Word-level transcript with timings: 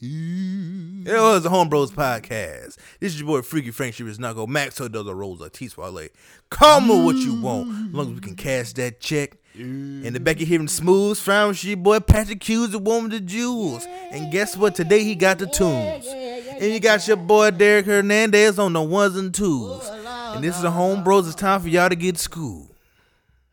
It 0.00 1.06
was 1.06 1.44
the 1.44 1.50
Homebros 1.50 1.92
podcast. 1.92 2.76
This 2.98 3.14
is 3.14 3.20
your 3.20 3.28
boy 3.28 3.42
Freaky 3.42 3.70
Frank 3.70 3.94
Shivers 3.94 4.18
Nago, 4.18 4.48
Max 4.48 4.78
Dozo 4.78 5.14
Rosa, 5.14 5.48
T 5.48 5.68
Swale. 5.68 6.08
Call 6.50 6.80
me 6.80 7.00
what 7.04 7.14
you 7.16 7.40
want, 7.40 7.68
as 7.68 7.94
long 7.94 8.08
as 8.08 8.14
we 8.14 8.20
can 8.20 8.34
cash 8.34 8.72
that 8.72 8.98
check. 9.00 9.36
In 9.54 10.12
the 10.12 10.18
back 10.18 10.40
of 10.42 10.48
hearing 10.48 10.66
smooth, 10.66 11.16
frown 11.16 11.54
your 11.60 11.76
boy 11.76 12.00
Patrick 12.00 12.42
Hughes, 12.42 12.70
the 12.70 12.80
woman 12.80 13.12
the 13.12 13.20
jewels. 13.20 13.86
And 14.10 14.32
guess 14.32 14.56
what? 14.56 14.74
Today 14.74 15.04
he 15.04 15.14
got 15.14 15.38
the 15.38 15.46
tunes. 15.46 16.06
And 16.08 16.72
you 16.72 16.80
got 16.80 17.06
your 17.06 17.16
boy 17.16 17.52
Derek 17.52 17.86
Hernandez 17.86 18.58
on 18.58 18.72
the 18.72 18.82
ones 18.82 19.14
and 19.14 19.32
twos. 19.32 19.80
Oh, 19.80 20.32
and 20.34 20.42
this 20.42 20.56
is 20.56 20.62
the 20.62 20.70
Homebros. 20.70 21.26
It's 21.26 21.36
time 21.36 21.60
for 21.60 21.68
y'all 21.68 21.88
to 21.88 21.94
get 21.94 22.18
school. 22.18 22.68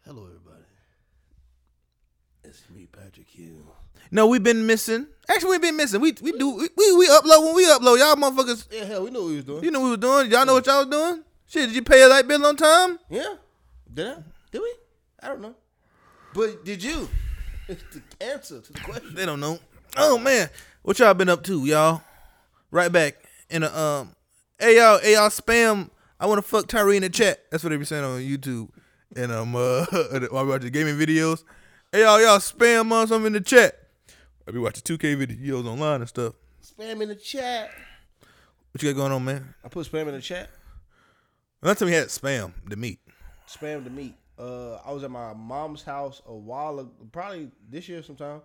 Hello, 0.03 0.25
everybody. 0.25 0.63
It's 2.43 2.63
me, 2.75 2.87
Patrick 2.91 3.27
Hughes. 3.27 3.61
No, 4.09 4.25
we've 4.25 4.41
been 4.41 4.65
missing. 4.65 5.05
Actually, 5.33 5.51
we've 5.51 5.61
been 5.61 5.77
missing. 5.77 6.01
We 6.01 6.13
we 6.21 6.31
do 6.33 6.49
we, 6.55 6.67
we, 6.75 6.95
we 6.97 7.07
upload 7.07 7.45
when 7.45 7.55
we 7.55 7.65
upload. 7.65 7.99
Y'all 7.99 8.15
motherfuckers, 8.15 8.67
Yeah, 8.71 8.85
hell, 8.85 9.03
we 9.05 9.11
know 9.11 9.21
what 9.21 9.29
we 9.29 9.35
was 9.37 9.45
doing. 9.45 9.63
you 9.63 9.71
know 9.71 9.79
what 9.79 9.85
we 9.85 9.91
was 9.91 9.99
doing. 9.99 10.31
Y'all 10.31 10.45
know 10.45 10.53
what 10.53 10.65
y'all 10.65 10.85
was 10.85 10.87
doing. 10.87 11.23
Shit, 11.47 11.67
did 11.67 11.75
you 11.75 11.81
pay 11.81 11.99
your 11.99 12.09
light 12.09 12.27
bill 12.27 12.45
on 12.45 12.55
time? 12.55 12.99
Yeah. 13.09 13.35
Did 13.93 14.07
I? 14.07 14.15
Did 14.51 14.61
we? 14.61 14.73
I 15.21 15.27
don't 15.27 15.41
know. 15.41 15.55
But 16.33 16.65
did 16.65 16.83
you? 16.83 17.07
It's 17.67 17.83
the 17.93 18.25
answer 18.25 18.59
to 18.59 18.73
the 18.73 18.79
question. 18.81 19.15
They 19.15 19.25
don't 19.25 19.39
know. 19.39 19.57
Oh 19.95 20.17
man, 20.17 20.49
what 20.81 20.99
y'all 20.99 21.13
been 21.13 21.29
up 21.29 21.41
to, 21.45 21.63
y'all? 21.65 22.01
Right 22.69 22.91
back 22.91 23.15
in 23.49 23.61
the 23.61 23.79
um. 23.79 24.13
Hey 24.59 24.75
y'all, 24.77 24.99
hey 24.99 25.13
y'all, 25.13 25.29
spam. 25.29 25.89
I 26.19 26.25
want 26.25 26.39
to 26.39 26.41
fuck 26.41 26.67
Tyree 26.67 26.97
in 26.97 27.03
the 27.03 27.09
chat. 27.09 27.39
That's 27.49 27.63
what 27.63 27.69
they 27.69 27.77
be 27.77 27.85
saying 27.85 28.03
on 28.03 28.19
YouTube 28.19 28.69
and 29.15 29.31
um 29.31 29.55
uh 29.55 29.85
while 30.31 30.43
we 30.45 30.49
watch 30.51 30.63
the 30.63 30.69
gaming 30.69 30.97
videos. 30.97 31.43
Hey 31.93 32.01
y'all, 32.01 32.19
y'all 32.21 32.39
spam 32.39 32.91
on 32.91 33.07
something 33.07 33.27
in 33.27 33.33
the 33.33 33.41
chat. 33.41 33.80
I 34.51 34.53
be 34.53 34.59
watching 34.59 34.83
2K 34.97 35.15
videos 35.15 35.65
online 35.65 36.01
and 36.01 36.09
stuff. 36.09 36.33
Spam 36.61 37.01
in 37.01 37.07
the 37.07 37.15
chat. 37.15 37.71
What 38.73 38.83
you 38.83 38.91
got 38.91 38.99
going 38.99 39.13
on, 39.13 39.23
man? 39.23 39.55
I 39.63 39.69
put 39.69 39.89
spam 39.89 40.09
in 40.09 40.13
the 40.13 40.19
chat. 40.19 40.49
Last 41.61 41.79
time 41.79 41.85
we 41.85 41.93
had 41.93 42.07
spam 42.09 42.51
the 42.67 42.75
meat. 42.75 42.99
Spam 43.47 43.85
the 43.85 43.89
meat. 43.89 44.13
Uh, 44.37 44.73
I 44.85 44.91
was 44.91 45.05
at 45.05 45.09
my 45.09 45.33
mom's 45.33 45.83
house 45.83 46.21
a 46.25 46.35
while 46.35 46.81
ago, 46.81 46.91
probably 47.13 47.49
this 47.69 47.87
year 47.87 48.03
sometime. 48.03 48.41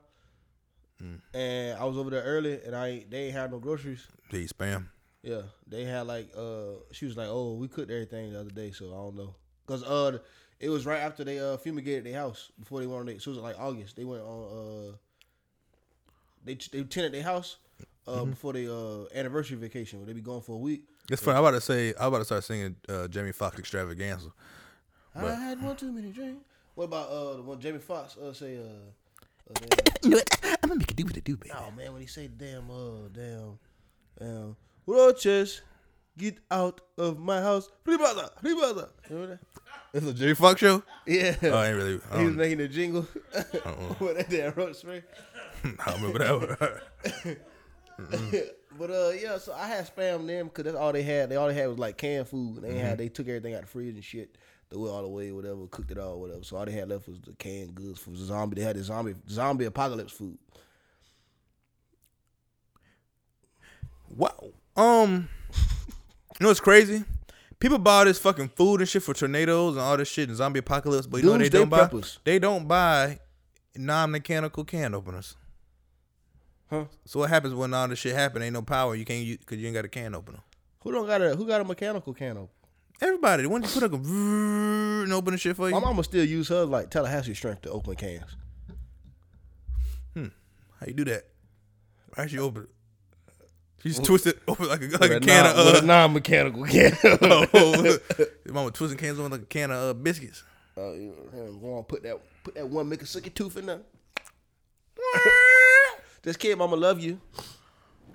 And 1.35 1.77
I 1.77 1.85
was 1.85 1.99
over 1.99 2.11
there 2.11 2.23
early, 2.23 2.61
and 2.65 2.77
I 2.77 3.05
they 3.11 3.25
ain't 3.25 3.35
had 3.35 3.51
no 3.51 3.59
groceries. 3.59 4.07
Hey, 4.29 4.45
spam. 4.45 4.87
Yeah, 5.25 5.43
they 5.67 5.83
had 5.83 6.07
like 6.07 6.31
uh, 6.39 6.83
she 6.93 7.07
was 7.07 7.17
like, 7.17 7.27
oh, 7.29 7.55
we 7.55 7.67
cooked 7.67 7.91
everything 7.91 8.33
the 8.33 8.39
other 8.39 8.51
day, 8.51 8.71
so 8.71 8.91
I 8.93 8.97
don't 8.97 9.17
know, 9.17 9.35
cause 9.67 9.83
uh, 9.83 10.19
it 10.61 10.69
was 10.69 10.87
right 10.87 11.01
after 11.01 11.25
they 11.25 11.41
uh 11.41 11.57
fumigated 11.57 12.05
their 12.05 12.21
house 12.21 12.53
before 12.61 12.79
they 12.79 12.87
went 12.87 13.01
on. 13.01 13.07
Their, 13.07 13.19
so 13.19 13.33
it 13.33 13.35
was 13.35 13.43
like 13.43 13.59
August. 13.59 13.97
They 13.97 14.05
went 14.05 14.23
on 14.23 14.91
uh, 14.93 14.97
they 16.47 16.55
they 16.73 16.83
tenanted 16.85 17.13
their 17.15 17.23
house 17.23 17.57
uh 18.07 18.25
before 18.25 18.53
they 18.55 18.67
uh 18.69 19.05
anniversary 19.15 19.57
vacation 19.57 19.99
where 19.99 20.07
they 20.07 20.13
be 20.15 20.21
going 20.21 20.41
for 20.41 20.53
a 20.53 20.59
week. 20.59 20.85
It's 21.11 21.23
funny. 21.23 21.37
I'm 21.37 21.45
about 21.45 21.53
to 21.53 21.61
say. 21.61 21.91
I'm 22.01 22.09
about 22.09 22.19
to 22.19 22.25
start 22.25 22.43
singing 22.45 22.77
uh, 22.89 23.07
Jamie 23.09 23.33
Foxx 23.33 23.59
extravaganza. 23.59 24.31
I 25.15 25.35
had 25.35 25.63
one 25.63 25.77
too 25.77 25.93
many 25.93 26.11
drinks. 26.11 26.43
What 26.75 26.85
about 26.85 27.09
uh 27.11 27.37
the 27.37 27.43
one 27.43 27.61
Jamie 27.61 27.79
Foxx 27.79 28.17
uh 28.17 28.33
say 28.33 28.57
uh, 28.59 28.63
uh 29.51 29.67
You 30.03 30.11
know 30.11 30.17
what? 30.17 30.39
I'm 30.63 30.69
gonna 30.69 30.79
make 30.81 30.91
it 30.91 30.97
do 30.97 31.05
what 31.05 31.17
it 31.17 31.25
do, 31.25 31.37
baby. 31.37 31.53
oh 31.57 31.71
man 31.77 31.93
when 31.93 32.01
he 32.03 32.07
say 32.09 32.27
damn 32.29 32.71
uh 32.71 33.09
damn 33.13 33.59
damn 34.19 34.57
Roaches 34.87 35.63
get 36.19 36.39
out 36.51 36.81
of 36.99 37.19
my 37.19 37.41
house 37.41 37.69
Ribada 37.87 38.31
Ribada 38.43 38.89
remember 39.09 39.27
that 39.27 39.41
It's 39.95 40.07
a 40.07 40.13
Jamie 40.13 40.35
Foxx 40.35 40.61
show. 40.61 40.83
yeah 41.07 41.35
Oh, 41.45 41.51
I 41.55 41.69
ain't 41.69 41.77
really. 41.77 42.01
I 42.13 42.19
he 42.19 42.25
was 42.25 42.33
don't, 42.35 42.37
making 42.37 42.59
the 42.59 42.69
jingle 42.69 43.07
Uh-uh. 43.35 43.95
with 44.01 44.17
that 44.19 44.29
damn 44.31 44.53
roach 44.55 44.77
spray 44.77 45.03
I 45.65 45.95
remember 45.95 46.19
that. 46.19 46.81
one. 47.19 47.37
but 48.79 48.91
uh 48.91 49.11
yeah 49.11 49.39
so 49.39 49.53
I 49.55 49.67
had 49.69 49.87
spam 49.95 50.27
them 50.27 50.47
because 50.49 50.65
that's 50.65 50.77
all 50.77 50.93
they 50.93 51.03
had 51.03 51.31
they 51.31 51.37
all 51.37 51.49
they 51.49 51.55
had 51.55 51.69
was 51.69 51.79
like 51.79 51.97
canned 51.97 52.29
food 52.29 52.57
and 52.57 52.65
they 52.65 52.69
Mm-hmm. 52.71 52.79
had 52.79 52.99
they 52.99 53.09
took 53.09 53.27
everything 53.29 53.55
out 53.55 53.61
of 53.61 53.67
the 53.67 53.71
fridge 53.71 53.95
and 53.95 54.05
shit 54.05 54.37
threw 54.69 54.87
it 54.87 54.91
all 54.91 55.05
away 55.05 55.33
whatever 55.33 55.67
cooked 55.69 55.91
it 55.91 55.99
all 55.99 56.21
whatever 56.21 56.43
so 56.45 56.57
all 56.59 56.67
they 56.67 56.73
had 56.73 56.89
left 56.91 57.09
was 57.09 57.19
the 57.23 57.33
canned 57.39 57.75
goods 57.75 57.99
for 57.99 58.11
the 58.11 58.17
zombie 58.19 58.57
they 58.57 58.63
had 58.63 58.77
the 58.77 58.83
zombie 58.83 59.15
zombie 59.31 59.65
apocalypse 59.65 60.13
food 60.13 60.37
wow. 64.15 64.45
Um. 64.77 65.29
You 66.39 66.45
know 66.45 66.49
what's 66.49 66.61
crazy? 66.61 67.03
People 67.59 67.79
buy 67.79 68.01
all 68.01 68.05
this 68.05 68.19
fucking 68.19 68.49
food 68.51 68.81
and 68.81 68.89
shit 68.89 69.03
for 69.03 69.15
tornadoes 69.15 69.73
and 69.77 69.81
all 69.83 69.97
this 69.97 70.09
shit 70.09 70.29
and 70.29 70.37
zombie 70.37 70.59
apocalypse, 70.59 71.07
but 71.07 71.19
you 71.19 71.25
know 71.25 71.33
what 71.33 71.41
they 71.41 71.49
don't 71.49 71.71
buy? 71.71 71.87
preppers. 71.87 72.19
They 72.25 72.39
don't 72.39 72.69
buy 72.69 73.21
non-mechanical 73.75 74.65
can 74.65 74.95
openers. 74.95 75.35
Huh 76.71 76.85
So 77.05 77.21
what 77.21 77.31
happens 77.31 77.55
when 77.55 77.73
all 77.75 77.89
this 77.89 77.99
shit 77.99 78.15
happen? 78.15 78.43
Ain't 78.43 78.55
no 78.55 78.63
power. 78.63 78.95
You 78.95 79.05
can't 79.05 79.25
use 79.25 79.39
because 79.39 79.59
you 79.59 79.67
ain't 79.67 79.75
got 79.75 79.85
a 79.85 79.89
can 79.89 80.15
opener. 80.15 80.41
who 80.81 80.93
don't 80.93 81.07
got 81.07 81.21
a 81.23 81.37
who 81.37 81.47
got 81.47 81.61
a 81.61 81.65
mechanical 81.65 82.15
can 82.15 82.37
opener 82.37 82.49
Everybody, 83.03 83.43
the 83.43 83.51
one 83.51 83.63
you 83.63 83.69
put 83.69 83.83
like 83.83 83.93
a 83.93 83.97
and 83.97 85.13
open 85.13 85.33
the 85.33 85.39
shit 85.39 85.55
for 85.55 85.69
you. 85.69 85.75
My 85.75 85.81
mama 85.81 86.03
still 86.03 86.25
use 86.25 86.49
her 86.49 86.65
like 86.65 86.89
Tallahassee 86.89 87.35
strength 87.35 87.63
to 87.63 87.71
open 87.71 87.95
cans. 87.95 88.37
How 90.81 90.87
you 90.87 90.93
do 90.93 91.05
that? 91.07 91.25
How 92.17 92.27
she 92.27 92.39
open 92.39 92.65
it? 92.65 92.69
She 93.83 93.91
just 93.91 94.05
twist 94.05 94.27
it 94.27 94.39
open 94.49 94.69
like 94.69 94.83
a 94.83 94.89
like 94.99 95.11
a 95.11 95.21
can 95.21 95.45
non- 95.45 95.57
of 95.57 95.75
uh, 95.75 95.79
a 95.79 95.83
non-mechanical 95.83 96.65
can. 96.65 96.93
oh, 97.05 97.99
mama 98.47 98.71
twisting 98.71 98.99
cans 98.99 99.19
on 99.19 99.31
like 99.31 99.43
a 99.43 99.47
can 99.47 99.71
of 99.71 99.79
uh, 99.79 99.95
biscuits. 99.95 100.43
uh, 100.77 100.93
you 100.93 101.15
know, 101.33 101.53
go 101.53 101.79
on, 101.79 101.85
put 101.85 102.03
that 102.03 102.19
put 102.43 102.55
that 102.55 102.69
one 102.69 102.89
make 102.89 103.03
a 103.03 103.05
sucky 103.05 103.33
tooth 103.33 103.57
in 103.57 103.67
there. 103.67 103.81
this 106.27 106.37
kid, 106.37 106.59
mama 106.59 106.75
love 106.75 106.99
you. 107.01 107.21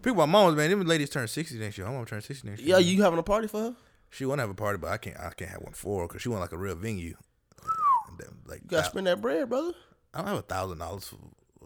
People, 0.03 0.17
my 0.17 0.25
mom's 0.25 0.57
man, 0.57 0.69
them 0.69 0.85
ladies 0.85 1.09
turn 1.09 1.27
sixty 1.27 1.57
next 1.57 1.77
year. 1.77 1.87
My 1.87 1.93
mom 1.93 2.05
turn 2.05 2.21
sixty 2.21 2.47
next 2.47 2.61
year. 2.61 2.77
Yeah, 2.77 2.79
you 2.79 3.01
having 3.01 3.17
a 3.19 3.23
party 3.23 3.47
for 3.47 3.61
her? 3.61 3.75
She 4.09 4.25
want 4.25 4.39
to 4.39 4.43
have 4.43 4.49
a 4.49 4.53
party, 4.53 4.77
but 4.77 4.91
I 4.91 4.97
can't. 4.97 5.17
I 5.17 5.29
can't 5.29 5.49
have 5.49 5.61
one 5.61 5.71
for 5.73 6.01
her 6.01 6.07
because 6.07 6.21
she 6.21 6.27
want 6.29 6.41
like 6.41 6.51
a 6.51 6.57
real 6.57 6.75
venue. 6.75 7.15
Like 8.45 8.61
You 8.63 8.67
gotta 8.67 8.85
spend 8.85 9.07
that 9.07 9.21
bread, 9.21 9.49
brother. 9.49 9.71
I 10.13 10.19
don't 10.19 10.27
have 10.27 10.37
a 10.37 10.41
thousand 10.43 10.79
dollars 10.79 11.07
for 11.07 11.15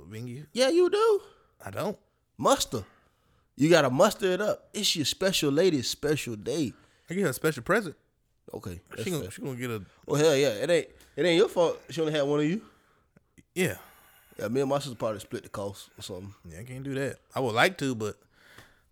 a 0.02 0.06
venue. 0.06 0.46
Yeah, 0.54 0.70
you 0.70 0.90
do. 0.90 1.22
I 1.66 1.72
don't. 1.72 1.98
Muster. 2.38 2.84
You 3.56 3.70
gotta 3.70 3.90
muster 3.90 4.28
it 4.28 4.42
up. 4.42 4.70
It's 4.74 4.96
your 4.96 5.06
special 5.06 5.52
lady's 5.52 5.90
special 5.90 6.36
day. 6.36 6.74
I 7.10 7.14
get 7.16 7.24
her 7.24 7.30
a 7.30 7.34
special 7.34 7.64
present. 7.64 7.96
Okay. 8.54 8.80
She 9.04 9.10
gonna, 9.10 9.24
fair. 9.24 9.32
she 9.32 9.42
gonna 9.42 9.56
get 9.56 9.72
a 9.72 9.82
Well, 10.06 10.22
hell 10.22 10.36
yeah. 10.36 10.50
It 10.50 10.70
ain't 10.70 10.88
it 11.16 11.26
ain't 11.26 11.38
your 11.38 11.50
fault. 11.50 11.82
She 11.90 12.00
only 12.02 12.14
had 12.14 12.22
one 12.24 12.40
of 12.42 12.46
you. 12.46 12.62
yeah. 13.56 13.76
Yeah, 14.38 14.48
me 14.50 14.62
and 14.62 14.70
my 14.70 14.80
sister 14.80 14.96
probably 14.96 15.20
split 15.22 15.44
the 15.44 15.50
cost 15.50 15.90
or 15.98 16.02
something. 16.02 16.34
Yeah, 16.50 16.60
I 16.60 16.64
can't 16.64 16.84
do 16.84 16.94
that. 16.96 17.18
I 17.34 17.40
would 17.40 17.56
like 17.56 17.78
to, 17.80 17.96
but 17.96 18.18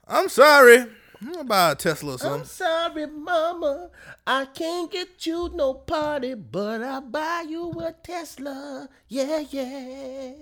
I'm 0.08 0.30
sorry. 0.30 0.78
I'm 1.22 1.32
gonna 1.32 1.44
buy 1.46 1.72
a 1.72 1.76
Tesla 1.76 2.18
or 2.22 2.34
I'm 2.36 2.44
sorry, 2.46 3.06
mama. 3.08 3.90
I 4.28 4.46
can't 4.46 4.92
get 4.92 5.26
you 5.26 5.50
no 5.54 5.74
party, 5.74 6.34
but 6.34 6.82
I'll 6.84 7.02
buy 7.02 7.46
you 7.48 7.72
a 7.80 7.94
Tesla. 7.94 8.90
Yeah, 9.08 9.40
yeah. 9.50 10.34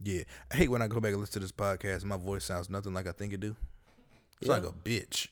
Yeah, 0.00 0.22
I 0.52 0.56
hate 0.56 0.70
when 0.70 0.80
I 0.82 0.86
go 0.86 1.00
back 1.00 1.10
and 1.12 1.20
listen 1.20 1.34
to 1.34 1.38
this 1.40 1.50
podcast. 1.52 2.04
My 2.04 2.16
voice 2.16 2.44
sounds 2.44 2.70
nothing 2.70 2.94
like 2.94 3.08
I 3.08 3.12
think 3.12 3.32
it 3.32 3.40
do. 3.40 3.56
It's 4.40 4.48
Yeah. 4.48 4.54
like 4.54 4.64
a 4.64 4.72
bitch. 4.72 5.26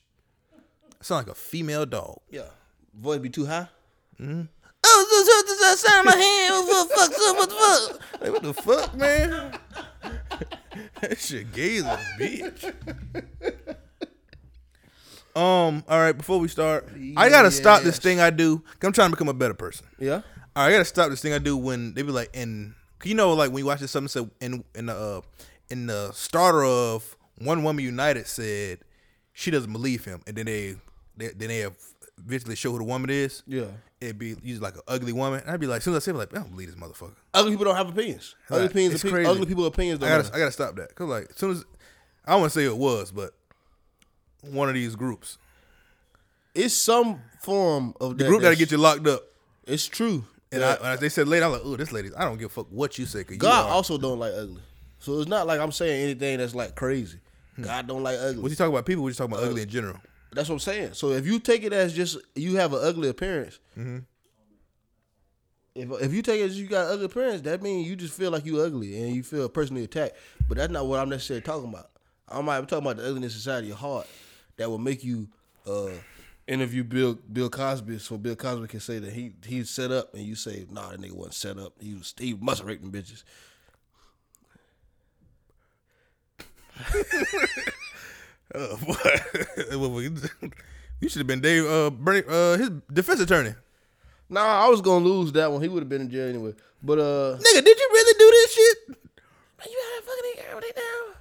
I 0.99 1.03
sound 1.03 1.25
like 1.27 1.31
a 1.33 1.39
female 1.39 1.85
dog. 1.85 2.19
Yeah. 2.29 2.49
Voice 2.93 3.19
be 3.19 3.29
too 3.29 3.45
high? 3.45 3.69
Mm-hmm. 4.19 4.41
Oh, 4.89 5.05
this 5.09 5.51
is 5.51 5.59
the 5.81 5.87
sound 5.87 6.07
of 6.07 6.15
my 6.15 6.21
hand. 6.21 6.67
What 6.67 6.89
the 6.89 6.95
fuck? 6.95 7.11
What 7.37 7.49
the 7.49 7.55
fuck? 7.55 8.21
Like, 8.21 8.31
what 8.31 8.43
the 8.43 8.53
fuck, 8.53 8.95
man? 8.95 9.59
that 11.01 11.17
shit 11.19 11.51
gay 11.51 11.77
as 11.77 11.83
a 11.85 11.99
bitch. 12.19 12.73
Um. 15.35 15.83
All 15.87 15.99
right. 15.99 16.17
Before 16.17 16.39
we 16.39 16.47
start, 16.47 16.87
I 17.15 17.29
gotta 17.29 17.51
stop 17.51 17.83
this 17.83 17.99
thing 17.99 18.19
I 18.19 18.29
do. 18.31 18.57
'cause 18.59 18.87
I'm 18.87 18.93
trying 18.93 19.09
to 19.09 19.15
become 19.15 19.29
a 19.29 19.33
better 19.33 19.53
person. 19.53 19.85
Yeah. 19.99 20.13
All 20.55 20.63
right, 20.63 20.67
I 20.67 20.71
gotta 20.71 20.85
stop 20.85 21.09
this 21.11 21.21
thing 21.21 21.33
I 21.33 21.37
do 21.37 21.55
when 21.55 21.93
they 21.93 22.01
be 22.01 22.11
like, 22.11 22.29
and 22.33 22.73
you 23.03 23.13
know, 23.13 23.33
like 23.33 23.51
when 23.51 23.59
you 23.59 23.65
watch 23.65 23.79
this, 23.79 23.91
something 23.91 24.07
said 24.07 24.31
in 24.41 24.63
in 24.73 24.87
the 24.87 24.95
uh, 24.95 25.21
in 25.69 25.85
the 25.85 26.11
starter 26.13 26.63
of 26.63 27.15
One 27.39 27.63
Woman 27.63 27.85
United 27.85 28.25
said 28.25 28.79
she 29.33 29.51
doesn't 29.51 29.71
believe 29.71 30.05
him, 30.05 30.21
and 30.25 30.35
then 30.35 30.45
they, 30.47 30.75
they 31.15 31.27
then 31.27 31.49
they 31.49 31.59
have 31.59 31.75
eventually 32.17 32.55
show 32.55 32.71
who 32.71 32.79
the 32.79 32.83
woman 32.83 33.11
is. 33.11 33.43
Yeah. 33.45 33.65
It'd 33.99 34.19
be 34.19 34.35
usually 34.43 34.59
like 34.59 34.75
an 34.75 34.81
ugly 34.87 35.11
woman. 35.11 35.41
And 35.41 35.49
I'd 35.49 35.59
be 35.59 35.65
like, 35.67 35.77
as 35.77 35.83
soon 35.83 35.95
as 35.95 36.03
I 36.03 36.05
say 36.05 36.11
it, 36.11 36.17
like, 36.17 36.31
I 36.35 36.39
don't 36.39 36.51
believe 36.51 36.67
this 36.67 36.75
motherfucker. 36.79 37.15
Ugly 37.33 37.51
people 37.51 37.65
don't 37.65 37.75
have 37.75 37.89
opinions. 37.89 38.35
Ugly, 38.49 38.61
Like, 38.61 38.71
opinions 38.71 39.03
opi- 39.03 39.09
crazy. 39.11 39.29
ugly 39.29 39.45
people 39.47 39.65
opinions 39.65 40.03
I 40.03 40.09
don't 40.09 40.21
gotta 40.23 40.35
I 40.35 40.39
gotta 40.39 40.51
stop 40.51 40.75
that. 40.75 40.93
Cause 40.93 41.07
like 41.09 41.29
as 41.31 41.35
soon 41.37 41.51
as 41.51 41.65
I 42.25 42.31
don't 42.33 42.41
want 42.41 42.53
to 42.53 42.59
say 42.59 42.65
it 42.65 42.77
was, 42.77 43.11
but 43.11 43.33
one 44.41 44.69
of 44.69 44.75
these 44.75 44.95
groups, 44.95 45.37
It's 46.53 46.73
some 46.75 47.21
form 47.41 47.93
of 47.99 48.17
the 48.17 48.25
group 48.25 48.41
gotta 48.41 48.55
get 48.55 48.71
you 48.71 48.77
locked 48.77 49.07
up. 49.07 49.23
It's 49.65 49.85
true. 49.87 50.23
And 50.51 50.61
Yeah. 50.61 50.77
I, 50.81 50.95
they 50.95 51.09
said 51.09 51.27
later, 51.27 51.45
I'm 51.45 51.51
like, 51.51 51.61
oh, 51.63 51.75
this 51.75 51.91
lady, 51.91 52.09
I 52.15 52.23
don't 52.23 52.37
give 52.37 52.45
a 52.47 52.49
fuck 52.53 52.67
what 52.69 52.97
you 52.97 53.05
say. 53.05 53.23
Cause 53.23 53.37
God 53.37 53.65
you 53.67 53.71
also 53.73 53.97
don't 53.97 54.19
like 54.19 54.33
ugly. 54.35 54.61
So 54.99 55.19
it's 55.19 55.29
not 55.29 55.45
like 55.47 55.59
I'm 55.59 55.71
saying 55.71 56.03
anything 56.03 56.37
that's 56.37 56.55
like 56.55 56.75
crazy. 56.75 57.19
God 57.59 57.87
don't 57.87 58.03
like 58.03 58.17
ugly. 58.19 58.41
What 58.43 58.49
you 58.51 58.55
talking 58.55 58.73
about? 58.73 58.85
People? 58.85 59.03
What 59.03 59.09
you 59.09 59.15
talking 59.15 59.33
about? 59.33 59.43
Uh, 59.43 59.49
ugly 59.49 59.63
in 59.63 59.69
general. 59.69 59.97
That's 60.33 60.49
what 60.49 60.55
I'm 60.55 60.59
saying. 60.59 60.93
So 60.93 61.11
if 61.11 61.25
you 61.25 61.39
take 61.39 61.63
it 61.63 61.73
as 61.73 61.93
just 61.95 62.17
you 62.35 62.57
have 62.57 62.73
an 62.73 62.79
ugly 62.81 63.09
appearance, 63.09 63.59
Mm-hmm. 63.77 63.99
if 65.75 66.01
if 66.01 66.13
you 66.13 66.21
take 66.21 66.41
it 66.41 66.45
as 66.45 66.59
you 66.59 66.67
got 66.67 66.87
ugly 66.91 67.05
appearance, 67.05 67.41
that 67.43 67.61
means 67.61 67.87
you 67.87 67.95
just 67.95 68.13
feel 68.13 68.31
like 68.31 68.45
you 68.45 68.59
ugly 68.61 69.01
and 69.01 69.15
you 69.15 69.23
feel 69.23 69.47
personally 69.49 69.83
attacked. 69.83 70.15
But 70.47 70.57
that's 70.57 70.71
not 70.71 70.85
what 70.85 70.99
I'm 70.99 71.09
necessarily 71.09 71.41
talking 71.43 71.69
about. 71.69 71.89
I'm 72.27 72.45
not 72.45 72.57
I'm 72.57 72.65
talking 72.65 72.85
about 72.85 72.97
the 72.97 73.07
ugliness 73.07 73.35
inside 73.35 73.59
of 73.59 73.65
your 73.67 73.77
heart 73.77 74.07
that 74.57 74.69
will 74.69 74.79
make 74.79 75.03
you 75.03 75.27
uh, 75.65 75.89
interview 76.47 76.83
Bill 76.83 77.17
Bill 77.31 77.49
Cosby 77.49 77.99
so 77.99 78.17
Bill 78.17 78.35
Cosby 78.35 78.67
can 78.67 78.79
say 78.81 78.99
that 78.99 79.13
he 79.13 79.33
he's 79.45 79.69
set 79.69 79.91
up 79.91 80.13
and 80.13 80.23
you 80.23 80.35
say, 80.35 80.65
nah, 80.69 80.89
that 80.91 80.99
nigga 80.99 81.13
wasn't 81.13 81.35
set 81.35 81.57
up. 81.57 81.73
He 81.79 81.93
was 81.93 82.13
he 82.17 82.33
must 82.33 82.59
have 82.59 82.67
raped 82.67 82.81
them 82.83 82.91
bitches. 82.91 83.23
Boy. 88.53 90.09
you 91.01 91.09
should 91.09 91.19
have 91.19 91.27
been 91.27 91.41
Dave 91.41 91.65
uh, 91.65 91.89
Bernie, 91.89 92.23
uh 92.27 92.57
his 92.57 92.69
defense 92.91 93.19
attorney. 93.19 93.53
Nah, 94.29 94.65
I 94.65 94.67
was 94.69 94.81
gonna 94.81 95.05
lose 95.05 95.31
that 95.33 95.51
one. 95.51 95.61
He 95.61 95.67
would 95.67 95.81
have 95.83 95.89
been 95.89 96.01
in 96.01 96.09
jail 96.09 96.27
anyway. 96.27 96.53
But 96.81 96.99
uh 96.99 97.37
Nigga, 97.37 97.63
did 97.63 97.79
you 97.79 97.89
really 97.93 98.19
do 98.19 98.29
this 98.31 98.53
shit? 98.53 98.77
Man, 98.89 99.67
you 99.69 99.81
had 99.95 100.03
fucking 100.03 100.45
everything 100.51 100.71
down. 100.75 101.15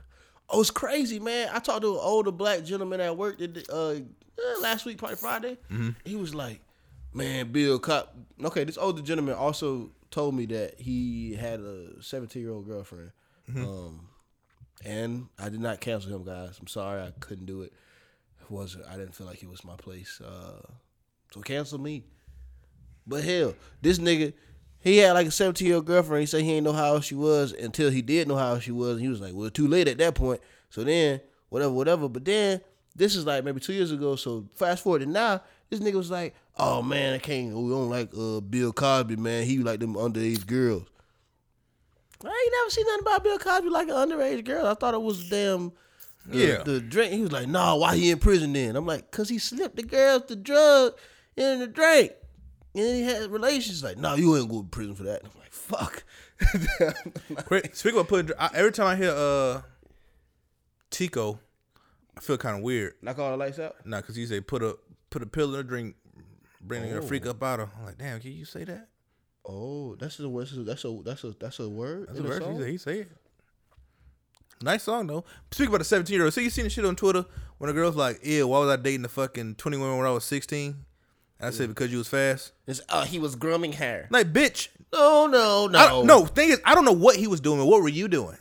Oh, 0.48 0.60
it's 0.60 0.70
crazy, 0.70 1.18
man. 1.18 1.48
I 1.52 1.58
talked 1.58 1.82
to 1.82 1.94
an 1.94 2.00
older 2.00 2.30
black 2.30 2.64
gentleman 2.64 3.00
at 3.00 3.16
work 3.16 3.38
that, 3.38 3.68
uh, 3.68 3.94
uh, 4.40 4.60
last 4.60 4.84
week, 4.84 4.98
probably 4.98 5.16
Friday. 5.16 5.58
He 6.04 6.14
was 6.14 6.34
like, 6.34 6.60
"Man, 7.12 7.50
Bill 7.50 7.78
Cop." 7.78 8.14
Okay, 8.44 8.62
this 8.64 8.78
older 8.78 9.02
gentleman 9.02 9.34
also 9.34 9.90
told 10.10 10.34
me 10.34 10.46
that 10.46 10.78
he 10.78 11.34
had 11.34 11.58
a 11.60 12.00
17 12.00 12.40
year 12.40 12.52
old 12.52 12.66
girlfriend, 12.66 13.10
um, 13.56 14.08
and 14.84 15.28
I 15.38 15.48
did 15.48 15.60
not 15.60 15.80
cancel 15.80 16.14
him, 16.14 16.24
guys. 16.24 16.58
I'm 16.60 16.66
sorry, 16.66 17.02
I 17.02 17.12
couldn't 17.20 17.46
do 17.46 17.62
it. 17.62 17.72
It 18.40 18.50
wasn't. 18.50 18.86
I 18.86 18.96
didn't 18.96 19.14
feel 19.14 19.26
like 19.26 19.42
it 19.42 19.48
was 19.48 19.64
my 19.64 19.76
place. 19.76 20.20
Uh, 20.20 20.62
so 21.32 21.40
cancel 21.40 21.78
me. 21.78 22.04
But 23.06 23.24
hell, 23.24 23.54
this 23.82 23.98
nigga, 23.98 24.32
he 24.80 24.98
had 24.98 25.12
like 25.12 25.26
a 25.28 25.30
17 25.30 25.66
year 25.66 25.76
old 25.76 25.86
girlfriend. 25.86 26.20
He 26.20 26.26
said 26.26 26.42
he 26.42 26.54
ain't 26.54 26.64
know 26.64 26.72
how 26.72 27.00
she 27.00 27.14
was 27.14 27.52
until 27.52 27.90
he 27.90 28.02
did 28.02 28.28
know 28.28 28.36
how 28.36 28.58
she 28.58 28.72
was. 28.72 28.92
And 28.92 29.00
he 29.00 29.08
was 29.08 29.20
like, 29.20 29.32
well, 29.34 29.50
too 29.50 29.68
late 29.68 29.88
at 29.88 29.98
that 29.98 30.14
point. 30.14 30.40
So 30.70 30.84
then, 30.84 31.20
whatever, 31.48 31.72
whatever. 31.72 32.08
But 32.08 32.24
then, 32.24 32.60
this 32.94 33.14
is 33.14 33.26
like 33.26 33.44
maybe 33.44 33.60
two 33.60 33.72
years 33.72 33.92
ago. 33.92 34.16
So 34.16 34.46
fast 34.54 34.82
forward 34.82 35.00
to 35.00 35.06
now, 35.06 35.42
this 35.70 35.80
nigga 35.80 35.94
was 35.94 36.10
like, 36.10 36.34
oh 36.56 36.82
man, 36.82 37.14
I 37.14 37.18
can't, 37.18 37.54
we 37.54 37.70
don't 37.70 37.90
like 37.90 38.10
uh, 38.16 38.40
Bill 38.40 38.72
Cosby, 38.72 39.16
man. 39.16 39.44
He 39.44 39.58
like 39.58 39.80
them 39.80 39.94
underage 39.94 40.46
girls. 40.46 40.84
I 42.24 42.28
ain't 42.28 42.54
never 42.62 42.70
seen 42.70 42.86
nothing 42.86 43.02
about 43.02 43.24
Bill 43.24 43.38
Cosby 43.38 43.68
like 43.68 43.88
an 43.88 43.94
underage 43.94 44.44
girl. 44.44 44.66
I 44.66 44.74
thought 44.74 44.94
it 44.94 45.02
was 45.02 45.28
damn. 45.28 45.72
The, 46.26 46.38
Yeah. 46.38 46.62
The 46.62 46.80
drink. 46.80 47.12
He 47.12 47.22
was 47.22 47.32
like, 47.32 47.48
nah, 47.48 47.76
why 47.76 47.96
he 47.96 48.10
in 48.10 48.18
prison 48.18 48.52
then? 48.52 48.74
I'm 48.76 48.86
like, 48.86 49.10
cause 49.10 49.28
he 49.28 49.38
slipped 49.38 49.76
the 49.76 49.82
girls 49.82 50.22
the 50.26 50.36
drug 50.36 50.94
in 51.36 51.60
the 51.60 51.66
drink. 51.66 52.12
And 52.74 52.84
then 52.84 52.94
he 52.96 53.02
had 53.02 53.30
relations. 53.30 53.82
Like, 53.82 53.96
no, 53.98 54.14
you 54.14 54.36
ain't 54.36 54.48
going 54.48 54.64
to 54.64 54.68
prison 54.68 54.94
for 54.94 55.04
that. 55.04 55.22
I'm 55.24 55.30
like, 55.40 55.52
fuck. 55.52 56.04
Quick, 57.46 57.74
Speaking 57.74 58.00
of 58.00 58.08
putting, 58.08 58.34
I, 58.38 58.50
every 58.54 58.72
time 58.72 58.86
I 58.88 58.96
hear 58.96 59.10
uh 59.10 59.62
Tico, 60.90 61.38
I 62.16 62.20
feel 62.20 62.36
kind 62.38 62.56
of 62.56 62.62
weird. 62.62 62.94
Knock 63.02 63.18
all 63.18 63.30
the 63.30 63.36
lights 63.36 63.58
out. 63.58 63.76
Nah, 63.86 64.00
cause 64.02 64.16
he 64.16 64.26
say 64.26 64.40
put 64.40 64.62
a 64.62 64.76
put 65.10 65.22
a 65.22 65.26
pill 65.26 65.54
in 65.54 65.60
a 65.60 65.62
drink, 65.64 65.96
bringing 66.60 66.92
a 66.94 67.02
freak 67.02 67.26
up 67.26 67.42
out 67.42 67.60
of. 67.60 67.70
I'm 67.78 67.84
like, 67.86 67.98
damn, 67.98 68.20
can 68.20 68.32
you 68.32 68.44
say 68.44 68.64
that? 68.64 68.88
Oh, 69.48 69.94
that's 69.96 70.18
a 70.18 70.28
word. 70.28 70.48
That's 70.52 70.84
a 70.84 70.90
that's 71.04 71.24
a 71.24 71.34
that's 71.38 71.58
a 71.60 71.68
word. 71.68 72.06
That's 72.08 72.18
in 72.18 72.24
a 72.24 72.28
a 72.28 72.30
verse. 72.32 72.38
He 72.38 72.44
song? 72.44 72.60
say, 72.60 72.70
he 72.72 72.78
say 72.78 72.98
it. 73.00 73.08
Nice 74.62 74.82
song 74.84 75.06
though. 75.06 75.24
Speaking 75.50 75.68
about 75.68 75.78
the 75.78 75.84
17 75.84 76.14
year 76.14 76.24
old, 76.24 76.32
so 76.34 76.40
you 76.40 76.50
seen 76.50 76.64
the 76.64 76.70
shit 76.70 76.84
on 76.84 76.96
Twitter 76.96 77.24
when 77.58 77.68
a 77.70 77.72
girl's 77.72 77.94
like, 77.96 78.20
"Yeah, 78.22 78.44
why 78.44 78.58
was 78.60 78.70
I 78.70 78.76
dating 78.76 79.02
the 79.02 79.08
fucking 79.08 79.56
21 79.56 79.98
when 79.98 80.06
I 80.06 80.10
was 80.10 80.24
16?" 80.24 80.74
And 81.38 81.46
I 81.48 81.50
said 81.50 81.68
because 81.68 81.92
you 81.92 81.98
was 81.98 82.08
fast. 82.08 82.52
It's, 82.66 82.80
uh, 82.88 83.04
he 83.04 83.18
was 83.18 83.36
grooming 83.36 83.74
her. 83.74 84.06
Like, 84.10 84.32
bitch. 84.32 84.68
No, 84.92 85.26
no, 85.26 85.66
no. 85.66 85.78
I, 85.78 86.02
no, 86.04 86.24
thing 86.24 86.48
is, 86.48 86.60
I 86.64 86.74
don't 86.74 86.86
know 86.86 86.92
what 86.92 87.16
he 87.16 87.26
was 87.26 87.40
doing. 87.42 87.62
What 87.66 87.82
were 87.82 87.88
you 87.90 88.08
doing? 88.08 88.38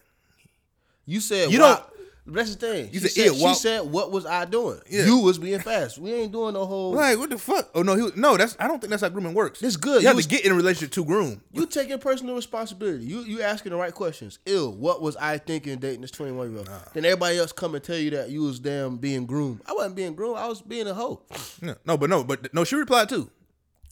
You 1.06 1.19
said 1.19 1.52
You 1.52 1.60
why- 1.60 1.74
don't- 1.75 1.84
That's 2.27 2.56
the 2.56 2.68
thing. 2.68 2.89
You 2.92 3.00
she 3.01 3.07
said, 3.10 3.36
she 3.36 3.54
said, 3.54 3.81
"What 3.81 4.12
was 4.12 4.25
I 4.25 4.45
doing? 4.45 4.80
Yeah. 4.89 5.06
You 5.06 5.19
was 5.19 5.38
being 5.38 5.60
fast. 5.60 6.00
We 6.00 6.12
ain't 6.12 6.31
doing 6.31 6.56
no 6.56 6.66
whole. 6.66 6.92
Like, 6.94 7.19
what 7.19 7.30
the 7.30 7.38
fuck? 7.38 7.69
Oh 7.75 7.83
no, 7.83 7.95
he 7.95 8.01
was, 8.01 8.16
no. 8.16 8.36
That's 8.36 8.57
I 8.60 8.68
don't 8.68 8.80
think 8.81 8.89
that's 8.89 9.04
how 9.04 9.10
grooming 9.10 9.36
works. 9.36 9.62
It's 9.62 9.75
good. 9.77 10.01
You 10.01 10.07
have 10.07 10.16
You 10.18 10.24
to 10.24 10.27
was- 10.27 10.27
get 10.27 10.44
in 10.44 10.51
a 10.51 10.56
relationship 10.56 10.92
to 10.94 11.06
groom. 11.06 11.42
You 11.51 11.68
taking 11.68 12.00
personal 12.00 12.33
responsibility. 12.36 13.06
You 13.06 13.19
you 13.22 13.42
asking 13.44 13.74
the 13.74 13.77
right 13.77 13.94
questions. 13.94 14.39
Ill. 14.48 14.72
What 14.74 15.04
was 15.04 15.16
I 15.18 15.38
thinking 15.38 15.77
dating 15.77 16.01
this 16.01 16.10
twenty 16.10 16.31
one 16.31 16.50
year 16.50 16.60
old? 16.60 16.69
Then 16.94 17.06
everybody 17.06 17.38
else 17.38 17.51
come 17.51 17.75
and 17.75 17.83
tell 17.83 17.98
you 17.98 18.10
that 18.12 18.30
you 18.31 18.42
was 18.42 18.57
damn 18.60 18.98
being 18.98 19.28
groomed. 19.28 19.62
I 19.68 19.74
wasn't 19.74 19.95
being 19.95 20.16
groomed. 20.16 20.38
I 20.38 20.48
was 20.48 20.63
being 20.63 20.88
a 20.88 20.95
hoe. 20.95 21.21
Yeah. 21.62 21.75
No, 21.86 21.95
but 21.95 22.10
no, 22.10 22.24
but 22.24 22.51
no. 22.56 22.63
She 22.63 22.75
replied 22.75 23.07
too. 23.07 23.30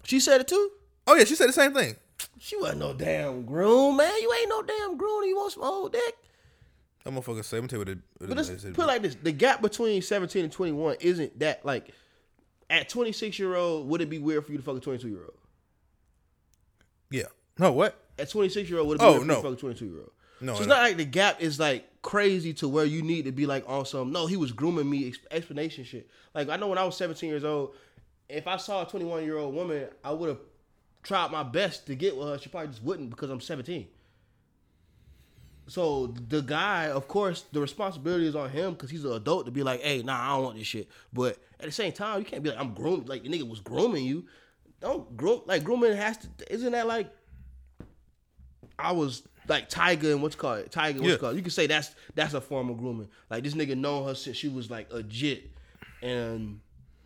She 0.05 0.19
said 0.19 0.41
it 0.41 0.47
too. 0.47 0.71
Oh 1.05 1.13
yeah, 1.15 1.25
she 1.25 1.35
said 1.35 1.49
the 1.49 1.53
same 1.53 1.73
thing. 1.73 1.97
She 2.39 2.57
wasn't 2.57 2.79
no 2.79 2.93
damn 2.93 3.45
groom, 3.45 3.97
man. 3.97 4.11
You 4.21 4.33
ain't 4.39 4.49
no 4.49 4.63
damn 4.63 4.97
groom. 4.97 5.23
You 5.25 5.35
want 5.35 5.51
some 5.53 5.63
old 5.63 5.93
dick? 5.93 6.15
That 7.03 7.13
motherfucker 7.13 7.43
say, 7.43 7.57
"I'm 7.57 7.67
gonna 7.67 7.85
tell 7.85 7.93
you 7.93 8.01
what 8.19 8.29
But 8.29 8.37
let's 8.37 8.49
it- 8.49 8.73
put 8.73 8.83
it 8.83 8.87
like 8.87 9.01
this: 9.01 9.15
the 9.21 9.31
gap 9.33 9.61
between 9.61 10.01
seventeen 10.01 10.43
and 10.45 10.51
twenty 10.53 10.71
one 10.71 10.95
isn't 11.01 11.37
that 11.39 11.65
like. 11.65 11.89
At 12.69 12.87
twenty 12.89 13.11
six 13.11 13.37
year 13.37 13.55
old, 13.55 13.87
would 13.89 14.01
it 14.01 14.09
be 14.09 14.19
weird 14.19 14.45
for 14.45 14.51
you 14.51 14.57
to 14.57 14.63
fuck 14.63 14.77
a 14.77 14.79
twenty 14.79 14.99
two 14.99 15.09
year 15.09 15.23
old? 15.23 15.37
yeah. 17.11 17.23
No, 17.59 17.71
what? 17.71 17.99
At 18.17 18.29
twenty 18.29 18.49
six 18.49 18.69
year 18.69 18.79
old, 18.79 18.87
would 18.87 18.95
it 18.95 18.99
be 19.01 19.05
Oh, 19.05 19.11
weird 19.11 19.21
for 19.21 19.27
no. 19.27 19.33
you 19.35 19.41
to 19.41 19.47
fuck 19.49 19.57
a 19.57 19.59
twenty 19.61 19.75
two 19.79 19.85
year 19.85 19.99
old? 19.99 20.11
No, 20.41 20.53
so 20.55 20.59
it's 20.61 20.67
no. 20.67 20.75
not 20.75 20.81
like 20.81 20.97
the 20.97 21.05
gap 21.05 21.41
is 21.41 21.59
like 21.59 22.01
crazy 22.01 22.53
to 22.55 22.67
where 22.67 22.85
you 22.85 23.01
need 23.01 23.25
to 23.25 23.31
be 23.31 23.45
like 23.45 23.63
on 23.67 23.85
some. 23.85 24.11
No, 24.11 24.25
he 24.27 24.35
was 24.37 24.51
grooming 24.51 24.89
me. 24.89 25.13
Explanation 25.31 25.83
shit. 25.83 26.09
Like 26.33 26.49
I 26.49 26.55
know 26.57 26.67
when 26.67 26.77
I 26.77 26.83
was 26.83 26.97
seventeen 26.97 27.29
years 27.29 27.43
old, 27.43 27.75
if 28.29 28.47
I 28.47 28.57
saw 28.57 28.83
a 28.83 28.89
twenty 28.89 29.05
one 29.05 29.23
year 29.23 29.37
old 29.37 29.53
woman, 29.53 29.87
I 30.03 30.11
would 30.11 30.29
have 30.29 30.39
tried 31.03 31.31
my 31.31 31.43
best 31.43 31.85
to 31.87 31.95
get 31.95 32.15
with 32.17 32.27
her. 32.29 32.39
She 32.39 32.49
probably 32.49 32.69
just 32.69 32.81
wouldn't 32.83 33.09
because 33.09 33.29
I'm 33.29 33.41
seventeen. 33.41 33.87
So 35.67 36.07
the 36.27 36.41
guy, 36.41 36.87
of 36.89 37.07
course, 37.07 37.45
the 37.51 37.61
responsibility 37.61 38.27
is 38.27 38.35
on 38.35 38.49
him 38.49 38.73
because 38.73 38.89
he's 38.89 39.05
an 39.05 39.13
adult 39.13 39.45
to 39.45 39.51
be 39.51 39.63
like, 39.63 39.81
"Hey, 39.81 40.01
nah, 40.03 40.19
I 40.21 40.35
don't 40.35 40.43
want 40.43 40.57
this 40.57 40.67
shit." 40.67 40.89
But 41.13 41.37
at 41.59 41.65
the 41.65 41.71
same 41.71 41.93
time, 41.93 42.19
you 42.19 42.25
can't 42.25 42.43
be 42.43 42.49
like, 42.49 42.59
"I'm 42.59 42.73
grooming." 42.73 43.05
Like 43.05 43.23
the 43.23 43.29
nigga 43.29 43.47
was 43.47 43.59
grooming 43.61 44.03
you. 44.05 44.25
Don't 44.81 45.15
groom. 45.15 45.41
Like 45.45 45.63
grooming 45.63 45.95
has 45.95 46.17
to. 46.17 46.27
Isn't 46.53 46.73
that 46.73 46.85
like? 46.87 47.09
I 48.77 48.91
was 48.91 49.23
like 49.47 49.69
Tiger 49.69 50.11
and 50.11 50.21
what's 50.21 50.35
it 50.35 50.39
called 50.39 50.69
Tiger. 50.71 50.99
What's 50.99 51.11
Yeah. 51.11 51.17
called? 51.17 51.35
You 51.35 51.41
can 51.41 51.51
say 51.51 51.67
that's 51.67 51.91
that's 52.15 52.33
a 52.33 52.41
form 52.41 52.69
of 52.69 52.77
grooming. 52.77 53.07
Like 53.29 53.43
this 53.43 53.53
nigga 53.53 53.77
known 53.77 54.07
her 54.07 54.15
since 54.15 54.35
she 54.37 54.49
was 54.49 54.69
like 54.69 54.87
a 54.91 55.03
jit 55.03 55.49
and 56.01 56.59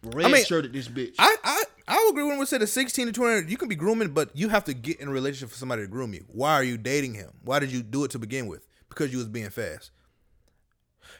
red 0.04 0.32
mean, 0.32 0.46
shirted 0.46 0.74
this 0.74 0.88
bitch. 0.88 1.16
I 1.20 1.36
I 1.44 1.57
I 1.88 1.96
would 2.04 2.12
agree 2.12 2.24
when 2.26 2.38
we 2.38 2.46
said 2.46 2.62
the 2.62 2.68
16 2.68 3.08
to 3.08 3.12
20. 3.14 3.50
You 3.50 3.58
can 3.58 3.70
be 3.70 3.76
grooming, 3.76 4.10
but 4.10 4.36
you 4.36 4.50
have 4.50 4.66
to 4.66 4.74
get 4.74 5.00
in 5.00 5.08
a 5.08 5.12
relationship 5.12 5.50
for 5.50 5.58
somebody 5.58 5.84
to 5.84 5.88
groom 5.88 6.14
you. 6.14 6.26
Why 6.28 6.54
are 6.54 6.64
you 6.64 6.78
dating 6.78 7.14
him? 7.14 7.32
Why 7.44 7.60
did 7.60 7.72
you 7.72 7.82
do 7.82 8.04
it 8.04 8.12
to 8.12 8.20
begin 8.20 8.48
with? 8.48 8.68
Because 8.90 9.12
you 9.12 9.20
was 9.20 9.28
being 9.28 9.50
fast. 9.50 9.92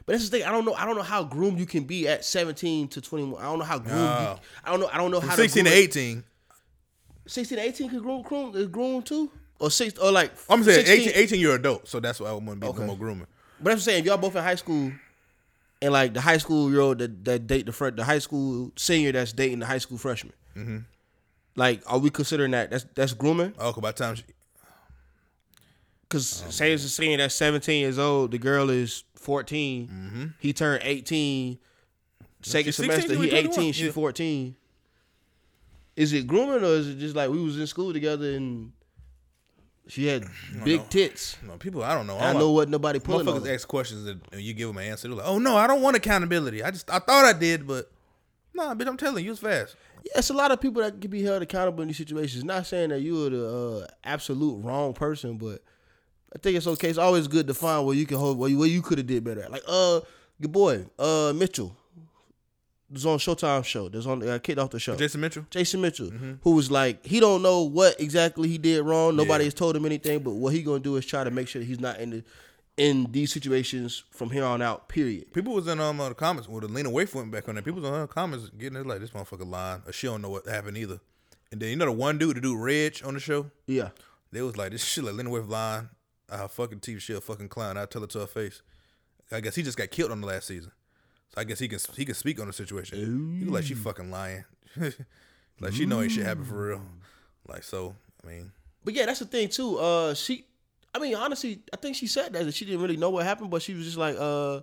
But 0.06 0.14
that's 0.14 0.30
the 0.30 0.38
thing. 0.40 0.48
I 0.48 0.52
don't 0.52 0.66
know. 0.66 0.74
I 0.74 0.86
don't 0.86 0.96
know 0.98 1.04
how 1.04 1.24
groomed 1.24 1.60
you 1.60 1.66
can 1.66 1.84
be 1.86 2.08
at 2.08 2.26
seventeen 2.26 2.88
to 2.90 3.02
twenty 3.02 3.26
one. 3.26 3.42
I 3.42 3.46
don't 3.46 3.60
know 3.60 3.66
how 3.66 3.78
groomed. 3.80 3.98
No. 3.98 4.36
You, 4.36 4.40
I 4.66 4.72
don't 4.72 4.80
know. 4.82 4.90
I 4.92 4.98
don't 4.98 5.12
know 5.12 5.20
From 5.22 5.30
how 5.30 5.36
16 5.36 5.64
to 5.66 5.70
groom- 5.70 5.84
18. 5.84 6.24
16 7.28 7.58
to 7.58 7.64
18 7.64 7.90
could 7.90 8.02
groom, 8.02 8.22
groom, 8.22 8.56
is 8.56 8.68
groom 8.68 9.02
too? 9.02 9.30
Or 9.60 9.70
six 9.72 9.98
or 10.00 10.12
like 10.12 10.32
I'm 10.50 10.64
saying 10.64 10.86
16 10.86 11.10
18, 11.10 11.14
18 11.24 11.40
you're 11.40 11.56
adult, 11.56 11.88
so 11.88 12.00
that's 12.00 12.20
why 12.20 12.30
I 12.30 12.34
want 12.34 12.48
to 12.48 12.56
be 12.58 12.68
Okay. 12.68 12.86
more 12.86 12.98
grooming. 12.98 13.28
But 13.62 13.74
I'm 13.74 13.80
saying 13.80 14.00
if 14.02 14.06
y'all 14.06 14.18
both 14.18 14.36
in 14.36 14.44
high 14.44 14.56
school 14.56 14.92
and 15.82 15.92
like 15.94 16.14
the 16.14 16.22
high 16.22 16.38
school 16.38 16.70
year 16.72 16.80
old 16.82 17.00
that, 17.00 17.26
that 17.26 17.48
date 17.48 17.66
the 17.66 17.72
fr- 17.74 17.90
the 17.90 18.04
high 18.04 18.20
school 18.20 18.72
senior 18.78 19.12
that's 19.12 19.34
dating 19.34 19.60
the 19.60 19.66
high 19.66 19.78
school 19.80 19.98
freshman. 19.98 20.34
Mm-hmm. 20.58 20.78
Like, 21.56 21.82
are 21.88 22.00
we 22.00 22.10
considering 22.10 22.52
that 22.52 22.70
that's 22.72 22.86
that's 22.96 23.14
grooming? 23.14 23.54
Oh, 23.60 23.74
'cause 23.74 23.82
by 23.82 23.92
the 23.92 23.98
time 23.98 24.16
she, 24.16 24.24
Because 26.04 26.44
Oh, 26.48 26.50
say 26.52 26.72
it's 26.74 26.84
a 26.86 26.90
senior 26.90 27.18
that's 27.18 27.36
17 27.36 27.82
years 27.82 28.00
old, 28.00 28.32
the 28.32 28.38
girl 28.38 28.70
is 28.70 29.04
14. 29.16 29.88
Mm-hmm. 29.88 30.26
He 30.40 30.54
turned 30.54 30.82
18. 30.84 31.60
Second 32.44 32.66
She's 32.66 32.76
semester, 32.76 33.10
she'll 33.14 33.22
he 33.22 33.32
18, 33.32 33.74
she 33.74 33.86
yeah. 33.88 33.92
14. 33.92 34.56
Is 35.96 36.14
it 36.14 36.28
grooming 36.28 36.64
or 36.64 36.76
is 36.76 36.88
it 36.90 37.00
just 37.00 37.16
like 37.16 37.30
we 37.30 37.42
was 37.44 37.60
in 37.60 37.66
school 37.68 37.92
together 37.92 38.36
and 38.36 38.72
she 39.88 40.06
had 40.06 40.26
big 40.64 40.82
know. 40.82 40.86
tits? 40.90 41.38
no, 41.44 41.58
people, 41.58 41.84
I 41.84 41.94
don't 41.96 42.06
know. 42.08 42.18
I 42.18 42.28
All 42.28 42.34
know 42.36 42.48
my- 42.50 42.54
what 42.56 42.70
nobody 42.70 43.00
pulling 43.00 43.28
on. 43.28 43.42
Motherfuckers 43.42 43.54
ask 43.56 43.68
questions 43.68 44.06
and 44.06 44.22
and 44.32 44.42
you 44.42 44.54
give 44.54 44.68
them 44.68 44.78
an 44.78 44.84
answer. 44.86 45.08
They're 45.08 45.18
like, 45.18 45.26
"Oh 45.26 45.40
no, 45.40 45.58
I 45.58 45.66
don't 45.66 45.82
want 45.82 45.96
accountability. 45.98 46.62
I 46.64 46.70
just 46.72 46.90
I 46.92 47.00
thought 47.00 47.26
I 47.26 47.34
did, 47.34 47.66
but 47.68 47.90
nah, 48.54 48.76
bitch, 48.76 48.88
I'm 48.88 48.98
telling 48.98 49.26
you, 49.26 49.32
it's 49.32 49.40
fast." 49.42 49.76
Yeah, 50.14 50.20
it's 50.20 50.30
a 50.30 50.34
lot 50.34 50.52
of 50.52 50.60
people 50.62 50.82
that 50.82 51.00
can 51.02 51.10
be 51.12 51.24
held 51.24 51.42
accountable 51.42 51.82
in 51.82 51.88
these 51.90 51.98
situations. 51.98 52.44
Not 52.44 52.66
saying 52.66 52.90
that 52.90 53.00
you 53.02 53.26
are 53.26 53.30
the 53.30 53.48
uh, 53.84 53.88
absolute 54.04 54.64
wrong 54.64 54.94
person, 54.94 55.38
but 55.38 55.62
I 56.36 56.40
think 56.40 56.58
it's 56.58 56.68
okay. 56.68 56.90
It's 56.90 56.98
always 56.98 57.28
good 57.28 57.48
to 57.48 57.54
find 57.54 57.86
where 57.86 57.96
you 57.96 58.06
can 58.06 58.18
hold 58.18 58.38
where 58.38 58.50
you, 58.50 58.58
where 58.60 58.68
you 58.68 58.82
could 58.82 58.98
have 58.98 59.08
did 59.08 59.24
better. 59.24 59.42
at. 59.44 59.52
Like 59.52 59.64
uh, 59.68 60.02
your 60.40 60.50
boy 60.50 60.86
uh 61.00 61.34
Mitchell, 61.36 61.76
was 62.92 63.06
on 63.06 63.18
Showtime 63.18 63.66
show. 63.66 63.90
There's 63.90 64.08
on 64.08 64.28
uh, 64.28 64.40
kicked 64.40 64.60
off 64.60 64.70
the 64.70 64.80
show. 64.80 64.96
Jason 64.96 65.20
Mitchell. 65.22 65.46
Jason 65.50 65.82
Mitchell, 65.82 66.10
who 66.42 66.52
was 66.52 66.72
like, 66.72 67.06
he 67.06 67.20
don't 67.20 67.42
know 67.42 67.64
what 67.64 68.00
exactly 68.00 68.48
he 68.48 68.58
did 68.58 68.84
wrong. 68.84 69.16
Nobody 69.16 69.44
Yeah. 69.44 69.48
has 69.48 69.54
told 69.54 69.76
him 69.76 69.86
anything, 69.86 70.20
but 70.20 70.32
what 70.32 70.54
he 70.54 70.62
gonna 70.64 70.80
do 70.80 70.96
is 70.96 71.06
try 71.06 71.24
to 71.24 71.32
make 71.32 71.48
sure 71.48 71.60
that 71.60 71.66
he's 71.66 71.80
not 71.82 72.00
in 72.00 72.10
the 72.12 72.24
in 72.78 73.08
these 73.12 73.34
situations 73.34 74.04
from 74.12 74.30
here 74.30 74.44
on 74.46 74.62
out. 74.62 74.88
Period. 74.88 75.34
People 75.34 75.54
was 75.54 75.68
in 75.68 75.80
um 75.80 76.00
uh, 76.00 76.10
the 76.10 76.16
comments 76.16 76.48
with 76.48 76.62
the 76.64 76.68
Lena 76.70 76.90
Waithe 76.90 77.14
went 77.14 77.32
back 77.32 77.50
on 77.50 77.56
there. 77.56 77.62
People 77.64 77.82
was 77.82 77.90
in 77.92 78.02
the 78.02 78.08
comments 78.08 78.50
getting 78.58 78.78
it 78.80 78.86
like 78.86 79.00
this 79.00 79.10
motherfucker 79.12 79.50
lying 79.50 79.82
or 79.86 79.92
she 79.92 80.08
don't 80.08 80.22
know 80.22 80.30
what 80.30 80.46
happened 80.48 80.78
either. 80.78 81.00
And 81.52 81.60
then 81.62 81.70
you 81.70 81.76
know 81.76 81.86
the 81.86 81.92
one 81.92 82.18
dude, 82.18 82.36
the 82.38 82.42
dude 82.42 82.60
Reg 82.60 83.02
on 83.04 83.14
the 83.16 83.20
show, 83.20 83.50
Yeah. 83.66 83.90
they 84.32 84.42
was 84.42 84.58
like 84.58 84.72
this 84.72 84.84
shit 84.84 85.04
like 85.04 85.16
Lena 85.16 85.30
Waithe 85.30 85.50
lying. 85.50 85.90
I 86.30 86.46
fucking 86.48 86.82
TV 86.82 87.00
she 87.00 87.14
a 87.14 87.22
fucking 87.22 87.50
clown. 87.50 87.78
I 87.78 87.86
tell 87.86 88.04
it 88.04 88.10
to 88.12 88.20
her 88.20 88.28
face. 88.28 88.62
I 89.32 89.40
guess 89.40 89.56
he 89.56 89.64
just 89.64 89.78
got 89.78 89.90
killed 89.92 90.12
on 90.12 90.22
the 90.22 90.28
last 90.28 90.48
season, 90.48 90.72
so 91.34 91.42
I 91.42 91.44
guess 91.46 91.60
he 91.60 91.68
can 91.68 91.80
he 91.96 92.06
can 92.06 92.16
speak 92.16 92.40
on 92.40 92.48
the 92.48 92.54
situation. 92.54 93.40
He 93.40 93.46
was 93.46 93.54
like 93.54 93.64
she 93.64 93.74
fucking 93.76 94.12
lying, 94.12 94.44
like 95.60 95.74
she 95.74 95.86
know 95.86 96.02
ain't 96.02 96.12
shit 96.12 96.26
happened 96.26 96.48
for 96.48 96.68
real. 96.70 96.82
Like 97.48 97.64
so, 97.64 97.96
I 98.24 98.28
mean, 98.28 98.52
But 98.84 98.94
yeah, 98.94 99.06
that's 99.06 99.20
the 99.20 99.26
thing 99.26 99.50
too. 99.50 99.78
Uh, 99.80 100.14
she, 100.14 100.46
I 100.94 101.00
mean, 101.00 101.16
honestly, 101.16 101.60
I 101.74 101.78
think 101.78 101.96
she 101.96 102.08
said 102.08 102.34
that, 102.34 102.46
that 102.46 102.54
she 102.54 102.66
didn't 102.66 102.82
really 102.82 102.98
know 102.98 103.10
what 103.10 103.26
happened, 103.26 103.52
but 103.52 103.62
she 103.62 103.74
was 103.74 103.86
just 103.86 103.98
like, 103.98 104.16
uh, 104.18 104.62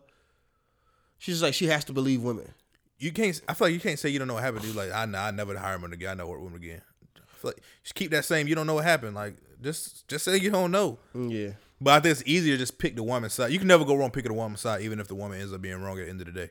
she's 1.19 1.43
like 1.43 1.55
she 1.55 1.67
has 1.67 1.85
to 1.87 1.93
believe 1.93 2.23
women. 2.23 2.53
you 2.99 3.13
can't. 3.13 3.41
I 3.49 3.55
feel 3.55 3.67
like 3.69 3.75
you 3.75 3.81
can't 3.81 3.99
say 3.99 4.09
you 4.09 4.19
don't 4.19 4.29
know 4.29 4.35
what 4.35 4.43
happened. 4.43 4.63
Dude. 4.63 4.75
Like 4.77 4.91
I, 4.93 5.03
I 5.03 5.31
never 5.31 5.57
hire 5.57 5.77
him 5.77 5.85
again. 5.93 6.11
I 6.11 6.15
never 6.15 6.31
work 6.31 6.41
with 6.41 6.51
him 6.51 6.57
again. 6.57 6.83
I 7.17 7.37
feel 7.37 7.51
like 7.51 7.63
just 7.83 7.95
keep 7.95 8.11
that 8.13 8.25
same. 8.25 8.49
You 8.49 8.55
don't 8.55 8.67
know 8.67 8.75
what 8.75 8.85
happened. 8.85 9.15
Like 9.15 9.37
just 9.63 10.09
just 10.09 10.25
say 10.25 10.37
you 10.39 10.51
don't 10.51 10.71
know. 10.71 10.99
Yeah. 11.15 11.51
But 11.81 11.91
I 11.95 12.01
think 12.01 12.13
it's 12.13 12.23
easier 12.27 12.55
to 12.55 12.59
just 12.59 12.79
pick 12.79 12.97
the 12.97 13.03
woman's 13.03 13.35
side. 13.35 13.53
You 13.53 13.59
can 13.59 13.69
never 13.69 13.85
go 13.85 13.95
wrong 13.95 14.11
picking 14.11 14.31
the 14.31 14.39
woman's 14.39 14.61
side, 14.61 14.83
even 14.83 15.01
if 15.01 15.09
the 15.09 15.15
woman 15.15 15.41
ends 15.41 15.53
up 15.53 15.61
being 15.61 15.83
wrong 15.83 15.99
at 15.99 16.05
the 16.05 16.11
end 16.11 16.21
of 16.21 16.27
the 16.27 16.33
day. 16.33 16.51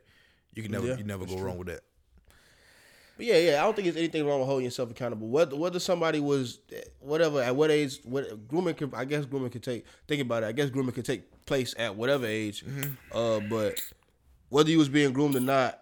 You 0.54 0.62
can 0.62 0.72
never 0.72 0.88
Yeah, 0.88 0.98
you 0.98 1.04
never 1.04 1.26
go 1.26 1.38
wrong 1.40 1.58
with 1.58 1.68
that. 1.68 1.82
But 3.16 3.26
yeah, 3.28 3.38
yeah, 3.38 3.62
I 3.62 3.64
don't 3.64 3.76
think 3.76 3.86
there's 3.86 3.98
anything 3.98 4.26
wrong 4.26 4.40
with 4.40 4.48
holding 4.48 4.66
yourself 4.66 4.90
accountable. 4.90 5.28
Whether 5.28 5.56
whether 5.56 5.80
somebody 5.80 6.20
was 6.20 6.60
whatever 7.00 7.42
at 7.42 7.56
what 7.56 7.70
age, 7.70 8.00
what 8.04 8.48
grooming 8.48 8.74
can 8.76 8.92
I 8.96 9.06
guess 9.06 9.26
grooming 9.26 9.52
could 9.52 9.64
take. 9.64 9.86
Think 10.08 10.22
about 10.22 10.44
it. 10.44 10.48
I 10.48 10.52
guess 10.52 10.70
grooming 10.70 10.94
could 10.94 11.06
take 11.06 11.46
place 11.46 11.76
at 11.78 11.96
whatever 11.96 12.26
age. 12.26 12.66
Uh, 13.12 13.40
but 13.42 13.80
whether 14.50 14.70
you 14.70 14.80
was 14.80 14.90
being 14.90 15.14
groomed 15.14 15.36
or 15.36 15.40
not, 15.42 15.80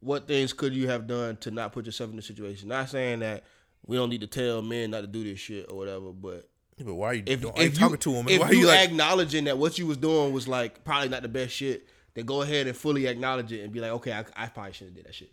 what 0.00 0.26
things 0.26 0.52
could 0.52 0.72
you 0.72 0.88
have 0.88 1.06
done 1.06 1.36
to 1.38 1.50
not 1.50 1.72
put 1.72 1.84
yourself 1.86 2.10
in 2.10 2.16
the 2.16 2.22
situation? 2.22 2.68
Not 2.68 2.88
saying 2.88 3.20
that 3.20 3.44
we 3.84 3.96
don't 3.96 4.08
need 4.10 4.22
to 4.22 4.26
tell 4.26 4.62
men 4.62 4.90
not 4.90 5.02
to 5.02 5.06
do 5.06 5.24
this 5.24 5.38
shit 5.38 5.66
or 5.70 5.76
whatever, 5.76 6.10
but 6.12 6.48
Yeah, 6.78 6.86
but 6.86 6.94
why 6.94 7.06
are 7.08 7.14
you, 7.14 7.22
if, 7.26 7.44
are 7.44 7.62
you 7.62 7.70
talking 7.70 7.98
to 7.98 8.12
him? 8.12 8.28
if 8.28 8.40
Why 8.40 8.50
you, 8.50 8.60
you 8.60 8.66
like? 8.66 8.88
acknowledging 8.88 9.44
that 9.44 9.58
what 9.58 9.78
you 9.78 9.86
was 9.86 9.96
doing 9.98 10.32
was 10.32 10.48
like 10.48 10.84
probably 10.84 11.08
not 11.10 11.22
the 11.22 11.28
best 11.28 11.52
shit, 11.54 11.86
then 12.14 12.24
go 12.24 12.40
ahead 12.42 12.66
and 12.66 12.74
fully 12.76 13.06
acknowledge 13.06 13.52
it 13.52 13.62
and 13.62 13.72
be 13.72 13.80
like, 13.80 13.90
okay, 13.92 14.12
I, 14.12 14.24
I 14.34 14.46
probably 14.46 14.72
shouldn't 14.72 14.96
have 14.96 15.04
did 15.04 15.08
that 15.10 15.14
shit. 15.14 15.32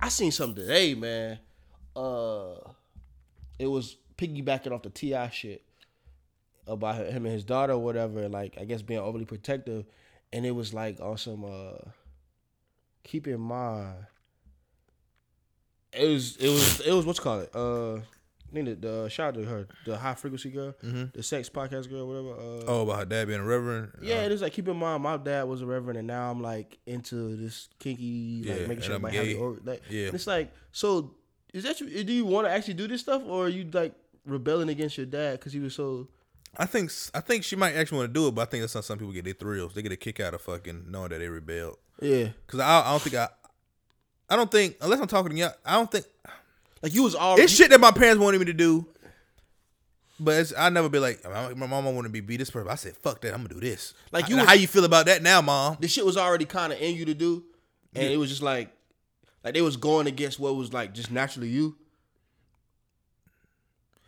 I 0.00 0.08
seen 0.08 0.32
something 0.32 0.62
today, 0.62 0.94
man. 0.94 1.38
Uh, 1.96 2.54
it 3.58 3.66
was 3.66 3.96
piggybacking 4.16 4.72
off 4.72 4.82
the 4.82 4.90
T.I. 4.90 5.28
shit 5.30 5.62
about 6.66 6.96
him 6.96 7.24
and 7.24 7.34
his 7.34 7.44
daughter 7.44 7.72
or 7.72 7.78
whatever, 7.78 8.28
like 8.28 8.56
I 8.60 8.64
guess 8.64 8.82
being 8.82 9.00
overly 9.00 9.24
protective, 9.24 9.86
and 10.32 10.46
it 10.46 10.52
was 10.52 10.72
like 10.72 11.00
on 11.00 11.18
some 11.18 11.44
uh, 11.44 11.90
keep 13.02 13.26
in 13.26 13.40
mind. 13.40 13.96
It 15.92 16.06
was 16.06 16.36
it 16.36 16.48
was 16.48 16.80
it 16.80 16.92
was 16.92 17.06
what's 17.06 17.20
called 17.20 17.44
it 17.44 17.56
uh. 17.56 18.00
Think 18.52 18.80
the, 18.80 18.88
the 18.88 19.08
shout 19.10 19.28
out 19.28 19.34
to 19.42 19.44
her, 19.44 19.68
the 19.84 19.98
high 19.98 20.14
frequency 20.14 20.50
girl, 20.50 20.74
the 20.82 21.22
sex 21.22 21.48
podcast 21.50 21.90
girl, 21.90 22.06
whatever. 22.08 22.30
Uh, 22.32 22.64
oh, 22.66 22.82
about 22.82 22.98
her 23.00 23.04
dad 23.04 23.28
being 23.28 23.40
a 23.40 23.44
reverend. 23.44 23.92
yeah, 24.00 24.20
Uh, 24.20 24.22
it 24.22 24.32
is 24.32 24.40
like 24.42 24.52
keep 24.54 24.68
in 24.68 24.76
mind, 24.76 25.02
my 25.02 25.16
dad 25.18 25.42
was 25.44 25.60
a 25.60 25.66
reverend, 25.66 25.98
and 25.98 26.06
now 26.06 26.30
I'm 26.30 26.40
like 26.40 26.78
into 26.86 27.36
this 27.36 27.68
kinky, 27.78 28.42
like 28.46 28.60
Yeah, 28.60 28.66
making 28.66 28.82
sure 28.84 28.94
everybody 28.94 29.16
gay. 29.18 29.34
the 29.34 29.38
or, 29.40 29.58
like, 29.64 29.82
Yeah. 29.90 30.06
and 30.06 30.14
It's 30.14 30.26
like, 30.26 30.52
so 30.72 31.14
is 31.52 31.64
that 31.64 31.78
you? 31.80 32.04
Do 32.04 32.12
you 32.12 32.24
want 32.24 32.46
to 32.46 32.50
actually 32.52 32.74
do 32.74 32.88
this 32.88 33.00
stuff, 33.02 33.22
or 33.26 33.46
are 33.46 33.48
you 33.48 33.68
like 33.72 33.94
rebelling 34.24 34.68
against 34.70 34.96
your 34.96 35.06
dad 35.06 35.32
because 35.40 35.52
he 35.52 35.60
was 35.60 35.74
so? 35.74 36.08
I 36.56 36.64
think 36.64 36.90
I 37.12 37.20
think 37.20 37.44
she 37.44 37.54
might 37.56 37.74
actually 37.76 37.98
want 37.98 38.14
to 38.14 38.20
do 38.20 38.28
it, 38.28 38.34
but 38.34 38.42
I 38.42 38.50
think 38.50 38.62
that's 38.62 38.72
how 38.74 38.80
some 38.80 38.98
people 38.98 39.12
get 39.12 39.24
their 39.24 39.34
thrills. 39.34 39.74
They 39.74 39.82
get 39.82 39.92
a 39.92 39.96
kick 39.96 40.20
out 40.20 40.32
of 40.34 40.40
fucking 40.40 40.86
knowing 40.90 41.10
that 41.10 41.18
they 41.18 41.28
rebelled. 41.28 41.76
Yeah, 42.00 42.28
Cause 42.46 42.60
I, 42.60 42.80
I 42.86 42.90
don't 42.92 43.02
think 43.02 43.14
I, 43.16 43.28
I 44.30 44.36
don't 44.36 44.50
think 44.50 44.76
unless 44.80 45.00
I'm 45.00 45.06
talking 45.06 45.32
to 45.32 45.36
you, 45.36 45.48
I 45.66 45.74
don't 45.74 45.90
think 45.90 46.06
like 46.82 46.94
you 46.94 47.02
was 47.02 47.14
already. 47.14 47.42
it's 47.42 47.52
shit 47.52 47.70
that 47.70 47.80
my 47.80 47.90
parents 47.90 48.22
wanted 48.22 48.38
me 48.38 48.46
to 48.46 48.52
do. 48.52 48.86
But 50.20 50.40
it's, 50.40 50.52
I 50.56 50.68
never 50.68 50.88
be 50.88 50.98
like 50.98 51.22
my, 51.24 51.66
mama 51.66 51.90
wanted 51.92 52.10
me 52.12 52.18
to 52.18 52.22
be 52.22 52.32
be 52.32 52.36
this 52.38 52.50
person. 52.50 52.68
I 52.68 52.74
said 52.74 52.96
fuck 52.96 53.20
that, 53.20 53.32
I'm 53.32 53.42
gonna 53.42 53.54
do 53.54 53.60
this. 53.60 53.94
Like, 54.10 54.28
you 54.28 54.34
you, 54.34 54.40
was- 54.40 54.48
how 54.48 54.54
you 54.54 54.66
feel 54.66 54.84
about 54.84 55.06
that 55.06 55.22
now, 55.22 55.40
mom? 55.40 55.76
the 55.80 55.86
shit 55.88 56.04
was 56.04 56.16
already 56.16 56.44
kind 56.44 56.72
of 56.72 56.80
in 56.80 56.96
you 56.96 57.04
to 57.04 57.14
do, 57.14 57.44
and 57.94 58.04
it 58.12 58.16
was 58.16 58.28
just 58.28 58.42
like, 58.42 58.70
like 59.44 59.54
they 59.54 59.62
was 59.62 59.76
going 59.76 60.06
against 60.08 60.40
what 60.40 60.56
was 60.56 60.72
like 60.72 60.92
just 60.92 61.10
naturally 61.12 61.48
you. 61.48 61.76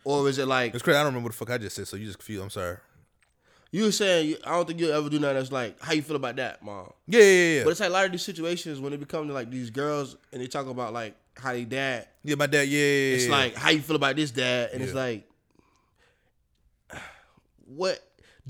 Or 0.03 0.27
is 0.27 0.37
it 0.39 0.47
like 0.47 0.73
It's 0.73 0.83
crazy. 0.83 0.97
I 0.97 1.03
don't 1.03 1.13
remember 1.13 1.27
what 1.27 1.33
the 1.33 1.45
fuck 1.45 1.51
I 1.51 1.57
just 1.57 1.75
said, 1.75 1.87
so 1.87 1.95
you 1.95 2.05
just 2.05 2.17
confused. 2.17 2.43
I'm 2.43 2.49
sorry. 2.49 2.77
you 3.71 3.83
were 3.83 3.91
saying? 3.91 4.35
I 4.43 4.51
don't 4.51 4.67
think 4.67 4.79
you'll 4.79 4.91
ever 4.93 5.09
do 5.09 5.19
nothing 5.19 5.37
that's 5.37 5.51
like 5.51 5.79
how 5.79 5.93
you 5.93 6.01
feel 6.01 6.15
about 6.15 6.35
that, 6.37 6.63
mom. 6.63 6.91
Yeah, 7.07 7.19
yeah, 7.19 7.25
yeah. 7.25 7.57
yeah. 7.57 7.63
But 7.63 7.69
it's 7.69 7.79
like 7.79 7.89
a 7.89 7.93
lot 7.93 8.05
of 8.05 8.11
these 8.11 8.23
situations 8.23 8.79
when 8.79 8.93
it 8.93 8.99
become 8.99 9.27
to 9.27 9.33
like 9.33 9.51
these 9.51 9.69
girls 9.69 10.17
and 10.33 10.41
they 10.41 10.47
talk 10.47 10.67
about 10.67 10.91
like 10.91 11.15
how 11.37 11.53
they 11.53 11.65
dad. 11.65 12.07
yeah, 12.23 12.35
my 12.35 12.45
dad. 12.47 12.67
Yeah, 12.67 12.79
yeah, 12.79 12.85
yeah, 13.09 13.15
It's 13.15 13.27
like 13.29 13.55
how 13.55 13.69
you 13.69 13.81
feel 13.81 13.95
about 13.95 14.15
this 14.15 14.31
dad, 14.31 14.71
and 14.73 14.81
it's 14.83 14.93
like, 14.93 15.27
what 17.65 17.99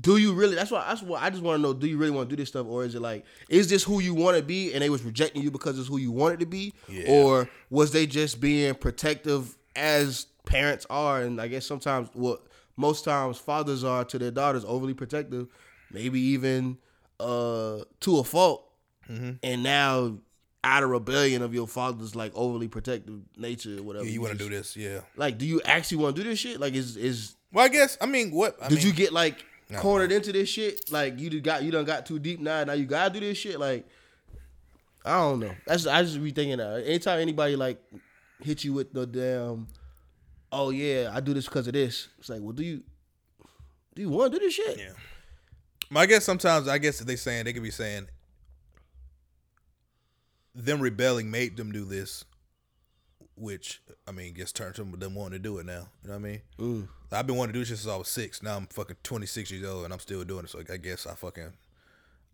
do 0.00 0.16
you 0.16 0.32
really? 0.32 0.54
That's 0.54 0.70
why. 0.70 0.84
That's 0.88 1.02
what 1.02 1.22
I 1.22 1.30
just 1.30 1.42
want 1.42 1.58
to 1.58 1.62
know. 1.62 1.74
Do 1.74 1.86
you 1.86 1.96
really 1.98 2.10
want 2.10 2.28
to 2.28 2.36
do 2.36 2.40
this 2.40 2.48
stuff, 2.48 2.66
or 2.66 2.84
is 2.84 2.94
it 2.94 3.02
like, 3.02 3.24
is 3.48 3.68
this 3.68 3.84
who 3.84 4.00
you 4.00 4.14
want 4.14 4.36
to 4.36 4.42
be, 4.42 4.72
and 4.72 4.82
they 4.82 4.90
was 4.90 5.02
rejecting 5.02 5.42
you 5.42 5.50
because 5.50 5.78
it's 5.78 5.88
who 5.88 5.98
you 5.98 6.10
wanted 6.10 6.40
to 6.40 6.46
be, 6.46 6.72
Yeah. 6.88 7.04
or 7.08 7.48
was 7.70 7.92
they 7.92 8.06
just 8.06 8.40
being 8.40 8.74
protective 8.74 9.56
as 9.76 10.26
parents 10.44 10.86
are? 10.90 11.20
And 11.22 11.40
I 11.40 11.48
guess 11.48 11.66
sometimes 11.66 12.08
what 12.14 12.42
most 12.76 13.04
times 13.04 13.38
fathers 13.38 13.84
are 13.84 14.04
to 14.06 14.18
their 14.18 14.30
daughters 14.30 14.64
overly 14.64 14.94
protective, 14.94 15.48
maybe 15.90 16.20
even 16.20 16.78
uh 17.20 17.84
to 18.00 18.18
a 18.18 18.24
fault, 18.24 18.68
Mm-hmm. 19.10 19.30
and 19.42 19.62
now. 19.62 20.18
Out 20.64 20.84
of 20.84 20.90
rebellion 20.90 21.42
of 21.42 21.52
your 21.52 21.66
father's 21.66 22.14
like 22.14 22.30
overly 22.36 22.68
protective 22.68 23.20
nature, 23.36 23.78
or 23.78 23.82
whatever. 23.82 24.04
yeah, 24.04 24.12
you 24.12 24.20
want 24.20 24.32
to 24.32 24.38
do 24.38 24.48
this? 24.48 24.76
Yeah. 24.76 25.00
like, 25.16 25.36
do 25.36 25.44
you 25.44 25.60
actually 25.64 25.96
want 25.98 26.14
to 26.14 26.22
do 26.22 26.28
this 26.28 26.38
shit? 26.38 26.60
Like, 26.60 26.74
is 26.74 26.96
is 26.96 27.34
Well, 27.52 27.64
I 27.64 27.68
guess. 27.68 27.98
I 28.00 28.06
mean, 28.06 28.30
what? 28.30 28.56
I 28.62 28.68
did 28.68 28.78
mean, 28.78 28.86
you 28.86 28.92
get 28.92 29.12
like 29.12 29.44
No. 29.68 29.80
cornered 29.80 30.12
into 30.12 30.30
this 30.30 30.48
shit? 30.48 30.90
Like, 30.92 31.18
you 31.18 31.40
got 31.40 31.64
you 31.64 31.72
done 31.72 31.84
got 31.84 32.06
too 32.06 32.20
deep 32.20 32.38
now. 32.38 32.62
Now 32.62 32.74
you 32.74 32.84
gotta 32.86 33.12
do 33.12 33.18
this 33.18 33.38
shit. 33.38 33.58
Like, 33.58 33.88
I 35.04 35.18
don't 35.18 35.40
know. 35.40 35.52
That's 35.66 35.84
I 35.86 36.02
just 36.04 36.22
be 36.22 36.30
thinking 36.30 36.58
that 36.58 36.84
anytime 36.86 37.18
anybody 37.18 37.56
like 37.56 37.82
hit 38.40 38.62
you 38.62 38.72
with 38.72 38.92
the 38.92 39.04
damn, 39.04 39.66
oh 40.52 40.70
yeah, 40.70 41.10
I 41.12 41.18
do 41.18 41.34
this 41.34 41.46
because 41.46 41.66
of 41.66 41.72
this. 41.72 42.08
It's 42.20 42.28
like, 42.28 42.40
well, 42.40 42.52
do 42.52 42.62
you 42.62 42.82
do 43.96 44.02
you 44.02 44.10
want 44.10 44.32
to 44.32 44.38
do 44.38 44.44
this 44.44 44.54
shit? 44.54 44.78
Yeah. 44.78 44.92
But 45.90 46.00
I 46.00 46.06
guess 46.06 46.24
sometimes 46.24 46.68
I 46.68 46.78
guess 46.78 47.00
they 47.00 47.16
saying 47.16 47.46
they 47.46 47.52
could 47.52 47.64
be 47.64 47.70
saying 47.72 48.06
them 50.54 50.80
rebelling 50.80 51.30
made 51.30 51.56
them 51.56 51.72
do 51.72 51.84
this, 51.84 52.24
which 53.36 53.80
I 54.06 54.12
mean 54.12 54.34
gets 54.34 54.52
turned 54.52 54.74
to 54.76 54.84
them 54.84 55.14
wanting 55.14 55.32
to 55.32 55.38
do 55.38 55.58
it 55.58 55.66
now. 55.66 55.88
You 56.02 56.10
know 56.10 56.14
what 56.14 56.14
I 56.14 56.18
mean? 56.18 56.40
Mm. 56.58 56.88
I've 57.10 57.26
been 57.26 57.36
wanting 57.36 57.52
to 57.54 57.58
do 57.58 57.64
this 57.64 57.80
since 57.80 57.86
I 57.92 57.96
was 57.96 58.08
six. 58.08 58.42
Now 58.42 58.56
I'm 58.56 58.66
fucking 58.66 58.96
26 59.02 59.50
years 59.50 59.66
old 59.68 59.84
and 59.84 59.92
I'm 59.92 60.00
still 60.00 60.24
doing 60.24 60.44
it. 60.44 60.50
So 60.50 60.60
I 60.70 60.76
guess 60.76 61.06
I 61.06 61.14
fucking 61.14 61.52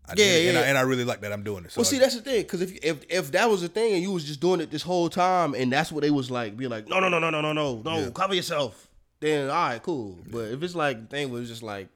I 0.07 0.15
did 0.15 0.23
Yeah, 0.43 0.49
and, 0.49 0.57
yeah. 0.57 0.61
I, 0.61 0.65
and 0.69 0.77
I 0.77 0.81
really 0.81 1.03
like 1.03 1.21
that 1.21 1.31
I'm 1.33 1.43
doing 1.43 1.65
it. 1.65 1.71
So 1.71 1.79
Well, 1.79 1.85
see, 1.85 1.97
I- 1.97 1.99
that's 1.99 2.15
the 2.15 2.21
thing. 2.21 2.41
Because 2.43 2.61
if 2.61 2.77
if 2.83 2.97
if 3.09 3.31
that 3.31 3.49
was 3.49 3.61
the 3.61 3.67
thing 3.69 3.93
and 3.93 4.01
you 4.01 4.11
was 4.11 4.23
just 4.25 4.39
doing 4.39 4.61
it 4.61 4.71
this 4.71 4.81
whole 4.83 5.09
time, 5.09 5.53
and 5.53 5.71
that's 5.71 5.91
what 5.91 6.01
they 6.01 6.11
was 6.11 6.29
like, 6.31 6.55
be 6.57 6.67
like, 6.67 6.87
no, 6.87 6.99
no, 6.99 7.09
no, 7.09 7.19
no, 7.19 7.29
no, 7.29 7.41
no, 7.41 7.53
no, 7.53 7.81
no, 7.83 7.99
Yeah. 7.99 8.09
cover 8.11 8.33
yourself. 8.33 8.87
Then 9.19 9.49
all 9.49 9.55
right, 9.55 9.83
cool. 9.83 10.17
But 10.31 10.51
if 10.51 10.63
it's 10.63 10.75
like 10.75 11.01
the 11.01 11.07
thing 11.07 11.29
was 11.29 11.49
just 11.49 11.63
like, 11.63 11.89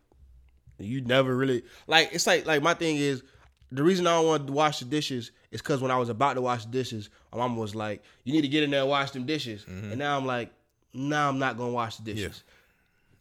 you 0.77 1.01
never 1.01 1.35
really 1.35 1.63
like. 1.87 2.09
It's 2.11 2.27
like 2.27 2.45
like 2.45 2.61
my 2.61 2.73
thing 2.73 2.97
is 2.97 3.23
the 3.71 3.83
reason 3.83 4.05
I 4.07 4.11
don't 4.15 4.25
want 4.27 4.47
to 4.47 4.53
wash 4.53 4.79
the 4.79 4.85
dishes 4.85 5.31
is 5.53 5.61
because 5.61 5.81
when 5.81 5.91
I 5.91 5.97
was 5.97 6.09
about 6.09 6.33
to 6.33 6.41
wash 6.41 6.65
the 6.65 6.71
dishes, 6.71 7.09
my 7.31 7.37
mama 7.37 7.59
was 7.59 7.73
like, 7.75 8.03
you 8.25 8.33
need 8.33 8.41
to 8.41 8.47
get 8.49 8.63
in 8.63 8.71
there 8.71 8.81
and 8.81 8.89
wash 8.89 9.11
them 9.11 9.25
dishes. 9.25 9.65
And 9.67 9.97
now 9.97 10.17
I'm 10.17 10.25
like, 10.25 10.51
now 10.93 11.29
I'm 11.29 11.39
not 11.39 11.57
gonna 11.57 11.71
wash 11.71 11.95
the 11.97 12.03
dishes. 12.03 12.43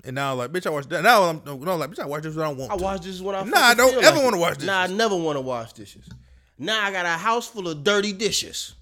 and 0.05 0.17
now 0.17 0.33
I'm 0.33 0.39
like 0.39 0.51
bitch 0.53 0.67
I 0.67 0.71
watch 0.71 0.87
that. 0.89 1.03
Now 1.03 1.23
I'm 1.25 1.43
no 1.45 1.55
like 1.77 1.91
bitch 1.91 2.01
I 2.01 2.07
watch 2.07 2.23
this 2.25 2.35
when 2.35 2.45
I 2.47 2.53
want 2.53 2.73
I 2.73 2.77
to. 2.77 2.83
wash 2.83 3.01
dishes 3.01 3.23
when 3.23 3.37
I 3.37 3.45
Nah, 3.45 3.59
I 3.59 3.75
don't 3.75 3.95
ever 4.03 4.17
like 4.17 4.25
wanna 4.25 4.39
wash 4.39 4.57
wash 4.57 4.67
Nah, 4.67 4.81
I 4.81 4.87
never 4.89 5.17
want 5.17 5.37
to 5.37 5.41
wash 5.43 5.73
dishes. 5.73 6.09
Now 6.59 6.85
I 6.85 6.91
got 6.93 7.07
a 7.07 7.11
house 7.11 7.47
full 7.49 7.69
of 7.69 7.83
dirty 7.85 8.13
dishes. 8.13 8.75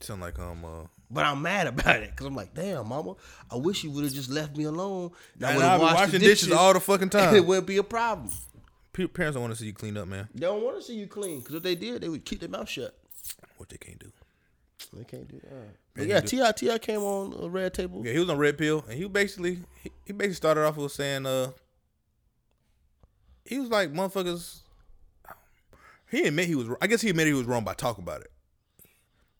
sound 0.00 0.20
like 0.22 0.38
um 0.38 0.64
uh 0.64 0.86
But 1.10 1.24
I'm 1.26 1.42
mad 1.42 1.66
about 1.68 1.96
it 2.02 2.10
because 2.10 2.26
I'm 2.26 2.34
like, 2.36 2.54
damn, 2.54 2.88
mama, 2.88 3.14
I 3.50 3.56
wish 3.56 3.84
you 3.84 3.90
would 3.92 4.04
have 4.04 4.12
just 4.12 4.30
left 4.30 4.56
me 4.56 4.64
alone. 4.64 5.10
And 5.36 5.46
I 5.46 5.54
would 5.56 5.62
have 5.64 5.80
be 5.80 5.84
washed 5.84 5.96
washing 5.96 6.12
the 6.20 6.26
dishes 6.26 6.50
all 6.52 6.72
the 6.72 6.80
fucking 6.80 7.10
time. 7.16 7.34
it 7.34 7.44
wouldn't 7.46 7.66
be 7.66 7.76
a 7.76 7.82
problem. 7.84 8.30
Parents 8.94 9.34
don't 9.34 9.42
want 9.42 9.52
to 9.52 9.58
see 9.58 9.66
you 9.66 9.72
clean 9.72 9.96
up, 9.96 10.06
man. 10.08 10.28
They 10.34 10.46
don't 10.46 10.62
want 10.62 10.76
to 10.76 10.82
see 10.82 10.94
you 10.94 11.06
clean 11.06 11.40
because 11.40 11.56
if 11.56 11.62
they 11.62 11.74
did, 11.74 12.02
they 12.02 12.08
would 12.08 12.24
keep 12.24 12.40
their 12.40 12.48
mouth 12.48 12.68
shut. 12.68 12.96
What 13.56 13.68
they 13.68 13.76
can't 13.76 13.98
do. 13.98 14.12
They 14.92 15.04
can't 15.04 15.28
do 15.28 15.40
that. 15.40 15.50
Yeah, 15.50 15.62
But 15.94 16.06
yeah. 16.06 16.20
T.I. 16.20 16.52
T.I. 16.52 16.78
came 16.78 17.00
on 17.00 17.34
a 17.44 17.48
red 17.48 17.74
table. 17.74 18.02
Yeah, 18.04 18.12
he 18.12 18.18
was 18.18 18.28
on 18.30 18.38
Red 18.38 18.58
Pill, 18.58 18.84
and 18.88 18.98
he 18.98 19.08
basically 19.08 19.58
he, 19.82 19.90
he 20.04 20.12
basically 20.12 20.34
started 20.34 20.64
off 20.64 20.76
with 20.76 20.92
saying, 20.92 21.26
uh, 21.26 21.50
he 23.44 23.58
was 23.58 23.70
like, 23.70 23.92
motherfuckers. 23.92 24.60
He 26.10 26.22
admit 26.24 26.46
he 26.46 26.54
was. 26.54 26.68
I 26.80 26.86
guess 26.86 27.00
he 27.00 27.10
admitted 27.10 27.30
he 27.30 27.38
was 27.38 27.46
wrong 27.46 27.64
by 27.64 27.74
talking 27.74 28.04
about 28.04 28.20
it. 28.20 28.30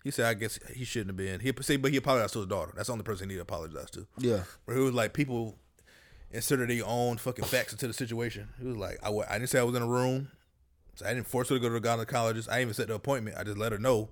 He 0.02 0.10
said, 0.10 0.26
I 0.26 0.34
guess 0.34 0.58
he 0.74 0.84
shouldn't 0.84 1.10
have 1.10 1.16
been. 1.16 1.40
He 1.40 1.52
say, 1.62 1.76
but 1.76 1.90
he 1.90 1.96
apologized 1.96 2.34
to 2.34 2.40
his 2.40 2.48
daughter. 2.48 2.72
That's 2.76 2.88
the 2.88 2.92
only 2.92 3.04
person 3.04 3.28
he 3.28 3.34
need 3.34 3.38
to 3.38 3.42
apologize 3.42 3.90
to. 3.92 4.06
Yeah, 4.18 4.42
Where 4.64 4.76
he 4.76 4.82
was 4.82 4.92
like, 4.92 5.14
people 5.14 5.56
inserted 6.34 6.68
their 6.70 6.84
own 6.86 7.16
fucking 7.18 7.44
facts 7.44 7.72
into 7.72 7.86
the 7.86 7.92
situation. 7.92 8.48
He 8.60 8.66
was 8.66 8.76
like, 8.76 8.98
I, 9.02 9.10
I 9.10 9.38
didn't 9.38 9.48
say 9.50 9.58
I 9.58 9.62
was 9.62 9.74
in 9.76 9.82
a 9.82 9.86
room. 9.86 10.28
So 10.96 11.06
I 11.06 11.14
didn't 11.14 11.26
force 11.26 11.48
her 11.48 11.56
to 11.56 11.60
go 11.60 11.68
to 11.68 11.80
the 11.80 11.88
gynecologist. 11.88 12.48
I 12.48 12.56
didn't 12.58 12.60
even 12.62 12.74
set 12.74 12.88
the 12.88 12.94
appointment. 12.94 13.36
I 13.38 13.42
just 13.44 13.58
let 13.58 13.72
her 13.72 13.78
know 13.78 14.10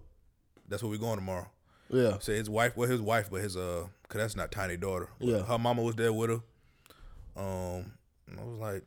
that's 0.69 0.83
where 0.83 0.91
we're 0.91 0.99
going 0.99 1.17
tomorrow. 1.17 1.49
yeah, 1.91 2.19
Say 2.19 2.35
his 2.35 2.51
wife, 2.51 2.77
well, 2.77 2.89
his 2.89 3.01
wife, 3.01 3.29
but 3.31 3.41
his 3.43 3.57
uh, 3.57 3.87
cause 4.09 4.21
that's 4.21 4.37
not 4.37 4.51
tiny 4.51 4.77
daughter. 4.77 5.09
Yeah. 5.21 5.43
her 5.45 5.59
mama 5.59 5.83
was 5.83 5.95
there 5.95 6.13
with 6.13 6.31
her. 6.31 6.41
Um, 7.37 7.93
I 8.39 8.43
was 8.43 8.59
like, 8.59 8.83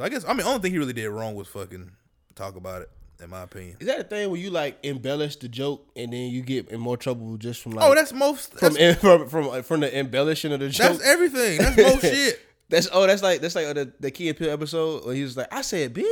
I 0.00 0.08
guess 0.08 0.24
I 0.26 0.32
mean, 0.32 0.46
only 0.46 0.60
thing 0.60 0.72
he 0.72 0.78
really 0.78 0.92
did 0.92 1.08
wrong 1.08 1.34
was 1.34 1.48
fucking 1.48 1.90
talk 2.34 2.56
about 2.56 2.82
it. 2.82 2.90
In 3.22 3.30
my 3.30 3.42
opinion. 3.42 3.76
Is 3.78 3.86
that 3.86 4.00
a 4.00 4.04
thing 4.04 4.28
where 4.28 4.40
you 4.40 4.50
like 4.50 4.76
embellish 4.82 5.36
the 5.36 5.48
joke 5.48 5.88
and 5.94 6.12
then 6.12 6.30
you 6.30 6.42
get 6.42 6.68
in 6.70 6.80
more 6.80 6.96
trouble 6.96 7.36
just 7.36 7.62
from 7.62 7.72
like 7.72 7.88
Oh, 7.88 7.94
that's 7.94 8.12
most. 8.12 8.52
from 8.58 8.74
from 9.00 9.28
from, 9.28 9.62
from 9.62 9.80
the 9.80 9.96
embellishing 9.98 10.52
of 10.52 10.58
the 10.60 10.68
joke? 10.68 10.92
that's 10.98 11.04
everything. 11.06 11.58
That's 11.58 11.76
most 11.76 12.00
shit. 12.12 12.40
That's 12.68 12.88
oh, 12.92 13.06
that's 13.06 13.22
like 13.22 13.40
that's 13.40 13.54
like 13.54 13.66
the 13.74 13.92
the 14.00 14.10
Key 14.10 14.28
and 14.28 14.38
Peele 14.38 14.50
episode 14.50 15.04
where 15.04 15.14
he 15.14 15.22
was 15.22 15.36
like, 15.36 15.52
I 15.52 15.62
said, 15.62 15.94
bitch. 15.94 16.04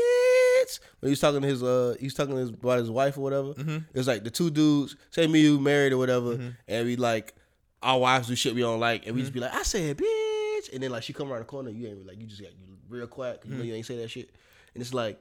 When 1.01 1.09
he 1.09 1.11
was 1.11 1.21
talking 1.21 1.41
to 1.43 1.47
his 1.49 1.63
uh, 1.63 1.97
he 1.99 2.07
was 2.07 2.15
talking 2.15 2.35
to 2.35 2.41
his, 2.41 2.51
about 2.51 2.79
his 2.79 2.91
wife 2.91 3.17
or 3.19 3.23
whatever. 3.23 3.49
Mm-hmm. 3.55 3.77
It 3.93 3.95
was 3.97 4.07
like 4.07 4.23
the 4.25 4.31
two 4.31 4.51
dudes, 4.51 4.97
say 5.11 5.27
me 5.27 5.41
you 5.41 5.59
married 5.59 5.93
or 5.93 5.99
whatever, 5.99 6.55
and 6.69 6.87
we 6.87 6.97
like 6.97 7.35
our 7.83 7.99
wives 7.99 8.29
do 8.29 8.37
shit 8.37 8.55
we 8.55 8.61
don't 8.61 8.79
like, 8.81 9.07
and 9.07 9.15
we 9.17 9.23
Mm-hmm. 9.23 9.25
just 9.25 9.33
be 9.35 9.41
like, 9.41 9.55
I 9.55 9.63
said, 9.65 9.97
bitch, 9.99 10.73
and 10.73 10.83
then 10.83 10.91
like 10.93 11.03
she 11.03 11.13
come 11.13 11.31
around 11.33 11.41
the 11.41 11.47
corner, 11.47 11.71
you 11.71 11.89
ain't 11.89 12.07
like 12.07 12.21
you 12.21 12.27
just 12.27 12.41
got 12.41 12.51
you 12.53 12.77
real 12.89 13.07
quiet, 13.09 13.41
you 13.45 13.51
Mm-hmm. 13.51 13.59
know 13.59 13.65
you 13.65 13.75
ain't 13.75 13.87
say 13.87 13.97
that 13.97 14.09
shit, 14.11 14.31
and 14.75 14.83
it's 14.83 14.95
like. 14.95 15.21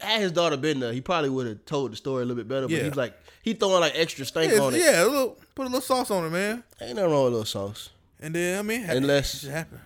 Had 0.00 0.20
his 0.20 0.32
daughter 0.32 0.56
been 0.56 0.80
there, 0.80 0.92
he 0.92 1.00
probably 1.00 1.30
would 1.30 1.46
have 1.46 1.64
told 1.64 1.92
the 1.92 1.96
story 1.96 2.22
a 2.22 2.26
little 2.26 2.34
bit 2.42 2.48
better. 2.48 2.62
But 2.66 2.72
Yeah. 2.72 2.82
he's 2.82 2.96
like, 2.96 3.14
he 3.44 3.54
throwing 3.54 3.78
like 3.78 3.92
extra 3.94 4.24
stank 4.24 4.50
Yeah, 4.52 4.58
on 4.58 4.74
it. 4.74 4.78
yeah, 4.78 5.04
a 5.04 5.06
little, 5.06 5.38
put 5.54 5.62
a 5.62 5.68
little 5.68 5.80
sauce 5.80 6.10
on 6.10 6.24
it, 6.24 6.30
man. 6.30 6.64
Ain't 6.80 6.96
nothing 6.96 7.12
wrong 7.12 7.22
with 7.26 7.32
a 7.34 7.36
little 7.36 7.44
sauce. 7.44 7.90
And 8.18 8.34
then 8.34 8.58
I 8.58 8.62
mean, 8.62 8.82
Unless- 8.82 9.44
it 9.44 9.50
happen. 9.52 9.78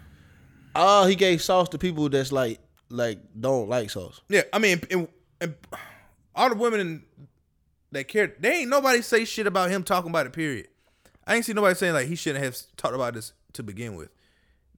Oh, 0.78 1.06
he 1.06 1.14
gave 1.14 1.42
sauce 1.42 1.68
to 1.71 1.78
people 1.78 2.09
that's 2.09 2.33
like, 2.33 2.59
like 2.90 3.18
don't 3.38 3.68
like 3.68 3.90
sauce. 3.90 4.21
Yeah, 4.28 4.42
I 4.52 4.59
mean, 4.59 4.80
and, 4.90 5.09
and 5.40 5.54
all 6.35 6.49
the 6.50 6.54
women 6.56 7.04
that 7.92 8.09
care, 8.09 8.33
they 8.38 8.61
ain't 8.61 8.71
nobody 8.71 9.02
say 9.02 9.25
shit 9.25 9.47
about 9.47 9.71
him 9.71 9.83
talking 9.83 10.11
about 10.11 10.26
it. 10.26 10.33
Period. 10.33 10.68
I 11.26 11.35
ain't 11.37 11.45
see 11.45 11.52
nobody 11.52 11.75
saying 11.75 11.95
like 11.95 12.06
he 12.06 12.14
shouldn't 12.14 12.45
have 12.45 12.56
talked 12.76 12.95
about 12.95 13.14
this 13.14 13.33
to 13.54 13.62
begin 13.62 13.97
with. 13.97 14.11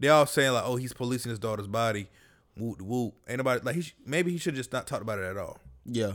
They 0.00 0.08
all 0.08 0.26
saying 0.26 0.52
like, 0.52 0.64
oh, 0.64 0.76
he's 0.76 0.92
policing 0.92 1.30
his 1.30 1.38
daughter's 1.38 1.66
body. 1.66 2.08
Whoop 2.56 2.80
whoop. 2.80 3.14
Ain't 3.28 3.38
nobody 3.38 3.60
like 3.64 3.74
he. 3.74 3.82
sh- 3.82 3.94
Maybe 4.06 4.32
he 4.32 4.38
should 4.38 4.54
just 4.54 4.72
not 4.72 4.86
talked 4.86 5.02
about 5.02 5.18
it 5.18 5.24
at 5.24 5.36
all. 5.36 5.58
Yeah. 5.84 6.12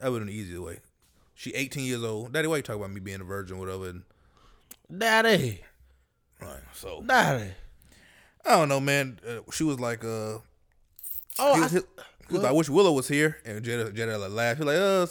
That 0.00 0.10
would 0.12 0.20
have 0.20 0.26
been 0.26 0.34
the 0.34 0.40
easier 0.40 0.60
way. 0.60 0.80
She 1.34 1.50
18 1.50 1.84
years 1.84 2.02
old. 2.02 2.32
Daddy, 2.32 2.48
why 2.48 2.56
you 2.56 2.62
talk 2.62 2.76
about 2.76 2.90
me 2.90 3.00
being 3.00 3.20
a 3.20 3.24
virgin, 3.24 3.58
whatever? 3.58 3.88
And 3.88 4.02
Daddy. 4.96 5.62
right, 6.40 6.60
so 6.72 7.02
Daddy. 7.04 7.50
I 8.46 8.50
don't 8.50 8.68
know, 8.68 8.80
man. 8.80 9.18
Uh, 9.26 9.40
she 9.50 9.64
was 9.64 9.80
like, 9.80 10.04
uh, 10.04 10.38
Oh, 11.38 11.54
he 11.54 11.60
I, 11.60 11.62
was, 11.64 11.72
he 11.72 11.80
was 12.34 12.42
like, 12.42 12.50
I 12.50 12.54
wish 12.54 12.68
Willow 12.68 12.92
was 12.92 13.08
here, 13.08 13.38
and 13.44 13.64
Jada, 13.64 13.94
Jada 13.94 14.18
like 14.18 14.30
laughed. 14.30 14.58
He 14.58 14.64
was 14.64 14.74
like, 14.74 14.82
uh, 14.82 15.02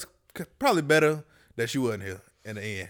it's 0.41 0.49
probably 0.57 0.81
better 0.81 1.23
that 1.55 1.69
she 1.69 1.77
wasn't 1.77 2.03
here 2.03 2.21
in 2.43 2.55
the 2.55 2.63
end. 2.63 2.89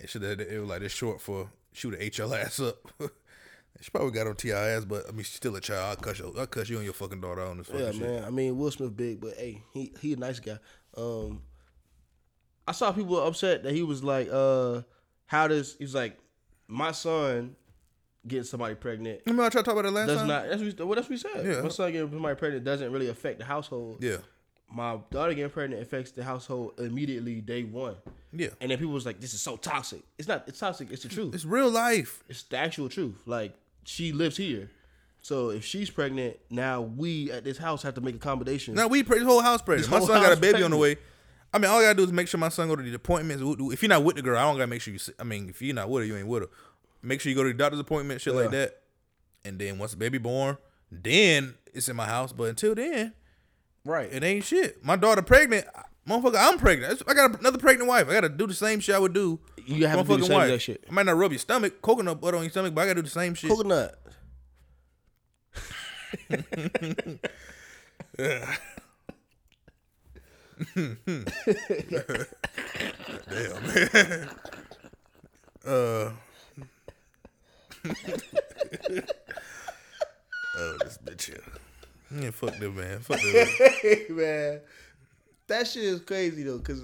And 0.00 0.08
she 0.08 0.18
it 0.18 0.60
was 0.60 0.68
like 0.68 0.80
this 0.80 0.92
short 0.92 1.20
for 1.20 1.50
she 1.72 1.86
would 1.86 1.94
have 1.94 2.02
ate 2.02 2.18
your 2.18 2.34
ass 2.36 2.60
up. 2.60 2.76
she 3.80 3.90
probably 3.90 4.12
got 4.12 4.26
on 4.26 4.36
TIS, 4.36 4.84
but 4.84 5.08
I 5.08 5.10
mean 5.10 5.24
she's 5.24 5.34
still 5.34 5.56
a 5.56 5.60
child. 5.60 5.84
I'll 5.90 5.96
cuss 5.96 6.18
you, 6.20 6.34
I'll 6.38 6.46
cuss 6.46 6.68
you 6.68 6.76
and 6.76 6.84
your 6.84 6.94
fucking 6.94 7.20
daughter 7.20 7.42
on 7.42 7.58
this 7.58 7.68
yeah, 7.72 7.90
shit. 7.90 8.00
man. 8.00 8.24
I 8.24 8.30
mean, 8.30 8.56
Will 8.56 8.70
Smith 8.70 8.96
big, 8.96 9.20
but 9.20 9.34
hey, 9.36 9.62
he 9.72 9.92
he 10.00 10.12
a 10.12 10.16
nice 10.16 10.38
guy. 10.38 10.58
Um, 10.96 11.42
I 12.66 12.72
saw 12.72 12.92
people 12.92 13.18
upset 13.26 13.64
that 13.64 13.72
he 13.74 13.82
was 13.82 14.04
like, 14.04 14.28
uh, 14.30 14.82
how 15.26 15.48
does 15.48 15.74
he's 15.78 15.94
like, 15.94 16.16
my 16.68 16.92
son 16.92 17.56
getting 18.28 18.44
somebody 18.44 18.74
pregnant 18.74 19.20
Remember 19.26 19.42
I 19.44 19.48
tried 19.48 19.62
to 19.62 19.64
talk 19.64 19.72
about 19.72 19.84
that 19.84 19.92
last 19.92 20.06
does 20.06 20.18
time? 20.18 20.28
not. 20.28 20.48
That's 20.48 20.62
what, 20.62 20.86
what 20.86 20.94
that's 20.96 21.06
what 21.08 21.10
we 21.10 21.16
said. 21.16 21.46
Yeah. 21.46 21.62
My 21.62 21.68
son 21.68 21.92
getting 21.92 22.10
somebody 22.10 22.34
pregnant 22.36 22.64
doesn't 22.64 22.92
really 22.92 23.08
affect 23.08 23.38
the 23.38 23.44
household. 23.44 23.98
yeah, 24.02 24.18
My 24.72 24.98
daughter 25.10 25.34
getting 25.34 25.50
pregnant 25.50 25.82
affects 25.82 26.10
the 26.12 26.22
household 26.22 26.74
immediately 26.78 27.40
day 27.40 27.64
one. 27.64 27.96
yeah. 28.32 28.48
And 28.60 28.70
then 28.70 28.78
people 28.78 28.92
was 28.94 29.06
like, 29.06 29.20
this 29.20 29.34
is 29.34 29.40
so 29.40 29.56
toxic. 29.56 30.02
It's 30.18 30.28
not. 30.28 30.44
It's 30.46 30.58
toxic. 30.58 30.90
It's 30.92 31.02
the 31.02 31.08
truth. 31.08 31.34
It's 31.34 31.44
real 31.44 31.70
life. 31.70 32.22
it's 32.28 32.42
the 32.44 32.56
actual 32.58 32.88
truth. 32.88 33.16
Like 33.26 33.54
she 33.84 34.12
lives 34.12 34.36
here, 34.36 34.70
so 35.22 35.50
if 35.50 35.64
she's 35.64 35.90
pregnant, 35.90 36.36
now 36.50 36.82
we 36.82 37.30
at 37.32 37.44
this 37.44 37.58
house 37.58 37.82
have 37.82 37.94
to 37.94 38.00
make 38.00 38.14
accommodations. 38.14 38.76
Now 38.76 38.86
we 38.88 39.02
pre- 39.02 39.18
this 39.18 39.26
whole 39.26 39.40
house 39.40 39.62
pregnant. 39.62 39.90
This 39.90 40.00
My 40.00 40.06
son 40.06 40.22
got 40.22 40.32
a 40.36 40.40
baby 40.40 40.62
on 40.62 40.70
the 40.70 40.76
way. 40.76 40.96
I 41.52 41.58
mean, 41.58 41.70
all 41.70 41.78
I 41.78 41.82
gotta 41.84 41.94
do 41.96 42.04
is 42.04 42.12
make 42.12 42.28
sure 42.28 42.38
my 42.38 42.50
son 42.50 42.68
go 42.68 42.76
to 42.76 42.82
the 42.82 42.94
appointments. 42.94 43.42
If 43.72 43.82
you're 43.82 43.88
not 43.88 44.04
with 44.04 44.16
the 44.16 44.22
girl, 44.22 44.36
I 44.36 44.42
don't 44.42 44.56
gotta 44.56 44.66
make 44.66 44.82
sure 44.82 44.92
you. 44.92 45.00
I 45.18 45.24
mean, 45.24 45.48
if 45.48 45.62
you're 45.62 45.74
not 45.74 45.88
with 45.88 46.02
her, 46.02 46.06
you 46.06 46.16
ain't 46.18 46.28
with 46.28 46.42
her. 46.42 46.48
Make 47.02 47.20
sure 47.20 47.30
you 47.30 47.36
go 47.36 47.42
to 47.42 47.48
the 47.48 47.54
doctor's 47.54 47.80
appointment, 47.80 48.20
shit 48.20 48.34
like 48.34 48.50
that. 48.50 48.82
And 49.44 49.58
then 49.58 49.78
once 49.78 49.92
the 49.92 49.96
baby 49.96 50.18
born, 50.18 50.58
then 50.90 51.54
it's 51.72 51.88
in 51.88 51.96
my 51.96 52.06
house. 52.06 52.32
But 52.32 52.44
until 52.44 52.74
then, 52.74 53.12
right? 53.84 54.12
it 54.12 54.24
ain't 54.24 54.44
shit. 54.44 54.84
My 54.84 54.96
daughter 54.96 55.22
pregnant, 55.22 55.66
motherfucker. 56.08 56.36
I'm 56.38 56.58
pregnant. 56.58 57.02
I 57.06 57.14
got 57.14 57.38
another 57.38 57.58
pregnant 57.58 57.88
wife. 57.88 58.08
I 58.08 58.14
gotta 58.14 58.28
do 58.28 58.46
the 58.46 58.54
same 58.54 58.80
shit 58.80 58.94
I 58.94 58.98
would 58.98 59.12
do. 59.14 59.40
You 59.64 59.86
have 59.86 60.00
to 60.00 60.04
do 60.04 60.16
the 60.18 60.26
same 60.26 60.36
wife. 60.36 60.50
that 60.50 60.60
shit. 60.60 60.84
I 60.88 60.92
might 60.92 61.06
not 61.06 61.16
rub 61.16 61.30
your 61.32 61.38
stomach, 61.38 61.80
coconut 61.82 62.20
butter 62.20 62.36
on 62.36 62.42
your 62.42 62.50
stomach, 62.50 62.74
but 62.74 62.82
I 62.82 62.86
gotta 62.86 62.94
do 62.96 63.02
the 63.02 63.10
same 63.10 63.34
shit. 63.34 63.50
Coconut. 63.50 63.98
Damn, 68.18 68.56
man. 73.66 74.28
uh. 75.66 76.10
Oh, 80.56 80.76
this 80.80 80.98
bitch 81.04 81.26
here. 81.26 81.42
Yeah, 82.14 82.30
fuck 82.30 82.56
them, 82.58 82.76
man. 82.76 83.00
Fuck 83.00 83.20
them. 83.20 83.46
hey 83.82 84.06
man, 84.10 84.60
that 85.46 85.66
shit 85.66 85.84
is 85.84 86.00
crazy 86.00 86.42
though. 86.42 86.58
Cause 86.58 86.82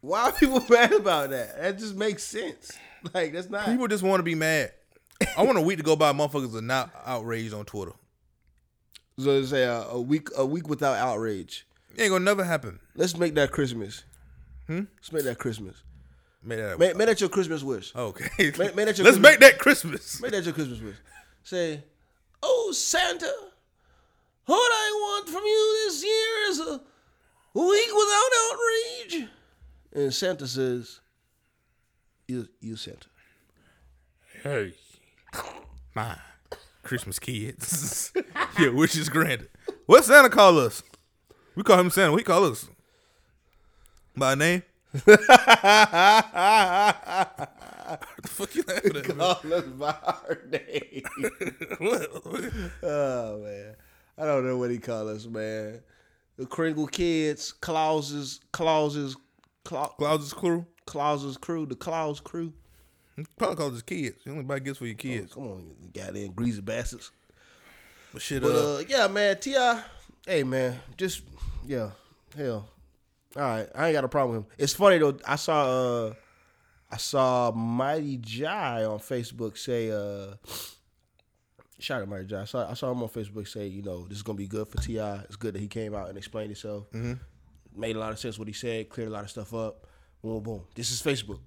why 0.00 0.28
are 0.28 0.32
people 0.32 0.64
mad 0.70 0.92
about 0.92 1.30
that? 1.30 1.60
That 1.60 1.78
just 1.78 1.94
makes 1.94 2.24
sense. 2.24 2.72
Like 3.14 3.32
that's 3.32 3.50
not. 3.50 3.66
People 3.66 3.88
just 3.88 4.02
want 4.02 4.20
to 4.20 4.24
be 4.24 4.34
mad. 4.34 4.72
I 5.36 5.42
want 5.42 5.58
a 5.58 5.62
week 5.62 5.78
to 5.78 5.82
go 5.82 5.96
by. 5.96 6.12
Motherfuckers 6.12 6.54
are 6.54 6.62
not 6.62 6.90
outraged 7.04 7.52
on 7.52 7.64
Twitter. 7.64 7.92
So 9.18 9.42
say 9.44 9.66
uh, 9.66 9.84
a 9.84 10.00
week 10.00 10.28
a 10.36 10.46
week 10.46 10.68
without 10.68 10.96
outrage. 10.96 11.66
It 11.94 12.02
ain't 12.02 12.10
gonna 12.10 12.24
never 12.24 12.44
happen. 12.44 12.80
Let's 12.94 13.16
make 13.16 13.34
that 13.34 13.50
Christmas. 13.50 14.04
Hmm? 14.66 14.82
Let's 14.96 15.12
make 15.12 15.24
that 15.24 15.38
Christmas. 15.38 15.82
Make 16.42 16.58
that. 16.58 16.78
Make, 16.78 16.96
make 16.96 17.06
that 17.08 17.20
your 17.20 17.28
Christmas 17.30 17.62
wish. 17.62 17.94
okay. 17.94 18.28
Make- 18.38 18.74
make 18.74 18.86
that 18.86 18.98
your 18.98 19.04
Let's 19.04 19.18
Christmas- 19.18 19.20
make 19.20 19.40
that 19.40 19.58
Christmas. 19.58 20.22
Make 20.22 20.30
that 20.32 20.44
your 20.44 20.54
Christmas 20.54 20.80
wish. 20.80 20.96
Say, 21.42 21.82
oh 22.42 22.72
Santa, 22.72 23.32
what 24.46 24.56
I 24.56 24.90
want 25.02 25.28
from 25.28 25.42
you 25.44 25.80
this 25.84 26.02
year 26.04 26.50
is 26.50 26.60
a 26.60 26.80
week 27.58 27.90
without 27.94 28.30
outrage. 28.50 29.28
And 29.92 30.14
Santa 30.14 30.46
says, 30.46 31.00
you, 32.28 32.48
you 32.60 32.76
Santa. 32.76 33.08
Hey, 34.42 34.72
my 35.94 36.16
Christmas 36.82 37.18
kids. 37.18 38.12
yeah, 38.58 38.68
wish 38.70 38.96
is 38.96 39.08
granted. 39.08 39.48
What 39.86 40.04
Santa 40.04 40.30
call 40.30 40.58
us? 40.58 40.82
We 41.54 41.62
call 41.64 41.78
him 41.80 41.90
Santa. 41.90 42.12
We 42.12 42.22
call 42.22 42.44
us 42.44 42.68
by 44.16 44.34
name. 44.34 44.62
What 44.92 45.04
the 48.22 48.28
fuck 48.28 48.54
you 48.54 48.64
laughing 48.66 48.96
at? 48.96 49.08
man? 49.08 49.16
Call 49.16 49.54
us 49.54 49.64
by 49.64 49.94
our 50.04 50.38
name. 50.50 51.02
What? 51.78 52.08
oh 52.82 53.38
man, 53.42 53.74
I 54.18 54.24
don't 54.24 54.46
know 54.46 54.56
what 54.58 54.70
he 54.70 54.78
call 54.78 55.08
us, 55.08 55.26
man. 55.26 55.80
The 56.36 56.46
Kringle 56.46 56.86
kids, 56.86 57.52
Clauses, 57.52 58.40
Clauses, 58.52 59.16
Cla- 59.64 59.90
Claus's 59.98 60.32
crew. 60.32 60.66
Clauses 60.86 61.36
crew, 61.36 61.66
the 61.66 61.76
Claus 61.76 62.18
crew. 62.20 62.52
Probably 63.36 63.56
call 63.56 63.70
his 63.70 63.82
kids. 63.82 64.16
You 64.24 64.32
only 64.32 64.44
buy 64.44 64.58
gifts 64.60 64.78
for 64.78 64.86
your 64.86 64.94
kids. 64.94 65.34
Come 65.34 65.44
on, 65.48 65.70
you 65.80 65.90
goddamn 65.92 66.32
greasy 66.32 66.60
bastards. 66.62 67.10
But 68.12 68.22
shit, 68.22 68.42
But 68.42 68.52
uh, 68.52 68.74
uh, 68.76 68.82
yeah, 68.88 69.06
man, 69.08 69.38
T.I., 69.38 69.82
hey 70.26 70.42
man, 70.42 70.80
just 70.96 71.22
yeah, 71.66 71.90
hell, 72.36 72.68
all 73.36 73.42
right, 73.42 73.68
I 73.74 73.88
ain't 73.88 73.94
got 73.94 74.04
a 74.04 74.08
problem 74.08 74.36
with 74.36 74.44
him. 74.46 74.52
It's 74.58 74.74
funny 74.74 74.98
though. 74.98 75.16
I 75.26 75.36
saw 75.36 76.06
uh, 76.06 76.14
I 76.90 76.96
saw 76.96 77.52
Mighty 77.52 78.16
Jai 78.16 78.84
on 78.84 78.98
Facebook 78.98 79.56
say 79.56 79.90
uh, 79.90 80.34
shout 81.78 82.02
out 82.02 82.08
Mighty 82.08 82.26
Jai. 82.26 82.42
I 82.42 82.44
saw 82.44 82.68
I 82.70 82.74
saw 82.74 82.90
him 82.90 83.02
on 83.02 83.08
Facebook 83.08 83.46
say 83.48 83.66
you 83.66 83.82
know 83.82 84.06
this 84.08 84.16
is 84.18 84.22
gonna 84.22 84.36
be 84.38 84.48
good 84.48 84.68
for 84.68 84.78
Ti. 84.78 84.98
It's 84.98 85.36
good 85.36 85.54
that 85.54 85.60
he 85.60 85.68
came 85.68 85.94
out 85.94 86.08
and 86.08 86.18
explained 86.18 86.48
himself. 86.48 86.86
Made 87.76 87.94
a 87.96 88.00
lot 88.00 88.10
of 88.10 88.18
sense 88.18 88.38
what 88.38 88.48
he 88.48 88.54
said. 88.54 88.88
Cleared 88.88 89.08
a 89.10 89.12
lot 89.12 89.22
of 89.24 89.30
stuff 89.30 89.54
up. 89.54 89.86
Boom, 90.22 90.42
boom. 90.42 90.62
This 90.74 90.90
is 90.90 91.00
Facebook. 91.00 91.38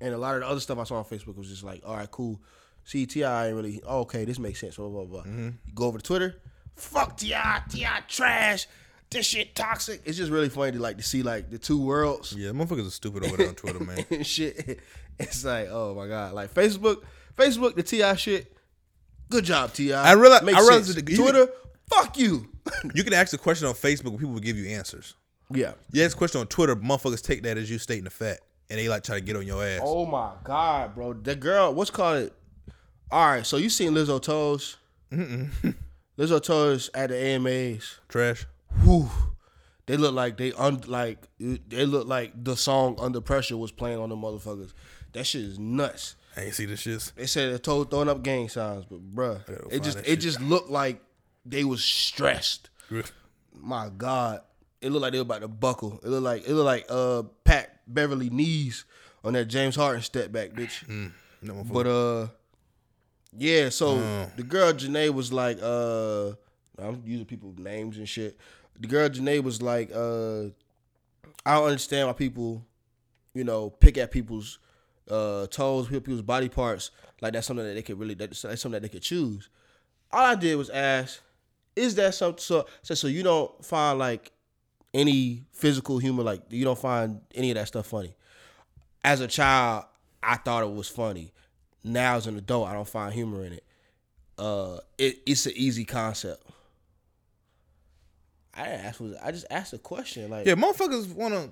And 0.00 0.12
a 0.12 0.18
lot 0.18 0.34
of 0.34 0.42
the 0.42 0.46
other 0.48 0.60
stuff 0.60 0.78
I 0.78 0.84
saw 0.84 0.96
on 0.96 1.04
Facebook 1.04 1.36
was 1.36 1.48
just 1.48 1.64
like, 1.64 1.82
all 1.86 1.96
right, 1.96 2.10
cool. 2.10 2.40
See, 2.84 3.06
T.I. 3.06 3.46
ain't 3.46 3.56
really, 3.56 3.80
oh, 3.86 4.00
okay, 4.00 4.26
this 4.26 4.38
makes 4.38 4.60
sense, 4.60 4.76
blah, 4.76 4.88
blah, 4.88 5.04
blah. 5.04 5.24
You 5.24 5.54
go 5.74 5.86
over 5.86 5.96
to 5.96 6.04
Twitter, 6.04 6.36
fuck 6.76 7.16
T.I., 7.16 7.62
T.I. 7.70 8.00
trash, 8.08 8.66
this 9.14 9.26
shit 9.26 9.54
toxic. 9.54 10.02
It's 10.04 10.16
just 10.18 10.30
really 10.30 10.48
funny 10.50 10.72
to 10.72 10.78
like 10.78 10.98
to 10.98 11.02
see 11.02 11.22
like 11.22 11.50
the 11.50 11.58
two 11.58 11.80
worlds 11.80 12.34
yeah, 12.36 12.50
motherfuckers 12.50 12.86
are 12.86 12.90
stupid 12.90 13.24
over 13.24 13.36
there 13.38 13.48
on 13.48 13.54
Twitter, 13.54 13.82
man. 13.82 14.04
and 14.10 14.26
shit. 14.26 14.80
It's 15.18 15.44
like, 15.44 15.68
oh 15.70 15.94
my 15.94 16.06
God. 16.06 16.34
Like 16.34 16.52
Facebook, 16.52 17.02
Facebook, 17.36 17.74
the 17.76 17.82
T.I. 17.82 18.14
shit, 18.16 18.54
good 19.30 19.44
job, 19.44 19.72
T.I. 19.72 20.10
I 20.10 20.12
realize- 20.12 20.42
Makes 20.42 20.58
I 20.58 20.60
realize 20.60 20.84
sense. 20.86 20.96
that 20.96 21.06
the- 21.06 21.16
Twitter, 21.16 21.48
fuck 21.88 22.18
you. 22.18 22.48
You 22.94 23.04
can 23.04 23.12
ask 23.12 23.32
a 23.34 23.38
question 23.38 23.68
on 23.68 23.74
Facebook, 23.74 24.08
and 24.08 24.18
people 24.18 24.32
will 24.32 24.40
give 24.40 24.56
you 24.56 24.68
answers. 24.70 25.14
yeah. 25.50 25.72
You 25.92 26.02
ask 26.02 26.16
a 26.16 26.18
question 26.18 26.40
on 26.40 26.46
Twitter, 26.46 26.74
motherfuckers 26.74 27.22
take 27.22 27.42
that 27.42 27.58
as 27.58 27.70
you 27.70 27.78
stating 27.78 28.04
the 28.04 28.10
fact, 28.10 28.40
and 28.70 28.78
they 28.78 28.88
like 28.88 29.02
try 29.04 29.16
to 29.16 29.20
get 29.20 29.36
on 29.36 29.46
your 29.46 29.62
ass. 29.64 29.80
Oh 29.84 30.06
my 30.06 30.32
god, 30.44 30.94
bro. 30.94 31.12
That 31.12 31.40
girl, 31.40 31.74
what's 31.74 31.90
called 31.90 32.18
it? 32.24 32.32
All 33.10 33.26
right, 33.26 33.44
so 33.46 33.58
you 33.58 33.68
seen 33.68 33.92
Lizzo 33.92 34.20
toes? 34.20 34.78
Lizzo 36.18 36.42
tours 36.42 36.90
at 36.94 37.10
the 37.10 37.16
AMAs. 37.16 37.98
Trash. 38.08 38.46
Whew, 38.82 39.08
they 39.86 39.96
look 39.96 40.14
like 40.14 40.36
they 40.36 40.52
un 40.52 40.82
like 40.86 41.28
they 41.38 41.86
look 41.86 42.06
like 42.06 42.32
the 42.42 42.56
song 42.56 42.96
Under 42.98 43.20
Pressure 43.20 43.56
was 43.56 43.72
playing 43.72 43.98
on 43.98 44.08
the 44.08 44.16
motherfuckers. 44.16 44.72
That 45.12 45.26
shit 45.26 45.42
is 45.42 45.58
nuts. 45.58 46.16
I 46.36 46.42
ain't 46.42 46.54
see 46.54 46.66
the 46.66 46.74
shits. 46.74 47.14
They 47.14 47.26
said 47.26 47.54
they 47.54 47.58
told 47.58 47.90
throwing 47.90 48.08
up 48.08 48.22
gang 48.22 48.48
signs, 48.48 48.84
but 48.86 49.14
bruh, 49.14 49.72
it 49.72 49.82
just 49.82 49.98
it 49.98 50.06
shit. 50.06 50.20
just 50.20 50.40
looked 50.40 50.70
like 50.70 51.00
they 51.46 51.64
was 51.64 51.84
stressed. 51.84 52.70
My 53.60 53.88
God, 53.96 54.40
it 54.80 54.90
looked 54.90 55.02
like 55.02 55.12
they 55.12 55.18
were 55.18 55.22
about 55.22 55.42
to 55.42 55.48
buckle. 55.48 56.00
It 56.02 56.08
looked 56.08 56.24
like 56.24 56.48
it 56.48 56.52
looked 56.54 56.66
like 56.66 56.86
uh 56.88 57.22
Pat 57.44 57.80
Beverley 57.86 58.30
knees 58.30 58.84
on 59.22 59.34
that 59.34 59.46
James 59.46 59.76
Harden 59.76 60.02
step 60.02 60.32
back, 60.32 60.50
bitch. 60.50 61.12
No. 61.40 61.64
But 61.64 61.86
uh, 61.86 62.28
yeah. 63.36 63.68
So 63.68 63.96
the 64.36 64.42
girl 64.42 64.72
Janae 64.72 65.12
was 65.12 65.32
like, 65.32 65.58
uh, 65.62 66.32
I'm 66.78 67.02
using 67.04 67.26
people's 67.26 67.58
names 67.58 67.98
and 67.98 68.08
shit. 68.08 68.38
The 68.78 68.88
girl 68.88 69.08
Janae 69.08 69.42
was 69.42 69.62
like, 69.62 69.90
uh, 69.94 70.46
I 71.46 71.54
don't 71.54 71.68
understand 71.68 72.08
why 72.08 72.14
people, 72.14 72.64
you 73.34 73.44
know, 73.44 73.70
pick 73.70 73.98
at 73.98 74.10
people's 74.10 74.58
uh 75.10 75.46
toes, 75.48 75.88
people's 75.88 76.22
body 76.22 76.48
parts. 76.48 76.90
Like 77.20 77.34
that's 77.34 77.46
something 77.46 77.66
that 77.66 77.74
they 77.74 77.82
could 77.82 77.98
really. 77.98 78.14
That's, 78.14 78.42
that's 78.42 78.62
something 78.62 78.80
that 78.80 78.82
they 78.82 78.92
could 78.92 79.02
choose. 79.02 79.48
All 80.10 80.24
I 80.24 80.34
did 80.34 80.56
was 80.56 80.70
ask, 80.70 81.20
is 81.76 81.94
that 81.96 82.14
something? 82.14 82.40
So, 82.40 82.66
so, 82.82 82.94
so 82.94 83.06
you 83.08 83.22
don't 83.22 83.64
find 83.64 83.98
like 83.98 84.32
any 84.92 85.44
physical 85.52 85.98
humor, 85.98 86.22
like 86.22 86.42
you 86.50 86.64
don't 86.64 86.78
find 86.78 87.20
any 87.34 87.50
of 87.50 87.56
that 87.56 87.68
stuff 87.68 87.86
funny 87.86 88.14
as 89.04 89.20
a 89.20 89.28
child, 89.28 89.84
I 90.22 90.36
thought 90.36 90.64
it 90.64 90.72
was 90.72 90.88
funny. 90.88 91.32
Now 91.84 92.16
as 92.16 92.26
an 92.26 92.38
adult, 92.38 92.68
I 92.68 92.72
don't 92.72 92.88
find 92.88 93.12
humor 93.12 93.44
in 93.44 93.52
it. 93.52 93.64
Uh, 94.38 94.78
it 94.98 95.18
it's 95.26 95.46
an 95.46 95.52
easy 95.54 95.84
concept. 95.84 96.42
I 98.56 98.64
didn't. 98.68 99.00
Was 99.00 99.14
I 99.22 99.30
just 99.32 99.46
asked 99.50 99.72
a 99.72 99.78
question? 99.78 100.30
Like, 100.30 100.46
yeah, 100.46 100.54
motherfuckers 100.54 101.12
wanna. 101.12 101.48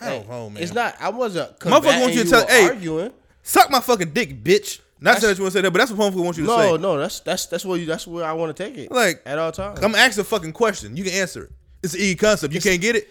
I 0.00 0.10
don't 0.10 0.28
know, 0.28 0.50
man. 0.50 0.62
It's 0.62 0.74
not. 0.74 0.94
I 1.00 1.08
wasn't. 1.08 1.58
Motherfucker 1.60 2.00
want 2.00 2.14
you 2.14 2.24
to 2.24 2.30
tell- 2.30 2.46
hey, 2.46 2.66
arguing. 2.66 3.12
Suck 3.42 3.70
my 3.70 3.80
fucking 3.80 4.10
dick, 4.10 4.42
bitch. 4.42 4.80
Not 5.00 5.18
saying 5.18 5.32
that 5.32 5.38
you 5.38 5.44
want 5.44 5.52
to 5.52 5.58
say 5.58 5.62
that, 5.62 5.70
but 5.70 5.78
that's 5.78 5.90
what 5.92 6.12
motherfucker 6.12 6.24
want 6.24 6.36
you 6.38 6.46
to 6.46 6.50
say. 6.50 6.70
no. 6.72 6.76
No, 6.76 6.98
that's 6.98 7.20
that's 7.20 7.46
that's 7.46 7.64
where 7.64 7.78
you. 7.78 7.86
That's 7.86 8.06
where 8.06 8.24
I 8.24 8.32
want 8.32 8.56
to 8.56 8.62
take 8.64 8.76
it. 8.78 8.90
Like, 8.90 9.22
at 9.26 9.38
all 9.38 9.52
times. 9.52 9.80
I'm 9.82 9.94
asking 9.94 10.22
a 10.22 10.24
fucking 10.24 10.52
question. 10.52 10.96
You 10.96 11.04
can 11.04 11.12
answer 11.14 11.44
it. 11.44 11.50
It's 11.82 11.94
an 11.94 12.00
easy 12.00 12.14
concept. 12.14 12.54
You 12.54 12.60
can't 12.60 12.80
get 12.80 12.96
it. 12.96 13.08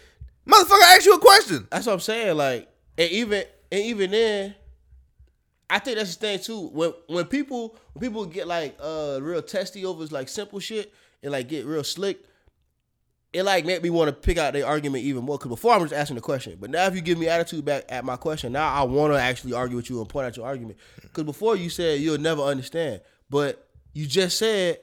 Motherfucker, 0.47 0.81
I 0.83 0.95
ask 0.95 1.05
you 1.05 1.13
a 1.13 1.19
question. 1.19 1.67
That's 1.71 1.85
what 1.87 1.93
I'm 1.93 1.99
saying. 1.99 2.37
Like, 2.37 2.67
and 2.97 3.09
even 3.11 3.43
and 3.71 3.81
even 3.81 4.11
then, 4.11 4.55
I 5.69 5.79
think 5.79 5.97
that's 5.97 6.15
the 6.15 6.27
thing 6.27 6.39
too. 6.39 6.67
When 6.67 6.93
when 7.07 7.25
people 7.25 7.75
when 7.93 8.01
people 8.01 8.25
get 8.25 8.47
like 8.47 8.77
uh 8.81 9.19
real 9.21 9.41
testy 9.41 9.85
over 9.85 10.05
like 10.07 10.27
simple 10.29 10.59
shit 10.59 10.93
and 11.23 11.31
like 11.31 11.47
get 11.49 11.65
real 11.65 11.83
slick, 11.83 12.19
it 13.35 13.43
like 13.43 13.65
made 13.65 13.83
me 13.83 13.89
want 13.89 14.07
to 14.07 14.13
pick 14.13 14.37
out 14.37 14.53
their 14.53 14.65
argument 14.65 15.03
even 15.03 15.25
more. 15.25 15.37
Cause 15.37 15.49
before 15.49 15.73
I'm 15.73 15.81
just 15.81 15.93
asking 15.93 16.15
the 16.15 16.21
question, 16.21 16.57
but 16.59 16.69
now 16.69 16.85
if 16.85 16.95
you 16.95 17.01
give 17.01 17.17
me 17.17 17.27
attitude 17.27 17.65
back 17.65 17.83
at 17.89 18.05
my 18.05 18.15
question, 18.15 18.53
now 18.53 18.73
I 18.73 18.83
want 18.83 19.13
to 19.13 19.19
actually 19.19 19.51
argue 19.51 19.75
with 19.75 19.89
you 19.89 19.99
and 19.99 20.07
point 20.07 20.25
out 20.25 20.37
your 20.37 20.45
argument. 20.45 20.77
Cause 21.11 21.25
before 21.25 21.57
you 21.57 21.69
said 21.69 21.99
you'll 21.99 22.17
never 22.17 22.41
understand, 22.41 23.01
but 23.29 23.67
you 23.91 24.05
just 24.05 24.37
said 24.37 24.79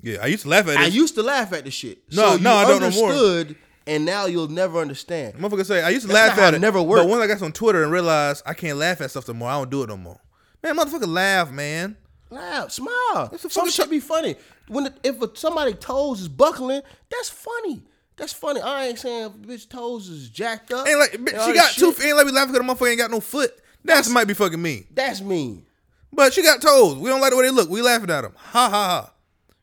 Yeah, 0.00 0.18
I 0.22 0.26
used 0.26 0.44
to 0.44 0.48
laugh 0.48 0.66
at 0.66 0.74
it. 0.74 0.80
I 0.80 0.86
used 0.86 1.14
to 1.16 1.22
laugh 1.22 1.52
at 1.52 1.64
the 1.64 1.70
shit. 1.70 1.98
No, 2.10 2.30
so 2.30 2.34
you 2.36 2.40
no, 2.40 2.54
I 2.54 2.64
don't 2.66 2.80
no 2.80 2.90
more. 2.90 3.44
and 3.86 4.06
now 4.06 4.24
you'll 4.24 4.48
never 4.48 4.80
understand. 4.80 5.34
Motherfucker 5.34 5.66
say 5.66 5.82
I 5.82 5.90
used 5.90 6.06
to 6.06 6.12
That's 6.12 6.38
laugh 6.38 6.46
at 6.48 6.54
it 6.54 6.58
never 6.58 6.82
But 6.82 7.06
once 7.06 7.22
I 7.22 7.26
got 7.26 7.42
on 7.42 7.52
Twitter 7.52 7.82
and 7.82 7.92
realized 7.92 8.44
I 8.46 8.54
can't 8.54 8.78
laugh 8.78 9.02
at 9.02 9.10
stuff 9.10 9.28
no 9.28 9.34
more, 9.34 9.50
I 9.50 9.58
don't 9.58 9.70
do 9.70 9.82
it 9.82 9.90
no 9.90 9.98
more. 9.98 10.20
Man, 10.62 10.76
motherfucker, 10.76 11.06
laugh, 11.06 11.50
man. 11.50 11.98
Laugh, 12.32 12.72
smile. 12.72 13.36
Some 13.36 13.68
shit 13.68 13.90
be 13.90 14.00
funny. 14.00 14.36
When 14.68 14.84
the, 14.84 14.94
if 15.04 15.20
a, 15.20 15.30
somebody 15.34 15.74
toes 15.74 16.22
is 16.22 16.28
buckling, 16.28 16.80
that's 17.10 17.28
funny. 17.28 17.82
That's 18.16 18.32
funny. 18.32 18.62
I 18.62 18.86
ain't 18.86 18.98
saying 18.98 19.26
if 19.26 19.34
a 19.34 19.38
bitch 19.38 19.68
toes 19.68 20.08
is 20.08 20.30
jacked 20.30 20.72
up. 20.72 20.88
Ain't 20.88 20.98
like 20.98 21.12
bitch, 21.12 21.44
she 21.44 21.52
got 21.52 21.72
two. 21.72 21.94
Ain't 22.02 22.16
like 22.16 22.24
we 22.24 22.32
laughing 22.32 22.54
because 22.54 22.66
the 22.66 22.86
motherfucker 22.86 22.88
ain't 22.88 22.98
got 22.98 23.10
no 23.10 23.20
foot. 23.20 23.52
That's 23.84 24.08
might 24.08 24.26
be 24.26 24.32
fucking 24.32 24.60
mean. 24.60 24.86
That's 24.94 25.20
mean. 25.20 25.66
But 26.10 26.32
she 26.32 26.42
got 26.42 26.62
toes. 26.62 26.96
We 26.96 27.10
don't 27.10 27.20
like 27.20 27.32
the 27.32 27.36
way 27.36 27.44
they 27.44 27.50
look. 27.50 27.68
We 27.68 27.82
laughing 27.82 28.08
at 28.10 28.22
them. 28.22 28.32
Ha 28.36 28.70
ha 28.70 28.70
ha. 28.70 29.12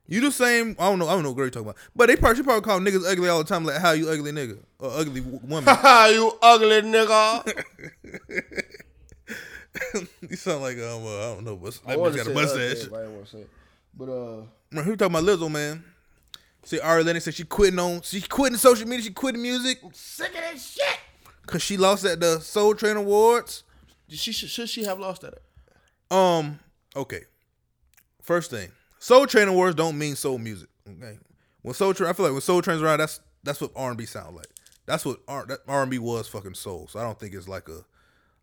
You 0.05 0.21
the 0.21 0.31
same. 0.31 0.75
I 0.77 0.89
don't 0.89 0.99
know. 0.99 1.07
I 1.07 1.13
don't 1.13 1.23
know 1.23 1.29
what 1.29 1.37
girl 1.37 1.45
you 1.45 1.51
talking 1.51 1.69
about. 1.69 1.77
But 1.95 2.07
they 2.07 2.15
probably 2.15 2.37
she 2.37 2.43
probably 2.43 2.61
call 2.61 2.79
niggas 2.79 3.09
ugly 3.09 3.29
all 3.29 3.39
the 3.39 3.45
time. 3.45 3.65
Like 3.65 3.77
how 3.77 3.91
you 3.91 4.09
ugly 4.09 4.31
nigga 4.31 4.59
or 4.77 4.91
ugly 4.91 5.21
woman. 5.21 5.63
you 6.13 6.31
ugly 6.41 6.81
nigga. 6.81 7.63
you 10.29 10.35
sound 10.35 10.61
like 10.61 10.77
um 10.77 11.05
uh, 11.05 11.31
I 11.31 11.35
don't 11.35 11.45
know. 11.45 11.55
But 11.55 11.79
I 11.85 11.95
that 11.95 11.99
bitch 11.99 12.15
got 12.17 12.27
a 12.27 12.33
mustache. 12.33 12.85
ugly, 12.85 12.89
but 12.89 12.97
I 12.97 13.01
didn't 13.01 13.13
want 13.15 13.25
to 13.25 13.31
say 13.31 13.39
it. 13.39 13.49
But 13.97 14.09
uh, 14.09 14.41
Man, 14.71 14.83
Who 14.83 14.95
talking 14.95 15.15
about 15.15 15.23
Lizzo, 15.23 15.51
man? 15.51 15.83
See, 16.63 16.79
Ari 16.79 17.03
Lennox 17.03 17.25
said 17.25 17.33
she 17.33 17.43
quitting 17.45 17.79
on, 17.79 18.01
she 18.01 18.21
quitting 18.21 18.57
social 18.57 18.87
media, 18.87 19.05
she 19.05 19.11
quitting 19.11 19.41
music 19.41 19.79
sick 19.93 20.29
of 20.29 20.33
that 20.41 20.59
shit. 20.59 20.83
because 21.41 21.61
she 21.63 21.77
lost 21.77 22.05
at 22.05 22.19
the 22.19 22.39
Soul 22.41 22.75
Train 22.75 22.97
Awards. 22.97 23.63
She 24.09 24.31
should, 24.31 24.49
should 24.49 24.69
she 24.69 24.83
have 24.83 24.99
lost 24.99 25.23
at 25.23 25.33
it? 25.33 25.41
Um, 26.11 26.59
okay. 26.95 27.21
First 28.21 28.51
thing, 28.51 28.69
Soul 28.99 29.25
Train 29.25 29.47
Awards 29.47 29.75
don't 29.75 29.97
mean 29.97 30.15
soul 30.15 30.37
music. 30.37 30.69
Okay, 30.87 31.17
when 31.61 31.73
Soul 31.73 31.93
Train, 31.93 32.09
I 32.09 32.13
feel 32.13 32.25
like 32.25 32.33
when 32.33 32.41
Soul 32.41 32.61
Train's 32.61 32.81
around, 32.81 32.99
that's 32.99 33.19
that's 33.43 33.61
what 33.61 33.71
R 33.75 33.89
and 33.89 33.97
B 33.97 34.05
sound 34.05 34.35
like. 34.35 34.47
That's 34.85 35.05
what 35.05 35.25
that 35.27 35.59
R 35.67 35.81
and 35.81 35.89
B 35.91 35.97
was 35.97 36.27
fucking 36.27 36.55
soul. 36.55 36.87
So 36.89 36.99
I 36.99 37.03
don't 37.03 37.19
think 37.19 37.33
it's 37.33 37.47
like 37.47 37.69
a 37.69 37.83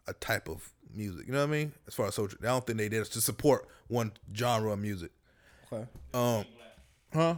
a 0.09 0.13
type 0.15 0.49
of 0.49 0.69
music. 0.95 1.27
You 1.27 1.33
know 1.33 1.41
what 1.41 1.49
I 1.49 1.53
mean? 1.53 1.73
As 1.87 1.95
far 1.95 2.07
as 2.07 2.15
Soul 2.15 2.29
Train, 2.29 2.39
I 2.43 2.47
don't 2.53 2.67
think 2.67 2.79
they 2.79 2.89
did 2.89 3.03
it 3.03 3.07
to 3.13 3.21
support 3.21 3.67
one 3.89 4.13
genre 4.35 4.73
of 4.73 4.79
music. 4.79 5.11
Okay. 5.73 5.85
Um, 6.15 6.45
huh? 7.13 7.35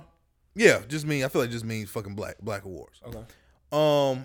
Yeah, 0.54 0.80
just 0.88 1.06
mean. 1.06 1.24
I 1.24 1.28
feel 1.28 1.40
like 1.42 1.50
it 1.50 1.52
just 1.52 1.64
means 1.64 1.88
fucking 1.90 2.14
black 2.14 2.36
black 2.40 2.64
awards. 2.64 3.00
Okay. 3.06 3.22
Um, 3.72 4.24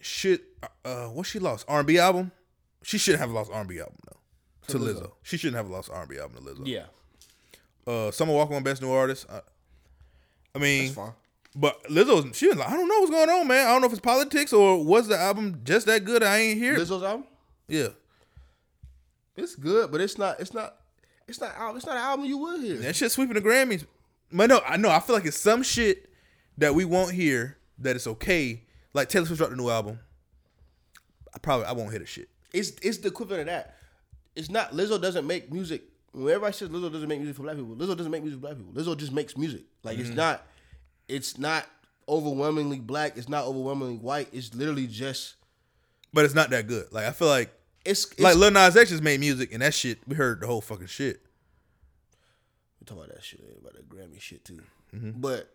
shit. 0.00 0.42
Uh, 0.84 1.06
what 1.06 1.26
she 1.26 1.38
lost? 1.38 1.64
R 1.68 1.78
and 1.80 1.86
B 1.86 1.98
album. 1.98 2.32
She 2.82 2.98
shouldn't 2.98 3.20
have 3.20 3.30
lost 3.30 3.50
R 3.52 3.60
and 3.60 3.68
B 3.68 3.78
album 3.78 3.96
though. 4.06 4.16
To, 4.68 4.72
To 4.72 4.78
Lizzo. 4.84 5.02
Lizzo. 5.02 5.12
she 5.22 5.36
shouldn't 5.36 5.56
have 5.56 5.68
lost 5.70 5.90
R 5.90 6.00
and 6.00 6.08
B 6.10 6.18
album 6.18 6.36
to 6.44 6.50
Lizzo. 6.50 6.66
Yeah. 6.66 6.84
Uh, 7.86 8.10
Summer 8.10 8.32
Walker 8.32 8.54
on 8.54 8.62
Best 8.62 8.82
New 8.82 8.90
Artist. 8.90 9.26
I, 9.30 9.40
I 10.54 10.58
mean, 10.58 10.84
That's 10.84 10.94
fine. 10.94 11.12
but 11.56 11.82
Lizzo, 11.84 12.34
she 12.34 12.48
was 12.48 12.56
like, 12.56 12.68
I 12.68 12.76
don't 12.76 12.88
know 12.88 12.98
what's 12.98 13.10
going 13.10 13.30
on, 13.30 13.46
man. 13.48 13.66
I 13.66 13.70
don't 13.72 13.80
know 13.80 13.86
if 13.86 13.92
it's 13.92 14.00
politics 14.00 14.52
or 14.52 14.84
was 14.84 15.08
the 15.08 15.16
album 15.18 15.60
just 15.64 15.86
that 15.86 16.04
good. 16.04 16.22
I 16.22 16.38
ain't 16.38 16.58
hear. 16.58 16.76
Lizzo's 16.76 17.02
album. 17.02 17.24
Yeah, 17.70 17.88
It's 19.36 19.54
good, 19.56 19.90
but 19.92 20.00
it's 20.00 20.18
not. 20.18 20.40
It's 20.40 20.52
not. 20.52 20.76
It's 21.28 21.40
not. 21.40 21.52
It's 21.76 21.86
not 21.86 21.96
an 21.96 22.02
album 22.02 22.26
you 22.26 22.38
would 22.38 22.60
hear. 22.60 22.76
that 22.78 22.96
shit 22.96 23.12
sweeping 23.12 23.34
the 23.34 23.40
Grammys. 23.40 23.86
But 24.32 24.48
no, 24.48 24.60
I 24.66 24.76
know. 24.76 24.90
I 24.90 25.00
feel 25.00 25.16
like 25.16 25.24
it's 25.24 25.38
some 25.38 25.62
shit 25.62 26.10
that 26.58 26.74
we 26.74 26.84
won't 26.84 27.12
hear 27.12 27.56
that 27.78 27.96
it's 27.96 28.06
okay. 28.06 28.62
Like 28.92 29.08
Taylor 29.08 29.26
Swift 29.26 29.38
dropped 29.38 29.52
a 29.52 29.56
new 29.56 29.70
album. 29.70 30.00
I 31.34 31.38
probably 31.38 31.66
I 31.66 31.72
won't 31.72 31.90
hear 31.90 32.00
the 32.00 32.06
shit. 32.06 32.28
It's 32.52 32.72
it's 32.82 32.98
the 32.98 33.08
equivalent 33.08 33.42
of 33.42 33.46
that. 33.46 33.76
It's 34.34 34.50
not 34.50 34.72
Lizzo 34.72 35.00
doesn't 35.00 35.26
make 35.26 35.52
music. 35.52 35.82
When 36.12 36.24
everybody 36.28 36.52
says 36.52 36.68
Lizzo 36.70 36.90
doesn't 36.92 37.08
make 37.08 37.18
music 37.20 37.36
for 37.36 37.42
black 37.42 37.56
people, 37.56 37.76
Lizzo 37.76 37.96
doesn't 37.96 38.10
make 38.10 38.22
music 38.22 38.40
for 38.40 38.46
black 38.48 38.56
people. 38.56 38.72
Lizzo 38.72 38.96
just 38.98 39.12
makes 39.12 39.36
music. 39.36 39.62
Like 39.84 39.96
Mm-hmm. 39.98 40.06
it's 40.06 40.16
not. 40.16 40.46
It's 41.08 41.38
not 41.38 41.66
overwhelmingly 42.08 42.80
black. 42.80 43.16
It's 43.16 43.28
not 43.28 43.44
overwhelmingly 43.44 43.96
white. 43.96 44.28
It's 44.32 44.52
literally 44.54 44.86
just. 44.88 45.34
But 46.12 46.24
it's 46.24 46.34
not 46.34 46.50
that 46.50 46.66
good. 46.66 46.86
Like 46.92 47.06
I 47.06 47.12
feel 47.12 47.28
like 47.28 47.52
It's, 47.84 48.04
it's 48.12 48.20
like 48.20 48.36
Lil 48.36 48.50
Nas 48.50 48.76
X 48.76 48.90
just 48.90 49.02
made 49.02 49.20
music 49.20 49.52
and 49.52 49.62
that 49.62 49.74
shit. 49.74 49.98
We 50.06 50.16
heard 50.16 50.40
the 50.40 50.46
whole 50.46 50.60
fucking 50.60 50.86
shit. 50.86 51.22
we 52.80 52.84
talk 52.84 52.98
about 52.98 53.14
that 53.14 53.24
shit 53.24 53.40
about 53.60 53.74
that 53.74 53.88
Grammy 53.88 54.20
shit 54.20 54.44
too. 54.44 54.60
Mm-hmm. 54.94 55.20
But 55.20 55.48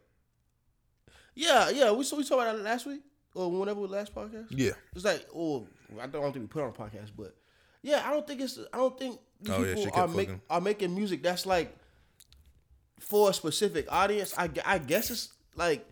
yeah, 1.36 1.70
yeah, 1.70 1.92
we 1.92 2.04
so 2.04 2.18
we 2.18 2.24
talked 2.24 2.42
about 2.42 2.58
that 2.58 2.64
last 2.64 2.86
week 2.86 3.02
or 3.36 3.52
whenever 3.52 3.82
the 3.82 3.88
last 3.88 4.16
podcast. 4.16 4.48
Yeah. 4.50 4.72
It's 4.96 5.06
like, 5.06 5.28
oh, 5.36 5.68
I 6.02 6.08
don't 6.08 6.34
think 6.34 6.44
we 6.44 6.48
put 6.48 6.64
on 6.64 6.70
a 6.70 6.72
podcast, 6.72 7.12
but 7.16 7.36
yeah, 7.84 8.02
I 8.06 8.12
don't 8.12 8.26
think 8.26 8.42
it's. 8.42 8.58
I 8.74 8.78
don't 8.78 8.98
think 8.98 9.20
Oh, 9.50 9.64
people 9.64 9.84
kept 9.86 9.98
are 9.98 10.08
make, 10.08 10.30
are 10.50 10.62
making 10.62 10.96
music 10.96 11.22
that's 11.22 11.46
like 11.46 11.76
for 13.00 13.30
a 13.30 13.34
specific 13.34 13.86
audience. 13.92 14.34
I, 14.38 14.50
I 14.66 14.78
guess 14.78 15.12
it's 15.12 15.34
like, 15.56 15.86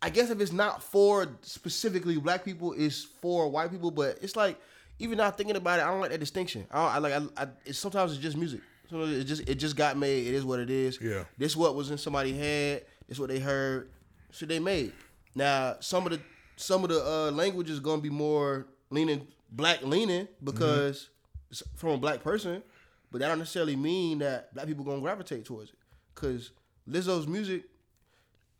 I 0.00 0.08
guess 0.10 0.30
if 0.30 0.40
it's 0.40 0.52
not 0.52 0.82
for 0.82 1.26
specifically 1.42 2.16
black 2.16 2.44
people, 2.44 2.74
it's 2.76 3.02
for 3.02 3.50
white 3.50 3.70
people. 3.70 3.90
But 3.90 4.18
it's 4.22 4.36
like, 4.36 4.58
even 4.98 5.18
now 5.18 5.30
thinking 5.30 5.56
about 5.56 5.80
it, 5.80 5.82
I 5.82 5.88
don't 5.88 6.00
like 6.00 6.10
that 6.10 6.20
distinction. 6.20 6.66
I, 6.70 6.82
don't, 6.82 6.94
I 6.94 6.98
like. 6.98 7.12
I, 7.36 7.42
I 7.42 7.48
it's, 7.64 7.78
sometimes 7.78 8.12
it's 8.12 8.20
just 8.20 8.36
music. 8.36 8.60
Sometimes 8.88 9.16
it 9.16 9.24
just 9.24 9.48
it 9.48 9.56
just 9.56 9.76
got 9.76 9.96
made. 9.96 10.26
It 10.26 10.34
is 10.34 10.44
what 10.44 10.60
it 10.60 10.70
is. 10.70 10.98
Yeah. 11.00 11.24
This 11.36 11.56
what 11.56 11.74
was 11.74 11.90
in 11.90 11.98
somebody's 11.98 12.36
head. 12.36 12.84
This 13.08 13.18
what 13.18 13.28
they 13.28 13.38
heard. 13.38 13.90
Shit 14.30 14.48
they 14.48 14.58
made. 14.58 14.92
Now 15.34 15.76
some 15.80 16.06
of 16.06 16.12
the 16.12 16.20
some 16.56 16.82
of 16.82 16.90
the 16.90 17.04
uh, 17.04 17.30
language 17.30 17.70
is 17.70 17.80
gonna 17.80 18.02
be 18.02 18.10
more 18.10 18.66
leaning 18.90 19.26
black 19.50 19.82
leaning 19.82 20.28
because 20.42 21.10
it's 21.50 21.62
from 21.74 21.90
a 21.90 21.98
black 21.98 22.22
person, 22.22 22.62
but 23.10 23.20
that 23.20 23.28
don't 23.28 23.38
necessarily 23.38 23.76
mean 23.76 24.18
that 24.18 24.52
black 24.54 24.66
people 24.66 24.84
gonna 24.84 25.00
gravitate 25.00 25.44
towards 25.44 25.70
it. 25.70 25.76
Cause 26.14 26.52
Lizzo's 26.88 27.26
music, 27.26 27.64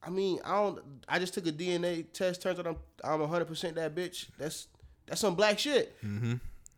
I 0.03 0.11
mean, 0.11 0.40
I 0.44 0.55
don't. 0.55 0.81
I 1.09 1.18
just 1.18 1.35
took 1.35 1.46
a 1.46 1.53
DNA 1.53 2.12
test. 2.12 2.42
Turns 2.42 2.59
out 2.59 2.66
I'm 2.66 2.77
I'm 3.03 3.20
100 3.20 3.46
percent 3.46 3.75
that 3.77 3.94
bitch. 3.94 4.27
That's 4.38 4.68
that's 5.07 5.21
some 5.21 5.35
black 5.35 5.59
shit. 5.59 5.97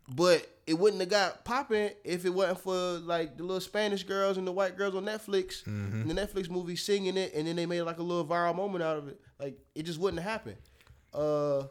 but 0.08 0.46
it 0.66 0.78
wouldn't 0.78 1.00
have 1.00 1.08
got 1.10 1.44
popping 1.44 1.90
if 2.04 2.24
it 2.24 2.30
wasn't 2.30 2.60
for 2.60 2.74
like 2.74 3.36
the 3.36 3.42
little 3.42 3.60
Spanish 3.60 4.02
girls 4.04 4.36
and 4.36 4.46
the 4.46 4.52
white 4.52 4.76
girls 4.76 4.94
on 4.94 5.04
Netflix 5.04 5.62
Mm-hmm. 5.64 6.02
and 6.02 6.10
the 6.10 6.14
Netflix 6.14 6.50
movie 6.50 6.76
singing 6.76 7.16
it, 7.16 7.32
and 7.34 7.46
then 7.46 7.56
they 7.56 7.66
made 7.66 7.82
like 7.82 7.98
a 7.98 8.02
little 8.02 8.24
viral 8.24 8.54
moment 8.54 8.82
out 8.84 8.96
of 8.98 9.08
it. 9.08 9.20
Like 9.38 9.58
it 9.74 9.84
just 9.84 9.98
wouldn't 9.98 10.22
happen. 10.22 10.56
Uh, 11.14 11.64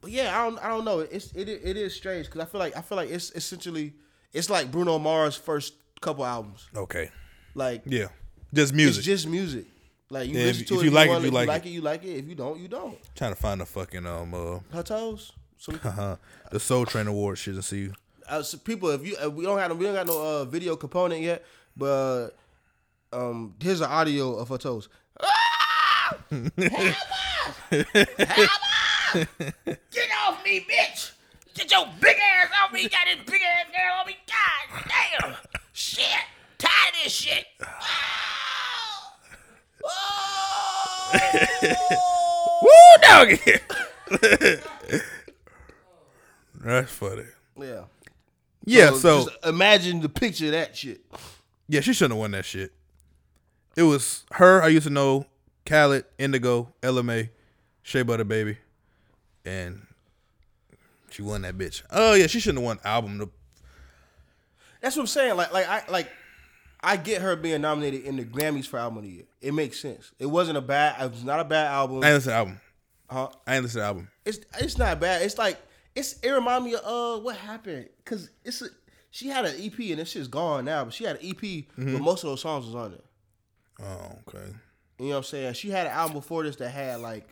but 0.00 0.10
yeah, 0.10 0.38
I 0.38 0.44
don't, 0.44 0.58
I 0.64 0.68
don't 0.68 0.84
know. 0.84 1.00
It's 1.00 1.32
it 1.32 1.48
it 1.48 1.76
is 1.76 1.94
strange 1.94 2.26
because 2.26 2.40
I 2.40 2.44
feel 2.46 2.58
like 2.58 2.76
I 2.76 2.80
feel 2.82 2.96
like 2.96 3.10
it's 3.10 3.30
essentially 3.32 3.94
it's 4.32 4.50
like 4.50 4.70
Bruno 4.70 4.98
Mars' 4.98 5.36
first 5.36 5.74
couple 6.00 6.24
albums. 6.26 6.68
Okay. 6.76 7.10
Like 7.54 7.82
Yeah. 7.86 8.08
Just 8.52 8.74
music. 8.74 8.98
it's 8.98 9.06
just 9.06 9.26
music. 9.28 9.66
Like 10.10 10.28
you 10.28 10.38
Yeah, 10.38 10.46
listen 10.46 10.62
if- 10.62 10.68
to 10.68 10.74
if 10.74 10.80
it, 10.80 10.84
you 10.84 10.90
like 10.90 11.10
it, 11.10 11.22
you 11.22 11.30
like 11.30 11.48
like 11.48 11.66
it. 11.66 11.68
it, 11.68 11.72
you 11.72 11.80
like 11.80 12.04
it. 12.04 12.16
If 12.18 12.28
you 12.28 12.34
don't, 12.34 12.58
you 12.60 12.68
don't. 12.68 12.98
Trying 13.14 13.34
to 13.34 13.40
find 13.40 13.60
the 13.60 13.66
fucking 13.66 14.04
um 14.06 14.34
uh 14.34 14.58
Her 14.72 14.82
toes. 14.82 15.32
So 15.58 15.72
we 15.72 15.78
uh, 15.84 16.16
the 16.50 16.60
Soul 16.60 16.86
Train 16.86 17.06
Award 17.06 17.38
shit 17.38 17.54
and 17.54 17.64
see. 17.64 17.90
uh, 18.28 18.42
so 18.42 18.58
people, 18.58 18.90
if 18.90 19.06
you 19.06 19.16
uh, 19.24 19.30
we 19.30 19.44
don't 19.44 19.58
have 19.58 19.76
we 19.76 19.84
don't 19.84 19.94
got 19.94 20.06
no 20.06 20.40
uh, 20.40 20.44
video 20.44 20.76
component 20.76 21.22
yet, 21.22 21.44
but 21.76 22.30
um, 23.12 23.54
here's 23.60 23.80
an 23.80 23.90
audio 23.90 24.34
of 24.36 24.48
her 24.48 24.58
toes. 24.58 24.88
Get 26.30 26.52
off 30.26 30.44
me, 30.44 30.66
bitch! 30.68 31.12
Get 31.54 31.70
your 31.70 31.86
big 32.00 32.16
ass 32.16 32.50
off 32.62 32.72
me! 32.72 32.88
Got 32.88 33.06
this 33.06 33.18
big 33.30 33.40
ass 33.42 33.66
girl 33.70 34.00
on 34.00 34.06
me! 34.06 34.16
God 34.26 34.84
damn! 35.22 35.34
Shit! 35.72 36.06
Tired 36.58 36.94
of 36.94 37.02
this 37.04 37.12
shit! 37.12 37.44
Woo 42.62 42.70
doggy. 43.02 43.38
That's 46.64 46.90
funny. 46.90 47.24
Yeah. 47.60 47.84
Yeah, 48.66 48.92
so, 48.92 49.24
just 49.26 49.44
imagine 49.44 50.00
the 50.00 50.08
picture 50.08 50.46
of 50.46 50.52
that 50.52 50.74
shit. 50.74 51.02
yeah, 51.68 51.80
she 51.82 51.92
shouldn't 51.92 52.12
have 52.12 52.20
won 52.20 52.30
that 52.30 52.46
shit. 52.46 52.72
It 53.76 53.82
was 53.82 54.24
her. 54.32 54.62
I 54.62 54.68
used 54.68 54.86
to 54.86 54.92
know 54.92 55.26
Khaled, 55.66 56.04
Indigo, 56.18 56.72
LMA, 56.82 57.28
Shea 57.82 58.02
Butter 58.02 58.24
Baby, 58.24 58.56
and 59.44 59.86
she 61.10 61.20
won 61.22 61.42
that 61.42 61.58
bitch. 61.58 61.82
Oh 61.90 62.14
yeah, 62.14 62.26
she 62.26 62.40
shouldn't 62.40 62.58
have 62.60 62.64
won 62.66 62.78
album. 62.84 63.18
The- 63.18 63.28
That's 64.80 64.96
what 64.96 65.02
I'm 65.02 65.06
saying. 65.08 65.36
Like, 65.36 65.52
like 65.52 65.68
I 65.68 65.82
like, 65.90 66.08
I 66.82 66.96
get 66.96 67.20
her 67.20 67.36
being 67.36 67.60
nominated 67.60 68.04
in 68.04 68.16
the 68.16 68.24
Grammys 68.24 68.66
for 68.66 68.78
album 68.78 68.98
of 68.98 69.04
the 69.04 69.10
year. 69.10 69.24
It 69.42 69.52
makes 69.52 69.78
sense. 69.78 70.12
It 70.18 70.26
wasn't 70.26 70.56
a 70.56 70.62
bad. 70.62 71.02
It 71.04 71.10
was 71.10 71.24
not 71.24 71.40
a 71.40 71.44
bad 71.44 71.66
album. 71.66 72.02
I 72.02 72.06
ain't 72.08 72.14
listen 72.14 72.22
to 72.22 72.28
the 72.30 72.36
album. 72.36 72.60
Huh? 73.10 73.28
I 73.46 73.56
ain't 73.56 73.64
listen 73.64 73.80
to 73.80 73.86
album. 73.86 74.08
It's 74.24 74.38
it's 74.58 74.78
not 74.78 75.00
bad. 75.00 75.20
It's 75.22 75.36
like 75.36 75.58
it's 75.94 76.18
it 76.20 76.30
remind 76.30 76.64
me 76.64 76.74
of 76.74 76.80
uh 76.84 77.20
what 77.22 77.36
happened 77.36 77.88
because 78.04 78.30
it's 78.44 78.62
a, 78.62 78.66
she 79.10 79.28
had 79.28 79.44
an 79.44 79.54
EP 79.58 79.78
and 79.90 79.98
this 79.98 80.10
shit's 80.10 80.28
gone 80.28 80.64
now, 80.64 80.84
but 80.84 80.94
she 80.94 81.04
had 81.04 81.16
an 81.16 81.26
EP 81.26 81.36
Mm-hmm. 81.36 81.92
where 81.94 82.02
most 82.02 82.24
of 82.24 82.30
those 82.30 82.40
songs 82.40 82.66
was 82.66 82.74
on 82.74 82.92
it. 82.94 83.04
Oh 83.82 84.18
okay. 84.28 84.46
You 84.98 85.06
know 85.06 85.10
what 85.12 85.16
I'm 85.18 85.22
saying? 85.24 85.54
She 85.54 85.70
had 85.70 85.86
an 85.86 85.92
album 85.92 86.14
before 86.16 86.42
this 86.44 86.56
that 86.56 86.70
had 86.70 87.00
like 87.00 87.28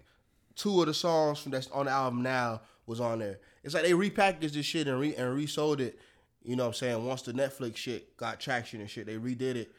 two 0.57 0.81
of 0.81 0.87
the 0.87 0.95
songs 0.95 1.39
from 1.41 1.53
that's 1.53 1.69
on 1.71 1.87
the 1.87 1.93
album 1.93 2.23
now 2.23 2.61
was 2.87 3.01
on 3.01 3.21
there. 3.21 3.39
It's 3.65 3.75
like 3.75 3.85
they 3.85 3.93
repackaged 3.93 4.53
this 4.53 4.67
shit 4.67 4.89
and 4.89 4.99
re 4.99 5.15
and 5.15 5.35
resold 5.35 5.81
it. 5.81 5.99
You 6.45 6.57
know 6.57 6.65
what 6.65 6.69
I'm 6.71 6.75
saying? 6.75 7.07
Once 7.07 7.23
the 7.23 7.33
Netflix 7.33 7.77
shit 7.77 8.17
got 8.17 8.41
traction 8.41 8.81
and 8.81 8.91
shit, 8.91 9.07
they 9.07 9.15
redid 9.17 9.55
it, 9.55 9.73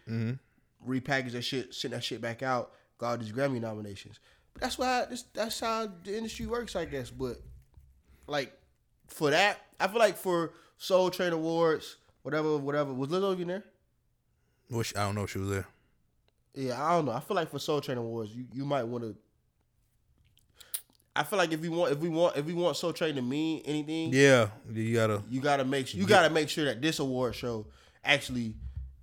repackaged 0.87 1.31
that 1.33 1.41
shit, 1.43 1.73
sent 1.73 1.93
that 1.93 2.03
shit 2.03 2.21
back 2.21 2.41
out, 2.41 2.71
got 2.97 3.09
all 3.11 3.17
these 3.17 3.33
Grammy 3.33 3.59
nominations. 3.59 4.19
But 4.53 4.61
that's 4.63 4.77
why 4.77 5.05
this, 5.09 5.23
that's 5.33 5.59
how 5.59 5.89
the 6.05 6.15
industry 6.17 6.45
works, 6.45 6.75
I 6.77 6.85
guess. 6.85 7.09
But 7.09 7.41
like 8.27 8.53
for 9.07 9.29
that, 9.31 9.59
I 9.79 9.87
feel 9.87 9.99
like 9.99 10.17
for 10.17 10.53
Soul 10.77 11.09
Train 11.09 11.33
Awards, 11.33 11.97
whatever, 12.23 12.57
whatever, 12.57 12.93
was 12.93 13.09
Lizzo 13.09 13.33
even 13.33 13.47
there? 13.47 13.63
Wish 14.69 14.93
I 14.95 15.03
don't 15.05 15.15
know 15.15 15.23
if 15.23 15.31
she 15.31 15.39
was 15.39 15.49
there. 15.49 15.67
Yeah, 16.55 16.83
I 16.83 16.91
don't 16.95 17.05
know. 17.05 17.11
I 17.11 17.19
feel 17.19 17.35
like 17.35 17.49
for 17.49 17.59
Soul 17.59 17.81
Train 17.81 17.97
Awards, 17.97 18.31
you, 18.35 18.45
you 18.53 18.65
might 18.65 18.83
want 18.83 19.03
to. 19.03 19.15
I 21.15 21.23
feel 21.23 21.37
like 21.37 21.51
if 21.51 21.59
we 21.59 21.69
want 21.69 21.91
if 21.91 21.99
we 21.99 22.09
want 22.09 22.37
if 22.37 22.45
we 22.45 22.53
want 22.53 22.75
Soul 22.75 22.91
Train 22.91 23.15
to 23.15 23.21
mean 23.21 23.61
anything, 23.65 24.11
Yeah, 24.11 24.47
you 24.71 24.93
gotta. 24.95 25.21
you 25.29 25.41
gotta 25.41 25.63
make 25.63 25.87
sure 25.87 25.99
you 25.99 26.07
gotta 26.07 26.29
make 26.31 26.49
sure 26.49 26.65
that 26.65 26.81
this 26.81 26.97
award 26.99 27.35
show 27.35 27.67
actually 28.03 28.55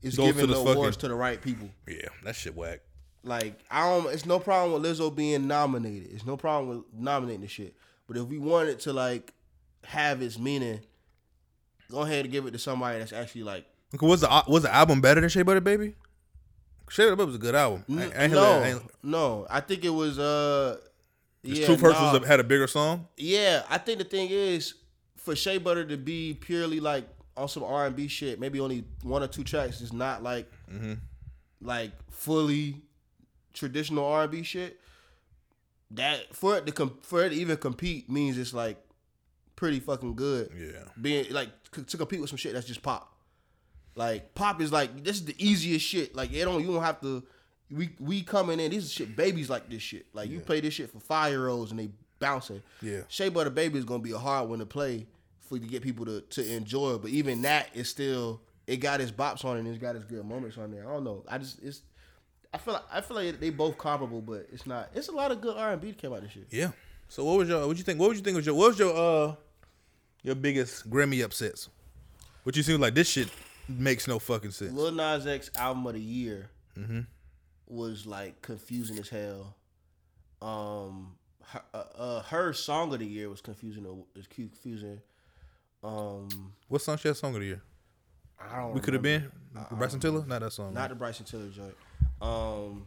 is 0.03 0.17
Goes 0.17 0.27
giving 0.27 0.43
the, 0.49 0.55
the 0.55 0.55
fucking- 0.55 0.73
awards 0.75 0.97
to 0.99 1.09
the 1.09 1.15
right 1.15 1.41
people. 1.41 1.69
Yeah, 1.87 2.09
that 2.25 2.35
shit 2.35 2.57
whack. 2.57 2.81
Like 3.23 3.61
I 3.71 3.89
don't. 3.89 4.13
It's 4.13 4.27
no 4.27 4.41
problem 4.41 4.81
with 4.83 4.91
Lizzo 4.91 5.15
being 5.15 5.47
nominated. 5.47 6.11
It's 6.13 6.27
no 6.27 6.37
problem 6.37 6.69
with 6.79 6.85
nominating 6.93 7.43
the 7.43 7.49
shit. 7.49 7.77
But 8.09 8.17
if 8.17 8.25
we 8.25 8.39
wanted 8.39 8.81
to 8.81 8.93
like 8.93 9.33
have 9.91 10.23
its 10.23 10.39
meaning, 10.39 10.81
go 11.91 12.03
ahead 12.03 12.25
and 12.25 12.33
give 12.33 12.47
it 12.47 12.53
to 12.53 12.59
somebody 12.59 12.99
that's 12.99 13.13
actually 13.13 13.43
like 13.43 13.67
Was 14.01 14.21
the 14.21 14.45
was 14.47 14.63
the 14.63 14.75
album 14.75 15.01
better 15.01 15.21
than 15.21 15.29
Shea 15.29 15.43
Butter 15.43 15.61
Baby? 15.61 15.95
Shea 16.89 17.05
Butter 17.05 17.17
Baby 17.17 17.27
was 17.27 17.35
a 17.37 17.39
good 17.39 17.55
album. 17.55 17.85
I, 17.91 18.25
I 18.25 18.27
no, 18.29 18.63
I 18.63 18.75
no. 19.03 19.47
I 19.51 19.61
think 19.61 19.85
it 19.85 19.91
was 19.91 20.19
uh. 20.19 20.79
Yeah, 21.43 21.65
Truth 21.65 21.81
Hurts 21.81 21.99
nah. 21.99 22.17
a, 22.17 22.27
had 22.27 22.39
a 22.39 22.45
bigger 22.45 22.67
song. 22.67 23.09
Yeah, 23.17 23.63
I 23.71 23.79
think 23.79 23.99
the 23.99 24.05
thing 24.05 24.29
is 24.31 24.75
for 25.17 25.35
Shea 25.35 25.57
Butter 25.57 25.87
to 25.87 25.97
be 25.97 26.35
purely 26.39 26.81
like 26.81 27.09
on 27.37 27.49
some 27.49 27.65
R 27.65 27.87
and 27.87 27.97
B 27.97 28.09
shit, 28.09 28.39
maybe 28.39 28.61
only 28.61 28.85
one 29.03 29.23
or 29.23 29.27
two 29.27 29.43
tracks 29.43 29.81
is 29.81 29.93
not 29.93 30.23
like 30.23 30.51
like 31.63 31.93
fully 32.11 32.83
traditional 33.55 34.05
R 34.05 34.23
and 34.25 34.31
B 34.31 34.43
shit. 34.43 34.79
That 35.93 36.35
for 36.37 36.59
it 36.59 36.67
to 36.67 36.73
com- 36.73 36.99
for 37.03 37.25
it 37.25 37.31
to 37.31 37.35
even 37.35 37.57
compete 37.57 38.11
means 38.11 38.39
it's 38.39 38.55
like 38.55 38.77
pretty 39.61 39.79
fucking 39.79 40.15
good. 40.15 40.51
Yeah. 40.59 40.85
Being 41.01 41.31
like 41.33 41.51
c- 41.75 41.83
to 41.83 41.97
compete 41.99 42.19
with 42.19 42.31
some 42.31 42.39
shit 42.39 42.55
that's 42.55 42.67
just 42.67 42.83
pop. 42.83 43.15
Like 43.95 44.35
pop 44.35 44.59
is 44.63 44.73
like 44.73 45.05
this 45.05 45.17
is 45.17 45.27
the 45.27 45.35
easiest 45.39 45.85
shit. 45.85 46.17
Like 46.17 46.33
it 46.33 46.45
don't 46.45 46.63
you 46.63 46.73
don't 46.73 46.83
have 46.83 47.01
to. 47.03 47.23
We 47.71 47.91
we 48.01 48.23
coming 48.23 48.59
in. 48.59 48.71
These 48.71 48.91
shit 48.91 49.15
babies 49.15 49.51
like 49.51 49.69
this 49.69 49.83
shit. 49.83 50.07
Like 50.15 50.31
you 50.31 50.41
play 50.41 50.61
this 50.61 50.73
shit 50.75 50.91
for 50.91 50.99
five 50.99 51.31
year 51.31 51.49
olds 51.49 51.71
and 51.73 51.79
they 51.79 51.91
bouncing. 52.19 52.63
Yeah. 52.81 53.03
Shea 53.09 53.29
Butter 53.29 53.51
Baby 53.51 53.79
is 53.79 53.85
gonna 53.85 54.03
be 54.03 54.13
a 54.13 54.19
hard 54.19 54.49
one 54.49 54.61
to 54.61 54.67
play 54.67 55.07
for 55.41 55.57
you 55.57 55.61
to 55.61 55.67
get 55.69 55.83
people 55.83 56.07
to 56.07 56.23
to 56.23 56.53
enjoy. 56.57 56.97
But 56.97 57.11
even 57.11 57.43
that 57.43 57.69
is 57.75 57.91
still 57.91 58.41
it 58.67 58.79
got 58.79 59.03
its 59.03 59.13
bops 59.13 59.45
on 59.45 59.57
it 59.57 59.61
and 59.61 59.69
it's 59.69 59.79
got 59.79 59.95
its 59.95 60.07
good 60.07 60.25
moments 60.25 60.57
on 60.57 60.71
there. 60.71 60.89
I 60.89 60.93
don't 60.95 61.05
know. 61.05 61.23
I 61.29 61.37
just 61.37 61.63
it's 61.63 61.83
I 62.55 62.57
feel 62.59 62.75
like 62.75 62.85
I 62.91 63.03
feel 63.03 63.17
like 63.19 63.39
they 63.39 63.51
both 63.51 63.77
comparable, 63.77 64.23
but 64.23 64.47
it's 64.51 64.67
not. 64.67 64.89
It's 64.95 65.09
a 65.09 65.13
lot 65.13 65.31
of 65.31 65.43
good 65.43 65.57
R 65.57 65.73
and 65.73 65.81
B 65.83 65.89
that 65.89 65.99
came 65.99 66.15
out 66.15 66.23
this 66.23 66.35
year. 66.35 66.47
Yeah. 66.51 66.71
So 67.09 67.25
what 67.25 67.39
was 67.39 67.49
your 67.49 67.67
what 67.67 67.77
you 67.77 67.83
think? 67.83 67.99
What 67.99 68.09
would 68.09 68.17
you 68.17 68.23
think 68.23 68.37
was 68.37 68.47
your 68.47 68.55
what 68.55 68.69
was 68.69 68.79
your 68.79 68.95
uh 68.97 69.35
your 70.23 70.35
biggest 70.35 70.89
Grammy 70.91 71.23
upsets? 71.25 71.69
What 72.43 72.57
you 72.57 72.63
seem 72.63 72.81
like 72.81 72.95
this 72.95 73.09
shit 73.09 73.29
makes 73.69 74.09
no 74.09 74.19
fucking 74.19 74.51
sense. 74.53 74.73
Lil 74.73 74.93
Nas 74.93 75.27
X 75.27 75.51
album 75.57 75.87
of 75.87 75.95
the 75.95 76.01
year 76.01 76.51
was 77.67 78.07
like 78.07 78.41
confusing 78.43 78.99
as 78.99 79.09
hell. 79.09 79.55
Um, 80.43 81.17
her, 81.45 81.63
uh, 81.75 81.85
uh, 81.97 82.23
her 82.23 82.53
song 82.53 82.93
of 82.93 82.99
the 83.01 83.07
year 83.07 83.29
was 83.29 83.41
confusing. 83.41 83.85
Was 84.17 84.27
confusing. 84.29 85.01
Um, 85.83 86.53
What 86.69 86.81
song 86.83 86.97
she 86.99 87.09
had 87.09 87.17
song 87.17 87.35
of 87.35 87.41
the 87.41 87.47
year? 87.47 87.63
I 88.41 88.57
don't. 88.61 88.75
We 88.75 88.81
could 88.81 88.95
have 88.95 89.03
remember. 89.05 89.31
been 89.71 89.79
Bryson 89.79 90.01
Tiller, 90.01 90.25
not 90.27 90.41
that 90.41 90.53
song. 90.53 90.73
not 90.73 90.89
the 90.89 90.95
Bryson 90.95 91.27
Tiller 91.27 91.49
joint. 91.49 91.75
Um, 92.23 92.87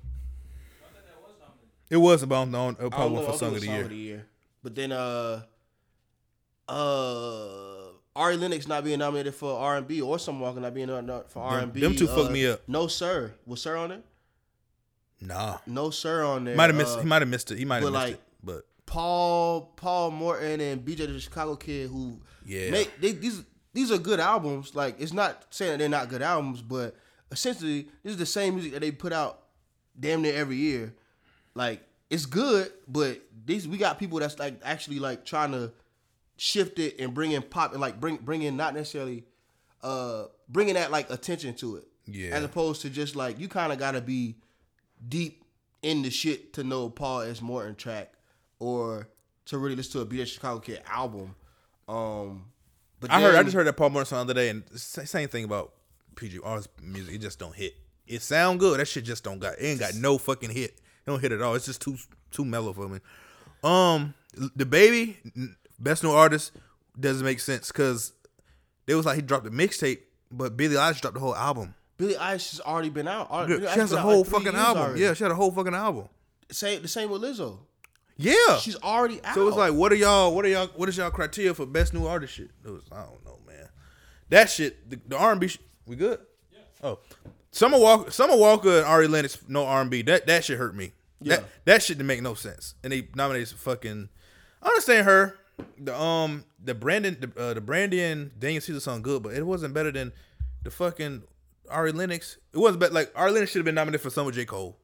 it 1.89 1.98
was 1.98 2.24
about 2.24 2.48
on 2.48 2.56
uh, 2.56 2.58
I 2.60 2.72
don't 2.82 2.91
probably 2.91 3.17
know, 3.17 3.26
for 3.26 3.32
I'll 3.32 3.38
song 3.38 3.50
do 3.52 3.56
of 3.58 3.62
the 3.62 3.67
year. 3.67 3.91
year. 3.91 4.26
But 4.63 4.74
then 4.76 4.91
uh 4.91 5.43
uh 6.67 7.89
Ari 8.15 8.38
Lennox 8.38 8.67
not 8.67 8.84
being 8.84 8.99
nominated 8.99 9.34
for 9.34 9.58
R 9.60 9.78
and 9.78 9.88
B 9.88 10.02
or 10.02 10.19
Summer 10.19 10.39
Walker 10.39 10.60
not 10.60 10.73
being 10.73 10.88
nominated 10.88 11.30
for 11.30 11.41
R 11.41 11.60
and 11.60 11.73
B. 11.73 11.82
them 11.82 11.95
two 11.95 12.08
fucked 12.08 12.32
me 12.32 12.47
up. 12.47 12.62
No 12.67 12.88
sir, 12.88 13.34
was 13.45 13.62
sir 13.62 13.76
on 13.76 13.91
it? 13.91 14.04
Nah, 15.19 15.58
No 15.65 15.89
sir 15.89 16.23
on 16.23 16.43
there. 16.45 16.56
might 16.56 16.69
have 16.69 16.76
missed. 16.76 16.97
Uh, 16.97 17.02
he 17.02 17.08
might 17.08 17.21
have 17.21 17.30
missed 17.30 17.52
it. 17.52 17.58
He 17.58 17.65
might 17.65 17.76
have 17.76 17.84
missed 17.86 17.93
like, 17.93 18.13
it. 18.15 18.21
But 18.43 18.65
Paul 18.86 19.73
Paul 19.78 20.12
Morton 20.12 20.60
and 20.62 20.86
BJ 20.86 20.97
the 21.12 21.19
Chicago 21.19 21.56
Kid 21.56 21.89
who 21.89 22.19
Yeah. 22.45 22.71
make 22.71 22.99
they, 22.99 23.13
these 23.13 23.43
these 23.73 23.91
are 23.91 23.97
good 23.97 24.19
albums. 24.19 24.76
Like 24.76 24.99
it's 24.99 25.13
not 25.13 25.45
saying 25.49 25.71
that 25.71 25.78
they're 25.80 25.89
not 25.89 26.10
good 26.10 26.21
albums, 26.21 26.62
but 26.62 26.95
essentially 27.32 27.88
this 28.04 28.12
is 28.12 28.17
the 28.17 28.26
same 28.26 28.54
music 28.56 28.73
that 28.73 28.82
they 28.82 28.91
put 28.91 29.13
out 29.13 29.39
damn 29.99 30.21
near 30.21 30.36
every 30.36 30.58
year. 30.58 30.93
Like 31.56 31.82
it's 32.10 32.26
good, 32.26 32.71
but 32.88 33.21
these 33.45 33.67
we 33.67 33.78
got 33.78 33.97
people 33.97 34.19
that's 34.19 34.38
like 34.38 34.60
actually 34.63 34.99
like 34.99 35.26
trying 35.26 35.52
to 35.54 35.71
shift 36.43 36.77
it 36.77 36.99
and 36.99 37.13
bring 37.13 37.32
in 37.32 37.41
pop 37.41 37.71
and 37.71 37.79
like 37.79 38.01
bring 38.01 38.17
bring 38.17 38.41
in 38.41 38.58
not 38.58 38.73
necessarily 38.73 39.23
uh 39.82 40.25
bringing 40.49 40.73
that 40.73 40.91
like 40.91 41.10
attention 41.10 41.53
to 41.53 41.77
it. 41.77 41.88
Yeah. 42.06 42.32
As 42.36 42.43
opposed 42.43 42.82
to 42.82 42.89
just 42.89 43.15
like 43.15 43.39
you 43.39 43.47
kind 43.47 43.71
of 43.71 43.79
got 43.79 43.91
to 43.91 44.01
be 44.01 44.36
deep 45.08 45.45
in 45.82 46.01
the 46.01 46.10
shit 46.10 46.51
to 46.53 46.63
know 46.65 46.89
Paul 46.89 47.21
S. 47.21 47.41
Morton 47.41 47.75
track 47.75 48.12
or 48.60 49.08
to 49.45 49.58
really 49.58 49.77
listen 49.77 49.93
to 49.93 49.99
a 50.01 50.06
BJ 50.06 50.27
Chicago 50.27 50.60
Kid 50.60 50.82
album. 50.86 51.34
Um, 51.88 52.47
but 52.99 53.10
I 53.10 53.21
heard. 53.21 53.36
I 53.36 53.43
just 53.43 53.56
heard 53.56 53.67
that 53.67 53.77
Paul 53.77 53.91
Morton 53.91 54.06
song 54.06 54.27
the 54.27 54.32
other 54.32 54.34
day, 54.34 54.49
and 54.49 54.63
sa- 54.75 55.06
same 55.06 55.29
thing 55.29 55.45
about 55.45 55.71
PG 56.17 56.39
R's 56.43 56.67
music. 56.82 57.15
It 57.15 57.21
just 57.21 57.39
don't 57.39 57.56
hit. 57.56 57.73
It 58.06 58.21
sound 58.21 58.60
good. 58.60 58.82
That 58.82 58.88
shit 58.89 59.06
just 59.06 59.23
don't 59.23 59.39
got. 59.39 59.60
It 59.60 59.65
ain't 59.65 59.79
got 59.79 59.95
no 59.95 60.17
fucking 60.17 60.49
hit. 60.49 60.71
It 60.71 61.06
don't 61.06 61.21
hit 61.21 61.32
at 61.32 61.41
all. 61.41 61.56
It's 61.56 61.65
just 61.65 61.82
too 61.82 61.95
too 62.32 62.43
mellow 62.43 62.73
for 62.73 62.89
me. 62.89 62.99
Um, 63.63 64.13
the 64.56 64.65
baby 64.65 65.17
best 65.84 66.04
new 66.04 66.12
artist 66.12 66.52
doesn't 67.00 67.26
make 67.26 67.39
sense 67.39 67.67
because 67.72 68.13
They 68.86 68.96
was 68.96 69.06
like 69.06 69.15
he 69.15 69.22
dropped 69.22 69.48
a 69.48 69.52
mixtape, 69.52 70.00
but 70.32 70.58
Billie 70.58 70.76
Eilish 70.76 71.02
dropped 71.02 71.13
the 71.15 71.19
whole 71.22 71.36
album. 71.36 71.74
Billie 71.98 72.15
Eilish 72.15 72.52
has 72.52 72.60
already 72.62 72.89
been 72.89 73.08
out. 73.08 73.30
Al- 73.32 73.48
She 73.48 73.54
Eilish 73.56 73.69
has 73.76 73.91
a 73.93 74.02
whole 74.02 74.22
like 74.24 74.28
fucking 74.32 74.56
album. 74.56 74.84
already. 74.84 75.02
Yeah, 75.02 75.13
she 75.13 75.24
had 75.24 75.32
a 75.32 75.36
whole 75.36 75.52
fucking 75.52 75.74
album. 75.74 76.10
Same 76.52 76.82
the 76.82 76.88
same 76.88 77.10
with 77.10 77.22
Lizzo. 77.22 77.60
Yeah. 78.17 78.58
She's 78.60 78.76
already 78.78 79.24
out. 79.24 79.34
So 79.36 79.48
it's 79.48 79.58
like, 79.58 79.74
what 79.74 79.91
are 79.91 79.96
y'all? 79.96 80.36
What 80.36 80.46
are 80.46 80.50
y'all? 80.50 80.67
What 80.76 80.88
is 80.89 80.98
y'all 80.98 81.10
criteria 81.12 81.54
for 81.54 81.65
best 81.65 81.93
new 81.93 82.06
artist 82.06 82.34
shit? 82.34 82.52
It 82.65 82.69
was, 82.69 82.84
I 82.91 82.98
don't 83.04 83.26
know, 83.26 83.39
man. 83.48 83.67
That 84.30 84.50
shit, 84.50 84.89
the, 84.89 85.00
the 85.08 85.17
R 85.17 85.32
and 85.32 85.41
B. 85.41 85.50
We 85.88 85.96
good? 85.96 86.19
Yeah. 86.52 86.60
Oh, 86.84 87.00
Summer 87.52 87.80
Walker, 87.80 88.12
Summer 88.12 88.36
Walker, 88.38 88.78
and 88.78 88.86
Ari 88.86 89.08
Lennox, 89.08 89.38
no 89.48 89.65
R 89.65 89.82
and 89.82 89.89
B. 89.89 90.02
That 90.04 90.28
that 90.28 90.43
shit 90.46 90.58
hurt 90.60 90.76
me. 90.76 90.91
Yeah. 91.22 91.38
That 91.38 91.46
that 91.65 91.84
shit 91.84 91.98
didn't 91.98 92.08
make 92.08 92.22
no 92.22 92.34
sense. 92.36 92.76
And 92.84 92.91
they 92.93 93.08
nominated 93.15 93.48
some 93.50 93.58
fucking. 93.60 94.10
I 94.62 94.67
understand 94.67 95.06
her. 95.06 95.38
The 95.78 95.98
um 96.00 96.46
the 96.63 96.74
Brandon 96.74 97.18
the 97.20 97.42
uh, 97.42 97.54
the 97.54 97.62
Brandy 97.62 98.02
and 98.02 98.38
Daniel 98.39 98.62
Caesar 98.62 98.80
song 98.80 99.02
good, 99.02 99.22
but 99.24 99.34
it 99.34 99.46
wasn't 99.46 99.74
better 99.74 99.92
than 99.92 100.12
the 100.63 100.72
fucking 100.72 101.24
Ari 101.70 101.92
Lennox. 101.92 102.38
It 102.54 102.58
wasn't 102.58 102.80
better. 102.80 102.94
Like 102.94 103.12
Ari 103.16 103.32
Lennox 103.32 103.52
should 103.52 103.60
have 103.60 103.66
been 103.66 103.76
nominated 103.76 104.02
for 104.02 104.10
some 104.10 104.28
of 104.28 104.34
J 104.34 104.46
Cole. 104.46 104.78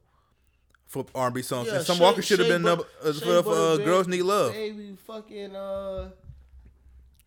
For 0.88 1.06
R 1.14 1.28
and 1.28 1.36
B 1.36 1.42
songs, 1.44 1.68
Yeah, 1.68 1.78
and 1.78 1.86
Shea- 1.86 2.00
Walker 2.00 2.22
should 2.24 2.40
have 2.40 2.48
been 2.48 2.64
number, 2.64 2.84
uh, 3.04 3.14
for, 3.14 3.44
for 3.44 3.54
uh, 3.54 3.78
Girls 3.78 4.08
Need 4.08 4.24
Love. 4.24 4.54
Baby, 4.54 4.96
fucking 5.06 5.56
uh, 5.56 6.10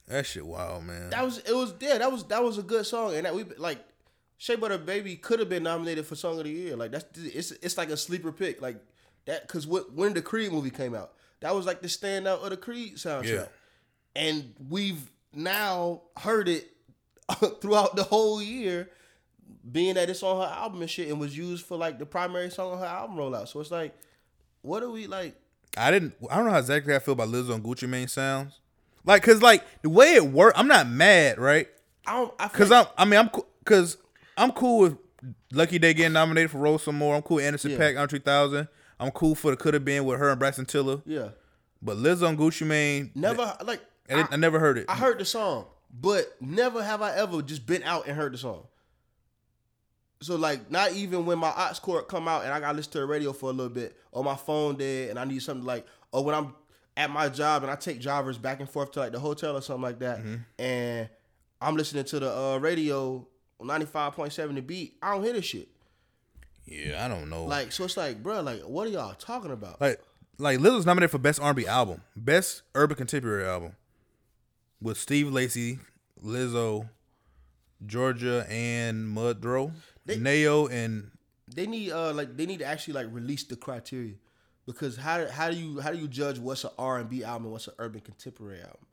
That 0.08 0.26
shit 0.26 0.44
wild, 0.44 0.84
man. 0.84 1.10
that 1.10 1.24
was 1.24 1.38
it 1.38 1.54
was 1.54 1.72
yeah 1.80 1.98
that 1.98 2.10
was 2.10 2.24
that 2.24 2.42
was 2.42 2.58
a 2.58 2.62
good 2.62 2.84
song 2.86 3.14
and 3.14 3.24
that 3.24 3.34
we 3.34 3.44
like 3.58 3.78
Shea 4.36 4.56
Butter 4.56 4.78
Baby 4.78 5.14
could 5.16 5.38
have 5.38 5.48
been 5.48 5.62
nominated 5.62 6.06
for 6.06 6.16
song 6.16 6.38
of 6.38 6.44
the 6.44 6.50
year 6.50 6.76
like 6.76 6.90
that's 6.90 7.06
it's 7.16 7.52
it's 7.52 7.78
like 7.78 7.90
a 7.90 7.96
sleeper 7.96 8.32
pick 8.32 8.60
like 8.60 8.76
that 9.26 9.46
because 9.46 9.66
when 9.66 10.12
the 10.12 10.22
Creed 10.22 10.50
movie 10.50 10.70
came 10.70 10.94
out 10.94 11.12
that 11.42 11.54
was 11.54 11.66
like 11.66 11.82
the 11.82 11.88
standout 11.88 12.42
of 12.42 12.50
the 12.50 12.56
Creed 12.56 12.96
soundtrack 12.96 13.24
Yeah. 13.28 13.44
and 14.16 14.54
we've 14.68 15.10
now 15.34 16.02
heard 16.16 16.48
it 16.48 16.68
throughout 17.60 17.94
the 17.96 18.02
whole 18.04 18.42
year 18.42 18.88
being 19.70 19.94
that 19.94 20.10
it's 20.10 20.22
on 20.22 20.40
her 20.48 20.54
album 20.54 20.80
and 20.80 20.90
shit 20.90 21.08
and 21.08 21.20
was 21.20 21.36
used 21.36 21.64
for 21.66 21.76
like 21.76 21.98
the 21.98 22.06
primary 22.06 22.50
song 22.50 22.72
on 22.72 22.78
her 22.78 22.84
album 22.86 23.16
rollout 23.16 23.46
so 23.48 23.60
it's 23.60 23.70
like 23.70 23.94
what 24.62 24.82
are 24.82 24.90
we 24.90 25.06
like 25.06 25.34
I 25.76 25.90
didn't. 25.90 26.14
I 26.30 26.36
don't 26.36 26.44
know 26.44 26.50
how 26.50 26.58
exactly 26.58 26.94
I 26.94 26.98
feel 26.98 27.12
about 27.12 27.28
Lizzo 27.28 27.54
and 27.54 27.64
Gucci 27.64 27.88
Mane 27.88 28.06
sounds. 28.06 28.60
Like, 29.06 29.22
cause 29.22 29.40
like 29.40 29.64
the 29.80 29.88
way 29.88 30.12
it 30.16 30.26
worked, 30.26 30.58
I'm 30.58 30.68
not 30.68 30.86
mad, 30.86 31.38
right? 31.38 31.66
I 32.06 32.12
don't 32.16 32.34
I 32.38 32.48
feel 32.48 32.58
Cause 32.58 32.70
I'm. 32.72 32.86
I 32.98 33.04
mean, 33.06 33.18
I'm. 33.18 33.30
cool 33.30 33.46
Cause 33.64 33.96
I'm 34.36 34.52
cool 34.52 34.80
with 34.80 34.98
Lucky 35.50 35.78
Daye 35.78 35.94
getting 35.94 36.12
nominated 36.12 36.50
for 36.50 36.58
Roll 36.58 36.76
Some 36.78 36.98
Mo. 36.98 37.12
I'm 37.12 37.22
cool 37.22 37.36
with 37.36 37.46
Anderson 37.46 37.70
Yeah. 37.70 37.78
Pack 37.78 37.96
on 37.96 38.06
3000. 38.06 38.68
I'm 39.02 39.10
cool 39.10 39.34
for 39.34 39.50
the 39.50 39.56
could 39.56 39.74
have 39.74 39.84
been 39.84 40.04
with 40.04 40.18
her 40.18 40.30
and 40.30 40.38
Bryson 40.38 40.64
Tiller. 40.64 41.02
yeah 41.04 41.30
But 41.80 41.96
Lizzo 41.96 42.28
and 42.28 42.38
Gucci 42.38 42.66
Mane, 42.66 43.10
never 43.14 43.56
like 43.64 43.80
I, 44.10 44.26
I 44.30 44.36
never 44.36 44.58
heard 44.58 44.78
it. 44.78 44.86
I 44.88 44.94
heard 44.96 45.18
the 45.18 45.24
song, 45.24 45.66
but 45.92 46.36
never 46.40 46.82
have 46.82 47.02
I 47.02 47.14
ever 47.16 47.42
just 47.42 47.66
been 47.66 47.82
out 47.82 48.06
and 48.06 48.16
heard 48.16 48.32
the 48.34 48.38
song. 48.38 48.66
So 50.20 50.36
like, 50.36 50.70
not 50.70 50.92
even 50.92 51.26
when 51.26 51.38
my 51.38 51.48
ox 51.48 51.80
court 51.80 52.08
come 52.08 52.28
out 52.28 52.44
and 52.44 52.52
I 52.52 52.60
got 52.60 52.70
to 52.70 52.76
listen 52.76 52.92
to 52.92 52.98
the 53.00 53.06
radio 53.06 53.32
for 53.32 53.50
a 53.50 53.52
little 53.52 53.72
bit, 53.72 53.96
or 54.12 54.22
my 54.22 54.36
phone 54.36 54.76
dead 54.76 55.10
and 55.10 55.18
I 55.18 55.24
need 55.24 55.42
something 55.42 55.66
like, 55.66 55.84
or 56.12 56.24
when 56.24 56.34
I'm 56.34 56.54
at 56.96 57.10
my 57.10 57.28
job 57.28 57.62
and 57.62 57.72
I 57.72 57.74
take 57.74 58.00
drivers 58.00 58.38
back 58.38 58.60
and 58.60 58.68
forth 58.68 58.92
to 58.92 59.00
like 59.00 59.12
the 59.12 59.18
hotel 59.18 59.56
or 59.56 59.62
something 59.62 59.82
like 59.82 59.98
that, 59.98 60.20
and 60.58 61.08
I'm 61.60 61.76
listening 61.76 62.04
to 62.04 62.20
the 62.20 62.36
uh, 62.36 62.58
radio 62.58 63.26
ninety 63.60 63.86
five 63.86 64.12
point 64.12 64.32
seven 64.32 64.54
the 64.56 64.62
beat, 64.62 64.96
I 65.02 65.12
don't 65.14 65.24
hear 65.24 65.32
this 65.32 65.44
shit. 65.46 65.68
Yeah, 66.64 67.04
I 67.04 67.08
don't 67.08 67.28
know. 67.28 67.44
Like, 67.44 67.72
so 67.72 67.84
it's 67.84 67.96
like, 67.96 68.22
bro, 68.22 68.40
like, 68.40 68.60
what 68.60 68.86
are 68.86 68.90
y'all 68.90 69.14
talking 69.14 69.50
about? 69.50 69.80
like 69.80 70.00
like 70.38 70.58
Lizzo's 70.58 70.86
nominated 70.86 71.10
for 71.10 71.18
best 71.18 71.40
R&B 71.40 71.66
album, 71.66 72.02
best 72.16 72.62
urban 72.74 72.96
contemporary 72.96 73.46
album, 73.46 73.76
with 74.80 74.98
Steve 74.98 75.30
Lacy, 75.30 75.78
Lizzo, 76.24 76.88
Georgia, 77.86 78.46
Anne 78.48 79.06
Muldrow, 79.06 79.72
Nao, 80.06 80.66
and 80.66 81.10
they 81.54 81.66
need 81.66 81.92
uh 81.92 82.12
like 82.12 82.36
they 82.36 82.46
need 82.46 82.60
to 82.60 82.64
actually 82.64 82.94
like 82.94 83.06
release 83.10 83.44
the 83.44 83.56
criteria 83.56 84.14
because 84.66 84.96
how 84.96 85.28
how 85.28 85.50
do 85.50 85.56
you 85.56 85.80
how 85.80 85.92
do 85.92 85.98
you 85.98 86.08
judge 86.08 86.38
what's 86.38 86.64
an 86.64 86.70
R 86.78 86.98
and 86.98 87.10
B 87.10 87.24
album 87.24 87.44
and 87.44 87.52
what's 87.52 87.68
an 87.68 87.74
urban 87.78 88.00
contemporary 88.00 88.60
album? 88.60 88.86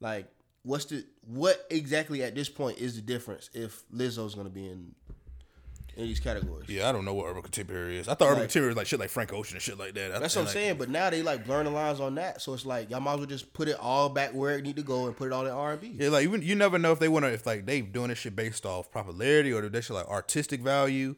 Like 0.00 0.26
what's 0.62 0.86
the 0.86 1.04
what 1.26 1.64
exactly 1.70 2.22
at 2.22 2.34
this 2.34 2.48
point 2.48 2.78
is 2.78 2.96
the 2.96 3.02
difference 3.02 3.50
if 3.54 3.82
Lizzo's 3.94 4.34
gonna 4.34 4.50
be 4.50 4.66
in 4.66 4.94
in 5.98 6.04
these 6.06 6.20
categories? 6.20 6.68
yeah, 6.68 6.88
I 6.88 6.92
don't 6.92 7.04
know 7.04 7.12
what 7.12 7.26
urban 7.26 7.42
contemporary 7.42 7.98
is. 7.98 8.08
I 8.08 8.14
thought 8.14 8.26
urban 8.26 8.40
Like- 8.40 8.48
contemporary 8.48 8.68
was 8.68 8.76
like 8.78 8.86
shit 8.86 9.00
like 9.00 9.10
Frank 9.10 9.32
Ocean 9.32 9.56
and 9.56 9.62
shit 9.62 9.78
like 9.78 9.94
that. 9.94 10.20
That's 10.20 10.34
what 10.34 10.40
I'm 10.42 10.46
like, 10.46 10.54
saying. 10.54 10.78
But 10.78 10.88
now 10.88 11.10
they 11.10 11.22
like 11.22 11.44
blurring 11.44 11.64
the 11.64 11.70
lines 11.70 12.00
on 12.00 12.14
that, 12.14 12.40
so 12.40 12.54
it's 12.54 12.64
like 12.64 12.88
y'all 12.90 13.00
might 13.00 13.12
as 13.14 13.18
well 13.18 13.26
just 13.26 13.52
put 13.52 13.68
it 13.68 13.76
all 13.80 14.08
back 14.08 14.32
where 14.32 14.56
it 14.56 14.62
need 14.62 14.76
to 14.76 14.82
go 14.82 15.06
and 15.06 15.16
put 15.16 15.26
it 15.26 15.32
all 15.32 15.44
in 15.44 15.52
R 15.52 15.72
and 15.72 15.80
B. 15.80 15.96
Yeah, 15.98 16.08
like 16.10 16.24
even 16.24 16.40
you 16.42 16.54
never 16.54 16.78
know 16.78 16.92
if 16.92 16.98
they 16.98 17.08
want 17.08 17.24
to 17.24 17.32
if 17.32 17.44
like 17.44 17.66
they 17.66 17.80
doing 17.80 18.08
this 18.08 18.18
shit 18.18 18.34
based 18.36 18.64
off 18.64 18.90
popularity 18.90 19.52
or 19.52 19.68
they 19.68 19.80
shit 19.80 19.94
like 19.94 20.08
artistic 20.08 20.60
value. 20.62 21.16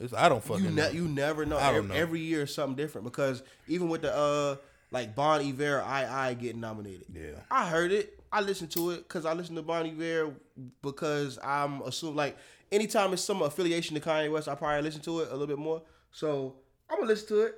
It's, 0.00 0.14
I 0.14 0.28
don't 0.28 0.42
fucking 0.42 0.64
You 0.64 0.70
know. 0.70 0.88
you 0.88 1.06
never 1.06 1.44
know. 1.44 1.58
I 1.58 1.66
don't 1.72 1.76
every, 1.84 1.88
know. 1.88 1.94
every 1.94 2.20
year 2.20 2.42
is 2.42 2.54
something 2.54 2.76
different 2.76 3.04
because 3.04 3.42
even 3.68 3.88
with 3.88 4.02
the 4.02 4.14
uh 4.16 4.56
like 4.90 5.14
Bon 5.14 5.40
Iver, 5.40 5.82
I 5.82 6.28
I 6.28 6.34
getting 6.34 6.60
nominated. 6.60 7.04
Yeah. 7.14 7.40
I 7.50 7.68
heard 7.68 7.92
it. 7.92 8.18
I 8.32 8.40
listened 8.40 8.70
to 8.72 8.90
it 8.92 9.06
because 9.08 9.26
I 9.26 9.34
listened 9.34 9.56
to 9.58 9.62
Bon 9.62 9.86
Iver 9.86 10.32
because 10.80 11.38
I'm 11.44 11.82
assuming 11.82 12.16
like 12.16 12.36
anytime 12.72 13.12
it's 13.12 13.22
some 13.22 13.42
affiliation 13.42 13.94
to 13.94 14.00
Kanye 14.00 14.30
West, 14.32 14.48
I 14.48 14.54
probably 14.54 14.82
listen 14.82 15.00
to 15.02 15.20
it 15.20 15.28
a 15.28 15.32
little 15.32 15.46
bit 15.46 15.58
more. 15.58 15.82
So 16.10 16.56
I'm 16.90 16.96
gonna 16.98 17.08
listen 17.08 17.28
to 17.28 17.40
it, 17.42 17.54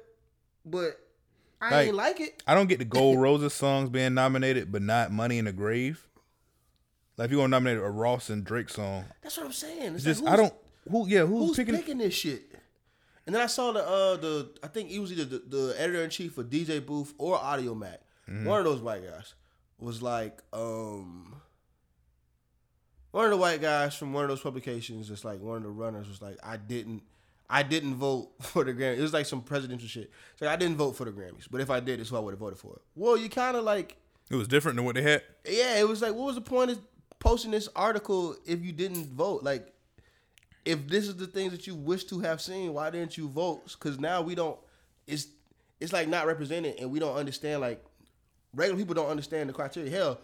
but 0.66 1.00
I 1.60 1.70
Like- 1.70 1.86
ain't 1.88 1.96
like 1.96 2.20
it. 2.20 2.42
I 2.46 2.54
don't 2.54 2.66
get 2.66 2.78
the 2.78 2.84
Gold 2.84 3.18
Roses 3.20 3.54
songs 3.54 3.88
being 3.88 4.12
nominated, 4.14 4.70
but 4.70 4.82
not 4.82 5.10
Money 5.12 5.38
in 5.38 5.46
the 5.46 5.52
Grave. 5.52 6.06
Like 7.16 7.26
if 7.26 7.32
you 7.32 7.38
want 7.38 7.48
to 7.50 7.52
nominate 7.52 7.78
a 7.78 7.88
Ross 7.88 8.28
and 8.28 8.44
Drake 8.44 8.68
song, 8.68 9.04
That's 9.22 9.36
what 9.36 9.46
I'm 9.46 9.52
saying. 9.52 9.94
It's 9.94 10.04
just 10.04 10.22
like, 10.22 10.34
I 10.34 10.36
don't 10.36 10.54
who 10.90 11.08
yeah 11.08 11.24
who's, 11.24 11.48
Who's 11.48 11.56
picking, 11.56 11.76
picking, 11.76 11.98
this 11.98 12.12
shit? 12.14 12.42
And 13.26 13.34
then 13.34 13.40
I 13.40 13.46
saw 13.46 13.72
the 13.72 13.80
uh 13.82 14.16
the 14.16 14.50
I 14.62 14.66
think 14.66 14.90
he 14.90 14.98
was 14.98 15.12
either 15.12 15.24
the, 15.24 15.38
the 15.38 15.74
editor 15.80 16.02
in 16.02 16.10
chief 16.10 16.34
for 16.34 16.44
DJ 16.44 16.84
Booth 16.84 17.14
or 17.16 17.38
Audiomack. 17.38 17.98
Mm-hmm. 18.28 18.44
One 18.44 18.58
of 18.58 18.64
those 18.64 18.80
white 18.80 19.02
guys 19.08 19.34
was 19.78 20.02
like 20.02 20.42
um 20.52 21.40
one 23.14 23.26
of 23.26 23.30
the 23.30 23.36
white 23.36 23.60
guys 23.60 23.94
from 23.94 24.12
one 24.12 24.24
of 24.24 24.28
those 24.28 24.40
publications, 24.40 25.06
just 25.06 25.24
like 25.24 25.40
one 25.40 25.58
of 25.58 25.62
the 25.62 25.68
runners 25.68 26.08
was 26.08 26.20
like, 26.20 26.36
I 26.42 26.56
didn't 26.56 27.02
I 27.48 27.62
didn't 27.62 27.94
vote 27.94 28.32
for 28.40 28.64
the 28.64 28.72
Grammy. 28.74 28.98
It 28.98 29.02
was 29.02 29.12
like 29.12 29.26
some 29.26 29.40
presidential 29.40 29.86
shit. 29.86 30.10
So 30.36 30.48
I 30.48 30.56
didn't 30.56 30.76
vote 30.76 30.96
for 30.96 31.04
the 31.04 31.12
Grammys, 31.12 31.46
but 31.48 31.60
if 31.60 31.70
I 31.70 31.78
did, 31.78 32.00
it's 32.00 32.10
who 32.10 32.16
I 32.16 32.18
would 32.18 32.32
have 32.32 32.40
voted 32.40 32.58
for. 32.58 32.80
Well, 32.96 33.16
you 33.16 33.28
kind 33.28 33.56
of 33.56 33.62
like 33.62 33.96
It 34.30 34.34
was 34.34 34.48
different 34.48 34.74
than 34.74 34.84
what 34.84 34.96
they 34.96 35.02
had. 35.02 35.22
yeah, 35.48 35.78
it 35.78 35.86
was 35.86 36.02
like, 36.02 36.12
what 36.12 36.26
was 36.26 36.34
the 36.34 36.40
point 36.40 36.72
of 36.72 36.80
posting 37.20 37.52
this 37.52 37.68
article 37.76 38.34
if 38.44 38.64
you 38.64 38.72
didn't 38.72 39.12
vote? 39.12 39.44
Like, 39.44 39.72
if 40.64 40.88
this 40.88 41.06
is 41.06 41.14
the 41.14 41.28
things 41.28 41.52
that 41.52 41.68
you 41.68 41.76
wish 41.76 42.04
to 42.06 42.18
have 42.18 42.40
seen, 42.40 42.74
why 42.74 42.90
didn't 42.90 43.16
you 43.16 43.28
vote? 43.28 43.76
Because 43.78 44.00
now 44.00 44.22
we 44.22 44.34
don't. 44.34 44.58
It's 45.06 45.28
it's 45.80 45.92
like 45.92 46.08
not 46.08 46.26
represented, 46.26 46.80
and 46.80 46.90
we 46.90 46.98
don't 46.98 47.14
understand. 47.14 47.60
Like, 47.60 47.84
regular 48.54 48.76
people 48.78 48.94
don't 48.96 49.10
understand 49.10 49.48
the 49.48 49.52
criteria. 49.52 49.90
Hell, 49.90 50.18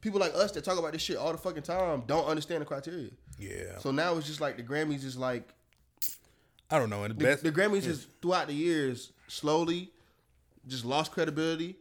people 0.00 0.20
like 0.20 0.34
us 0.34 0.52
that 0.52 0.64
talk 0.64 0.78
about 0.78 0.92
this 0.92 1.02
shit 1.02 1.16
all 1.16 1.32
the 1.32 1.38
fucking 1.38 1.62
time 1.62 2.02
don't 2.06 2.26
understand 2.26 2.62
the 2.62 2.66
criteria. 2.66 3.10
Yeah, 3.38 3.78
So 3.78 3.90
now 3.90 4.16
it's 4.16 4.26
just 4.26 4.40
like 4.40 4.56
the 4.56 4.62
Grammys 4.62 5.04
is 5.04 5.16
like 5.16 5.48
I 6.70 6.78
don't 6.78 6.90
know. 6.90 7.04
And 7.04 7.16
the 7.16 7.24
best 7.24 7.42
the 7.42 7.52
Grammys 7.52 7.86
is 7.86 8.06
throughout 8.22 8.48
the 8.48 8.54
years 8.54 9.12
slowly 9.28 9.90
just 10.66 10.84
lost 10.84 11.12
credibility, 11.12 11.76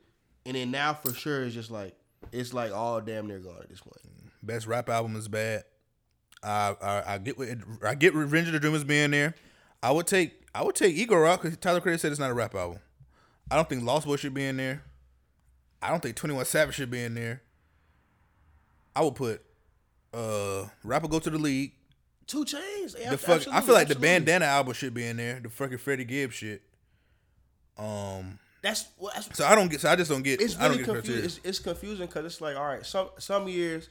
and 0.46 0.56
then 0.56 0.72
now 0.72 0.94
for 0.94 1.14
sure 1.14 1.44
it's 1.44 1.56
just 1.56 1.72
like 1.72 1.96
it's 2.32 2.54
like 2.54 2.72
all 2.72 3.02
damn 3.02 3.28
near 3.28 3.40
gone 3.40 3.58
at 3.62 3.70
this 3.70 3.82
point. 3.82 3.98
Mm. 4.04 4.30
best 4.44 4.68
rap 4.68 4.90
album 4.90 5.16
is 5.16 5.28
bad. 5.28 5.64
I 6.44 6.76
I, 6.82 7.14
I 7.14 7.18
get 7.18 7.36
I 7.84 7.96
get 7.96 8.14
Revenge 8.14 8.48
of 8.48 8.54
the 8.54 8.60
Dreamers 8.60 8.84
being 8.84 9.12
there. 9.12 9.34
I 9.82 9.92
would 9.92 10.08
take 10.08 10.42
I 10.54 10.64
would 10.64 10.76
take 10.76 10.96
Ego 10.96 11.16
Rock 11.16 11.42
because 11.42 11.58
Tyler 11.58 11.82
Creator 11.82 12.00
said 12.00 12.12
it's 12.12 12.20
not 12.20 12.32
a 12.32 12.34
rap 12.34 12.54
album. 12.56 12.80
I 13.50 13.56
don't 13.56 13.70
think 13.70 13.84
Lost 13.84 14.08
Boy 14.08 14.16
should 14.16 14.34
be 14.34 14.46
in 14.46 14.58
there. 14.58 14.84
I 15.82 15.90
don't 15.90 16.02
think 16.02 16.16
Twenty 16.16 16.36
One 16.36 16.46
Savage 16.46 16.76
should 16.76 16.92
be 16.92 17.04
in 17.04 17.16
there. 17.16 17.42
I 18.96 19.02
would 19.04 19.16
put 19.16 19.42
uh 20.14 20.66
Rap 20.84 21.04
or 21.04 21.08
Go 21.10 21.20
to 21.20 21.30
the 21.30 21.38
League. 21.38 21.74
Two 22.28 22.46
Chainz. 22.46 22.94
The 23.10 23.18
fuck 23.18 23.48
I 23.52 23.62
feel 23.62 23.76
like 23.76 23.88
the 23.88 23.96
bandana 23.96 24.46
album 24.46 24.74
should 24.74 24.94
be 24.94 25.06
in 25.06 25.18
there. 25.18 25.40
The 25.40 25.50
fucking 25.50 25.78
Freddie 25.78 26.06
Gibbs 26.06 26.36
shit. 26.36 26.62
Um 27.78 28.40
That's, 28.62 28.86
well, 28.98 29.12
that's 29.14 29.38
so 29.38 29.46
I 29.46 29.54
don't 29.56 29.70
get 29.70 29.82
so 29.82 29.90
I 29.90 29.96
just 29.96 30.10
don't 30.10 30.24
get 30.24 30.42
it's 30.42 30.58
I 30.58 30.62
don't 30.70 30.72
really 30.72 30.84
get 30.86 30.94
confusing. 30.96 31.26
It's, 31.26 31.40
it's 31.44 31.60
confusing 31.60 32.06
because 32.08 32.26
it's 32.26 32.42
like 32.42 32.56
all 32.56 32.66
right, 32.66 32.86
some 32.86 33.10
some 33.20 33.48
years 33.48 33.90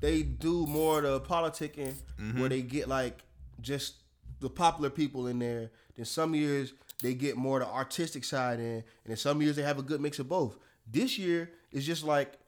they 0.00 0.22
do 0.22 0.66
more 0.66 0.98
of 0.98 1.04
the 1.04 1.20
politicking 1.20 1.94
Mm-hmm. 2.20 2.40
where 2.40 2.48
they 2.48 2.62
get 2.62 2.88
like 2.88 3.22
just 3.60 3.94
the 4.40 4.48
popular 4.50 4.90
people 4.90 5.26
in 5.26 5.38
there. 5.38 5.70
Then 5.96 6.04
some 6.04 6.34
years 6.34 6.72
they 7.02 7.14
get 7.14 7.36
more 7.36 7.58
the 7.60 7.66
artistic 7.66 8.24
side 8.24 8.58
in, 8.60 8.66
and 8.76 8.84
then 9.06 9.16
some 9.16 9.40
years 9.42 9.56
they 9.56 9.62
have 9.62 9.78
a 9.78 9.82
good 9.82 10.00
mix 10.00 10.18
of 10.18 10.28
both. 10.28 10.56
This 10.90 11.18
year 11.18 11.50
is 11.70 11.84
just 11.86 12.02
like 12.04 12.38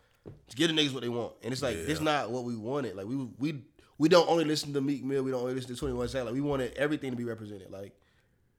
get 0.56 0.68
the 0.68 0.72
niggas 0.72 0.92
what 0.92 1.02
they 1.02 1.08
want, 1.08 1.32
and 1.42 1.52
it's 1.52 1.62
like 1.62 1.76
it's 1.76 2.00
not 2.00 2.30
what 2.30 2.44
we 2.44 2.56
wanted. 2.56 2.96
Like 2.96 3.06
we 3.06 3.16
we 3.38 3.62
we 3.98 4.08
don't 4.08 4.28
only 4.28 4.44
listen 4.44 4.72
to 4.72 4.80
Meek 4.80 5.04
Mill, 5.04 5.22
we 5.22 5.30
don't 5.30 5.42
only 5.42 5.54
listen 5.54 5.74
to 5.74 5.78
Twenty 5.78 5.94
One 5.94 6.08
Savage. 6.08 6.26
Like 6.26 6.34
we 6.34 6.40
wanted 6.40 6.72
everything 6.74 7.10
to 7.10 7.16
be 7.16 7.24
represented. 7.24 7.70
Like 7.70 7.92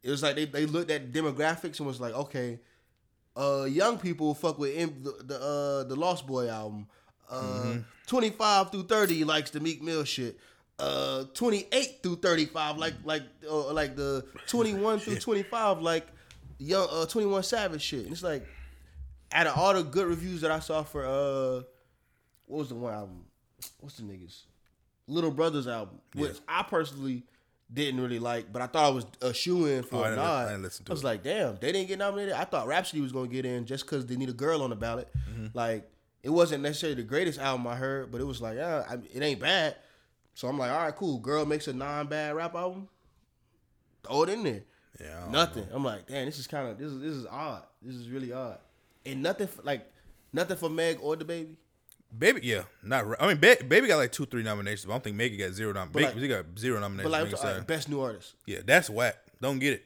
it 0.04 0.10
was 0.10 0.24
like 0.24 0.36
they, 0.36 0.46
they 0.46 0.66
looked 0.66 0.92
at 0.92 1.12
demographics 1.12 1.78
and 1.80 1.88
was 1.88 2.00
like, 2.00 2.14
okay, 2.14 2.60
uh, 3.36 3.66
young 3.70 3.98
people 3.98 4.34
fuck 4.34 4.58
with 4.60 4.76
M- 4.78 5.02
the 5.04 5.24
the, 5.24 5.40
uh, 5.42 5.84
the 5.84 5.96
Lost 5.96 6.28
Boy 6.28 6.48
album. 6.50 6.88
Uh, 7.30 7.78
25 8.08 8.72
through 8.72 8.84
30 8.84 9.24
likes 9.24 9.52
the 9.52 9.60
Meek 9.62 9.82
Mill 9.82 10.04
shit. 10.04 10.38
Uh, 10.78 11.24
28 11.34 12.00
through 12.04 12.16
35 12.18 12.78
like 12.78 12.94
like 13.06 13.22
uh, 13.50 13.72
like 13.72 13.96
the 13.96 14.26
21 14.48 15.00
through 15.00 15.16
25 15.16 15.80
like 15.82 16.08
young 16.58 16.88
uh 16.92 17.06
21 17.06 17.44
Savage 17.44 17.82
shit. 17.82 18.04
And 18.04 18.12
it's 18.12 18.24
like 18.24 18.46
out 19.34 19.48
of 19.48 19.58
all 19.58 19.74
the 19.74 19.84
good 19.84 20.08
reviews 20.08 20.42
that 20.42 20.52
I 20.52 20.60
saw 20.60 20.84
for 20.84 21.06
uh 21.06 21.64
what 22.46 22.60
was 22.60 22.70
the 22.70 22.76
one 22.76 22.94
album? 22.94 23.26
What's 23.80 23.96
the 23.98 24.04
niggas? 24.04 24.42
Little 25.08 25.32
Brothers 25.32 25.68
album, 25.68 26.00
which 26.16 26.38
I 26.48 26.64
personally 26.64 27.24
didn't 27.74 28.02
really 28.02 28.20
like, 28.20 28.52
but 28.52 28.62
I 28.62 28.68
thought 28.68 28.92
it 28.92 28.96
was 28.96 29.06
a 29.22 29.34
shoe 29.34 29.66
in 29.66 29.84
for 29.84 29.98
Oh, 29.98 30.04
I 30.04 30.12
a 30.12 30.16
nod. 30.16 30.48
I 30.48 30.50
didn't 30.52 30.64
listen 30.64 30.86
to 30.86 30.92
I 30.92 30.94
was 30.94 31.02
it. 31.02 31.06
like, 31.06 31.24
damn, 31.24 31.58
they 31.62 31.72
didn't 31.72 31.88
get 31.88 32.00
nominated. 32.00 32.34
I 32.34 32.44
thought 32.44 32.68
Rapsody 32.68 33.02
was 33.02 33.12
gonna 33.12 33.28
get 33.28 33.46
in 33.46 33.66
just 33.66 33.86
because 33.86 34.06
they 34.06 34.16
need 34.18 34.30
a 34.30 34.34
girl 34.34 34.62
on 34.64 34.70
the 34.72 34.76
ballot. 34.76 35.08
Mm-hmm. 35.30 35.48
Like 35.54 35.90
it 36.24 36.30
wasn't 36.30 36.64
necessarily 36.64 36.96
the 36.96 37.08
greatest 37.08 37.40
album 37.40 37.66
I 37.68 37.76
heard, 37.76 38.12
but 38.12 38.20
it 38.22 38.26
was 38.26 38.42
like, 38.42 38.58
ah, 38.62 38.86
I, 38.90 38.96
it 39.14 39.22
ain't 39.22 39.40
bad. 39.40 39.76
So 40.34 40.48
I'm 40.48 40.58
like, 40.58 40.72
all 40.72 40.78
right, 40.84 40.96
cool. 40.96 41.20
Girl 41.20 41.46
makes 41.46 41.68
a 41.68 41.74
non-bad 41.74 42.36
rap 42.36 42.56
album. 42.56 42.88
Throw 44.04 44.24
it 44.24 44.30
in 44.30 44.44
there. 44.44 44.62
Yeah, 45.00 45.26
I 45.28 45.32
Nothing. 45.32 45.66
I'm 45.72 45.84
like, 45.84 46.08
damn, 46.08 46.26
this 46.26 46.40
is 46.40 46.48
kind 46.48 46.68
of 46.68 46.78
this 46.78 46.92
is 46.92 47.00
this 47.02 47.14
is 47.14 47.26
odd. 47.26 47.64
This 47.82 47.96
is 47.96 48.10
really 48.10 48.32
odd. 48.34 48.60
And 49.06 49.24
nothing 49.24 49.48
for, 49.48 49.62
like 49.64 49.90
nothing 50.34 50.58
for 50.58 50.70
Meg 50.70 51.00
or 51.02 51.16
DaBaby. 51.16 51.56
Baby, 52.18 52.42
yeah, 52.44 52.64
not. 52.84 53.06
I 53.22 53.28
mean, 53.28 53.38
ba- 53.38 53.64
baby 53.66 53.88
got 53.88 53.96
like 53.98 54.12
two, 54.12 54.26
three 54.26 54.44
nominations. 54.44 54.86
But 54.86 54.92
I 54.92 54.96
don't 54.96 55.04
think 55.06 55.16
Megan 55.16 55.40
got 55.40 55.54
zero. 55.54 55.72
Nom- 55.74 55.90
But 55.92 56.02
like- 56.04 56.28
got 56.30 56.46
zero 56.60 56.80
nominations. 56.80 57.04
But 57.04 57.12
like, 57.12 57.24
Megan 57.32 57.48
all 57.48 57.58
right, 57.58 57.68
best 57.68 57.90
new 57.90 58.02
artist. 58.02 58.34
yeah, 58.46 58.60
that's 58.66 58.90
whack. 58.90 59.16
Don't 59.42 59.60
get 59.60 59.74
it. 59.74 59.86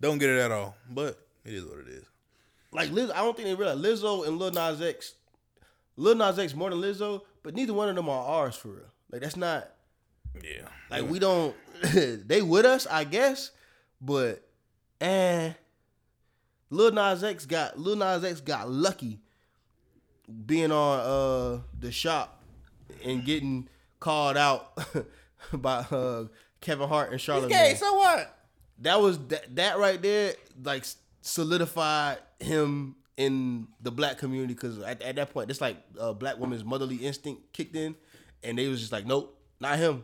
Don't 0.00 0.18
get 0.18 0.30
it 0.30 0.38
at 0.38 0.50
all. 0.52 0.76
But 0.88 1.18
it 1.44 1.54
is 1.54 1.64
what 1.64 1.78
it 1.80 1.88
is. 1.88 2.04
Like 2.72 2.90
Liz, 2.92 3.10
I 3.10 3.16
don't 3.18 3.36
think 3.36 3.48
they 3.48 3.54
realize 3.54 3.78
Lizzo 3.78 4.26
and 4.26 4.38
Lil 4.38 4.52
Nas 4.52 4.80
X. 4.80 5.14
Lil 5.96 6.14
Nas 6.14 6.38
X 6.38 6.54
more 6.54 6.70
than 6.70 6.80
Lizzo, 6.80 7.22
but 7.42 7.54
neither 7.54 7.74
one 7.74 7.88
of 7.88 7.96
them 7.96 8.08
are 8.08 8.24
ours 8.24 8.54
for 8.54 8.68
real. 8.68 8.84
Like 9.10 9.20
that's 9.22 9.36
not 9.36 9.68
Yeah, 10.42 10.68
like 10.88 11.08
we 11.10 11.18
don't. 11.18 11.54
they 11.82 12.42
with 12.42 12.64
us, 12.64 12.86
I 12.86 13.02
guess, 13.04 13.50
but 14.00 14.40
eh. 15.00 15.52
Lil 16.70 16.92
Nas 16.92 17.22
X 17.22 17.46
got 17.46 17.78
Lil 17.78 17.96
Nas 17.96 18.24
X 18.24 18.40
got 18.40 18.70
lucky 18.70 19.20
being 20.46 20.70
on 20.72 21.00
uh 21.00 21.62
the 21.78 21.90
shop 21.90 22.42
and 23.04 23.24
getting 23.24 23.68
called 23.98 24.36
out 24.36 24.78
by 25.52 25.78
uh 25.90 26.24
Kevin 26.60 26.88
Hart 26.88 27.10
and 27.10 27.20
Charlotte. 27.20 27.46
Okay, 27.46 27.74
so 27.74 27.94
what? 27.94 28.36
that 28.80 29.00
was 29.00 29.18
that, 29.28 29.54
that 29.56 29.78
right 29.78 30.00
there 30.00 30.34
like 30.62 30.84
solidified 31.22 32.18
him 32.38 32.96
in 33.16 33.68
the 33.82 33.90
black 33.90 34.18
community 34.18 34.54
because 34.54 34.78
at, 34.80 35.00
at 35.02 35.16
that 35.16 35.32
point 35.32 35.50
it's 35.50 35.60
like 35.60 35.76
uh, 35.98 36.12
black 36.12 36.38
woman's 36.38 36.64
motherly 36.64 36.96
instinct 36.96 37.52
kicked 37.52 37.76
in 37.76 37.94
and 38.42 38.58
they 38.58 38.68
was 38.68 38.80
just 38.80 38.92
like 38.92 39.06
nope 39.06 39.38
not 39.60 39.78
him 39.78 40.02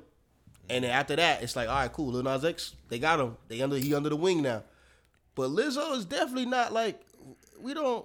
and 0.69 0.85
then 0.85 0.91
after 0.91 1.17
that 1.17 1.43
it's 1.43 1.57
like 1.57 1.69
all 1.69 1.75
right 1.75 1.93
cool 1.93 2.13
Lil 2.13 2.23
Nas 2.23 2.45
X 2.45 2.75
they 2.89 2.99
got 2.99 3.19
him 3.19 3.37
they 3.49 3.63
under 3.63 3.77
he 3.77 3.95
under 3.95 4.11
the 4.11 4.17
wing 4.17 4.43
now 4.43 4.63
but 5.37 5.51
Lizzo 5.51 5.97
is 5.97 6.05
definitely 6.05 6.47
not 6.47 6.73
like 6.73 7.01
we 7.61 7.73
don't 7.75 8.05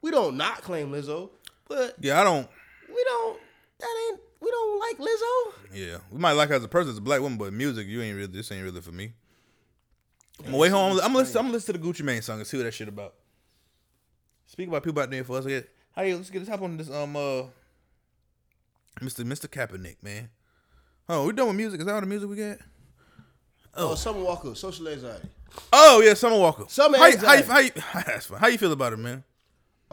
we 0.00 0.10
don't 0.10 0.36
not 0.38 0.62
claim 0.62 0.90
Lizzo 0.90 1.28
but 1.68 1.96
Yeah, 2.00 2.20
I 2.20 2.24
don't. 2.24 2.48
we 2.88 3.04
don't 3.04 3.38
that 3.78 4.08
ain't 4.08 4.20
we 4.40 4.50
don't 4.50 4.80
like 4.80 4.96
Lizzo 4.98 5.52
Yeah, 5.74 5.98
we 6.10 6.18
might 6.18 6.32
like 6.32 6.48
her 6.48 6.54
as 6.54 6.64
a 6.64 6.68
person, 6.68 6.90
as 6.92 6.98
a 6.98 7.02
black 7.02 7.20
woman, 7.20 7.36
but 7.38 7.52
music, 7.52 7.86
you 7.86 8.00
ain't 8.00 8.16
really. 8.16 8.26
This 8.32 8.50
ain't 8.50 8.64
really 8.64 8.80
for 8.80 8.92
me. 8.92 9.12
I'm 10.38 10.46
gonna 10.46 10.56
wait 10.56 10.70
home. 10.70 10.92
I'm 10.92 10.98
gonna 10.98 11.18
listen. 11.18 11.36
I'm 11.36 11.44
gonna 11.44 11.52
listen 11.52 11.74
to 11.74 11.80
the 11.80 11.86
Gucci 11.86 12.02
Mane 12.02 12.22
song 12.22 12.38
and 12.38 12.46
see 12.46 12.56
what 12.56 12.64
that 12.64 12.72
shit 12.72 12.88
about. 12.88 13.14
Speak 14.46 14.68
about 14.68 14.82
people 14.82 15.02
out 15.02 15.10
there 15.10 15.22
for 15.22 15.36
us. 15.36 15.44
Get, 15.44 15.68
hey, 15.94 16.14
let's 16.14 16.30
get 16.30 16.38
let's 16.38 16.48
hop 16.50 16.62
on 16.62 16.78
this. 16.78 16.90
Um, 16.90 17.14
uh, 17.14 17.42
Mr. 19.00 19.22
Mr. 19.24 19.46
Kaepernick, 19.46 20.02
man. 20.02 20.30
Oh, 21.08 21.26
we 21.26 21.32
done 21.34 21.48
with 21.48 21.56
music. 21.56 21.80
Is 21.80 21.86
that 21.86 21.94
all 21.94 22.00
the 22.00 22.06
music 22.06 22.28
we 22.30 22.36
got? 22.36 22.58
oh 23.76 23.94
Summer 23.94 24.20
Walker 24.20 24.52
social 24.54 24.88
anxiety 24.88 25.28
Oh 25.72 26.00
yeah, 26.04 26.14
Summer 26.14 26.38
Walker. 26.38 26.64
Summer 26.68 26.98
how, 26.98 27.06
you- 27.06 27.18
how, 27.18 27.34
you, 27.34 27.42
how, 27.44 27.58
you, 27.60 27.70
that's 28.06 28.26
fine. 28.26 28.38
how 28.40 28.46
you 28.48 28.58
feel 28.58 28.72
about 28.72 28.92
it, 28.92 28.98
man? 28.98 29.24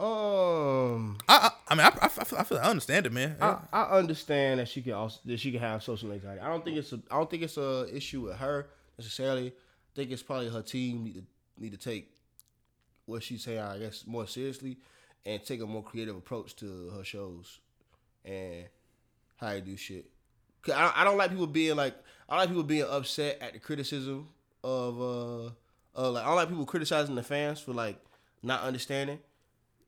um 0.00 1.18
I 1.28 1.36
I, 1.36 1.50
I 1.68 1.74
mean, 1.74 1.84
I, 1.86 1.88
I, 2.02 2.08
feel, 2.08 2.38
I 2.38 2.44
feel 2.44 2.58
I 2.58 2.62
understand 2.70 3.06
it, 3.06 3.12
man. 3.12 3.36
I, 3.40 3.56
I 3.72 3.82
understand 3.98 4.60
that 4.60 4.68
she 4.68 4.80
can 4.80 4.92
also 4.92 5.18
that 5.24 5.40
she 5.40 5.50
can 5.50 5.60
have 5.60 5.82
social 5.82 6.12
anxiety. 6.12 6.40
I 6.40 6.48
don't 6.48 6.64
think 6.64 6.76
it's 6.76 6.92
a 6.92 7.00
I 7.10 7.16
don't 7.16 7.28
think 7.28 7.42
it's 7.42 7.56
a 7.56 7.86
issue 7.92 8.20
with 8.22 8.36
her 8.36 8.68
necessarily. 8.96 9.48
I 9.48 9.94
think 9.96 10.10
it's 10.12 10.22
probably 10.22 10.48
her 10.50 10.62
team 10.62 11.02
need 11.04 11.14
to 11.14 11.22
need 11.58 11.72
to 11.72 11.78
take 11.78 12.10
what 13.06 13.22
she's 13.24 13.42
saying, 13.42 13.58
I 13.58 13.78
guess, 13.78 14.04
more 14.06 14.26
seriously 14.26 14.78
and 15.26 15.42
take 15.44 15.60
a 15.62 15.66
more 15.66 15.82
creative 15.82 16.16
approach 16.16 16.54
to 16.56 16.90
her 16.96 17.02
shows 17.02 17.58
and 18.24 18.66
how 19.36 19.48
they 19.50 19.60
do 19.62 19.76
shit. 19.76 20.06
'Cause 20.62 20.74
I, 20.74 20.92
I 20.94 21.04
don't 21.04 21.16
like 21.16 21.30
people 21.30 21.46
being 21.48 21.74
like 21.76 21.94
I 22.28 22.36
like 22.36 22.48
people 22.48 22.62
being 22.62 22.84
upset 22.88 23.38
at 23.40 23.52
the 23.54 23.58
criticism 23.58 24.28
of 24.64 25.00
uh, 25.00 25.50
uh 25.96 26.10
like 26.10 26.24
I 26.24 26.26
don't 26.26 26.36
like 26.36 26.48
people 26.48 26.66
criticizing 26.66 27.14
the 27.14 27.22
fans 27.22 27.60
for 27.60 27.72
like 27.72 27.98
not 28.42 28.62
understanding 28.62 29.18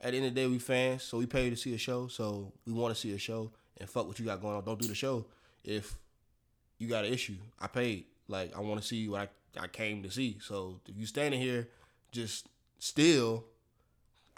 at 0.00 0.12
the 0.12 0.16
end 0.16 0.26
of 0.26 0.34
the 0.34 0.40
day, 0.40 0.46
we 0.46 0.58
fans, 0.58 1.02
so 1.02 1.18
we 1.18 1.26
pay 1.26 1.50
to 1.50 1.56
see 1.56 1.74
a 1.74 1.78
show. 1.78 2.08
So 2.08 2.52
we 2.66 2.72
want 2.72 2.94
to 2.94 3.00
see 3.00 3.12
a 3.12 3.18
show 3.18 3.50
and 3.78 3.88
fuck 3.88 4.06
what 4.06 4.18
you 4.18 4.24
got 4.24 4.40
going 4.40 4.56
on. 4.56 4.64
Don't 4.64 4.80
do 4.80 4.88
the 4.88 4.94
show 4.94 5.26
if 5.62 5.98
you 6.78 6.88
got 6.88 7.04
an 7.04 7.12
issue. 7.12 7.36
I 7.58 7.66
paid. 7.66 8.06
Like 8.26 8.56
I 8.56 8.60
want 8.60 8.80
to 8.80 8.86
see 8.86 9.08
what 9.08 9.30
I, 9.56 9.64
I 9.64 9.66
came 9.66 10.02
to 10.02 10.10
see. 10.10 10.38
So 10.40 10.80
if 10.88 10.96
you 10.96 11.04
standing 11.04 11.40
here 11.40 11.68
just 12.12 12.46
still, 12.78 13.44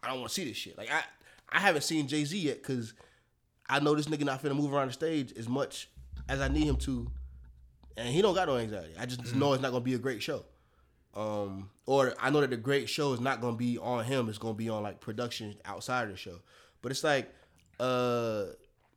I 0.02 0.08
don't 0.08 0.20
want 0.20 0.30
to 0.30 0.34
see 0.34 0.48
this 0.48 0.56
shit. 0.56 0.76
Like 0.76 0.90
I 0.90 1.02
I 1.50 1.60
haven't 1.60 1.82
seen 1.82 2.08
Jay 2.08 2.24
Z 2.24 2.36
yet 2.36 2.62
because 2.62 2.94
I 3.68 3.78
know 3.78 3.94
this 3.94 4.06
nigga 4.06 4.24
not 4.24 4.42
finna 4.42 4.56
move 4.56 4.72
around 4.72 4.88
the 4.88 4.94
stage 4.94 5.32
as 5.38 5.48
much 5.48 5.88
as 6.28 6.40
I 6.40 6.48
need 6.48 6.64
him 6.64 6.76
to, 6.76 7.10
and 7.96 8.08
he 8.08 8.22
don't 8.22 8.34
got 8.34 8.48
no 8.48 8.56
anxiety. 8.56 8.92
I 8.98 9.06
just 9.06 9.34
know 9.34 9.52
it's 9.52 9.62
not 9.62 9.70
gonna 9.70 9.84
be 9.84 9.94
a 9.94 9.98
great 9.98 10.22
show. 10.22 10.44
Um, 11.14 11.68
or 11.84 12.14
I 12.18 12.30
know 12.30 12.40
that 12.40 12.50
the 12.50 12.56
great 12.56 12.88
show 12.88 13.12
is 13.12 13.20
not 13.20 13.40
gonna 13.40 13.56
be 13.56 13.78
on 13.78 14.04
him. 14.04 14.28
It's 14.28 14.38
gonna 14.38 14.54
be 14.54 14.68
on 14.68 14.82
like 14.82 15.00
production 15.00 15.54
outside 15.64 16.04
of 16.04 16.10
the 16.10 16.16
show. 16.16 16.38
But 16.80 16.92
it's 16.92 17.04
like, 17.04 17.32
uh, 17.78 18.46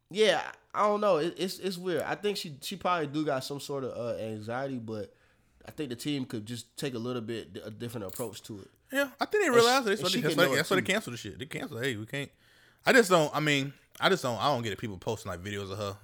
yeah, 0.10 0.41
I 0.74 0.88
don't 0.88 1.02
know. 1.02 1.18
It, 1.18 1.36
it's 1.38 1.60
it's 1.60 1.78
weird. 1.78 2.04
I 2.04 2.16
think 2.16 2.38
she 2.38 2.58
she 2.62 2.76
probably 2.76 3.08
do 3.08 3.26
got 3.26 3.43
some 3.43 3.60
sort 3.60 3.84
of 3.84 3.98
uh, 3.98 4.22
anxiety, 4.22 4.78
but 4.78 5.14
I 5.68 5.72
think 5.72 5.89
the 5.89 5.96
team 5.96 6.26
could 6.26 6.46
just 6.46 6.76
take 6.78 6.93
a 6.93 7.00
little 7.00 7.22
bit 7.22 7.62
a 7.64 7.72
different 7.72 8.08
approach 8.08 8.41
to 8.43 8.60
it. 8.60 8.70
Yeah, 8.91 9.10
I 9.20 9.26
think 9.26 9.43
they 9.43 9.50
realized 9.50 9.88
and 9.88 9.98
That's 9.98 10.04
why 10.04 10.10
she 10.10 10.18
they, 10.18 10.22
that's 10.22 10.36
can 10.36 10.43
why, 10.43 10.50
know 10.50 10.56
that's 10.56 10.70
why 10.70 10.76
they 10.76 10.82
canceled 10.84 11.16
the 11.16 11.18
shit. 11.18 11.39
They 11.39 11.46
canceled. 11.46 11.84
Hey, 11.84 11.96
we 11.96 12.06
can't. 12.06 12.30
I 12.86 12.93
just 12.93 13.10
don't. 13.10 13.36
I 13.36 13.39
mean, 13.39 13.74
I 14.00 14.10
just 14.10 14.24
don't. 14.24 14.39
I 14.39 14.46
don't 14.54 14.62
get 14.62 14.72
it. 14.74 14.78
People 14.78 14.98
posting 14.98 15.32
like 15.32 15.43
videos 15.43 15.72
of 15.72 15.78
her, 15.80 15.98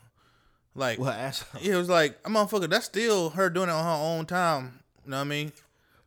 like 0.75 0.99
Well, 0.99 1.09
ass. 1.09 1.43
yeah, 1.61 1.73
it 1.75 1.77
was 1.77 1.89
like 1.89 2.17
a 2.25 2.29
motherfucker. 2.29 2.69
That's 2.69 2.85
still 2.85 3.31
her 3.31 3.49
doing 3.49 3.69
it 3.69 3.73
on 3.73 3.83
her 3.83 4.03
own 4.17 4.25
time. 4.25 4.79
You 5.05 5.11
know 5.11 5.17
what 5.17 5.21
I 5.21 5.25
mean? 5.25 5.51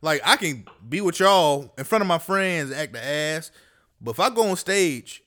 Like 0.01 0.21
I 0.25 0.35
can 0.35 0.65
be 0.87 1.01
with 1.01 1.19
y'all 1.19 1.73
in 1.77 1.83
front 1.83 2.01
of 2.01 2.07
my 2.07 2.17
friends, 2.19 2.71
act 2.71 2.93
the 2.93 3.03
ass, 3.03 3.51
but 4.01 4.11
if 4.11 4.19
I 4.19 4.29
go 4.29 4.49
on 4.49 4.55
stage 4.55 5.23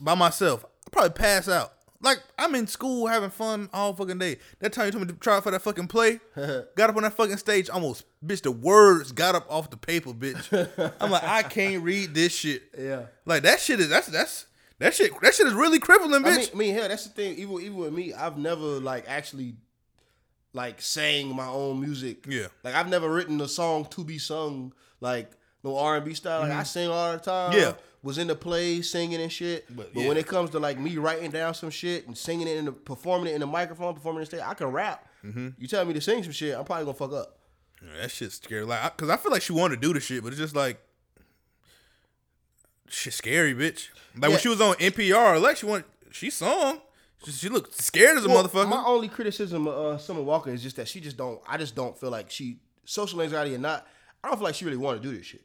by 0.00 0.14
myself, 0.14 0.64
I 0.86 0.90
probably 0.90 1.10
pass 1.10 1.48
out. 1.48 1.72
Like 2.00 2.18
I'm 2.38 2.54
in 2.54 2.66
school 2.66 3.06
having 3.06 3.30
fun 3.30 3.70
all 3.72 3.94
fucking 3.94 4.18
day. 4.18 4.36
That 4.60 4.72
time 4.74 4.86
you 4.86 4.92
told 4.92 5.06
me 5.06 5.12
to 5.12 5.18
try 5.18 5.40
for 5.40 5.50
that 5.50 5.62
fucking 5.62 5.88
play, 5.88 6.20
got 6.76 6.90
up 6.90 6.96
on 6.96 7.02
that 7.04 7.14
fucking 7.14 7.38
stage, 7.38 7.70
almost 7.70 8.04
bitch. 8.24 8.42
The 8.42 8.50
words 8.52 9.10
got 9.10 9.34
up 9.34 9.46
off 9.50 9.70
the 9.70 9.78
paper, 9.78 10.12
bitch. 10.12 10.92
I'm 11.00 11.10
like, 11.10 11.24
I 11.24 11.42
can't 11.42 11.82
read 11.82 12.14
this 12.14 12.34
shit. 12.34 12.62
Yeah. 12.78 13.06
Like 13.24 13.42
that 13.44 13.58
shit 13.60 13.80
is 13.80 13.88
that's 13.88 14.08
that's 14.08 14.46
that 14.78 14.94
shit 14.94 15.12
that 15.20 15.34
shit 15.34 15.46
is 15.46 15.52
really 15.54 15.78
crippling, 15.78 16.14
I 16.14 16.18
bitch. 16.28 16.36
mean, 16.36 16.48
I 16.52 16.56
mean, 16.56 16.74
hell, 16.74 16.88
that's 16.88 17.04
the 17.04 17.10
thing. 17.10 17.36
Even 17.38 17.60
even 17.60 17.76
with 17.76 17.92
me, 17.92 18.12
I've 18.12 18.38
never 18.38 18.64
like 18.80 19.04
actually 19.08 19.54
like 20.52 20.80
sang 20.80 21.34
my 21.34 21.46
own 21.46 21.80
music. 21.80 22.26
Yeah. 22.28 22.46
Like 22.62 22.74
I've 22.74 22.88
never 22.88 23.10
written 23.10 23.40
a 23.40 23.48
song 23.48 23.86
to 23.90 24.04
be 24.04 24.18
sung 24.18 24.72
like 25.00 25.30
no 25.62 25.76
R 25.76 25.96
and 25.96 26.04
B 26.04 26.14
style. 26.14 26.40
Like 26.40 26.52
I 26.52 26.62
sing 26.62 26.88
all 26.88 27.12
the 27.12 27.18
time. 27.18 27.52
Mm-hmm. 27.52 27.60
Yeah. 27.60 27.72
Was 28.02 28.18
in 28.18 28.26
the 28.26 28.34
play 28.34 28.82
singing 28.82 29.18
and 29.20 29.32
shit. 29.32 29.64
But, 29.74 29.94
But, 29.94 30.04
when 30.04 30.18
it 30.18 30.26
comes 30.26 30.50
to 30.50 30.58
like 30.58 30.78
me 30.78 30.98
writing 30.98 31.30
down 31.30 31.54
some 31.54 31.70
shit 31.70 32.06
and 32.06 32.16
singing 32.16 32.46
it 32.46 32.58
and 32.58 32.84
performing 32.84 33.28
it 33.32 33.34
in 33.34 33.40
the 33.40 33.46
microphone, 33.46 33.94
performing 33.94 34.22
it 34.22 34.26
stage, 34.26 34.42
I 34.44 34.52
can 34.52 34.66
rap. 34.66 35.08
Mm-hmm. 35.24 35.48
You 35.56 35.66
tell 35.66 35.84
me 35.86 35.94
to 35.94 36.02
sing 36.02 36.22
some 36.22 36.32
shit, 36.32 36.54
I'm 36.54 36.64
probably 36.66 36.84
gonna 36.84 36.98
fuck 36.98 37.14
up. 37.14 37.38
Yeah, 37.82 38.02
that 38.02 38.10
shit's 38.10 38.34
scary. 38.34 38.64
Like, 38.64 38.84
I, 38.84 38.90
cause 38.90 39.08
I 39.08 39.16
feel 39.16 39.32
like 39.32 39.40
she 39.40 39.54
wanted 39.54 39.76
to 39.76 39.80
do 39.80 39.94
the 39.94 40.00
shit, 40.00 40.22
but 40.22 40.28
it's 40.32 40.38
just 40.40 40.54
like 40.54 40.82
shit 42.88 43.12
scary, 43.14 43.54
bitch. 43.54 43.88
Like 44.14 44.22
Yeah. 44.22 44.28
when 44.28 44.38
she 44.38 44.48
was 44.48 44.60
on 44.60 44.74
NPR, 44.76 45.40
like 45.40 45.56
she 45.56 45.66
wanted, 45.66 45.84
she 46.10 46.30
sung. 46.30 46.80
She, 47.24 47.32
she 47.32 47.48
looked 47.48 47.74
scared 47.74 48.18
as 48.18 48.24
a 48.24 48.28
Well, 48.28 48.44
motherfucker. 48.46 48.68
My 48.68 48.84
only 48.84 49.08
criticism 49.08 49.66
of 49.66 49.74
uh, 49.74 49.98
Summer 49.98 50.22
Walker 50.22 50.50
is 50.50 50.62
just 50.62 50.76
that 50.76 50.88
she 50.88 51.00
just 51.00 51.16
don't. 51.16 51.40
I 51.46 51.56
just 51.56 51.74
don't 51.74 51.98
feel 51.98 52.10
like 52.10 52.30
she 52.30 52.58
social 52.84 53.20
anxiety 53.22 53.54
or 53.54 53.58
not. 53.58 53.86
I 54.22 54.28
don't 54.28 54.36
feel 54.36 54.44
like 54.44 54.54
she 54.54 54.64
really 54.64 54.76
want 54.76 55.00
to 55.02 55.08
do 55.08 55.16
this 55.16 55.26
shit. 55.26 55.44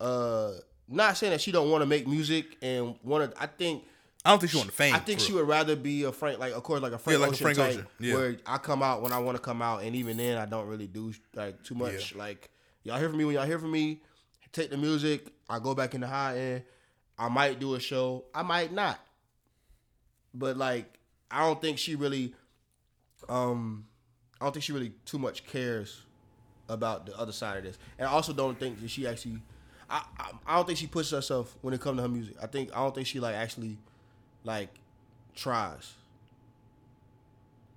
Uh, 0.00 0.52
not 0.88 1.16
saying 1.16 1.30
that 1.32 1.40
she 1.40 1.52
don't 1.52 1.70
want 1.70 1.82
to 1.82 1.86
make 1.86 2.06
music 2.06 2.56
and 2.62 2.96
want 3.02 3.30
to. 3.32 3.42
I 3.42 3.46
think. 3.46 3.84
I 4.24 4.30
don't 4.30 4.38
think 4.38 4.52
she 4.52 4.58
wanted 4.58 4.72
fame. 4.72 4.94
I 4.94 4.98
think 5.00 5.18
she 5.20 5.32
real. 5.32 5.42
would 5.42 5.48
rather 5.48 5.74
be 5.74 6.04
a 6.04 6.12
Frank, 6.12 6.38
like 6.38 6.52
of 6.52 6.62
course, 6.62 6.80
like 6.80 6.92
a 6.92 6.98
Frank 6.98 7.18
Yeah, 7.18 7.26
like 7.26 7.30
a 7.30 7.32
Ocean 7.32 7.44
Frank 7.44 7.58
type, 7.58 7.68
Ocean, 7.70 7.86
yeah. 7.98 8.14
where 8.14 8.36
I 8.46 8.58
come 8.58 8.80
out 8.82 9.02
when 9.02 9.12
I 9.12 9.18
want 9.18 9.36
to 9.36 9.42
come 9.42 9.60
out, 9.60 9.82
and 9.82 9.96
even 9.96 10.16
then, 10.16 10.38
I 10.38 10.46
don't 10.46 10.68
really 10.68 10.86
do 10.86 11.12
like 11.34 11.62
too 11.64 11.74
much. 11.74 12.14
Like 12.14 12.48
y'all 12.84 12.98
hear 12.98 13.08
from 13.08 13.18
me 13.18 13.24
when 13.24 13.34
y'all 13.34 13.46
hear 13.46 13.58
from 13.58 13.72
me. 13.72 14.00
Take 14.52 14.70
the 14.70 14.76
music. 14.76 15.26
I 15.48 15.58
go 15.58 15.74
back 15.74 15.94
in 15.94 16.00
the 16.02 16.06
high 16.06 16.36
end. 16.38 16.62
I 17.18 17.28
might 17.28 17.58
do 17.60 17.74
a 17.74 17.80
show. 17.80 18.24
I 18.34 18.42
might 18.42 18.72
not. 18.72 18.98
but 20.34 20.56
like 20.56 20.98
I 21.30 21.40
don't 21.46 21.60
think 21.60 21.78
she 21.78 21.94
really, 21.94 22.34
um, 23.28 23.86
I 24.40 24.44
don't 24.44 24.52
think 24.52 24.64
she 24.64 24.72
really 24.72 24.92
too 25.06 25.18
much 25.18 25.46
cares 25.46 26.02
about 26.68 27.06
the 27.06 27.18
other 27.18 27.32
side 27.32 27.56
of 27.58 27.64
this, 27.64 27.78
and 27.98 28.06
I 28.08 28.12
also 28.12 28.32
don't 28.32 28.58
think 28.58 28.80
that 28.80 28.90
she 28.90 29.06
actually. 29.06 29.40
I, 29.88 30.02
I, 30.18 30.30
I 30.46 30.56
don't 30.56 30.66
think 30.66 30.78
she 30.78 30.86
pushes 30.86 31.10
herself 31.12 31.54
when 31.60 31.74
it 31.74 31.80
comes 31.80 31.98
to 31.98 32.02
her 32.02 32.08
music. 32.08 32.36
I 32.42 32.46
think 32.46 32.70
I 32.74 32.80
don't 32.80 32.94
think 32.94 33.06
she 33.06 33.20
like 33.20 33.34
actually, 33.34 33.76
like, 34.44 34.70
tries. 35.34 35.92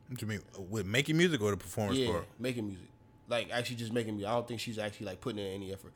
What 0.07 0.21
you 0.21 0.27
mean 0.27 0.41
with 0.69 0.85
making 0.85 1.17
music 1.17 1.41
or 1.41 1.51
the 1.51 1.57
performance 1.57 1.97
Yeah, 1.99 2.11
part? 2.11 2.27
making 2.39 2.67
music, 2.67 2.87
like 3.27 3.49
actually 3.51 3.77
just 3.77 3.91
making 3.91 4.15
music. 4.15 4.29
I 4.29 4.33
don't 4.33 4.47
think 4.47 4.59
she's 4.59 4.77
actually 4.77 5.07
like 5.07 5.19
putting 5.21 5.39
in 5.39 5.51
any 5.53 5.73
effort. 5.73 5.93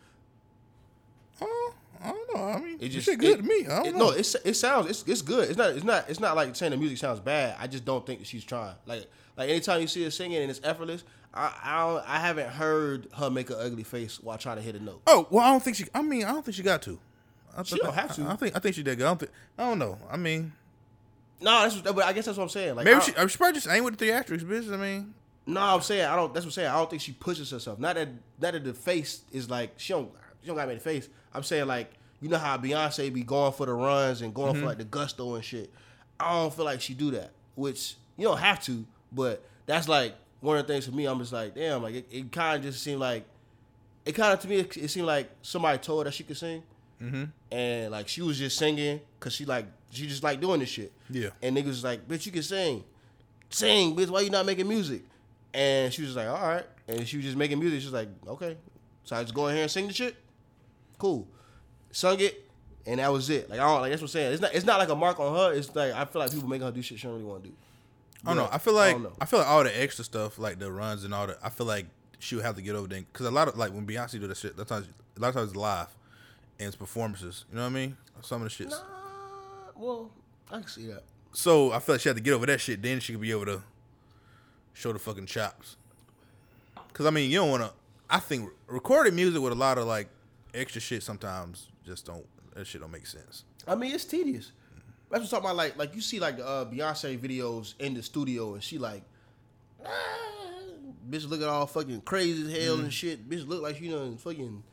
I 1.41 2.11
don't 2.11 2.33
know. 2.35 2.43
I 2.43 2.59
mean, 2.61 2.77
It 2.79 2.89
just 2.89 3.07
good 3.19 3.37
to 3.39 3.43
me. 3.43 3.65
I 3.67 3.77
don't 3.83 3.87
it- 3.87 3.95
know. 3.95 4.09
No, 4.09 4.11
it's 4.11 4.35
it 4.35 4.53
sounds 4.55 4.89
it's 4.89 5.03
it's 5.07 5.21
good. 5.21 5.49
It's 5.49 5.57
not 5.57 5.71
it's 5.71 5.83
not 5.83 6.09
it's 6.09 6.19
not 6.19 6.35
like 6.35 6.55
saying 6.55 6.71
the 6.71 6.77
music 6.77 6.97
sounds 6.97 7.19
bad. 7.19 7.55
I 7.59 7.67
just 7.67 7.83
don't 7.85 8.05
think 8.05 8.19
that 8.19 8.27
she's 8.27 8.43
trying. 8.43 8.75
Like 8.85 9.05
like 9.37 9.49
anytime 9.49 9.81
you 9.81 9.87
see 9.87 10.03
her 10.03 10.11
singing 10.11 10.37
and 10.41 10.49
it's 10.49 10.61
effortless, 10.63 11.03
I 11.33 11.53
I, 11.63 11.81
don't, 11.85 12.09
I 12.09 12.19
haven't 12.19 12.49
heard 12.49 13.07
her 13.17 13.29
make 13.29 13.49
an 13.49 13.57
ugly 13.59 13.83
face 13.83 14.19
while 14.21 14.37
trying 14.37 14.55
to 14.57 14.61
hit 14.61 14.75
a 14.75 14.79
note. 14.83 15.01
oh 15.07 15.27
well, 15.29 15.43
I 15.43 15.51
don't 15.51 15.61
think 15.63 15.75
she. 15.77 15.85
I 15.93 16.01
mean, 16.01 16.23
I 16.23 16.31
don't 16.31 16.43
think 16.45 16.55
she 16.55 16.63
got 16.63 16.81
to. 16.83 16.99
I 17.57 17.63
She 17.63 17.71
th- 17.75 17.81
don't 17.83 17.93
have 17.93 18.15
to. 18.15 18.23
I, 18.23 18.31
I 18.31 18.35
think 18.37 18.55
I 18.55 18.59
think 18.59 18.75
she 18.75 18.83
did 18.83 18.97
good. 18.97 19.05
I 19.05 19.09
don't 19.09 19.19
think. 19.19 19.31
I 19.57 19.63
don't 19.63 19.79
know. 19.79 19.97
I 20.09 20.15
mean, 20.17 20.53
No, 21.41 21.61
that's 21.67 21.75
but 21.81 22.03
I 22.03 22.13
guess 22.13 22.25
that's 22.25 22.37
what 22.37 22.43
I'm 22.45 22.49
saying. 22.49 22.75
Like 22.75 22.85
maybe 22.85 22.97
I, 22.97 22.99
she. 23.01 23.13
Uh, 23.15 23.27
she 23.27 23.37
probably 23.37 23.55
just 23.55 23.67
ain't 23.67 23.83
with 23.83 23.97
the 23.97 24.05
theatrics, 24.05 24.43
bitch. 24.43 24.71
I 24.71 24.77
mean, 24.77 25.13
No, 25.45 25.59
I'm 25.61 25.81
saying 25.81 26.05
I 26.05 26.15
don't. 26.15 26.33
That's 26.33 26.45
what 26.45 26.49
I'm 26.49 26.53
saying. 26.53 26.69
I 26.69 26.75
don't 26.77 26.89
think 26.89 27.01
she 27.01 27.11
pushes 27.11 27.51
herself. 27.51 27.77
Not 27.79 27.95
that 27.95 28.07
not 28.39 28.53
that 28.53 28.63
the 28.63 28.73
face 28.73 29.23
is 29.33 29.49
like 29.49 29.73
she 29.77 29.91
don't 29.93 30.11
she 30.41 30.47
don't 30.47 30.55
got 30.55 30.67
me 30.69 30.75
the 30.75 30.79
face. 30.79 31.09
I'm 31.34 31.43
saying 31.43 31.67
like 31.67 31.91
you 32.21 32.30
know 32.30 32.38
how 32.38 32.57
Beyonce 32.57 33.13
be 33.13 33.23
going 33.23 33.53
for 33.53 33.65
the 33.65 33.73
runs 33.73 34.21
and 34.21 34.34
going 34.34 34.53
for 34.53 34.59
mm-hmm. 34.59 34.67
like 34.67 34.77
the 34.77 34.84
gusto 34.84 35.36
and 35.36 35.43
shit. 35.43 35.71
I 36.19 36.34
don't 36.34 36.53
feel 36.53 36.65
like 36.65 36.82
she 36.82 36.93
do 36.93 37.11
that. 37.11 37.32
Which 37.55 37.95
you 38.17 38.25
don't 38.25 38.38
have 38.38 38.61
to, 38.65 38.86
but 39.11 39.43
that's 39.65 39.88
like 39.88 40.15
one 40.41 40.57
of 40.57 40.67
the 40.67 40.73
things 40.73 40.86
for 40.86 40.91
me. 40.91 41.05
I'm 41.05 41.19
just 41.19 41.34
like 41.34 41.55
damn. 41.55 41.82
Like 41.82 41.95
it, 41.95 42.07
it 42.11 42.32
kind 42.32 42.57
of 42.57 42.63
just 42.63 42.84
seemed 42.84 42.99
like 42.99 43.25
it 44.05 44.13
kind 44.13 44.34
of 44.34 44.39
to 44.41 44.47
me 44.47 44.57
it, 44.57 44.75
it 44.77 44.89
seemed 44.89 45.07
like 45.07 45.30
somebody 45.41 45.77
told 45.77 46.01
her 46.01 46.09
that 46.09 46.13
she 46.13 46.23
could 46.23 46.38
sing. 46.38 46.63
Mm-hmm. 47.01 47.23
And 47.51 47.91
like 47.91 48.07
she 48.07 48.21
was 48.21 48.38
just 48.38 48.57
singing 48.57 48.99
because 49.17 49.34
she 49.34 49.45
like 49.45 49.65
she 49.91 50.07
just 50.07 50.23
like 50.23 50.41
doing 50.41 50.59
this 50.59 50.69
shit. 50.69 50.91
Yeah. 51.09 51.30
And 51.41 51.55
niggas 51.55 51.65
was 51.65 51.84
like, 51.84 52.07
bitch, 52.07 52.25
you 52.25 52.32
can 52.32 52.43
sing. 52.43 52.84
Sing, 53.49 53.95
bitch, 53.95 54.09
why 54.09 54.21
you 54.21 54.30
not 54.30 54.45
making 54.45 54.67
music? 54.67 55.03
And 55.53 55.91
she 55.91 56.03
was 56.03 56.15
like, 56.15 56.27
all 56.27 56.47
right. 56.47 56.65
And 56.88 57.07
she 57.07 57.17
was 57.17 57.25
just 57.25 57.38
making 57.38 57.59
music. 57.59 57.80
She 57.80 57.88
was 57.88 57.93
like, 57.93 58.09
okay. 58.27 58.57
So 59.03 59.15
I 59.15 59.23
just 59.23 59.34
go 59.34 59.47
in 59.47 59.55
here 59.55 59.63
and 59.63 59.71
sing 59.71 59.88
the 59.88 59.93
shit. 59.93 60.15
Cool. 61.00 61.28
Sung 61.91 62.20
it, 62.20 62.47
and 62.86 63.00
that 63.00 63.12
was 63.12 63.30
it. 63.32 63.50
Like 63.50 63.60
I 63.60 63.64
don't 63.64 63.82
like 63.82 63.89
that's 63.89 64.02
what 64.02 64.10
I'm 64.10 64.12
saying. 64.12 64.34
It's 64.34 64.41
not 64.41 64.54
it's 64.54 64.66
not 64.66 64.78
like 64.78 64.89
a 64.89 64.95
mark 64.95 65.20
on 65.20 65.36
her. 65.36 65.54
It's 65.54 65.74
like 65.76 65.93
I 65.93 66.06
feel 66.06 66.22
like 66.22 66.32
people 66.32 66.47
making 66.47 66.68
her 66.68 66.72
do 66.72 66.82
shit 66.84 67.00
she 67.00 67.08
don't 67.08 67.16
really 67.16 67.26
want 67.26 67.43
to 67.43 67.50
do. 67.50 67.56
I 68.26 68.30
don't 68.30 68.38
know. 68.38 68.50
I 68.52 68.58
feel 68.58 68.74
like 68.74 69.02
don't. 69.02 69.14
I, 69.20 69.26
feel 69.26 69.39
like 69.39 69.47
all 69.47 69.64
the 69.64 69.82
extra 69.82 70.04
stuff, 70.04 70.38
like 70.38 70.60
the 70.60 70.72
runs 70.72 71.06
and 71.06 71.14
all 71.14 71.26
that. 71.28 71.38
I 71.41 71.50
feel 71.50 71.66
like 71.66 71.86
she 72.20 72.36
would 72.36 72.43
have 72.43 72.56
to 72.58 72.62
get 72.62 72.76
over 72.76 72.88
there 72.88 73.02
because 73.02 73.26
a 73.26 73.32
lot 73.32 73.47
of 73.47 73.58
like 73.58 73.74
when 73.74 73.88
Beyonce 73.88 74.20
do 74.20 74.28
that 74.28 74.38
shit, 74.38 74.58
that's 74.58 74.70
times 74.70 74.88
a 75.18 75.20
lot 75.20 75.30
of 75.30 75.36
times 75.36 75.47
it's 75.50 75.56
live 75.56 75.88
and 76.60 76.68
it's 76.68 76.76
performances. 76.76 77.45
You 77.50 77.56
know 77.56 77.64
what 77.64 77.70
I 77.70 77.74
mean? 77.74 77.97
Some 78.22 78.41
of 78.41 78.56
the 78.56 78.64
shits. 78.64 78.74
Uh, 78.74 78.84
well, 79.76 80.12
I 80.52 80.60
can 80.60 80.68
see 80.68 80.88
that. 80.88 81.04
So 81.32 81.72
I 81.72 81.80
feel 81.80 81.95
like 81.95 82.02
she 82.02 82.10
had 82.10 82.18
to 82.18 82.24
get 82.24 82.34
over 82.34 82.45
that 82.47 82.60
shit. 82.60 82.82
Then 82.82 83.00
she 83.00 83.14
could 83.14 83.22
be 83.22 83.32
able 83.32 83.45
to 83.45 83.64
show 84.74 84.91
the 84.91 85.00
fucking 85.00 85.28
chops. 85.28 85.78
Cause 86.93 87.06
I 87.06 87.12
mean, 87.12 87.32
you 87.32 87.38
don't 87.38 87.50
want 87.50 87.64
to. 87.64 87.72
I 88.10 88.20
think 88.20 88.50
recorded 88.68 89.14
music 89.14 89.41
with 89.41 89.54
a 89.54 89.56
lot 89.56 89.78
of 89.78 89.86
like 89.86 90.10
extra 90.54 90.82
shit 90.82 91.04
sometimes 91.04 91.68
just 91.86 92.06
don't. 92.06 92.26
That 92.56 92.66
shit 92.66 92.82
don't 92.82 92.91
make 92.91 93.06
sense. 93.06 93.43
I 93.68 93.76
mean, 93.76 93.93
it's 93.93 94.06
tedious. 94.06 94.52
That's 95.10 95.22
what 95.22 95.39
I'm 95.39 95.43
talking 95.43 95.45
about. 95.45 95.56
Like, 95.56 95.78
like 95.78 95.95
you 95.95 96.02
see 96.02 96.20
like 96.20 96.39
uh, 96.39 96.66
Beyonce 96.66 97.18
videos 97.18 97.74
in 97.80 97.93
the 97.93 98.04
studio, 98.04 98.54
and 98.54 98.64
she 98.64 98.78
like, 98.78 99.04
ah, 99.86 99.89
bitch 101.10 101.28
looking 101.28 101.47
all 101.47 101.66
fucking 101.66 102.02
crazy 102.02 102.43
as 102.43 102.66
hell 102.66 102.80
and 102.80 102.93
shit. 102.93 103.30
Bitch 103.30 103.47
look 103.47 103.62
like 103.62 103.78
she 103.78 103.89
done 103.89 104.18
fucking 104.18 104.64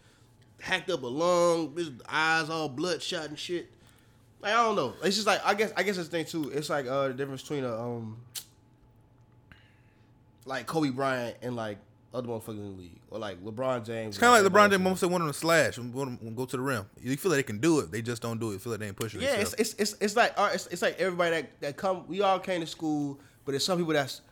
hacked 0.60 0.90
up 0.90 1.02
a 1.02 1.06
lung. 1.06 1.70
Bitch 1.74 2.00
eyes 2.08 2.50
all 2.50 2.68
bloodshot 2.68 3.28
and 3.28 3.38
shit. 3.38 3.70
Like 4.40 4.52
I 4.52 4.62
don't 4.64 4.76
know. 4.76 4.94
It's 5.02 5.16
just 5.16 5.26
like 5.26 5.40
I 5.44 5.54
guess 5.54 5.72
I 5.76 5.82
guess 5.82 5.96
it's 5.96 6.08
the 6.08 6.16
thing 6.16 6.26
too. 6.26 6.50
It's 6.50 6.70
like 6.70 6.86
uh 6.86 7.08
the 7.08 7.14
difference 7.14 7.42
between 7.42 7.64
a 7.64 7.74
um 7.74 8.18
like 10.44 10.66
Kobe 10.66 10.90
Bryant 10.90 11.36
and 11.42 11.56
like 11.56 11.78
other 12.16 12.28
motherfuckers 12.28 12.58
in 12.58 12.76
the 12.76 12.82
league, 12.82 13.00
or 13.10 13.18
like 13.18 13.42
LeBron 13.44 13.84
James. 13.84 14.16
It's 14.16 14.18
kind 14.18 14.34
of 14.34 14.52
like 14.52 14.52
LeBron 14.52 14.70
James 14.70 15.00
that 15.00 15.08
want 15.08 15.22
them 15.22 15.32
to 15.32 15.38
slash 15.38 15.78
and 15.78 15.92
want 15.92 16.18
them 16.18 16.30
to 16.30 16.34
go 16.34 16.46
to 16.46 16.56
the 16.56 16.62
rim. 16.62 16.86
You 17.00 17.16
feel 17.16 17.30
like 17.30 17.38
they 17.38 17.42
can 17.42 17.58
do 17.58 17.80
it, 17.80 17.92
they 17.92 18.02
just 18.02 18.22
don't 18.22 18.40
do 18.40 18.50
it. 18.50 18.54
You 18.54 18.58
feel 18.58 18.72
like 18.72 18.80
they 18.80 18.86
ain't 18.86 18.96
pushing. 18.96 19.20
Yeah, 19.20 19.34
it's, 19.34 19.52
it's 19.54 19.74
it's 19.74 19.96
it's 20.00 20.16
like 20.16 20.36
right, 20.38 20.54
it's, 20.54 20.66
it's 20.68 20.82
like 20.82 20.98
everybody 20.98 21.36
that, 21.36 21.60
that 21.60 21.76
come. 21.76 22.06
We 22.08 22.22
all 22.22 22.38
came 22.38 22.60
to 22.60 22.66
school, 22.66 23.20
but 23.44 23.52
there's 23.52 23.64
some 23.64 23.78
people 23.78 23.92
that's 23.92 24.22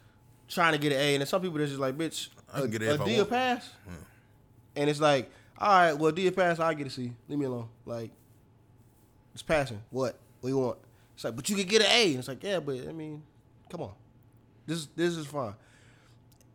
trying 0.49 0.73
to 0.73 0.79
get 0.79 0.93
an 0.93 0.99
A, 0.99 1.15
and 1.15 1.21
there's 1.21 1.29
some 1.29 1.43
people 1.43 1.59
that's 1.59 1.71
just 1.71 1.81
like, 1.81 1.97
bitch, 1.97 2.29
I 2.53 2.59
can 2.59 2.65
a, 2.65 2.69
get 2.69 2.83
an 2.83 2.89
A 2.89 3.03
a 3.03 3.05
D 3.05 3.21
or 3.21 3.25
pass. 3.25 3.71
And 4.77 4.91
it's 4.91 5.01
like, 5.01 5.31
all 5.59 5.69
right, 5.69 5.93
well, 5.93 6.11
D 6.11 6.27
or 6.27 6.33
pass, 6.33 6.59
I 6.59 6.75
get 6.75 6.87
a 6.87 6.91
C. 6.91 7.13
Leave 7.29 7.39
me 7.39 7.47
alone. 7.47 7.69
Like, 7.87 8.11
it's 9.35 9.43
passing. 9.43 9.81
What? 9.91 10.19
What 10.41 10.49
you 10.49 10.59
want? 10.59 10.79
It's 11.15 11.25
like, 11.25 11.37
but 11.37 11.49
you 11.49 11.57
can 11.57 11.67
get 11.67 11.83
an 11.83 11.89
A. 11.91 12.11
And 12.11 12.19
it's 12.19 12.29
like, 12.29 12.43
yeah, 12.43 12.61
but 12.61 12.89
I 12.89 12.93
mean, 12.93 13.23
come 13.71 13.83
on, 13.83 13.93
this 14.67 14.87
this 14.97 15.17
is 15.17 15.27
fine. 15.27 15.55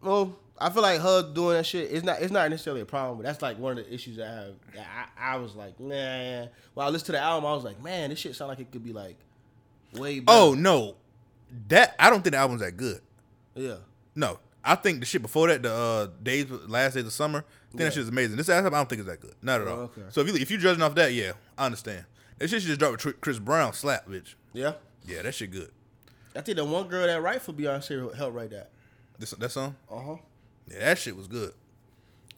Well, 0.01 0.37
I 0.61 0.69
feel 0.69 0.81
like 0.81 0.99
her 1.01 1.31
doing 1.33 1.55
that 1.55 1.65
shit 1.65 1.89
is 1.91 2.03
not 2.03 2.21
it's 2.21 2.31
not 2.31 2.49
necessarily 2.49 2.81
a 2.81 2.85
problem, 2.85 3.17
but 3.17 3.25
that's 3.25 3.41
like 3.41 3.57
one 3.57 3.77
of 3.77 3.85
the 3.85 3.93
issues 3.93 4.17
that 4.17 4.27
I 4.27 4.33
have. 4.35 4.53
That 4.75 4.87
I, 5.17 5.33
I 5.33 5.37
was 5.37 5.55
like, 5.55 5.79
nah. 5.79 6.47
When 6.73 6.85
I 6.85 6.89
listened 6.89 7.07
to 7.07 7.11
the 7.13 7.19
album, 7.19 7.49
I 7.49 7.53
was 7.53 7.63
like, 7.63 7.81
man, 7.81 8.09
this 8.09 8.19
shit 8.19 8.35
sound 8.35 8.49
like 8.49 8.59
it 8.59 8.71
could 8.71 8.83
be 8.83 8.93
like 8.93 9.17
way 9.93 10.19
better. 10.19 10.37
Oh 10.37 10.53
no, 10.53 10.95
that 11.69 11.95
I 11.99 12.09
don't 12.09 12.21
think 12.23 12.33
the 12.33 12.39
album's 12.39 12.61
that 12.61 12.75
good. 12.77 13.01
yeah. 13.55 13.75
No, 14.15 14.39
I 14.65 14.75
think 14.75 14.99
the 14.99 15.05
shit 15.05 15.21
before 15.21 15.47
that, 15.47 15.63
the 15.63 15.71
uh, 15.73 16.07
days, 16.21 16.49
last 16.49 16.95
days 16.95 17.05
of 17.05 17.13
summer, 17.13 17.39
I 17.39 17.41
think 17.71 17.79
Yeah. 17.79 17.85
that 17.85 17.93
shit's 17.93 18.09
amazing. 18.09 18.35
This 18.37 18.49
album, 18.49 18.73
I 18.73 18.77
don't 18.77 18.89
think 18.89 18.99
it's 18.99 19.09
that 19.09 19.21
good, 19.21 19.35
not 19.41 19.61
at 19.61 19.67
all. 19.67 19.77
Oh, 19.79 19.81
okay. 19.83 20.01
So 20.09 20.21
if 20.21 20.27
you 20.27 20.33
if 20.35 20.51
you 20.51 20.57
judging 20.57 20.83
off 20.83 20.95
that, 20.95 21.13
yeah, 21.13 21.33
I 21.57 21.65
understand. 21.67 22.05
That 22.37 22.49
shit 22.49 22.61
should 22.61 22.67
just 22.67 22.79
drop 22.79 22.91
with 23.03 23.21
Chris 23.21 23.39
Brown, 23.39 23.71
slap, 23.73 24.07
bitch. 24.07 24.33
Yeah. 24.53 24.73
Yeah, 25.07 25.21
that 25.21 25.33
shit 25.35 25.51
good. 25.51 25.71
I 26.35 26.41
think 26.41 26.57
the 26.57 26.65
one 26.65 26.87
girl 26.87 27.07
that 27.07 27.21
write 27.21 27.41
for 27.41 27.53
Beyonce 27.53 28.13
helped 28.15 28.35
write 28.35 28.49
that. 28.51 28.69
This 29.17 29.31
that 29.31 29.51
song, 29.51 29.75
Uh 29.91 29.99
huh. 29.99 30.15
Yeah, 30.71 30.79
that 30.85 30.97
shit 30.97 31.15
was 31.15 31.27
good. 31.27 31.53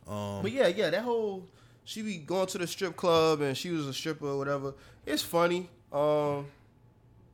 Um, 0.07 0.41
But 0.41 0.51
yeah, 0.51 0.67
yeah, 0.67 0.89
that 0.89 1.03
whole 1.03 1.47
she 1.83 2.01
be 2.01 2.17
going 2.17 2.47
to 2.47 2.57
the 2.57 2.67
strip 2.67 2.95
club 2.95 3.41
and 3.41 3.57
she 3.57 3.69
was 3.71 3.87
a 3.87 3.93
stripper 3.93 4.27
or 4.27 4.37
whatever. 4.37 4.73
It's 5.05 5.23
funny. 5.23 5.69
Um, 5.91 6.45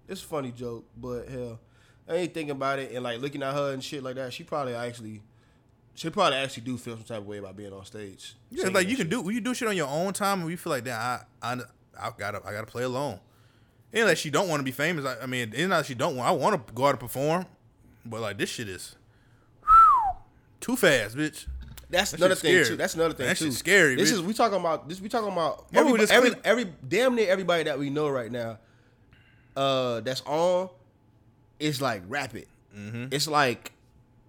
it's 0.07 0.21
a 0.23 0.25
funny 0.25 0.51
joke, 0.51 0.85
but 0.95 1.27
hell, 1.27 1.59
I 2.07 2.15
ain't 2.15 2.33
thinking 2.33 2.51
about 2.51 2.79
it 2.79 2.91
and 2.91 3.03
like 3.03 3.19
looking 3.19 3.43
at 3.43 3.53
her 3.53 3.73
and 3.73 3.83
shit 3.83 4.03
like 4.03 4.15
that. 4.15 4.33
She 4.33 4.43
probably 4.43 4.73
actually, 4.73 5.21
she 5.95 6.09
probably 6.09 6.37
actually 6.37 6.63
do 6.63 6.77
feel 6.77 6.95
some 6.95 7.03
type 7.03 7.17
of 7.19 7.27
way 7.27 7.37
about 7.37 7.55
being 7.57 7.73
on 7.73 7.85
stage. 7.85 8.35
yeah, 8.49 8.67
like 8.69 8.87
you 8.87 8.95
can 8.95 9.09
do 9.09 9.29
you 9.29 9.41
do 9.41 9.53
shit 9.53 9.67
on 9.67 9.75
your 9.75 9.87
own 9.89 10.13
time, 10.13 10.41
and 10.41 10.49
you 10.49 10.57
feel 10.57 10.71
like 10.71 10.85
that, 10.85 11.25
I 11.41 11.53
I 11.53 11.59
I 11.99 12.11
gotta 12.17 12.41
I 12.45 12.51
gotta 12.51 12.67
play 12.67 12.83
alone. 12.83 13.19
And 13.93 14.05
like 14.05 14.17
she 14.17 14.29
don't 14.29 14.47
want 14.49 14.59
to 14.59 14.63
be 14.63 14.71
famous. 14.71 15.05
I, 15.05 15.23
I 15.23 15.25
mean, 15.27 15.51
it's 15.53 15.67
not 15.67 15.77
that 15.77 15.85
she 15.85 15.95
don't 15.95 16.15
want. 16.15 16.27
I 16.29 16.31
want 16.31 16.67
to 16.67 16.73
go 16.73 16.85
out 16.85 16.91
and 16.91 16.99
perform, 16.99 17.45
but 18.05 18.21
like 18.21 18.37
this 18.37 18.49
shit 18.49 18.69
is 18.69 18.95
too 20.59 20.75
fast, 20.75 21.15
bitch. 21.15 21.45
That's 21.89 22.11
That 22.11 22.17
another 22.19 22.35
thing 22.35 22.51
scary. 22.51 22.65
too. 22.65 22.75
That's 22.75 22.95
another 22.95 23.13
thing 23.13 23.27
That 23.27 23.37
too. 23.37 23.51
scary, 23.51 23.95
This 23.95 24.09
bitch. 24.11 24.15
is 24.15 24.21
we 24.21 24.33
talking 24.33 24.59
about. 24.59 24.89
This 24.89 24.99
we 24.99 25.07
talking 25.09 25.31
about. 25.31 25.65
Every, 25.73 26.01
every, 26.09 26.31
every 26.43 26.65
damn 26.87 27.15
near 27.15 27.29
everybody 27.29 27.63
that 27.63 27.79
we 27.79 27.89
know 27.89 28.09
right 28.09 28.31
now, 28.31 28.59
uh, 29.55 30.01
that's 30.01 30.21
on, 30.25 30.69
is 31.59 31.81
like 31.81 32.03
rapid. 32.07 32.45
Mm-hmm. 32.77 33.05
It's 33.11 33.27
like 33.27 33.71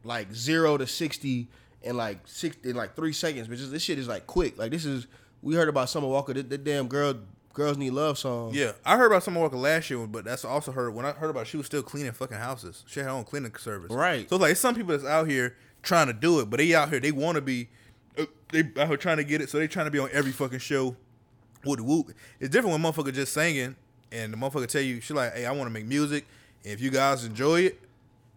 like 0.04 0.32
zero 0.32 0.76
to 0.78 0.86
sixty 0.86 1.48
in 1.82 1.96
like 1.96 2.18
six 2.26 2.56
in 2.64 2.76
like 2.76 2.94
three 2.94 3.12
seconds. 3.12 3.48
But 3.48 3.58
this 3.58 3.82
shit 3.82 3.98
is 3.98 4.08
like 4.08 4.26
quick. 4.26 4.56
Like 4.58 4.70
this 4.70 4.84
is 4.84 5.06
we 5.42 5.54
heard 5.54 5.68
about 5.68 5.90
Summer 5.90 6.06
Walker. 6.08 6.32
The, 6.34 6.42
the 6.42 6.58
damn 6.58 6.86
girl, 6.88 7.14
girls 7.52 7.76
need 7.76 7.90
love 7.90 8.18
song. 8.18 8.52
Yeah, 8.54 8.72
I 8.84 8.96
heard 8.96 9.06
about 9.10 9.24
Summer 9.24 9.40
Walker 9.40 9.56
last 9.56 9.90
year, 9.90 10.06
but 10.06 10.24
that's 10.24 10.44
also 10.44 10.70
heard 10.72 10.94
when 10.94 11.04
I 11.04 11.12
heard 11.12 11.30
about 11.30 11.40
it, 11.40 11.46
she 11.48 11.56
was 11.56 11.66
still 11.66 11.82
cleaning 11.82 12.12
fucking 12.12 12.38
houses. 12.38 12.84
She 12.86 13.00
had 13.00 13.06
her 13.06 13.12
own 13.12 13.24
cleaning 13.24 13.54
service. 13.56 13.90
Right. 13.90 14.28
So 14.30 14.36
like 14.36 14.56
some 14.56 14.74
people 14.76 14.92
that's 14.96 15.04
out 15.04 15.28
here 15.28 15.56
trying 15.82 16.06
to 16.08 16.12
do 16.12 16.40
it, 16.40 16.50
but 16.50 16.58
they 16.58 16.74
out 16.74 16.88
here 16.90 17.00
they 17.00 17.12
want 17.12 17.36
to 17.36 17.40
be, 17.42 17.68
uh, 18.18 18.24
they 18.52 18.60
out 18.80 18.88
here 18.88 18.96
trying 18.96 19.16
to 19.18 19.24
get 19.24 19.40
it, 19.40 19.50
so 19.50 19.58
they 19.58 19.68
trying 19.68 19.86
to 19.86 19.90
be 19.90 19.98
on 19.98 20.08
every 20.12 20.32
fucking 20.32 20.58
show. 20.58 20.96
Whoop 21.64 21.80
whoop. 21.80 22.12
It's 22.40 22.50
different 22.50 22.80
when 22.80 22.92
motherfucker 22.92 23.12
just 23.12 23.32
singing 23.32 23.74
and 24.12 24.32
the 24.32 24.36
motherfucker 24.36 24.68
tell 24.68 24.80
you 24.82 25.00
she 25.00 25.12
like, 25.14 25.34
hey, 25.34 25.44
I 25.46 25.50
want 25.52 25.64
to 25.66 25.70
make 25.70 25.86
music, 25.86 26.26
and 26.64 26.72
if 26.72 26.80
you 26.80 26.90
guys 26.90 27.24
enjoy 27.24 27.62
it, 27.62 27.80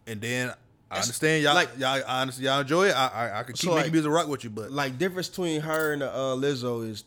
and 0.08 0.20
then 0.20 0.54
I 0.90 0.96
understand 1.00 1.44
y'all 1.44 1.54
like- 1.56 1.70
y'all 1.78 2.02
understand 2.04 2.46
y'all 2.46 2.60
enjoy 2.62 2.88
it. 2.90 2.96
I 2.96 3.08
I, 3.08 3.40
I 3.40 3.44
can 3.44 3.54
keep 3.54 3.62
So, 3.66 3.68
making 3.70 3.84
like- 3.84 3.92
music 3.94 4.12
rock 4.12 4.28
with 4.28 4.44
you, 4.44 4.50
but 4.50 4.72
like 4.72 4.98
difference 4.98 5.30
between 5.30 5.62
her 5.62 5.94
and 5.94 6.04
uh, 6.04 6.36
Lizzo 6.38 6.88
is 6.90 7.04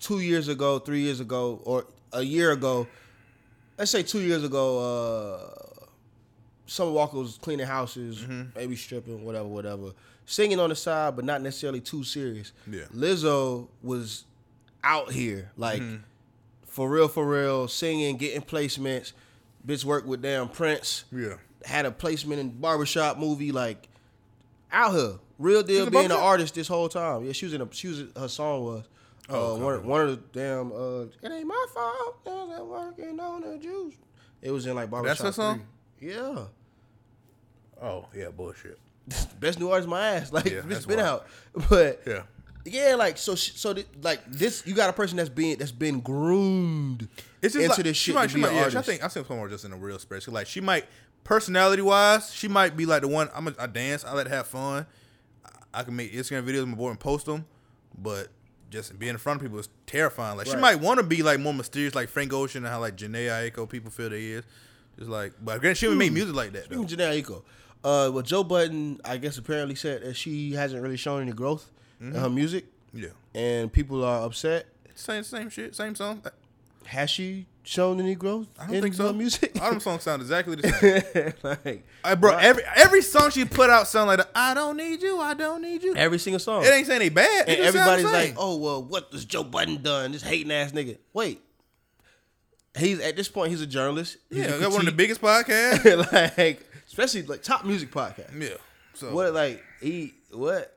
two 0.00 0.20
years 0.20 0.48
ago, 0.48 0.78
three 0.78 1.00
years 1.00 1.20
ago, 1.20 1.60
or 1.64 1.86
a 2.12 2.22
year 2.22 2.50
ago. 2.52 2.86
Let's 3.78 3.90
say 3.90 4.02
two 4.02 4.20
years 4.20 4.44
ago, 4.44 4.78
uh, 4.78 5.69
Summer 6.70 6.92
Walker 6.92 7.18
was 7.18 7.36
cleaning 7.42 7.66
houses, 7.66 8.20
Mm-hmm. 8.20 8.42
maybe 8.54 8.76
stripping, 8.76 9.24
whatever, 9.24 9.48
whatever, 9.48 9.90
singing 10.24 10.60
on 10.60 10.68
the 10.68 10.76
side, 10.76 11.16
but 11.16 11.24
not 11.24 11.42
necessarily 11.42 11.80
too 11.80 12.04
serious. 12.04 12.52
Yeah. 12.70 12.84
Lizzo 12.94 13.66
was 13.82 14.24
out 14.84 15.10
here, 15.10 15.50
like 15.56 15.80
Mm-hmm. 15.82 15.96
for 16.66 16.88
real, 16.88 17.08
for 17.08 17.26
real, 17.28 17.66
singing, 17.66 18.16
getting 18.18 18.40
placements. 18.42 19.12
Bitch 19.66 19.84
worked 19.84 20.06
with 20.06 20.22
damn 20.22 20.48
Prince. 20.48 21.04
Yeah. 21.10 21.34
Had 21.64 21.86
a 21.86 21.90
placement 21.90 22.40
in 22.40 22.50
barbershop 22.50 23.18
movie. 23.18 23.50
Like 23.50 23.88
out 24.72 24.92
here, 24.94 25.14
real 25.40 25.64
deal. 25.64 25.90
Being 25.90 26.04
an 26.06 26.12
artist 26.12 26.54
this 26.54 26.68
whole 26.68 26.88
time. 26.88 27.24
Yeah, 27.24 27.32
she 27.32 27.46
was 27.46 27.52
in 27.54 27.60
a. 27.62 27.68
She 27.72 27.88
was. 27.88 28.04
Her 28.16 28.28
song 28.28 28.64
was. 28.64 28.84
Oh, 29.28 29.34
uh, 29.34 29.54
okay. 29.54 29.62
one, 29.64 29.86
one 29.86 30.00
of 30.02 30.08
the 30.10 30.38
damn. 30.40 30.70
Uh, 30.72 31.02
it 31.20 31.32
ain't 31.32 31.46
my 31.48 31.66
fault. 31.74 32.20
I'm 32.26 32.68
working 32.68 33.18
on 33.20 33.42
the 33.42 33.58
juice. 33.58 33.94
It 34.40 34.52
was 34.52 34.66
in 34.66 34.76
like 34.76 34.88
barbershop. 34.88 35.18
That's 35.18 35.36
her 35.36 35.42
song? 35.42 35.66
three. 35.98 36.12
Yeah. 36.14 36.44
Oh 37.80 38.06
yeah, 38.14 38.28
bullshit. 38.28 38.78
Best 39.40 39.58
new 39.58 39.70
artist, 39.70 39.88
my 39.88 40.00
ass. 40.00 40.32
Like 40.32 40.46
Yeah, 40.46 40.62
it's 40.68 40.86
been 40.86 40.98
wild. 40.98 41.22
out, 41.22 41.26
but 41.70 42.02
Yeah. 42.06 42.22
yeah, 42.64 42.94
like 42.94 43.18
so. 43.18 43.34
So 43.34 43.74
th- 43.74 43.86
like 44.02 44.24
this, 44.30 44.62
you 44.66 44.74
got 44.74 44.90
a 44.90 44.92
person 44.92 45.16
that's 45.16 45.28
being 45.28 45.58
that's 45.58 45.72
been 45.72 46.00
groomed 46.00 47.08
It's 47.42 47.54
just 47.54 47.56
into 47.56 47.68
like, 47.68 47.84
this 47.84 47.96
she 47.96 48.10
shit 48.10 48.14
might, 48.14 48.22
to 48.24 48.28
she 48.28 48.34
be 48.36 48.42
might, 48.42 48.50
an 48.50 48.72
yeah, 48.72 48.78
I 48.78 48.82
think 48.82 49.02
I 49.04 49.08
think 49.08 49.26
someone 49.26 49.48
just 49.48 49.64
in 49.64 49.72
a 49.72 49.76
real 49.76 49.98
space. 49.98 50.28
Like 50.28 50.46
she 50.46 50.60
might 50.60 50.86
personality 51.24 51.82
wise, 51.82 52.32
she 52.32 52.48
might 52.48 52.76
be 52.76 52.86
like 52.86 53.02
the 53.02 53.08
one. 53.08 53.28
I'm 53.34 53.48
a, 53.48 53.54
I 53.58 53.66
dance. 53.66 54.04
I 54.04 54.12
like 54.12 54.26
to 54.26 54.34
have 54.34 54.46
fun. 54.46 54.86
I, 55.44 55.80
I 55.80 55.82
can 55.82 55.96
make 55.96 56.12
Instagram 56.12 56.46
videos 56.46 56.62
on 56.62 56.70
my 56.70 56.76
board 56.76 56.92
and 56.92 57.00
post 57.00 57.26
them, 57.26 57.46
but 57.96 58.28
just 58.70 58.98
being 58.98 59.10
in 59.10 59.18
front 59.18 59.40
of 59.40 59.42
people 59.42 59.58
is 59.58 59.68
terrifying. 59.86 60.38
Like 60.38 60.46
she 60.46 60.56
might 60.56 60.76
want 60.76 61.00
to 61.00 61.06
be 61.06 61.22
like 61.22 61.40
more 61.40 61.52
mysterious, 61.52 61.94
like 61.94 62.08
Frank 62.08 62.32
Ocean 62.32 62.64
and 62.64 62.72
how 62.72 62.80
like 62.80 62.96
Jhené 62.96 63.50
Aiko 63.50 63.68
people 63.68 63.90
feel 63.90 64.10
they 64.10 64.26
is. 64.26 64.44
Just 64.98 65.10
like, 65.10 65.32
but 65.42 65.60
granted, 65.60 65.76
she 65.76 65.88
would 65.88 65.98
make 65.98 66.08
hmm. 66.08 66.14
music 66.14 66.34
like 66.34 66.52
that. 66.52 66.70
Though. 66.70 66.84
Jhené 66.84 67.22
Aiko, 67.22 67.42
uh, 67.84 68.10
well, 68.12 68.22
Joe 68.22 68.44
Budden, 68.44 69.00
I 69.04 69.16
guess, 69.16 69.38
apparently 69.38 69.74
said 69.74 70.02
that 70.02 70.14
she 70.16 70.52
hasn't 70.52 70.82
really 70.82 70.96
shown 70.96 71.22
any 71.22 71.32
growth 71.32 71.70
in 72.00 72.12
Mm-hmm. 72.12 72.18
her 72.20 72.30
music, 72.30 72.64
Yeah, 72.94 73.08
and 73.34 73.72
people 73.72 74.02
are 74.04 74.24
upset. 74.24 74.66
same 74.94 75.22
same 75.22 75.50
shit, 75.50 75.74
same 75.76 75.94
song. 75.94 76.22
Has 76.86 77.10
she 77.10 77.46
shown 77.62 78.00
any 78.00 78.14
growth 78.14 78.48
I 78.58 78.66
don't 78.66 78.76
in 78.76 78.82
think 78.82 78.94
so. 78.94 79.06
her 79.08 79.12
music? 79.12 79.52
All 79.62 79.70
them 79.70 79.80
songs 79.80 80.02
sound 80.02 80.22
exactly 80.22 80.56
the 80.56 80.68
same. 81.12 81.32
like, 81.64 81.86
I, 82.02 82.14
bro, 82.14 82.32
Right. 82.32 82.44
every 82.44 82.62
every 82.74 83.02
song 83.02 83.30
she 83.30 83.44
put 83.44 83.68
out 83.70 83.86
sound 83.86 84.08
like 84.08 84.18
the, 84.18 84.28
I 84.34 84.54
don't 84.54 84.76
need 84.78 85.02
you, 85.02 85.20
I 85.20 85.34
don't 85.34 85.60
need 85.62 85.82
you. 85.82 85.94
every 85.94 86.18
single 86.18 86.40
song. 86.40 86.64
It 86.64 86.68
ain't 86.72 86.86
saying 86.86 87.00
they 87.00 87.10
bad. 87.10 87.48
And 87.48 87.58
just 87.58 87.74
sound 87.74 87.86
the 87.86 87.92
everybody's 87.92 88.28
like, 88.30 88.34
"Oh 88.38 88.56
well, 88.56 88.82
what 88.82 89.10
does 89.12 89.24
Joe 89.26 89.44
Budden 89.44 89.82
done? 89.82 90.12
This 90.12 90.22
hating 90.22 90.50
ass 90.50 90.72
nigga." 90.72 90.96
Wait, 91.12 91.42
he's 92.78 93.00
at 93.00 93.14
this 93.16 93.28
point 93.28 93.50
he's 93.50 93.60
a 93.60 93.66
journalist. 93.66 94.16
He's 94.30 94.38
yeah, 94.38 94.58
got 94.58 94.70
one 94.72 94.80
of 94.80 94.86
the 94.86 94.92
biggest 94.92 95.20
podcasts. 95.20 96.12
like 96.12 96.66
especially 96.90 97.22
like 97.22 97.42
top 97.42 97.64
music 97.64 97.90
podcast. 97.90 98.38
yeah. 98.38 98.56
So 98.94 99.14
What 99.14 99.32
like 99.32 99.62
he 99.80 100.12
what 100.32 100.76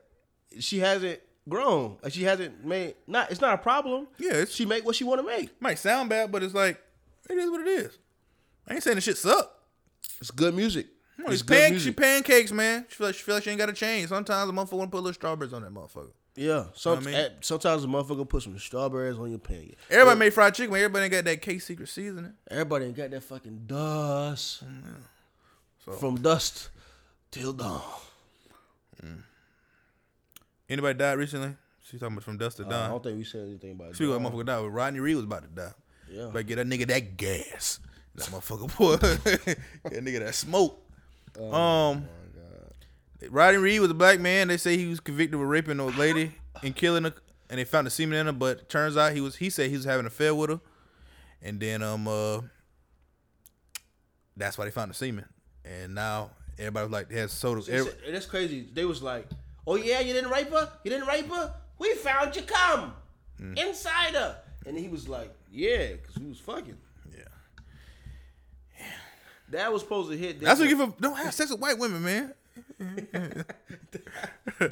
she 0.58 0.78
hasn't 0.78 1.20
grown. 1.48 1.98
Like 2.02 2.12
she 2.14 2.22
hasn't 2.22 2.64
made 2.64 2.94
not 3.06 3.30
it's 3.30 3.40
not 3.40 3.54
a 3.54 3.58
problem. 3.58 4.06
Yeah, 4.18 4.44
she 4.48 4.64
make 4.64 4.86
what 4.86 4.94
she 4.96 5.04
want 5.04 5.20
to 5.20 5.26
make. 5.26 5.60
might 5.60 5.78
sound 5.78 6.08
bad, 6.08 6.32
but 6.32 6.42
it's 6.42 6.54
like 6.54 6.80
it 7.28 7.34
is 7.36 7.50
what 7.50 7.60
it 7.60 7.68
is. 7.68 7.98
I 8.66 8.74
ain't 8.74 8.82
saying 8.82 8.94
the 8.94 9.00
shit 9.02 9.18
suck. 9.18 9.50
It's 10.20 10.30
good 10.30 10.54
music. 10.54 10.86
It's 11.18 11.34
It's 11.34 11.42
pan- 11.42 11.78
she 11.78 11.92
pancakes, 11.92 12.50
man. 12.50 12.86
She 12.88 12.96
feel 12.96 13.06
like 13.08 13.14
she 13.16 13.22
feel 13.22 13.34
like 13.34 13.44
she 13.44 13.50
ain't 13.50 13.58
got 13.58 13.68
a 13.68 13.72
change. 13.74 14.08
Sometimes 14.08 14.48
a 14.48 14.52
motherfucker 14.52 14.78
want 14.78 14.90
to 14.90 14.96
put 14.96 15.02
little 15.02 15.12
strawberries 15.12 15.52
on 15.52 15.62
that 15.62 15.72
motherfucker. 15.74 16.12
Yeah. 16.36 16.64
Some, 16.74 16.98
I 16.98 17.00
mean? 17.02 17.14
at- 17.14 17.44
sometimes 17.44 17.84
a 17.84 17.86
motherfucker 17.86 18.28
put 18.28 18.42
some 18.42 18.58
strawberries 18.58 19.18
on 19.18 19.30
your 19.30 19.38
pancake. 19.38 19.76
Everybody 19.90 20.18
made 20.18 20.34
fried 20.34 20.54
chicken, 20.54 20.70
but 20.70 20.76
everybody 20.78 21.04
ain't 21.04 21.12
got 21.12 21.24
that 21.26 21.40
K 21.42 21.58
secret 21.58 21.88
seasoning. 21.88 22.32
Everybody 22.50 22.86
ain't 22.86 22.96
got 22.96 23.10
that 23.10 23.22
fucking 23.22 23.62
dust. 23.66 24.64
Mm-hmm. 24.64 24.92
So- 25.84 25.92
From 25.92 26.16
dust 26.20 26.70
till 27.30 27.52
dawn. 27.52 27.82
Anybody 30.68 30.98
died 30.98 31.18
recently? 31.18 31.56
She 31.82 31.98
talking 31.98 32.14
about 32.14 32.24
from 32.24 32.38
dust 32.38 32.56
to 32.56 32.64
Uh, 32.64 32.68
I 32.68 32.88
don't 32.88 33.02
think 33.02 33.18
we 33.18 33.24
said 33.24 33.46
anything 33.46 33.72
about 33.72 33.90
it. 33.90 33.94
Speaking 33.96 34.14
of 34.14 34.22
motherfucker 34.22 34.46
died, 34.46 34.64
Rodney 34.66 35.00
Reed 35.00 35.16
was 35.16 35.24
about 35.26 35.42
to 35.42 35.48
die. 35.48 35.72
Yeah. 36.10 36.30
But 36.32 36.46
get 36.46 36.56
that 36.56 36.66
nigga 36.66 36.86
that 36.88 37.16
gas. 37.18 37.80
That 38.14 38.26
motherfucker 38.28 38.76
boy. 38.78 38.96
that 38.96 39.58
nigga 40.04 40.20
that 40.20 40.34
smoke. 40.34 40.80
Oh 41.38 41.52
um 41.52 42.08
Rodney 43.28 43.58
Reed 43.58 43.80
was 43.80 43.90
a 43.90 43.94
black 43.94 44.20
man. 44.20 44.48
They 44.48 44.56
say 44.56 44.76
he 44.78 44.86
was 44.86 45.00
convicted 45.00 45.34
of 45.34 45.46
raping 45.46 45.78
a 45.80 45.86
lady 45.86 46.32
and 46.62 46.74
killing 46.74 47.04
her 47.04 47.14
and 47.50 47.58
they 47.58 47.64
found 47.64 47.86
the 47.86 47.90
semen 47.90 48.18
in 48.18 48.26
her, 48.26 48.32
but 48.32 48.68
turns 48.70 48.96
out 48.96 49.12
he 49.12 49.20
was 49.20 49.36
he 49.36 49.50
said 49.50 49.68
he 49.70 49.76
was 49.76 49.84
having 49.84 50.00
an 50.00 50.06
affair 50.06 50.34
with 50.34 50.48
her. 50.50 50.60
And 51.42 51.60
then 51.60 51.82
um 51.82 52.08
uh 52.08 52.40
that's 54.36 54.56
why 54.56 54.64
they 54.64 54.70
found 54.70 54.90
the 54.90 54.94
semen. 54.94 55.26
And 55.64 55.94
now 55.94 56.30
everybody 56.58 56.84
was 56.86 56.92
like 56.92 57.08
they 57.08 57.18
had 57.20 57.30
soda. 57.30 57.62
Every- 57.70 57.92
that's 58.12 58.26
crazy. 58.26 58.68
They 58.72 58.84
was 58.84 59.02
like, 59.02 59.26
"Oh 59.66 59.76
yeah, 59.76 60.00
you 60.00 60.12
didn't 60.12 60.30
rape 60.30 60.50
her. 60.50 60.70
You 60.84 60.90
didn't 60.90 61.06
rape 61.08 61.28
her. 61.30 61.54
We 61.78 61.94
found 61.94 62.34
your 62.36 62.44
cum 62.44 62.94
Mm. 63.40 63.58
inside 63.58 64.14
her." 64.14 64.38
And 64.66 64.76
he 64.78 64.88
was 64.88 65.08
like, 65.08 65.32
"Yeah, 65.50 65.92
because 65.92 66.16
we 66.18 66.28
was 66.28 66.38
fucking." 66.38 66.76
yeah. 67.16 67.24
That 69.50 69.72
was 69.72 69.82
supposed 69.82 70.10
to 70.10 70.16
hit. 70.16 70.40
That's 70.40 70.58
what 70.60 70.68
you 70.68 70.76
give 70.76 70.88
a 70.88 70.92
don't 71.00 71.16
have 71.16 71.34
sex 71.34 71.50
with 71.50 71.60
white 71.60 71.78
women, 71.78 72.02
man. 72.04 72.34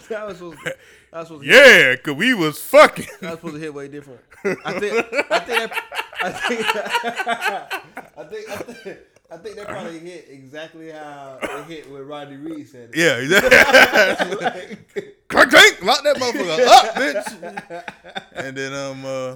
That 0.09 0.27
was 0.27 0.37
supposed. 0.37 0.59
To, 0.59 0.65
that 0.65 1.19
was 1.19 1.27
supposed. 1.29 1.45
To, 1.45 1.49
Yeah, 1.51 1.97
cause 1.97 2.15
we 2.15 2.35
was 2.35 2.59
fucking. 2.59 3.07
That 3.21 3.31
was 3.31 3.39
supposed 3.39 3.55
to 3.55 3.61
hit 3.61 3.75
way 3.75 3.89
different. 3.89 4.21
I 4.65 4.79
think. 4.79 5.07
I 5.31 5.39
think. 5.41 5.69
That, 5.69 5.75
I 6.23 6.31
think. 6.31 6.67
I 8.17 8.25
think. 8.25 8.49
I 8.49 8.49
think. 8.49 8.49
I 8.51 8.57
think 8.57 8.99
that 9.37 9.67
probably 9.67 9.99
hit 9.99 10.27
exactly 10.31 10.91
how 10.91 11.39
it 11.41 11.65
hit 11.67 11.91
when 11.91 12.07
Rodney 12.07 12.37
Reed 12.37 12.69
said 12.69 12.91
it. 12.93 12.97
Yeah, 12.97 13.17
exactly. 13.17 14.37
Like, 14.43 15.19
Clank, 15.29 15.51
clank, 15.51 15.83
lock 15.83 16.03
that 16.05 16.17
motherfucker 16.17 16.67
up, 16.67 16.95
bitch. 16.95 17.85
And 18.33 18.57
then 18.57 18.75
um, 18.75 19.05
uh, 19.05 19.35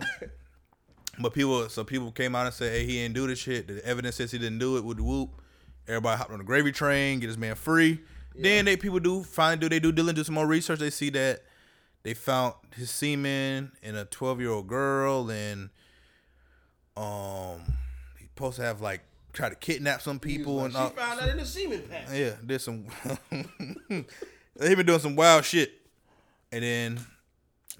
but 1.18 1.32
people, 1.32 1.68
so 1.70 1.84
people 1.84 2.12
came 2.12 2.34
out 2.34 2.44
and 2.44 2.55
said, 2.55 2.72
hey, 2.72 2.84
he 2.84 2.92
didn't 3.03 3.14
do 3.14 3.26
this 3.26 3.38
shit. 3.38 3.66
The 3.66 3.84
evidence 3.84 4.16
says 4.16 4.30
he 4.30 4.38
didn't 4.38 4.59
do 4.59 4.76
it 4.76 4.84
with 4.84 4.99
the 4.99 5.03
whoop. 5.03 5.30
Everybody 5.88 6.18
hopped 6.18 6.32
on 6.32 6.38
the 6.38 6.44
gravy 6.44 6.72
train, 6.72 7.20
get 7.20 7.28
this 7.28 7.38
man 7.38 7.55
free. 7.55 8.01
Then 8.34 8.66
they 8.66 8.76
people 8.76 8.99
do 9.01 9.22
finally 9.22 9.57
do 9.59 9.68
they 9.68 9.78
do 9.80 9.92
diligence, 9.92 10.18
do 10.18 10.24
some 10.24 10.34
more 10.34 10.47
research. 10.47 10.80
They 10.80 10.90
see 10.90 11.09
that 11.11 11.40
they 12.03 12.12
found 12.12 12.55
his 12.76 12.90
semen 12.90 13.72
in 13.82 13.97
a 13.97 14.05
twelve 14.05 14.40
year 14.40 14.51
old 14.51 14.66
girl, 14.66 15.30
and 15.30 15.70
um, 16.97 17.61
he 18.18 18.26
supposed 18.26 18.57
to 18.57 18.62
have 18.62 18.82
like 18.82 19.01
tried 19.37 19.51
to 19.51 19.55
kidnap 19.55 20.01
some 20.03 20.18
people 20.18 20.64
and 20.64 20.72
she 20.72 20.78
all. 20.78 20.89
found 20.91 21.20
that 21.20 21.28
in 21.28 21.37
the 21.37 21.45
semen 21.45 21.82
pack. 21.89 22.09
Yeah, 22.12 22.32
did 22.45 22.61
some. 22.61 22.87
he 23.89 24.74
been 24.74 24.87
doing 24.87 24.99
some 24.99 25.14
wild 25.14 25.45
shit, 25.45 25.72
and 26.51 26.64
then 26.64 27.01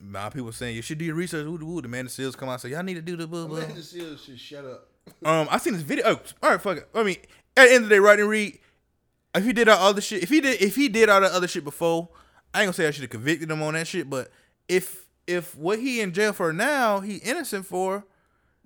my 0.01 0.29
people 0.29 0.53
saying 0.53 0.77
you 0.77 0.83
should 0.83 0.99
do 0.99 1.05
your 1.05 1.15
research. 1.15 1.47
Woo, 1.47 1.57
woo. 1.57 1.83
The 1.83 1.89
man 1.89 2.05
the 2.05 2.11
Seales 2.11 2.37
come 2.37 2.49
out 2.49 2.53
and 2.53 2.61
say 2.61 2.69
y'all 2.71 2.83
need 2.83 2.95
to 2.95 3.03
do 3.03 3.17
the 3.17 3.27
blah 3.27 3.47
blah. 3.47 3.61
The 3.61 3.81
Seales 3.81 4.25
should 4.25 4.39
shut 4.39 4.65
up. 4.65 4.89
Um, 5.25 5.47
I 5.53 5.59
seen 5.59 5.73
this 5.73 5.83
video. 5.83 6.05
Oh, 6.05 6.21
all 6.43 6.51
right, 6.51 6.61
fuck 6.61 6.79
it. 6.79 6.89
I 6.93 7.05
mean, 7.05 7.19
at 7.57 7.67
the 7.69 7.75
end 7.75 7.85
of 7.85 7.89
the 7.89 7.95
day, 7.95 8.01
Rodney 8.01 8.25
Reed, 8.25 8.59
if 9.37 9.45
he 9.45 9.53
did 9.53 9.69
all 9.69 9.79
other 9.79 10.01
shit, 10.01 10.25
if 10.25 10.29
he 10.31 10.41
did, 10.41 10.61
if 10.61 10.75
he 10.75 10.89
did 10.89 11.09
all 11.09 11.21
that 11.21 11.31
other 11.31 11.47
shit 11.47 11.63
before, 11.63 12.09
I 12.53 12.63
ain't 12.63 12.67
gonna 12.67 12.73
say 12.73 12.89
I 12.89 12.91
should 12.91 13.03
have 13.03 13.11
convicted 13.11 13.49
him 13.49 13.63
on 13.63 13.75
that 13.75 13.87
shit. 13.87 14.11
But 14.11 14.33
if 14.69 15.07
if 15.29 15.57
what 15.57 15.79
he 15.79 16.01
in 16.01 16.13
jail 16.13 16.33
for 16.33 16.53
now, 16.53 16.99
he 16.99 17.19
innocent 17.19 17.67
for, 17.67 18.05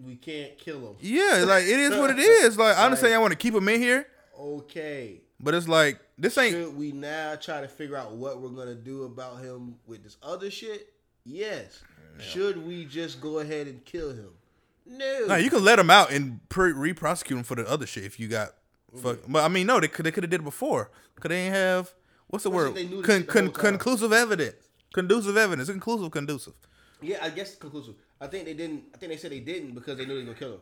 We 0.04 0.16
can't 0.16 0.56
kill 0.58 0.78
him. 0.80 0.96
yeah, 1.00 1.44
like 1.46 1.64
it 1.64 1.78
is 1.78 1.96
what 1.96 2.10
it 2.10 2.18
is. 2.18 2.56
Like 2.58 2.76
I 2.76 2.84
understand 2.84 3.14
I 3.14 3.18
want 3.18 3.32
to 3.32 3.38
keep 3.38 3.54
him 3.54 3.68
in 3.68 3.80
here, 3.80 4.06
Okay. 4.38 5.20
but 5.38 5.54
it's 5.54 5.68
like 5.68 6.00
this 6.18 6.36
ain't. 6.38 6.52
Should 6.54 6.76
we 6.76 6.92
now 6.92 7.34
try 7.36 7.60
to 7.60 7.68
figure 7.68 7.96
out 7.96 8.12
what 8.12 8.40
we're 8.40 8.48
gonna 8.50 8.74
do 8.74 9.04
about 9.04 9.40
him 9.40 9.76
with 9.86 10.02
this 10.02 10.16
other 10.22 10.50
shit? 10.50 10.92
Yes. 11.24 11.82
Should 12.18 12.66
we 12.66 12.84
just 12.86 13.20
go 13.20 13.38
ahead 13.40 13.66
and 13.66 13.84
kill 13.84 14.10
him? 14.10 14.30
No. 14.86 15.26
No, 15.28 15.34
you 15.36 15.50
can 15.50 15.62
let 15.64 15.78
him 15.78 15.90
out 15.90 16.10
and 16.10 16.40
pre- 16.48 16.72
re-prosecute 16.72 17.38
him 17.38 17.44
for 17.44 17.54
the 17.54 17.68
other 17.68 17.86
shit 17.86 18.04
if 18.04 18.18
you 18.18 18.26
got. 18.28 18.48
Mm-hmm. 18.94 18.98
Fuck, 18.98 19.18
but 19.28 19.44
I 19.44 19.48
mean, 19.48 19.66
no, 19.66 19.78
they 19.80 19.88
could 19.88 20.04
they 20.06 20.10
could 20.10 20.24
have 20.24 20.30
did 20.30 20.40
it 20.40 20.44
before. 20.44 20.90
Could 21.20 21.30
they 21.30 21.42
ain't 21.46 21.54
have 21.54 21.92
what's 22.28 22.42
the 22.44 22.50
word? 22.50 22.68
if 22.70 22.74
they 22.74 22.86
knew 22.86 23.02
this 23.02 23.06
Con, 23.06 23.24
con, 23.24 23.50
conclusive 23.52 24.12
evidence. 24.12 24.56
Conducive 24.94 25.36
evidence. 25.36 25.68
Conclusive. 25.68 26.10
conducive. 26.10 26.54
Yeah, 27.02 27.18
I 27.22 27.30
guess 27.30 27.54
conclusive. 27.56 27.94
I 28.20 28.26
think 28.26 28.44
they 28.44 28.54
didn't. 28.54 28.84
I 28.94 28.98
think 28.98 29.12
they 29.12 29.18
said 29.18 29.30
they 29.32 29.40
didn't 29.40 29.74
because 29.74 29.96
they 29.98 30.04
knew 30.06 30.14
they 30.14 30.20
were 30.20 30.26
gonna 30.34 30.38
kill 30.38 30.52
him. 30.54 30.60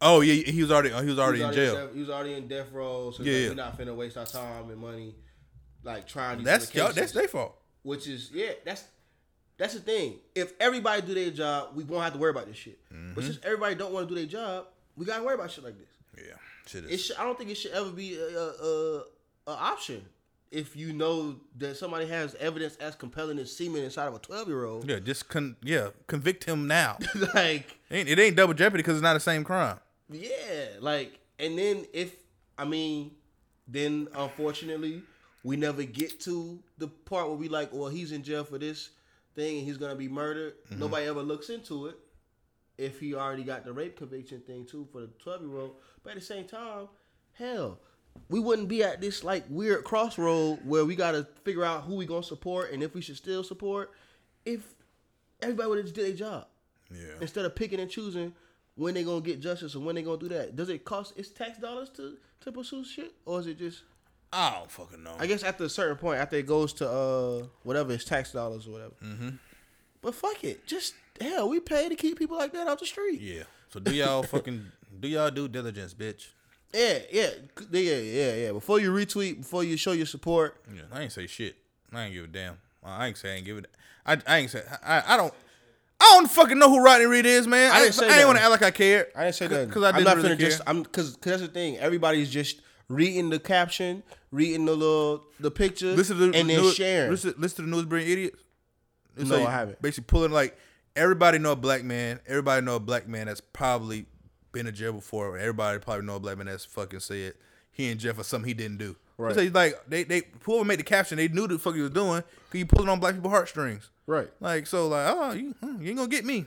Oh 0.00 0.20
yeah, 0.20 0.34
he 0.34 0.62
was 0.62 0.70
already 0.70 0.90
he 0.90 1.10
was 1.10 1.18
already 1.18 1.38
he 1.40 1.44
in 1.44 1.52
jail. 1.52 1.88
he 1.92 2.00
was 2.00 2.10
already 2.10 2.34
in 2.34 2.46
death 2.48 2.70
row, 2.72 3.10
so 3.10 3.22
Yeah, 3.22 3.32
like, 3.32 3.42
yeah. 3.42 3.48
we're 3.48 3.54
not 3.54 3.78
finna 3.78 3.96
waste 3.96 4.16
our 4.16 4.26
time 4.26 4.70
and 4.70 4.78
money, 4.78 5.14
like 5.82 6.06
trying 6.06 6.42
That's 6.44 6.66
cases. 6.66 6.94
that's 6.94 7.12
their 7.12 7.28
fault. 7.28 7.56
Which 7.82 8.06
is 8.06 8.30
yeah, 8.32 8.50
that's 8.64 8.84
that's 9.56 9.74
the 9.74 9.80
thing. 9.80 10.18
If 10.36 10.52
everybody 10.60 11.02
do 11.02 11.14
their 11.14 11.30
job, 11.30 11.70
we 11.74 11.82
won't 11.82 12.04
have 12.04 12.12
to 12.12 12.18
worry 12.18 12.30
about 12.30 12.46
this 12.46 12.56
shit. 12.56 12.78
Mm-hmm. 12.92 13.14
But 13.14 13.24
since 13.24 13.38
everybody 13.42 13.74
don't 13.74 13.92
want 13.92 14.08
to 14.08 14.14
do 14.14 14.20
their 14.20 14.28
job, 14.30 14.66
we 14.96 15.04
gotta 15.04 15.22
worry 15.24 15.34
about 15.34 15.50
shit 15.50 15.64
like 15.64 15.76
this. 15.78 16.24
Yeah, 16.28 16.34
shit 16.66 16.84
is. 16.84 17.04
should, 17.06 17.16
I 17.16 17.24
don't 17.24 17.36
think 17.36 17.50
it 17.50 17.56
should 17.56 17.72
ever 17.72 17.90
be 17.90 18.16
a, 18.18 18.38
a, 18.38 18.46
a, 18.48 18.98
a 19.48 19.52
option 19.52 20.04
if 20.50 20.76
you 20.76 20.92
know 20.92 21.36
that 21.58 21.76
somebody 21.76 22.06
has 22.06 22.34
evidence 22.36 22.76
as 22.76 22.94
compelling 22.94 23.38
as 23.38 23.54
semen 23.54 23.82
inside 23.84 24.06
of 24.06 24.14
a 24.14 24.18
twelve 24.18 24.48
year 24.48 24.64
old. 24.64 24.88
Yeah, 24.88 24.98
just 24.98 25.28
con 25.28 25.56
yeah 25.62 25.88
convict 26.06 26.44
him 26.44 26.66
now. 26.66 26.98
like 27.34 27.78
ain't, 27.90 28.08
it 28.08 28.18
ain't 28.18 28.36
double 28.36 28.54
jeopardy 28.54 28.82
because 28.82 28.96
it's 28.96 29.02
not 29.02 29.14
the 29.14 29.20
same 29.20 29.44
crime. 29.44 29.78
yeah, 30.10 30.30
like 30.80 31.18
and 31.38 31.58
then 31.58 31.86
if 31.92 32.16
I 32.56 32.64
mean, 32.64 33.12
then 33.66 34.08
unfortunately 34.14 35.02
we 35.44 35.56
never 35.56 35.84
get 35.84 36.18
to 36.20 36.58
the 36.78 36.88
part 36.88 37.28
where 37.28 37.36
we 37.36 37.48
like, 37.48 37.72
well, 37.72 37.88
he's 37.88 38.12
in 38.12 38.22
jail 38.22 38.42
for 38.44 38.58
this 38.58 38.90
thing 39.36 39.58
and 39.58 39.66
he's 39.66 39.76
gonna 39.76 39.94
be 39.94 40.08
murdered. 40.08 40.54
Mm-hmm. 40.66 40.80
Nobody 40.80 41.06
ever 41.06 41.22
looks 41.22 41.48
into 41.50 41.86
it. 41.86 41.96
if 42.76 42.98
he 43.00 43.14
already 43.14 43.44
got 43.44 43.64
the 43.64 43.72
rape 43.72 43.96
conviction 43.96 44.40
thing 44.40 44.64
too 44.66 44.88
for 44.92 45.00
the 45.02 45.08
twelve 45.22 45.42
year 45.42 45.56
old. 45.58 45.76
But 46.02 46.10
at 46.10 46.20
the 46.20 46.24
same 46.24 46.44
time, 46.46 46.88
hell, 47.32 47.78
we 48.28 48.40
wouldn't 48.40 48.68
be 48.68 48.82
at 48.82 49.00
this 49.00 49.22
like 49.24 49.44
weird 49.48 49.84
crossroad 49.84 50.60
where 50.64 50.84
we 50.84 50.96
got 50.96 51.12
to 51.12 51.26
figure 51.44 51.64
out 51.64 51.84
who 51.84 51.94
we 51.96 52.06
gonna 52.06 52.22
support 52.22 52.72
and 52.72 52.82
if 52.82 52.94
we 52.94 53.00
should 53.00 53.16
still 53.16 53.42
support. 53.44 53.92
If 54.44 54.62
everybody 55.42 55.68
would 55.68 55.78
have 55.78 55.86
just 55.86 55.94
did 55.96 56.06
their 56.06 56.12
job 56.14 56.46
Yeah. 56.90 57.14
instead 57.20 57.44
of 57.44 57.54
picking 57.54 57.80
and 57.80 57.90
choosing 57.90 58.34
when 58.76 58.94
they 58.94 59.02
gonna 59.04 59.20
get 59.20 59.40
justice 59.40 59.74
or 59.74 59.80
when 59.80 59.94
they 59.96 60.02
gonna 60.02 60.18
do 60.18 60.28
that. 60.28 60.56
Does 60.56 60.68
it 60.68 60.84
cost 60.84 61.12
its 61.16 61.28
tax 61.30 61.58
dollars 61.58 61.88
to 61.90 62.16
to 62.40 62.52
pursue 62.52 62.84
shit, 62.84 63.12
or 63.26 63.40
is 63.40 63.46
it 63.48 63.58
just? 63.58 63.82
I 64.32 64.54
don't 64.58 64.70
fucking 64.70 65.02
know. 65.02 65.16
I 65.18 65.26
guess 65.26 65.42
after 65.42 65.64
a 65.64 65.68
certain 65.68 65.96
point, 65.96 66.20
after 66.20 66.36
it 66.36 66.46
goes 66.46 66.72
to 66.74 66.88
uh 66.88 67.42
whatever 67.64 67.92
it's 67.92 68.04
tax 68.04 68.32
dollars 68.32 68.66
or 68.68 68.70
whatever. 68.72 68.94
Mm-hmm. 69.04 69.28
But 70.00 70.14
fuck 70.14 70.44
it, 70.44 70.64
just 70.66 70.94
hell, 71.20 71.48
we 71.48 71.58
pay 71.60 71.88
to 71.88 71.96
keep 71.96 72.18
people 72.18 72.36
like 72.38 72.52
that 72.52 72.68
off 72.68 72.78
the 72.78 72.86
street. 72.86 73.20
yeah. 73.20 73.42
So 73.70 73.80
do 73.80 73.92
y'all 73.94 74.22
fucking 74.34 74.70
do 75.00 75.08
y'all 75.08 75.30
due 75.30 75.48
diligence, 75.48 75.92
bitch? 75.94 76.28
Yeah, 76.72 76.98
yeah, 77.10 77.30
yeah, 77.70 77.80
yeah, 77.96 78.34
yeah. 78.34 78.52
Before 78.52 78.78
you 78.78 78.90
retweet, 78.92 79.38
before 79.38 79.64
you 79.64 79.76
show 79.76 79.92
your 79.92 80.06
support, 80.06 80.60
Yeah. 80.74 80.82
I 80.92 81.02
ain't 81.02 81.12
say 81.12 81.26
shit. 81.26 81.56
I 81.92 82.04
ain't 82.04 82.14
give 82.14 82.24
a 82.24 82.28
damn. 82.28 82.58
I 82.84 83.06
ain't 83.08 83.16
say 83.16 83.32
I 83.32 83.36
ain't 83.36 83.44
give 83.46 83.58
it. 83.58 83.66
I 84.06 84.18
I 84.26 84.38
ain't 84.38 84.50
say 84.50 84.62
I 84.84 85.14
I 85.14 85.16
don't. 85.16 85.32
I 86.00 86.04
don't 86.14 86.30
fucking 86.30 86.58
know 86.58 86.68
who 86.70 86.82
Rodney 86.82 87.06
Reed 87.06 87.26
is, 87.26 87.46
man. 87.48 87.72
I 87.72 87.76
I, 87.76 87.80
didn't 87.80 87.94
say 87.94 88.06
I 88.06 88.08
ain't 88.10 88.18
that. 88.18 88.26
want 88.26 88.38
to 88.38 88.42
act 88.42 88.50
like 88.52 88.62
I 88.62 88.70
cared. 88.70 89.06
I 89.16 89.24
didn't 89.24 89.34
say 89.34 89.46
that 89.48 89.66
because 89.68 89.82
I 89.82 89.88
I'm 89.88 89.94
didn't 89.96 90.06
not 90.06 90.16
really 90.18 90.36
care. 90.36 90.48
just. 90.48 90.62
I'm 90.66 90.82
because 90.82 91.16
that's 91.16 91.42
the 91.42 91.48
thing. 91.48 91.76
Everybody's 91.78 92.30
just 92.30 92.60
reading 92.88 93.30
the 93.30 93.38
caption, 93.40 94.02
reading 94.30 94.64
the 94.66 94.74
little 94.74 95.24
the 95.40 95.50
picture, 95.50 95.92
listen 95.94 96.16
to 96.18 96.26
the 96.30 96.38
and 96.38 96.48
then 96.48 96.60
news, 96.62 96.74
sharing. 96.74 97.10
Listen, 97.10 97.34
listen 97.38 97.64
to 97.64 97.70
the 97.70 97.76
Newsbury 97.76 98.12
idiots. 98.12 98.40
It's 99.16 99.28
No, 99.28 99.38
like 99.38 99.48
I 99.48 99.50
haven't. 99.52 99.82
Basically 99.82 100.04
pulling 100.06 100.30
like 100.32 100.56
everybody 100.94 101.38
know 101.38 101.52
a 101.52 101.56
black 101.56 101.82
man. 101.82 102.20
Everybody 102.28 102.64
know 102.64 102.76
a 102.76 102.80
black 102.80 103.08
man 103.08 103.26
that's 103.26 103.40
probably 103.40 104.06
been 104.58 104.66
in 104.66 104.74
jail 104.74 104.92
before. 104.92 105.38
Everybody 105.38 105.78
probably 105.78 106.04
know 106.04 106.16
a 106.16 106.20
black 106.20 106.36
man 106.36 106.46
that's 106.46 106.64
fucking 106.64 107.00
said 107.00 107.34
he 107.70 107.90
in 107.90 107.98
jail 107.98 108.14
for 108.14 108.24
something 108.24 108.48
he 108.48 108.54
didn't 108.54 108.78
do. 108.78 108.96
Right. 109.16 109.34
So 109.34 109.40
he's 109.40 109.52
like 109.52 109.74
they 109.88 110.02
they 110.02 110.22
whoever 110.42 110.64
made 110.64 110.80
the 110.80 110.84
caption, 110.84 111.16
they 111.16 111.28
knew 111.28 111.46
the 111.46 111.58
fuck 111.58 111.74
he 111.74 111.80
was 111.80 111.90
doing. 111.90 112.22
Cause 112.22 112.52
he 112.52 112.64
pulling 112.64 112.88
on 112.88 112.98
black 112.98 113.14
people 113.14 113.30
heartstrings. 113.30 113.90
right. 114.06 114.28
Like 114.40 114.66
so, 114.66 114.88
like 114.88 115.06
oh 115.16 115.32
you, 115.32 115.54
hmm, 115.60 115.80
you 115.80 115.88
ain't 115.88 115.96
gonna 115.96 116.08
get 116.08 116.24
me. 116.24 116.44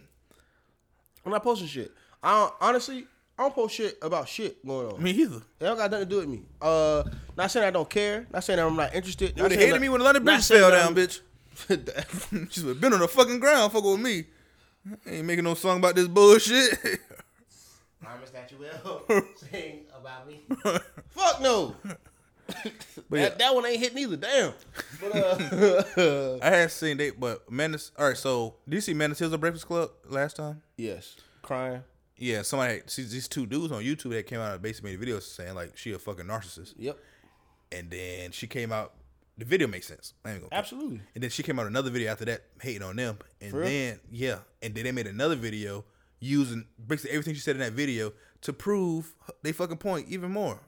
I'm 1.26 1.32
not 1.32 1.44
posting 1.44 1.68
shit. 1.68 1.92
I 2.24 2.32
don't, 2.32 2.54
honestly, 2.60 3.06
I 3.38 3.44
don't 3.44 3.56
post 3.56 3.76
shit 3.76 3.98
about 4.02 4.28
shit 4.28 4.66
going 4.66 4.92
on. 4.92 5.02
Me 5.02 5.12
either. 5.12 5.38
It 5.38 5.44
don't 5.60 5.78
got 5.78 5.92
nothing 5.92 6.08
to 6.08 6.10
do 6.10 6.18
with 6.18 6.30
me. 6.30 6.42
Uh, 6.62 7.04
not 7.38 7.50
saying 7.52 7.66
I 7.66 7.72
don't 7.72 7.90
care. 7.90 8.28
Not 8.34 8.44
saying 8.44 8.60
I'm 8.60 8.76
not 8.76 8.94
interested. 8.94 9.30
You 9.36 9.44
Not 9.44 9.52
would 9.52 9.60
hated 9.60 9.80
me 9.80 9.90
when 9.90 10.00
the 10.00 10.06
London 10.06 10.24
Bridge 10.24 10.48
fell 10.48 10.72
down, 10.72 10.96
bitch. 10.96 11.22
She's 12.52 12.64
been 12.64 12.94
on 12.94 13.00
the 13.00 13.08
fucking 13.08 13.40
ground, 13.40 13.72
fucking 13.72 13.92
with 13.92 14.02
me. 14.02 14.26
Ain't 15.06 15.26
making 15.26 15.44
no 15.44 15.54
song 15.54 15.78
about 15.78 15.96
this 15.96 16.08
bullshit. 16.08 16.80
Promise 18.02 18.32
that 18.32 18.52
you 18.52 18.58
will 18.58 19.24
sing 19.52 19.82
about 19.98 20.28
me. 20.28 20.42
Fuck 21.10 21.42
no. 21.42 21.76
But 23.10 23.18
yeah. 23.18 23.30
that, 23.30 23.40
that 23.40 23.56
one 23.56 23.66
ain't 23.66 23.80
hit 23.80 23.96
neither. 23.96 24.18
Damn. 24.18 24.52
But 25.00 25.16
uh, 25.98 26.38
I 26.42 26.50
had 26.50 26.72
seen 26.72 26.98
they, 26.98 27.12
but 27.12 27.50
Menace. 27.50 27.92
All 27.98 28.08
right, 28.08 28.18
so 28.18 28.56
did 28.68 28.76
you 28.76 28.82
see 28.82 28.94
Menace 28.94 29.20
Hills 29.20 29.32
on 29.34 29.40
Breakfast 29.40 29.68
Club 29.68 29.92
last 30.10 30.36
time? 30.36 30.62
yes, 30.78 31.16
crying. 31.42 31.82
Yeah, 32.18 32.42
somebody 32.42 32.82
see 32.88 33.04
these 33.04 33.28
two 33.30 33.46
dudes 33.46 33.72
on 33.72 33.84
YouTube 33.84 34.12
that 34.12 34.28
came 34.28 34.40
out 34.40 34.54
and 34.54 34.62
basically 34.62 34.90
made 34.92 34.96
a 34.98 35.00
video 35.00 35.20
saying 35.20 35.56
like 35.56 35.78
she 35.78 35.94
a 35.94 36.00
fucking 36.00 36.26
narcissist, 36.26 36.74
Yep. 36.78 36.98
and 37.72 37.90
then 37.90 38.32
she 38.32 38.48
came 38.48 38.72
out. 38.74 38.94
The 39.38 39.46
video 39.46 39.68
makes 39.68 39.88
sense. 39.88 40.14
I 40.26 40.32
ain't 40.34 40.42
gonna 40.42 40.54
Absolutely. 40.54 41.02
And 41.16 41.24
then 41.24 41.30
she 41.32 41.44
came 41.44 41.58
out 41.58 41.68
another 41.68 41.90
video 41.90 42.12
after 42.12 42.26
that 42.26 42.44
hating 42.62 42.84
on 42.84 42.98
them, 42.98 43.18
and 43.40 43.52
For 43.52 43.58
real? 43.60 43.68
then 43.70 44.00
yeah, 44.12 44.40
and 44.62 44.76
then 44.76 44.84
they 44.84 44.92
made 44.92 45.08
another 45.08 45.36
video 45.36 45.86
using 46.22 46.66
basically 46.88 47.12
everything 47.12 47.34
she 47.34 47.42
said 47.42 47.58
in 47.58 47.62
that 47.62 47.74
video 47.74 48.14
to 48.42 48.54
prove 48.54 49.14
they 49.44 49.52
fucking 49.52 49.78
point 49.78 50.08
even 50.08 50.32
more. 50.32 50.62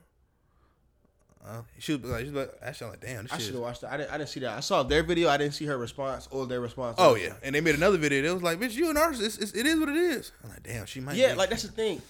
Uh, 1.46 1.62
she 1.78 1.96
was 1.96 2.10
like, 2.10 2.22
she 2.22 2.32
was 2.32 2.48
like, 2.48 2.54
actually, 2.62 2.92
like, 2.92 3.02
damn, 3.02 3.24
this 3.24 3.34
I 3.34 3.38
should 3.38 3.54
have 3.54 3.62
watched 3.62 3.82
that. 3.82 3.92
I 3.92 3.98
didn't. 3.98 4.12
I 4.12 4.18
didn't 4.18 4.30
see 4.30 4.40
that. 4.42 4.58
I 4.58 4.62
saw 4.62 4.82
their 4.82 5.04
video. 5.04 5.28
I 5.28 5.36
didn't 5.36 5.54
see 5.54 5.66
her 5.66 5.78
response 5.78 6.28
or 6.32 6.46
their 6.48 6.62
response. 6.62 6.96
Oh 6.98 7.16
yeah, 7.16 7.34
and 7.44 7.54
they 7.54 7.60
made 7.60 7.76
another 7.76 7.98
video. 7.98 8.22
That 8.22 8.34
was 8.34 8.44
like, 8.44 8.60
"Bitch, 8.60 8.76
you 8.76 8.90
a 8.90 8.94
narcissist. 8.94 9.42
It's, 9.42 9.52
it 9.52 9.66
is 9.66 9.78
what 9.78 9.90
it 9.90 9.98
is." 9.98 10.32
I'm 10.42 10.52
like, 10.52 10.64
"Damn, 10.64 10.86
she 10.86 11.02
might." 11.02 11.18
Yeah, 11.18 11.34
be. 11.34 11.38
like 11.40 11.50
that's 11.50 11.64
the 11.64 11.72
thing. 11.72 12.02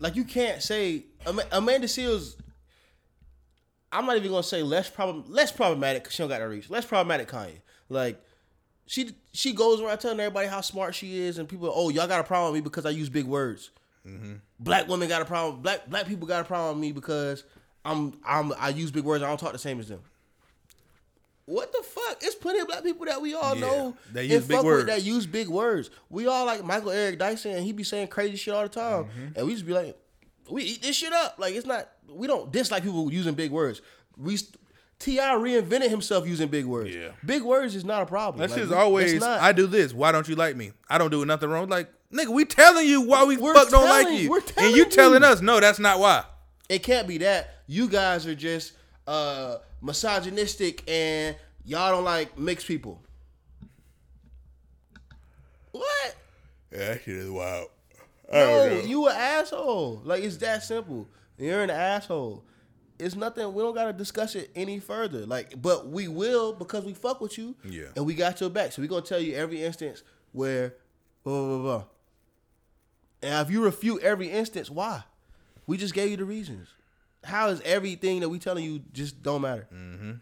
Like 0.00 0.16
you 0.16 0.24
can't 0.24 0.62
say 0.62 1.04
Ama- 1.26 1.46
Amanda 1.50 1.86
Seales. 1.86 2.36
I'm 3.90 4.04
not 4.04 4.16
even 4.16 4.30
gonna 4.30 4.42
say 4.42 4.62
less 4.62 4.90
problem, 4.90 5.24
less 5.28 5.50
problematic 5.50 6.02
because 6.02 6.14
she 6.14 6.22
don't 6.22 6.28
got 6.28 6.38
to 6.38 6.44
reach. 6.44 6.68
Less 6.68 6.84
problematic, 6.84 7.28
Kanye. 7.28 7.60
Like 7.88 8.22
she 8.86 9.10
she 9.32 9.52
goes 9.52 9.80
around 9.80 9.98
telling 9.98 10.20
everybody 10.20 10.48
how 10.48 10.60
smart 10.60 10.94
she 10.94 11.18
is, 11.20 11.38
and 11.38 11.48
people, 11.48 11.72
oh 11.74 11.88
y'all 11.90 12.06
got 12.08 12.20
a 12.20 12.24
problem 12.24 12.52
with 12.52 12.60
me 12.62 12.64
because 12.64 12.84
I 12.86 12.90
use 12.90 13.08
big 13.08 13.26
words. 13.26 13.70
Black 14.58 14.88
women 14.88 15.08
got 15.08 15.22
a 15.22 15.24
problem. 15.24 15.62
Black 15.62 15.88
black 15.88 16.06
people 16.06 16.26
got 16.26 16.40
a 16.40 16.44
problem 16.44 16.76
with 16.78 16.82
me 16.82 16.92
because 16.92 17.44
I'm 17.84 18.14
I'm 18.24 18.52
I 18.58 18.70
use 18.70 18.90
big 18.90 19.04
words. 19.04 19.22
I 19.22 19.28
don't 19.28 19.38
talk 19.38 19.52
the 19.52 19.58
same 19.58 19.78
as 19.80 19.88
them. 19.88 20.00
What 21.44 21.72
the 21.72 21.82
fuck? 21.82 22.18
It's 22.22 22.36
plenty 22.36 22.60
of 22.60 22.68
black 22.68 22.84
people 22.84 23.04
that 23.06 23.20
we 23.20 23.34
all 23.34 23.54
Yeah, 23.56 23.60
know 23.60 23.96
that 24.12 24.24
use 24.26 24.46
big 24.46 24.62
words. 24.62 24.86
that 24.86 25.02
use 25.02 25.26
big 25.26 25.48
words. 25.48 25.90
We 26.08 26.26
all 26.28 26.46
like 26.46 26.64
Michael 26.64 26.90
Eric 26.90 27.18
Dyson, 27.18 27.52
and 27.52 27.64
he 27.64 27.72
be 27.72 27.82
saying 27.82 28.08
crazy 28.08 28.36
shit 28.36 28.54
all 28.54 28.62
the 28.62 28.68
time, 28.68 29.04
Mm-hmm. 29.04 29.26
and 29.36 29.46
we 29.46 29.52
just 29.52 29.66
be 29.66 29.72
like, 29.72 29.96
we 30.48 30.62
eat 30.62 30.82
this 30.82 30.94
shit 30.96 31.12
up. 31.12 31.36
Like 31.38 31.54
it's 31.54 31.66
not. 31.66 31.88
We 32.08 32.26
don't 32.28 32.52
dislike 32.52 32.84
people 32.84 33.12
using 33.12 33.34
big 33.34 33.50
words. 33.50 33.82
We 34.16 34.38
T.I 35.02 35.34
reinvented 35.34 35.90
himself 35.90 36.26
using 36.28 36.48
big 36.48 36.64
words. 36.64 36.94
Yeah. 36.94 37.08
big 37.26 37.42
words 37.42 37.74
is 37.74 37.84
not 37.84 38.02
a 38.02 38.06
problem. 38.06 38.40
that 38.40 38.50
Like, 38.50 38.58
shit's 38.60 38.70
always. 38.72 39.20
not. 39.20 39.40
I 39.40 39.50
do 39.52 39.66
this. 39.66 39.92
Why 39.92 40.12
don't 40.12 40.28
you 40.28 40.36
like 40.36 40.54
me? 40.54 40.70
I 40.88 40.96
don't 40.96 41.10
do 41.10 41.24
nothing 41.24 41.48
wrong. 41.50 41.68
Like, 41.68 41.88
nigga, 42.12 42.28
we 42.28 42.44
telling 42.44 42.86
you 42.86 43.00
why 43.02 43.24
we 43.24 43.34
fuck 43.36 43.68
don't 43.70 43.88
like 43.88 44.06
you, 44.20 44.32
and 44.58 44.76
you 44.76 44.84
telling 44.84 44.90
telling 44.90 45.22
you. 45.22 45.28
us 45.28 45.40
no, 45.40 45.58
that's 45.58 45.80
not 45.80 45.98
why. 45.98 46.24
It 46.68 46.84
can't 46.84 47.08
be 47.08 47.18
that. 47.18 47.50
You 47.66 47.88
guys 47.88 48.26
are 48.26 48.34
just 48.34 48.74
uh 49.08 49.56
misogynistic 49.80 50.88
and 50.88 51.34
y'all 51.64 51.90
don't 51.90 52.04
like 52.04 52.38
mixed 52.38 52.68
people. 52.68 53.00
What? 55.72 56.16
Yeah, 56.70 56.78
that 56.94 57.02
shit 57.02 57.16
is 57.16 57.30
wild. 57.30 57.68
No, 58.32 58.80
you 58.84 59.08
an 59.08 59.16
asshole. 59.16 60.00
Like 60.04 60.22
it's 60.22 60.36
that 60.38 60.62
simple. 60.62 61.08
You're 61.38 61.62
an 61.62 61.70
asshole. 61.70 62.44
It's 62.98 63.16
nothing. 63.16 63.52
We 63.52 63.62
don't 63.62 63.74
gotta 63.74 63.92
discuss 63.92 64.34
it 64.34 64.50
any 64.54 64.78
further. 64.78 65.26
Like, 65.26 65.60
but 65.60 65.88
we 65.88 66.08
will 66.08 66.52
because 66.52 66.84
we 66.84 66.94
fuck 66.94 67.20
with 67.20 67.38
you. 67.38 67.56
Yeah. 67.64 67.86
And 67.96 68.06
we 68.06 68.14
got 68.14 68.40
your 68.40 68.50
back. 68.50 68.72
So 68.72 68.82
we 68.82 68.88
gonna 68.88 69.02
tell 69.02 69.20
you 69.20 69.34
every 69.34 69.62
instance 69.62 70.02
where 70.32 70.74
blah 71.24 71.34
blah 71.34 71.48
blah. 71.48 71.62
blah. 71.62 71.84
And 73.22 73.46
if 73.46 73.52
you 73.52 73.62
refute 73.64 74.02
every 74.02 74.30
instance, 74.30 74.70
why? 74.70 75.04
We 75.66 75.76
just 75.76 75.94
gave 75.94 76.10
you 76.10 76.16
the 76.16 76.24
reasons. 76.24 76.68
How 77.24 77.48
is 77.48 77.60
everything 77.60 78.20
that 78.20 78.28
we 78.28 78.38
telling 78.38 78.64
you 78.64 78.82
just 78.92 79.22
don't 79.22 79.42
matter? 79.42 79.68
Mm-hmm. 79.72 80.12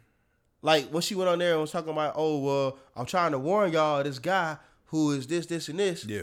Like 0.62 0.88
when 0.90 1.00
she 1.02 1.14
went 1.14 1.30
on 1.30 1.38
there 1.38 1.52
and 1.52 1.60
was 1.62 1.70
talking 1.72 1.92
about, 1.92 2.14
oh 2.16 2.38
well, 2.38 2.78
I'm 2.94 3.06
trying 3.06 3.32
to 3.32 3.38
warn 3.38 3.72
y'all 3.72 4.02
this 4.02 4.18
guy 4.18 4.58
who 4.86 5.12
is 5.12 5.26
this, 5.26 5.46
this, 5.46 5.68
and 5.68 5.78
this 5.78 6.04
Yeah, 6.04 6.22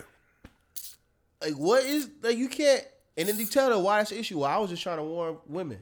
like 1.41 1.53
what 1.53 1.83
is 1.83 2.09
like 2.21 2.37
you 2.37 2.47
can't 2.47 2.83
and 3.17 3.27
then 3.27 3.39
you 3.39 3.47
tell 3.47 3.71
her 3.71 3.79
why 3.79 3.97
that's 3.97 4.11
the 4.11 4.19
issue. 4.19 4.39
Well, 4.39 4.49
I 4.51 4.57
was 4.57 4.69
just 4.69 4.83
trying 4.83 4.97
to 4.97 5.03
warn 5.03 5.37
women. 5.47 5.79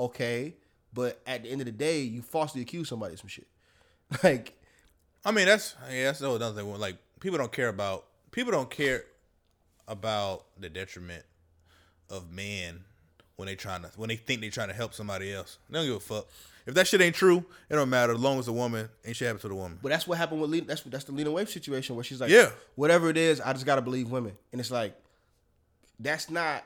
Okay. 0.00 0.54
But 0.92 1.20
at 1.26 1.44
the 1.44 1.50
end 1.50 1.60
of 1.60 1.66
the 1.66 1.72
day, 1.72 2.00
you 2.00 2.20
falsely 2.22 2.62
accuse 2.62 2.88
somebody 2.88 3.14
of 3.14 3.20
some 3.20 3.28
shit. 3.28 3.46
Like, 4.24 4.58
I 5.24 5.30
mean 5.30 5.46
that's 5.46 5.76
yeah, 5.90 6.06
that's 6.06 6.20
another 6.20 6.50
thing. 6.52 6.74
Like 6.78 6.96
people 7.20 7.38
don't 7.38 7.52
care 7.52 7.68
about 7.68 8.06
people 8.32 8.50
don't 8.50 8.70
care 8.70 9.04
about 9.86 10.46
the 10.58 10.68
detriment 10.68 11.24
of 12.08 12.32
men 12.32 12.80
when 13.36 13.46
they 13.46 13.54
trying 13.54 13.82
to 13.82 13.88
when 13.96 14.08
they 14.08 14.16
think 14.16 14.40
they 14.40 14.48
trying 14.48 14.68
to 14.68 14.74
help 14.74 14.94
somebody 14.94 15.32
else. 15.32 15.58
They 15.68 15.78
don't 15.78 15.86
give 15.86 15.96
a 15.96 16.00
fuck. 16.00 16.26
If 16.66 16.74
that 16.74 16.86
shit 16.88 17.00
ain't 17.00 17.14
true, 17.14 17.44
it 17.68 17.74
don't 17.76 17.88
matter. 17.90 18.12
As 18.14 18.18
long 18.20 18.38
as 18.38 18.46
the 18.46 18.52
woman 18.52 18.88
ain't 19.04 19.16
shit 19.16 19.26
happen 19.26 19.40
to 19.42 19.48
the 19.48 19.54
woman. 19.54 19.78
but 19.82 19.88
that's 19.90 20.06
what 20.08 20.18
happened 20.18 20.40
with 20.40 20.50
Lena. 20.50 20.66
That's 20.66 20.82
that's 20.82 21.04
the 21.04 21.12
Lena 21.12 21.30
Waithe 21.30 21.48
situation 21.48 21.94
where 21.94 22.04
she's 22.04 22.20
like, 22.20 22.30
Yeah. 22.30 22.50
whatever 22.74 23.08
it 23.10 23.16
is, 23.16 23.40
I 23.40 23.52
just 23.52 23.66
gotta 23.66 23.82
believe 23.82 24.10
women. 24.10 24.36
And 24.52 24.60
it's 24.60 24.70
like, 24.70 24.94
that's 26.00 26.30
not. 26.30 26.64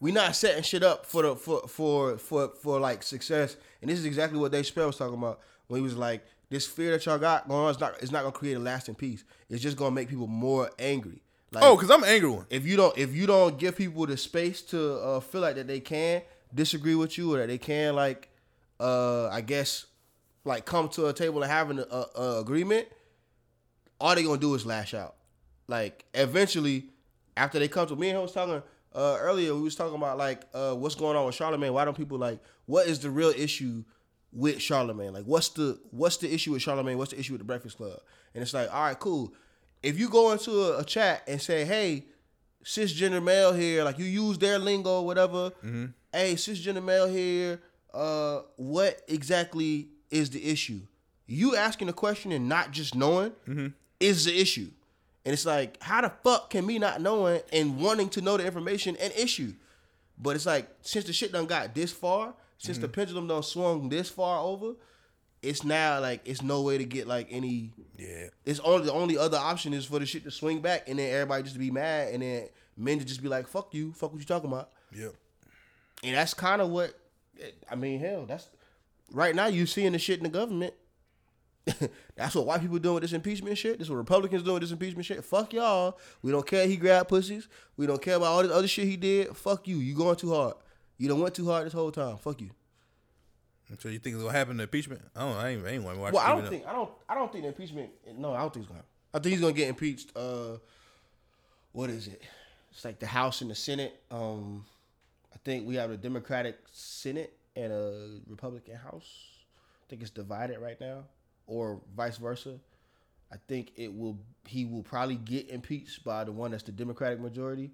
We 0.00 0.12
not 0.12 0.36
setting 0.36 0.62
shit 0.62 0.82
up 0.82 1.06
for 1.06 1.22
the 1.22 1.36
for 1.36 1.66
for 1.68 2.18
for 2.18 2.48
for 2.62 2.78
like 2.80 3.02
success. 3.02 3.56
And 3.80 3.90
this 3.90 3.98
is 3.98 4.04
exactly 4.04 4.38
what 4.38 4.52
Dave 4.52 4.64
Chappelle 4.64 4.86
was 4.88 4.96
talking 4.96 5.14
about 5.16 5.40
when 5.68 5.80
he 5.80 5.82
was 5.84 5.96
like, 5.96 6.24
this 6.50 6.66
fear 6.66 6.92
that 6.92 7.04
y'all 7.06 7.18
got 7.18 7.48
going 7.48 7.64
on 7.64 7.70
is 7.70 7.80
not 7.80 7.94
it's 8.02 8.12
not 8.12 8.20
gonna 8.22 8.32
create 8.32 8.54
a 8.54 8.60
lasting 8.60 8.94
peace. 8.94 9.24
It's 9.48 9.62
just 9.62 9.76
gonna 9.76 9.90
make 9.94 10.08
people 10.08 10.26
more 10.26 10.70
angry. 10.78 11.22
Like, 11.52 11.64
Oh, 11.64 11.76
cause 11.76 11.90
I'm 11.90 12.02
an 12.02 12.08
angry 12.10 12.28
one. 12.28 12.46
if 12.50 12.66
you 12.66 12.76
don't 12.76 12.96
if 12.98 13.14
you 13.14 13.26
don't 13.26 13.58
give 13.58 13.76
people 13.76 14.04
the 14.06 14.16
space 14.16 14.60
to 14.62 14.94
uh, 15.00 15.20
feel 15.20 15.40
like 15.40 15.54
that 15.54 15.66
they 15.66 15.80
can 15.80 16.22
disagree 16.54 16.94
with 16.94 17.16
you 17.16 17.34
or 17.34 17.38
that 17.38 17.48
they 17.48 17.58
can 17.58 17.94
like 17.94 18.28
uh 18.78 19.28
I 19.28 19.40
guess 19.40 19.86
like 20.44 20.64
come 20.66 20.88
to 20.90 21.06
a 21.06 21.12
table 21.12 21.42
and 21.42 21.50
having 21.50 21.78
a, 21.78 21.82
a, 21.82 22.06
a 22.20 22.40
agreement, 22.40 22.86
all 24.00 24.14
they 24.14 24.22
gonna 24.22 24.38
do 24.38 24.54
is 24.54 24.66
lash 24.66 24.92
out. 24.94 25.14
Like 25.68 26.04
eventually, 26.14 26.90
after 27.36 27.58
they 27.58 27.68
come 27.68 27.86
to 27.88 27.96
me 27.96 28.08
and 28.10 28.16
him 28.18 28.22
was 28.22 28.32
talking 28.32 28.62
uh, 28.96 29.18
earlier, 29.20 29.54
we 29.54 29.60
was 29.60 29.76
talking 29.76 29.94
about 29.96 30.18
like 30.18 30.42
uh, 30.54 30.74
what's 30.74 30.94
going 30.96 31.16
on 31.16 31.26
with 31.26 31.34
Charlemagne. 31.36 31.72
Why 31.72 31.84
don't 31.84 31.96
people 31.96 32.18
like 32.18 32.40
what 32.64 32.86
is 32.88 32.98
the 32.98 33.10
real 33.10 33.30
issue 33.36 33.84
with 34.32 34.60
Charlemagne? 34.60 35.12
Like 35.12 35.24
what's 35.24 35.50
the 35.50 35.78
what's 35.90 36.16
the 36.16 36.32
issue 36.32 36.52
with 36.52 36.62
Charlemagne? 36.62 36.98
What's 36.98 37.12
the 37.12 37.20
issue 37.20 37.34
with 37.34 37.40
the 37.40 37.44
Breakfast 37.46 37.76
Club? 37.76 37.98
And 38.34 38.42
it's 38.42 38.52
like, 38.54 38.72
all 38.74 38.82
right, 38.84 38.98
cool. 38.98 39.32
If 39.82 39.98
you 39.98 40.08
go 40.08 40.32
into 40.32 40.50
a, 40.50 40.78
a 40.80 40.84
chat 40.84 41.22
and 41.28 41.40
say, 41.40 41.64
hey, 41.64 42.06
cisgender 42.64 43.22
male 43.22 43.52
here, 43.52 43.84
like 43.84 43.98
you 43.98 44.04
use 44.04 44.38
their 44.38 44.58
lingo, 44.58 45.02
whatever. 45.02 45.50
Mm-hmm. 45.64 45.86
Hey, 46.12 46.34
cisgender 46.34 46.82
male 46.82 47.06
here. 47.06 47.60
Uh, 47.94 48.40
what 48.56 49.00
exactly 49.08 49.88
is 50.10 50.30
the 50.30 50.44
issue? 50.44 50.80
You 51.26 51.56
asking 51.56 51.88
a 51.88 51.92
question 51.92 52.32
and 52.32 52.48
not 52.48 52.70
just 52.70 52.94
knowing 52.94 53.32
Mm-hmm. 53.48 53.68
is 54.00 54.24
the 54.24 54.38
issue. 54.38 54.70
And 55.26 55.32
it's 55.32 55.44
like, 55.44 55.82
how 55.82 56.00
the 56.00 56.10
fuck 56.24 56.48
can 56.50 56.64
me 56.64 56.78
not 56.78 57.02
knowing 57.02 57.40
and 57.52 57.78
wanting 57.78 58.08
to 58.10 58.20
know 58.22 58.36
the 58.38 58.46
information 58.46 58.96
an 58.96 59.10
issue? 59.12 59.52
But 60.16 60.36
it's 60.36 60.46
like, 60.46 60.68
since 60.80 61.04
the 61.04 61.12
shit 61.12 61.32
done 61.32 61.44
got 61.46 61.74
this 61.74 61.92
far, 61.92 62.32
since 62.58 62.78
Mm-hmm. 62.78 62.82
the 62.82 62.88
pendulum 62.88 63.26
done 63.26 63.42
swung 63.42 63.88
this 63.90 64.08
far 64.08 64.40
over, 64.40 64.74
it's 65.42 65.62
now 65.64 66.00
like 66.00 66.22
it's 66.24 66.42
no 66.42 66.62
way 66.62 66.78
to 66.78 66.84
get 66.84 67.06
like 67.06 67.26
any 67.30 67.72
Yeah. 67.98 68.28
it's 68.46 68.58
only 68.60 68.86
the 68.86 68.92
only 68.92 69.18
other 69.18 69.36
option 69.36 69.74
is 69.74 69.84
for 69.84 69.98
the 69.98 70.06
shit 70.06 70.24
to 70.24 70.30
swing 70.30 70.60
back 70.60 70.88
and 70.88 70.98
then 70.98 71.12
everybody 71.12 71.42
just 71.42 71.54
to 71.54 71.58
be 71.58 71.70
mad 71.70 72.14
and 72.14 72.22
then 72.22 72.48
men 72.76 72.98
to 73.00 73.04
just 73.04 73.22
be 73.22 73.28
like, 73.28 73.46
fuck 73.46 73.74
you, 73.74 73.92
fuck 73.92 74.12
what 74.12 74.18
you 74.20 74.24
talking 74.26 74.50
about. 74.50 74.70
Yep. 74.92 75.12
And 76.04 76.14
that's 76.14 76.34
kind 76.34 76.62
of 76.62 76.70
what 76.70 76.94
I 77.70 77.74
mean, 77.74 78.00
hell, 78.00 78.24
that's 78.26 78.48
right 79.10 79.34
now 79.34 79.46
you 79.46 79.66
seeing 79.66 79.92
the 79.92 79.98
shit 79.98 80.18
in 80.18 80.22
the 80.24 80.30
government. 80.30 80.72
that's 82.16 82.34
what 82.34 82.46
white 82.46 82.60
people 82.60 82.78
doing 82.78 82.94
with 82.94 83.02
this 83.02 83.12
impeachment 83.12 83.58
shit. 83.58 83.78
This 83.78 83.86
is 83.86 83.90
what 83.90 83.96
Republicans 83.96 84.42
doing 84.42 84.54
with 84.54 84.62
this 84.62 84.70
impeachment 84.70 85.04
shit. 85.04 85.24
Fuck 85.24 85.52
y'all. 85.52 85.98
We 86.22 86.30
don't 86.30 86.46
care 86.46 86.66
he 86.66 86.76
grabbed 86.76 87.08
pussies. 87.08 87.48
We 87.76 87.86
don't 87.86 88.00
care 88.00 88.16
about 88.16 88.26
all 88.26 88.42
this 88.42 88.52
other 88.52 88.68
shit 88.68 88.86
he 88.86 88.96
did. 88.96 89.36
Fuck 89.36 89.66
you. 89.66 89.78
You 89.78 89.94
going 89.94 90.16
too 90.16 90.32
hard. 90.32 90.54
You 90.98 91.08
don't 91.08 91.20
went 91.20 91.34
too 91.34 91.46
hard 91.46 91.66
this 91.66 91.72
whole 91.72 91.90
time. 91.90 92.16
Fuck 92.18 92.40
you. 92.40 92.50
So 93.78 93.88
you 93.88 93.98
think 93.98 94.14
it's 94.14 94.22
gonna 94.22 94.36
happen 94.36 94.56
to 94.58 94.62
impeachment? 94.62 95.02
I 95.14 95.20
don't. 95.20 95.36
I 95.36 95.48
ain't. 95.50 95.66
I 95.66 95.70
ain't 95.70 95.82
want 95.82 95.96
to 95.96 96.00
watch. 96.00 96.12
Well, 96.12 96.22
I 96.24 96.30
don't 96.30 96.48
think 96.48 96.66
I 96.66 96.72
don't 96.72 96.90
I 97.08 97.14
don't 97.14 97.32
think 97.32 97.42
the 97.42 97.48
impeachment. 97.48 97.90
No, 98.16 98.32
I 98.32 98.40
don't 98.40 98.54
think 98.54 98.62
it's 98.64 98.68
gonna. 98.68 98.78
happen. 98.78 98.90
I 99.12 99.18
think 99.18 99.32
he's 99.32 99.40
gonna 99.40 99.52
get 99.52 99.68
impeached. 99.68 100.12
Uh, 100.16 100.58
what 101.72 101.90
is 101.90 102.06
it? 102.06 102.22
It's 102.70 102.84
like 102.84 103.00
the 103.00 103.06
House 103.06 103.40
and 103.40 103.50
the 103.50 103.54
Senate. 103.56 104.00
Um, 104.10 104.64
I 105.34 105.38
think 105.44 105.66
we 105.66 105.74
have 105.74 105.90
a 105.90 105.96
Democratic 105.96 106.58
Senate 106.72 107.32
and 107.56 107.72
a 107.72 108.20
Republican 108.28 108.76
House. 108.76 109.10
I 109.82 109.84
think 109.88 110.02
it's 110.02 110.10
divided 110.10 110.58
right 110.60 110.80
now, 110.80 111.04
or 111.46 111.80
vice 111.96 112.16
versa. 112.18 112.58
I 113.32 113.36
think 113.48 113.72
it 113.76 113.92
will. 113.92 114.18
He 114.46 114.64
will 114.64 114.82
probably 114.82 115.16
get 115.16 115.48
impeached 115.50 116.04
by 116.04 116.24
the 116.24 116.32
one 116.32 116.52
that's 116.52 116.62
the 116.62 116.72
Democratic 116.72 117.20
majority, 117.20 117.70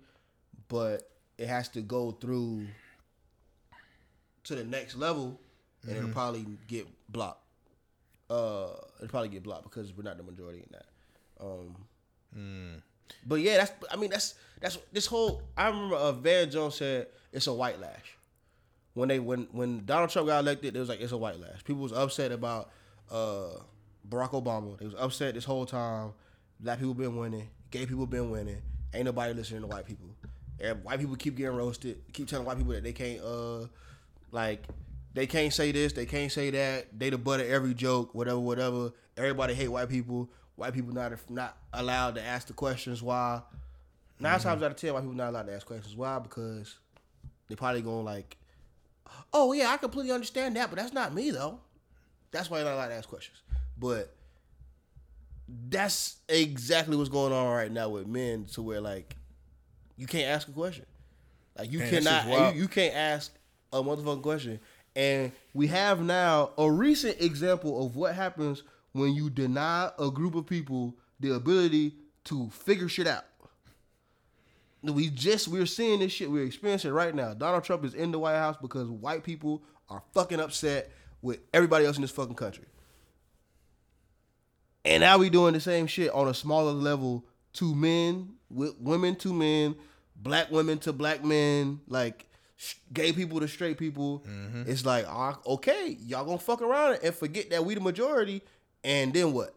but 0.68 1.11
it 1.39 1.47
has 1.47 1.68
to 1.70 1.81
go 1.83 2.12
through 2.12 2.66
to 4.45 4.55
the 4.55 4.64
next 4.64 4.97
level, 4.97 5.39
and 5.87 5.97
it'll 5.97 6.11
probably 6.11 6.47
get 6.68 6.87
blocked. 7.11 7.45
Uh, 8.31 8.68
it'll 8.97 9.09
probably 9.09 9.29
get 9.29 9.43
blocked 9.43 9.64
because 9.64 9.95
we're 9.95 10.03
not 10.03 10.16
the 10.16 10.23
majority 10.23 10.61
in 10.61 10.68
that. 10.73 10.87
Um, 11.45 11.77
but 13.27 13.37
yeah, 13.37 13.59
that's. 13.59 13.73
I 13.91 13.97
mean, 13.97 14.11
that's 14.11 14.35
that's 14.61 14.79
this 14.93 15.07
whole. 15.07 15.43
I 15.57 15.68
remember 15.68 15.97
uh, 15.97 16.12
Van 16.12 16.51
Jones 16.51 16.77
said 16.77 17.09
it's 17.33 17.47
a 17.47 17.53
white 17.53 17.81
lash. 17.81 18.16
When 18.95 19.09
they 19.09 19.18
when 19.18 19.49
when 19.53 19.85
Donald 19.85 20.11
Trump 20.11 20.29
got 20.29 20.41
elected, 20.41 20.77
it 20.77 20.79
was 20.79 20.89
like 20.89 21.01
it's 21.01 21.12
a 21.12 21.16
white 21.18 21.39
lash. 21.39 21.64
People 21.64 21.83
was 21.83 21.93
upset 21.93 22.33
about 22.33 22.70
uh, 23.12 23.60
Barack 24.08 24.30
Obama. 24.30 24.78
They 24.78 24.86
was 24.86 24.94
upset 24.98 25.34
this 25.34 25.44
whole 25.44 25.66
time. 25.66 26.12
Black 26.58 26.78
people 26.78 26.94
been 26.94 27.16
winning. 27.16 27.48
Gay 27.70 27.86
people 27.86 28.06
been 28.06 28.30
winning. 28.30 28.62
Ain't 28.94 29.04
nobody 29.04 29.34
listening 29.34 29.62
to 29.62 29.66
white 29.66 29.86
people. 29.86 30.08
And 30.60 30.82
white 30.84 30.98
people 30.98 31.16
keep 31.16 31.36
getting 31.36 31.56
roasted. 31.56 32.02
Keep 32.12 32.28
telling 32.28 32.46
white 32.46 32.56
people 32.56 32.72
that 32.72 32.82
they 32.82 32.92
can't 32.92 33.20
uh 33.20 33.66
like 34.30 34.64
they 35.14 35.26
can't 35.26 35.52
say 35.52 35.72
this, 35.72 35.92
they 35.92 36.06
can't 36.06 36.32
say 36.32 36.50
that. 36.50 36.98
They 36.98 37.10
the 37.10 37.18
butt 37.18 37.40
of 37.40 37.48
every 37.48 37.74
joke, 37.74 38.14
whatever, 38.14 38.38
whatever. 38.38 38.92
Everybody 39.16 39.54
hate 39.54 39.68
white 39.68 39.88
people. 39.88 40.30
White 40.56 40.72
people 40.72 40.92
not 40.92 41.12
not 41.30 41.56
allowed 41.72 42.14
to 42.14 42.22
ask 42.22 42.46
the 42.46 42.54
questions. 42.54 43.02
Why? 43.02 43.42
9 44.20 44.38
times 44.38 44.62
out 44.62 44.70
of 44.70 44.76
ten, 44.76 44.94
white 44.94 45.00
people 45.00 45.16
not 45.16 45.30
allowed 45.30 45.46
to 45.46 45.54
ask 45.54 45.66
questions. 45.66 45.96
Why? 45.96 46.18
Because 46.18 46.78
they 47.48 47.56
probably 47.56 47.82
gonna 47.82 48.02
like, 48.02 48.36
oh 49.32 49.52
yeah, 49.52 49.70
I 49.70 49.76
completely 49.78 50.12
understand 50.12 50.56
that, 50.56 50.70
but 50.70 50.78
that's 50.78 50.92
not 50.92 51.12
me 51.12 51.30
though. 51.30 51.58
That's 52.33 52.51
why 52.51 52.59
they're 52.59 52.66
not 52.66 52.74
allowed 52.74 52.89
to 52.89 52.95
ask 52.95 53.09
questions. 53.09 53.39
But 53.78 54.14
that's 55.68 56.16
exactly 56.28 56.97
what's 56.97 57.11
going 57.11 57.33
on 57.33 57.55
right 57.55 57.70
now 57.70 57.91
with 57.91 58.07
men, 58.07 58.47
to 58.53 58.62
where 58.62 58.80
like 58.80 59.16
you 59.97 60.07
can't 60.07 60.28
ask 60.28 60.49
a 60.49 60.53
question. 60.53 60.87
Like 61.57 61.70
you 61.70 61.80
Man, 61.80 61.91
cannot, 61.91 62.55
you, 62.55 62.62
you 62.62 62.68
can't 62.68 62.95
ask 62.95 63.33
a 63.72 63.83
motherfucking 63.83 64.22
question. 64.22 64.59
And 64.97 65.33
we 65.55 65.66
have 65.68 66.03
now 66.03 66.51
a 66.59 66.70
recent 66.70 67.20
example 67.20 67.87
of 67.87 67.97
what 67.97 68.14
happens 68.14 68.62
when 68.93 69.14
you 69.14 69.30
deny 69.30 69.91
a 69.99 70.11
group 70.11 70.35
of 70.35 70.47
people 70.47 70.95
the 71.20 71.35
ability 71.35 71.95
to 72.24 72.51
figure 72.51 72.89
shit 72.89 73.07
out. 73.07 73.24
We 74.83 75.11
just 75.11 75.47
we're 75.49 75.66
seeing 75.66 76.01
this 76.01 76.12
shit. 76.12 76.30
We're 76.30 76.45
experiencing 76.45 76.91
it 76.91 76.95
right 76.95 77.14
now. 77.14 77.35
Donald 77.35 77.64
Trump 77.64 77.85
is 77.85 77.95
in 77.95 78.11
the 78.11 78.18
White 78.18 78.37
House 78.37 78.57
because 78.61 78.89
white 78.89 79.22
people 79.22 79.62
are 79.89 80.03
fucking 80.12 80.41
upset 80.41 80.91
with 81.23 81.41
everybody 81.55 81.87
else 81.87 81.97
in 81.97 82.03
this 82.03 82.11
fucking 82.11 82.35
country. 82.35 82.64
And 84.85 85.01
now 85.03 85.18
we 85.18 85.31
doing 85.31 85.55
the 85.55 85.61
same 85.61 85.87
shit 85.87 86.11
on 86.12 86.29
a 86.29 86.35
smaller 86.35 86.73
level 86.73 87.25
to 87.55 87.75
men, 87.75 88.31
with 88.51 88.75
women 88.81 89.14
to 89.16 89.33
men, 89.33 89.77
black 90.16 90.51
women 90.51 90.79
to 90.79 90.93
black 90.93 91.25
men, 91.25 91.81
like 91.87 92.27
sh- 92.57 92.75
gay 92.93 93.12
people 93.12 93.39
to 93.41 93.47
straight 93.49 93.79
people. 93.79 94.25
It's 94.66 94.85
like, 94.85 95.07
ah, 95.09 95.39
okay, 95.47 95.97
y'all 96.01 96.25
gonna 96.25 96.39
fuck 96.39 96.62
around 96.62 96.99
and 97.03 97.14
forget 97.14 97.51
that 97.51 97.64
we 97.64 97.75
the 97.75 97.81
majority, 97.81 98.43
and 98.83 99.14
then 99.14 99.33
what? 99.33 99.55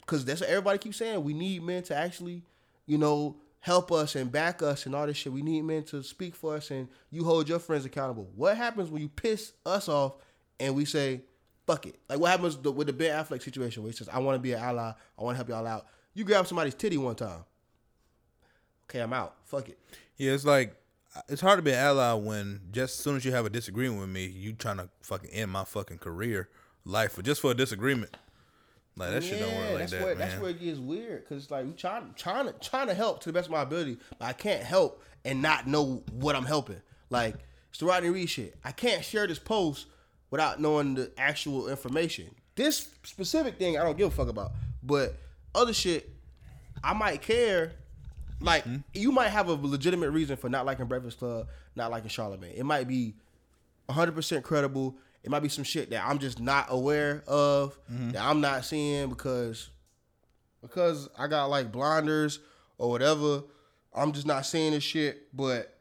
Because 0.00 0.24
that's 0.24 0.40
what 0.40 0.48
everybody 0.50 0.78
keeps 0.78 0.96
saying. 0.96 1.22
We 1.22 1.34
need 1.34 1.62
men 1.62 1.82
to 1.84 1.94
actually, 1.96 2.42
you 2.86 2.98
know, 2.98 3.36
help 3.60 3.92
us 3.92 4.16
and 4.16 4.32
back 4.32 4.62
us 4.62 4.86
and 4.86 4.94
all 4.94 5.06
this 5.06 5.18
shit. 5.18 5.32
We 5.32 5.42
need 5.42 5.62
men 5.62 5.84
to 5.84 6.02
speak 6.02 6.34
for 6.34 6.56
us 6.56 6.70
and 6.70 6.88
you 7.10 7.24
hold 7.24 7.48
your 7.48 7.58
friends 7.58 7.84
accountable. 7.84 8.28
What 8.34 8.56
happens 8.56 8.90
when 8.90 9.02
you 9.02 9.08
piss 9.08 9.52
us 9.66 9.88
off 9.88 10.14
and 10.60 10.74
we 10.74 10.84
say, 10.84 11.22
fuck 11.66 11.86
it? 11.86 11.96
Like 12.08 12.20
what 12.20 12.30
happens 12.30 12.56
with 12.56 12.86
the 12.86 12.92
Ben 12.92 13.24
Affleck 13.24 13.42
situation 13.42 13.82
where 13.82 13.90
he 13.90 13.96
says, 13.96 14.08
I 14.08 14.18
want 14.20 14.36
to 14.36 14.40
be 14.40 14.52
an 14.52 14.60
ally. 14.60 14.92
I 15.18 15.22
want 15.22 15.34
to 15.34 15.36
help 15.36 15.48
y'all 15.48 15.66
out. 15.66 15.86
You 16.14 16.24
grab 16.24 16.46
somebody's 16.46 16.74
titty 16.74 16.98
one 16.98 17.14
time. 17.14 17.44
Okay, 18.88 19.00
I'm 19.00 19.12
out. 19.12 19.36
Fuck 19.44 19.68
it. 19.68 19.78
Yeah, 20.16 20.32
it's 20.32 20.44
like 20.44 20.76
it's 21.28 21.40
hard 21.40 21.58
to 21.58 21.62
be 21.62 21.70
an 21.70 21.78
ally 21.78 22.12
when 22.14 22.60
just 22.70 22.98
as 22.98 23.04
soon 23.04 23.16
as 23.16 23.24
you 23.24 23.32
have 23.32 23.46
a 23.46 23.50
disagreement 23.50 24.00
with 24.00 24.10
me, 24.10 24.26
you 24.26 24.52
trying 24.52 24.78
to 24.78 24.88
fucking 25.02 25.30
end 25.30 25.50
my 25.50 25.64
fucking 25.64 25.98
career, 25.98 26.48
life, 26.84 27.12
for 27.12 27.22
just 27.22 27.40
for 27.40 27.52
a 27.52 27.54
disagreement. 27.54 28.16
Like 28.96 29.10
that 29.10 29.24
shit 29.24 29.40
don't 29.40 29.54
work 29.54 29.68
like 29.70 29.78
that's 29.78 29.92
that, 29.92 30.02
where 30.02 30.14
man. 30.16 30.28
that's 30.28 30.40
where 30.40 30.50
it 30.50 30.60
gets 30.60 30.78
weird 30.78 31.22
because 31.22 31.44
it's 31.44 31.50
like 31.50 31.64
we 31.64 31.72
trying 31.72 32.12
trying 32.16 32.46
to 32.46 32.52
trying 32.54 32.88
to 32.88 32.94
help 32.94 33.20
to 33.20 33.28
the 33.28 33.32
best 33.32 33.46
of 33.46 33.52
my 33.52 33.62
ability, 33.62 33.98
but 34.18 34.26
I 34.26 34.32
can't 34.32 34.62
help 34.62 35.02
and 35.24 35.40
not 35.40 35.66
know 35.66 36.02
what 36.12 36.36
I'm 36.36 36.44
helping. 36.44 36.82
Like 37.08 37.36
it's 37.70 37.78
the 37.78 37.86
Rodney 37.86 38.10
Reed 38.10 38.28
shit. 38.28 38.56
I 38.64 38.72
can't 38.72 39.04
share 39.04 39.26
this 39.26 39.38
post 39.38 39.86
without 40.30 40.60
knowing 40.60 40.94
the 40.94 41.10
actual 41.18 41.68
information. 41.68 42.26
This 42.54 42.88
specific 43.04 43.58
thing 43.58 43.78
I 43.78 43.84
don't 43.84 43.96
give 43.96 44.08
a 44.08 44.10
fuck 44.10 44.28
about, 44.28 44.52
but 44.82 45.14
other 45.54 45.72
shit 45.72 46.08
I 46.82 46.92
might 46.92 47.22
care. 47.22 47.72
Like 48.40 48.64
mm-hmm. 48.64 48.78
you 48.94 49.12
might 49.12 49.28
have 49.28 49.48
a 49.48 49.52
legitimate 49.52 50.10
reason 50.10 50.36
for 50.36 50.48
not 50.48 50.64
liking 50.64 50.86
Breakfast 50.86 51.18
Club, 51.18 51.48
not 51.76 51.90
liking 51.90 52.08
Charlemagne. 52.08 52.54
It 52.56 52.64
might 52.64 52.88
be 52.88 53.14
100% 53.88 54.42
credible. 54.42 54.96
It 55.22 55.30
might 55.30 55.40
be 55.40 55.50
some 55.50 55.64
shit 55.64 55.90
that 55.90 56.04
I'm 56.04 56.18
just 56.18 56.40
not 56.40 56.66
aware 56.70 57.22
of 57.26 57.78
mm-hmm. 57.90 58.10
that 58.12 58.22
I'm 58.22 58.40
not 58.40 58.64
seeing 58.64 59.10
because 59.10 59.68
because 60.62 61.08
I 61.18 61.26
got 61.26 61.50
like 61.50 61.70
blinders 61.72 62.40
or 62.78 62.90
whatever. 62.90 63.42
I'm 63.94 64.12
just 64.12 64.26
not 64.26 64.46
seeing 64.46 64.72
this 64.72 64.84
shit, 64.84 65.34
but 65.36 65.76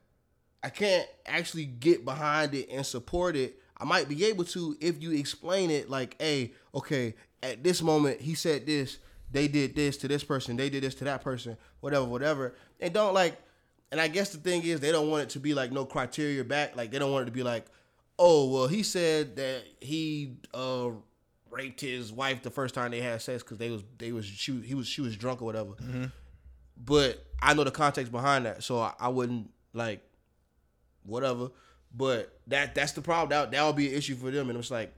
I 0.64 0.70
can't 0.70 1.08
actually 1.26 1.66
get 1.66 2.04
behind 2.04 2.54
it 2.56 2.70
and 2.70 2.86
support 2.86 3.36
it. 3.36 3.60
I 3.80 3.86
might 3.86 4.10
be 4.10 4.26
able 4.26 4.44
to 4.46 4.76
if 4.82 5.02
you 5.02 5.12
explain 5.12 5.72
it 5.72 5.90
like, 5.90 6.16
hey, 6.22 6.54
okay, 6.76 7.16
at 7.42 7.64
this 7.64 7.82
moment 7.82 8.22
he 8.22 8.34
said 8.34 8.66
this, 8.66 9.00
they 9.32 9.48
did 9.48 9.76
this 9.76 9.98
to 9.98 10.08
this 10.08 10.24
person, 10.24 10.58
they 10.58 10.70
did 10.70 10.84
this 10.84 10.96
to 10.96 11.04
that 11.06 11.24
person, 11.24 11.58
whatever, 11.80 12.06
whatever. 12.06 12.56
And 12.80 12.94
don't 12.94 13.14
like 13.14 13.38
and 13.92 14.00
I 14.00 14.08
guess 14.08 14.30
the 14.32 14.38
thing 14.38 14.64
is 14.64 14.80
they 14.80 14.92
don't 14.92 15.10
want 15.10 15.24
it 15.24 15.30
to 15.32 15.40
be 15.40 15.54
like 15.54 15.72
no 15.72 15.86
criteria 15.86 16.44
back. 16.44 16.76
Like 16.76 16.92
they 16.92 17.00
don't 17.00 17.12
want 17.12 17.24
it 17.24 17.26
to 17.28 17.32
be 17.32 17.44
like, 17.44 17.66
oh 18.18 18.50
well, 18.52 18.68
he 18.68 18.84
said 18.84 19.36
that 19.38 19.64
he 19.80 20.38
uh 20.54 20.90
raped 21.50 21.82
his 21.82 22.12
wife 22.14 22.44
the 22.44 22.52
first 22.52 22.76
time 22.76 22.92
they 22.92 23.02
had 23.02 23.22
sex 23.22 23.42
because 23.42 23.58
they 23.58 23.70
was 23.72 23.84
they 23.98 24.12
was 24.12 24.26
she 24.26 24.60
he 24.62 24.76
was 24.76 24.88
she 24.88 25.02
was 25.02 25.16
drunk 25.16 25.42
or 25.42 25.46
whatever. 25.46 25.72
But 26.78 27.26
I 27.42 27.54
know 27.54 27.64
the 27.64 27.72
context 27.72 28.12
behind 28.12 28.46
that, 28.46 28.64
so 28.64 28.80
I, 28.80 28.94
I 29.00 29.08
wouldn't 29.10 29.50
like 29.74 30.02
whatever. 31.04 31.50
But 31.96 32.38
that 32.48 32.76
that's 32.76 32.92
the 32.94 33.02
problem. 33.02 33.30
That 33.30 33.52
that 33.52 33.66
would 33.66 33.76
be 33.76 33.90
an 33.90 33.96
issue 33.96 34.16
for 34.16 34.32
them, 34.32 34.50
and 34.50 34.60
it's 34.60 34.72
like 34.72 34.94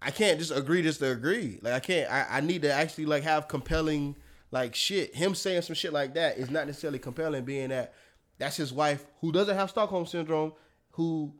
I 0.00 0.10
can't 0.10 0.38
just 0.38 0.50
agree 0.50 0.82
just 0.82 1.00
to 1.00 1.10
agree. 1.10 1.60
Like 1.62 1.74
I 1.74 1.80
can't. 1.80 2.10
I, 2.10 2.26
I 2.30 2.40
need 2.40 2.62
to 2.62 2.72
actually 2.72 3.06
like 3.06 3.22
have 3.22 3.48
compelling 3.48 4.16
like 4.50 4.74
shit. 4.74 5.14
Him 5.14 5.34
saying 5.34 5.62
some 5.62 5.74
shit 5.74 5.92
like 5.92 6.14
that 6.14 6.38
is 6.38 6.50
not 6.50 6.66
necessarily 6.66 6.98
compelling, 6.98 7.44
being 7.44 7.68
that 7.68 7.94
that's 8.38 8.56
his 8.56 8.72
wife 8.72 9.06
who 9.20 9.30
doesn't 9.30 9.54
have 9.54 9.70
Stockholm 9.70 10.06
syndrome. 10.06 10.52
Who 10.92 11.32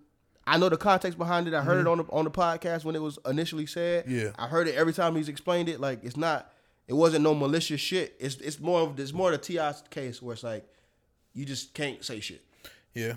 I 0.46 0.58
know 0.58 0.68
the 0.68 0.76
context 0.76 1.18
behind 1.18 1.48
it. 1.48 1.54
I 1.54 1.62
heard 1.62 1.78
it 1.78 1.88
mm-hmm. 1.88 1.90
on 1.90 1.98
the 1.98 2.04
on 2.04 2.24
the 2.24 2.30
podcast 2.30 2.84
when 2.84 2.94
it 2.94 3.02
was 3.02 3.18
initially 3.26 3.66
said. 3.66 4.04
Yeah. 4.08 4.30
I 4.38 4.46
heard 4.46 4.68
it 4.68 4.76
every 4.76 4.92
time 4.92 5.16
he's 5.16 5.28
explained 5.28 5.68
it. 5.68 5.80
Like 5.80 6.04
it's 6.04 6.16
not 6.16 6.52
It 6.86 6.94
wasn't 6.94 7.22
no 7.24 7.34
malicious 7.34 7.80
shit. 7.80 8.16
It's 8.20 8.36
it's 8.36 8.60
more 8.60 8.80
of 8.80 8.98
it's 8.98 9.12
more 9.12 9.30
the 9.30 9.38
T.I 9.38 9.74
case 9.90 10.22
where 10.22 10.34
it's 10.34 10.42
like 10.42 10.64
you 11.34 11.44
just 11.44 11.74
can't 11.74 12.04
say 12.04 12.20
shit. 12.20 12.44
Yeah, 12.94 13.14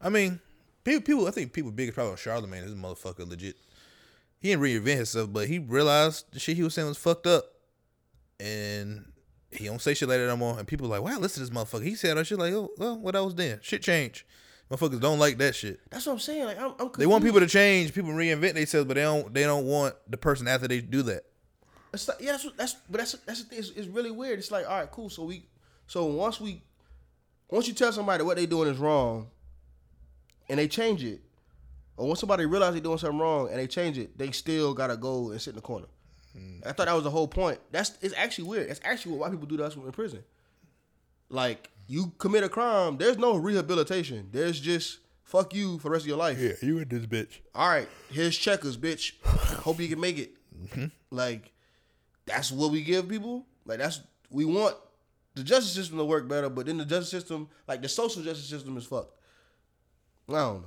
I 0.00 0.08
mean, 0.08 0.40
people, 0.88 1.02
people. 1.02 1.26
I 1.28 1.30
think 1.30 1.52
people 1.52 1.70
biggest 1.70 1.94
problem 1.94 2.12
with 2.12 2.20
Charlemagne 2.20 2.64
is 2.64 2.74
this 2.74 2.80
motherfucker 2.80 3.28
legit. 3.28 3.56
He 4.40 4.50
didn't 4.50 4.62
reinvent 4.62 4.96
himself, 4.96 5.32
but 5.32 5.48
he 5.48 5.58
realized 5.58 6.32
the 6.32 6.38
shit 6.38 6.56
he 6.56 6.62
was 6.62 6.74
saying 6.74 6.88
was 6.88 6.98
fucked 6.98 7.26
up, 7.26 7.44
and 8.38 9.10
he 9.50 9.64
don't 9.64 9.80
say 9.80 9.94
shit 9.94 10.08
like 10.08 10.18
that 10.18 10.26
no 10.26 10.36
more. 10.36 10.58
And 10.58 10.68
people 10.68 10.88
like, 10.88 11.02
wow, 11.02 11.18
listen 11.18 11.44
to 11.44 11.50
this 11.50 11.58
motherfucker. 11.58 11.82
He 11.82 11.94
said 11.94 12.16
that 12.16 12.26
shit 12.26 12.38
like, 12.38 12.52
oh, 12.52 12.70
well, 12.78 12.98
what 12.98 13.16
I 13.16 13.20
was 13.20 13.34
then. 13.34 13.58
Shit 13.62 13.82
changed. 13.82 14.24
Motherfuckers 14.70 15.00
don't 15.00 15.18
like 15.18 15.38
that 15.38 15.54
shit. 15.54 15.80
That's 15.90 16.04
what 16.06 16.12
I'm 16.12 16.18
saying. 16.18 16.44
Like 16.44 16.60
I'm, 16.60 16.74
I'm 16.78 16.90
They 16.96 17.06
want 17.06 17.24
people 17.24 17.40
to 17.40 17.46
change, 17.46 17.94
people 17.94 18.10
reinvent 18.10 18.54
themselves, 18.54 18.86
but 18.86 18.94
they 18.94 19.02
don't. 19.02 19.32
They 19.32 19.44
don't 19.44 19.64
want 19.64 19.94
the 20.06 20.18
person 20.18 20.46
after 20.46 20.68
they 20.68 20.80
do 20.80 21.02
that. 21.04 21.24
It's 21.92 22.06
like, 22.06 22.18
yeah, 22.20 22.32
that's 22.32 22.44
what, 22.44 22.56
that's 22.56 22.74
but 22.90 22.98
that's 22.98 23.12
that's 23.12 23.42
the 23.42 23.48
thing. 23.48 23.58
It's, 23.58 23.70
it's 23.70 23.88
really 23.88 24.10
weird. 24.10 24.38
It's 24.38 24.50
like 24.50 24.68
all 24.68 24.78
right, 24.78 24.90
cool. 24.90 25.08
So 25.08 25.24
we 25.24 25.46
so 25.86 26.04
once 26.04 26.38
we 26.38 26.62
once 27.48 27.66
you 27.66 27.72
tell 27.72 27.92
somebody 27.92 28.22
what 28.24 28.36
they 28.36 28.44
doing 28.44 28.68
is 28.68 28.76
wrong, 28.76 29.28
and 30.48 30.58
they 30.58 30.68
change 30.68 31.04
it, 31.04 31.20
or 31.96 32.06
once 32.06 32.20
somebody 32.20 32.46
realizes 32.46 32.74
they're 32.74 32.82
doing 32.82 32.98
something 32.98 33.18
wrong 33.18 33.48
and 33.48 33.58
they 33.58 33.66
change 33.66 33.98
it, 33.98 34.16
they 34.16 34.30
still 34.30 34.74
gotta 34.74 34.96
go 34.96 35.30
and 35.30 35.40
sit 35.40 35.50
in 35.50 35.56
the 35.56 35.62
corner. 35.62 35.86
Mm. 36.36 36.66
I 36.66 36.72
thought 36.72 36.86
that 36.86 36.94
was 36.94 37.04
the 37.04 37.10
whole 37.10 37.28
point. 37.28 37.58
That's 37.70 37.92
it's 38.00 38.14
actually 38.16 38.44
weird. 38.44 38.70
That's 38.70 38.80
actually 38.84 39.12
what 39.12 39.20
white 39.20 39.30
people 39.32 39.46
do 39.46 39.56
to 39.56 39.64
us 39.64 39.74
when 39.74 39.82
we're 39.82 39.88
in 39.88 39.94
prison. 39.94 40.24
Like 41.28 41.70
you 41.86 42.12
commit 42.18 42.44
a 42.44 42.48
crime, 42.48 42.96
there's 42.98 43.18
no 43.18 43.36
rehabilitation. 43.36 44.28
There's 44.32 44.60
just 44.60 45.00
fuck 45.24 45.54
you 45.54 45.78
for 45.78 45.84
the 45.84 45.90
rest 45.90 46.04
of 46.04 46.08
your 46.08 46.16
life. 46.16 46.38
Yeah, 46.38 46.52
you 46.62 46.78
in 46.78 46.88
this 46.88 47.06
bitch. 47.06 47.40
All 47.54 47.68
right, 47.68 47.88
here's 48.10 48.36
checkers, 48.36 48.76
bitch. 48.76 49.20
Hope 49.24 49.80
you 49.80 49.88
can 49.88 50.00
make 50.00 50.18
it. 50.18 50.34
Mm-hmm. 50.56 50.86
Like 51.10 51.52
that's 52.26 52.52
what 52.52 52.70
we 52.70 52.82
give 52.82 53.08
people. 53.08 53.46
Like 53.66 53.78
that's 53.78 54.00
we 54.30 54.44
want 54.44 54.76
the 55.34 55.42
justice 55.42 55.72
system 55.72 55.98
to 55.98 56.04
work 56.04 56.28
better, 56.28 56.48
but 56.48 56.66
then 56.66 56.78
the 56.78 56.84
justice 56.84 57.10
system, 57.10 57.48
like 57.66 57.82
the 57.82 57.88
social 57.88 58.22
justice 58.22 58.48
system, 58.48 58.76
is 58.76 58.84
fucked. 58.84 59.17
I 60.28 60.32
don't 60.32 60.62
know. 60.62 60.64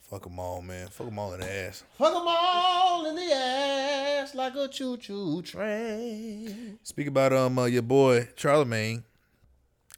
Fuck 0.00 0.22
them 0.22 0.38
all, 0.38 0.62
man. 0.62 0.88
Fuck 0.88 1.06
them 1.06 1.18
all 1.18 1.34
in 1.34 1.40
the 1.40 1.52
ass. 1.52 1.82
Fuck 1.98 2.12
them 2.12 2.24
all 2.26 3.06
in 3.06 3.16
the 3.16 3.32
ass 3.32 4.34
like 4.34 4.54
a 4.54 4.68
choo 4.68 4.96
choo 4.96 5.42
train. 5.42 6.78
Speak 6.82 7.08
about 7.08 7.32
um 7.32 7.58
uh, 7.58 7.64
your 7.66 7.82
boy 7.82 8.28
Charlemagne. 8.36 9.04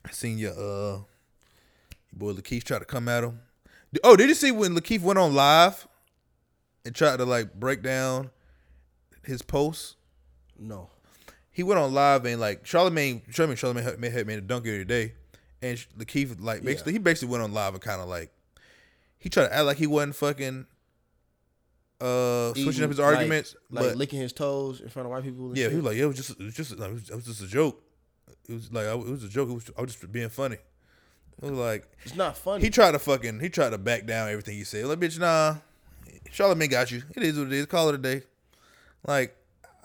I 0.06 0.10
seen 0.10 0.38
your 0.38 0.52
uh 0.52 0.96
your 0.96 2.14
boy 2.14 2.32
Lakeith 2.32 2.64
try 2.64 2.78
to 2.78 2.84
come 2.84 3.08
at 3.08 3.24
him. 3.24 3.40
Oh, 4.04 4.16
did 4.16 4.28
you 4.28 4.34
see 4.34 4.50
when 4.50 4.74
Lakeith 4.74 5.02
went 5.02 5.18
on 5.18 5.34
live 5.34 5.86
and 6.84 6.94
tried 6.94 7.18
to 7.18 7.24
like 7.24 7.54
break 7.54 7.82
down 7.82 8.30
his 9.24 9.42
posts? 9.42 9.96
No. 10.58 10.90
He 11.50 11.62
went 11.62 11.80
on 11.80 11.92
live 11.92 12.24
and 12.24 12.40
like 12.40 12.64
Charlemagne, 12.64 13.22
Charlemagne, 13.30 13.56
Charlemagne 13.56 13.84
had 13.84 14.26
made, 14.26 14.38
a 14.38 14.40
dunk 14.40 14.66
every 14.66 14.84
day, 14.84 15.14
and 15.60 15.78
Lakeith 15.98 16.40
like 16.40 16.62
basically 16.62 16.92
he 16.92 16.98
basically 16.98 17.32
went 17.32 17.42
on 17.42 17.52
live 17.52 17.74
and 17.74 17.82
kind 17.82 18.00
of 18.00 18.08
like 18.08 18.30
he 19.18 19.28
tried 19.28 19.48
to 19.48 19.54
act 19.54 19.64
like 19.64 19.76
he 19.76 19.86
wasn't 19.86 20.16
fucking 20.16 20.66
uh 22.00 22.54
switching 22.54 22.84
up 22.84 22.90
his 22.90 23.00
arguments, 23.00 23.56
like, 23.70 23.84
but 23.84 23.96
licking 23.96 24.20
his 24.20 24.32
toes 24.32 24.80
in 24.80 24.88
front 24.88 25.06
of 25.06 25.10
white 25.10 25.24
people. 25.24 25.56
Yeah, 25.56 25.64
shit. 25.64 25.70
he 25.72 25.76
was 25.76 25.84
like, 25.86 25.96
yeah, 25.96 26.04
it 26.04 26.06
was 26.06 26.16
just, 26.16 26.30
it 26.30 26.38
was 26.38 26.54
just, 26.54 26.72
it 26.72 26.78
was, 26.78 27.10
it 27.10 27.14
was 27.14 27.24
just 27.26 27.42
a 27.42 27.46
joke. 27.46 27.82
It 28.48 28.54
was 28.54 28.72
like, 28.72 28.86
it 28.86 28.98
was 28.98 29.24
a 29.24 29.28
joke. 29.28 29.50
It 29.50 29.54
was, 29.54 29.70
I 29.76 29.80
was 29.82 29.94
just 29.94 30.12
being 30.12 30.28
funny. 30.28 30.58
It 31.42 31.50
was 31.50 31.58
like, 31.58 31.88
it's 32.04 32.14
not 32.16 32.36
funny. 32.36 32.64
he 32.64 32.70
tried 32.70 32.92
to 32.92 32.98
fucking, 32.98 33.40
he 33.40 33.48
tried 33.48 33.70
to 33.70 33.78
back 33.78 34.06
down 34.06 34.28
everything 34.28 34.56
he 34.56 34.64
said. 34.64 34.86
Like, 34.86 34.98
bitch, 34.98 35.18
nah, 35.18 35.56
Charlemagne 36.30 36.70
got 36.70 36.90
you. 36.90 37.02
It 37.14 37.22
is 37.22 37.38
what 37.38 37.48
it 37.48 37.52
is. 37.52 37.66
Call 37.66 37.88
it 37.88 37.94
a 37.94 37.98
day. 37.98 38.22
Like, 39.06 39.36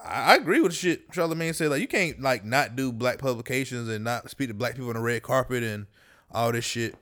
I, 0.04 0.34
I 0.34 0.36
agree 0.36 0.62
with 0.62 0.72
the 0.72 0.78
shit 0.78 1.04
Charlemagne 1.12 1.54
said. 1.54 1.70
Like, 1.70 1.82
you 1.82 1.88
can't 1.88 2.22
like 2.22 2.44
not 2.46 2.76
do 2.76 2.92
black 2.92 3.20
publications 3.20 3.90
and 3.90 4.04
not 4.04 4.30
speak 4.30 4.50
to 4.50 4.54
black 4.54 4.74
people 4.74 4.90
on 4.90 4.96
the 4.96 5.02
red 5.02 5.24
carpet 5.24 5.64
and 5.64 5.88
all 6.32 6.52
this 6.52 6.66
shit. 6.66 6.96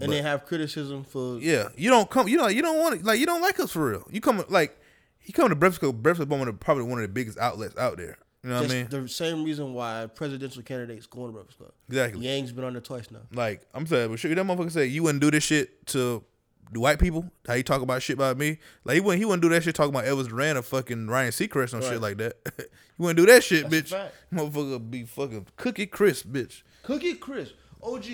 And 0.00 0.12
they 0.12 0.22
have 0.22 0.44
criticism 0.44 1.04
for 1.04 1.38
Yeah, 1.38 1.68
you 1.76 1.90
don't 1.90 2.08
come. 2.10 2.28
You 2.28 2.38
know, 2.38 2.48
you 2.48 2.62
don't 2.62 2.78
want 2.78 2.96
it. 2.96 3.04
Like, 3.04 3.18
you 3.18 3.26
don't 3.26 3.42
like 3.42 3.58
us 3.60 3.72
for 3.72 3.90
real. 3.90 4.06
You 4.10 4.20
come 4.20 4.44
like, 4.48 4.78
he 5.18 5.32
come 5.32 5.48
to 5.48 5.54
Breakfast 5.56 5.80
Club. 5.80 6.02
Breakfast 6.02 6.28
Club, 6.28 6.44
the- 6.46 6.52
probably 6.52 6.84
one 6.84 6.98
of 6.98 7.02
the 7.02 7.08
biggest 7.08 7.38
outlets 7.38 7.76
out 7.76 7.96
there. 7.96 8.18
You 8.42 8.50
know 8.50 8.60
what 8.60 8.70
I 8.70 8.74
mean? 8.74 8.86
the 8.88 9.08
same 9.08 9.42
reason 9.42 9.74
why 9.74 10.06
presidential 10.06 10.62
candidates 10.62 11.06
go 11.06 11.26
the 11.26 11.32
Breakfast 11.32 11.58
Club. 11.58 11.72
Exactly. 11.88 12.24
Yang's 12.24 12.52
been 12.52 12.64
on 12.64 12.74
there 12.74 12.82
twice 12.82 13.10
now. 13.10 13.22
Like 13.32 13.62
I'm 13.74 13.86
saying, 13.86 14.08
but 14.10 14.20
shit, 14.20 14.36
that 14.36 14.46
motherfucker 14.46 14.70
said 14.70 14.90
you 14.90 15.02
wouldn't 15.02 15.20
do 15.20 15.32
this 15.32 15.42
shit 15.42 15.84
to 15.88 16.22
the 16.70 16.78
white 16.78 17.00
people. 17.00 17.28
How 17.46 17.54
you 17.54 17.64
talk 17.64 17.82
about 17.82 18.02
shit 18.02 18.14
about 18.14 18.36
me? 18.38 18.58
Like 18.84 18.94
he 18.94 19.00
wouldn't. 19.00 19.18
He 19.18 19.24
wouldn't 19.24 19.42
do 19.42 19.48
that 19.48 19.64
shit 19.64 19.74
talking 19.74 19.92
about 19.94 20.04
Elvis 20.04 20.28
Duran 20.28 20.56
or 20.56 20.62
fucking 20.62 21.08
Ryan 21.08 21.32
Seacrest 21.32 21.72
and 21.74 21.82
shit 21.82 22.00
like 22.00 22.18
that. 22.18 22.36
you 22.58 22.64
wouldn't 22.98 23.16
do 23.18 23.26
that 23.32 23.42
shit, 23.42 23.68
That's 23.68 23.90
bitch. 23.90 24.10
Motherfucker 24.32 24.90
be 24.90 25.04
fucking 25.04 25.46
cookie 25.56 25.86
crisp, 25.86 26.26
bitch. 26.28 26.62
Cookie 26.84 27.14
crisp. 27.14 27.54
OG. 27.82 28.04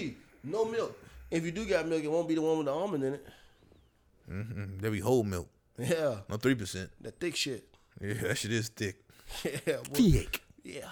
No 0.45 0.65
milk. 0.65 0.97
If 1.33 1.45
you 1.45 1.51
do 1.51 1.65
got 1.67 1.89
milk, 1.89 2.05
it 2.05 2.11
won't 2.11 2.29
be 2.29 2.35
the 2.35 2.43
one 2.43 2.59
with 2.59 2.67
the 2.67 2.73
almond 2.73 3.03
in 3.05 3.15
it. 3.15 3.27
Mm, 4.31 4.53
hmm. 4.53 4.79
That 4.79 4.91
be 4.93 5.01
whole 5.01 5.25
milk, 5.25 5.49
Yeah. 5.79 6.19
no 6.29 6.37
three 6.37 6.55
percent. 6.55 6.91
That 7.01 7.19
thick 7.19 7.35
shit. 7.37 7.67
Yeah, 8.01 8.15
that 8.15 8.39
shit 8.39 8.53
is 8.53 8.69
thick. 8.69 8.97
Yeah. 9.45 9.77
boy. 9.91 9.95
Thick. 9.95 10.43
Yeah. 10.63 10.89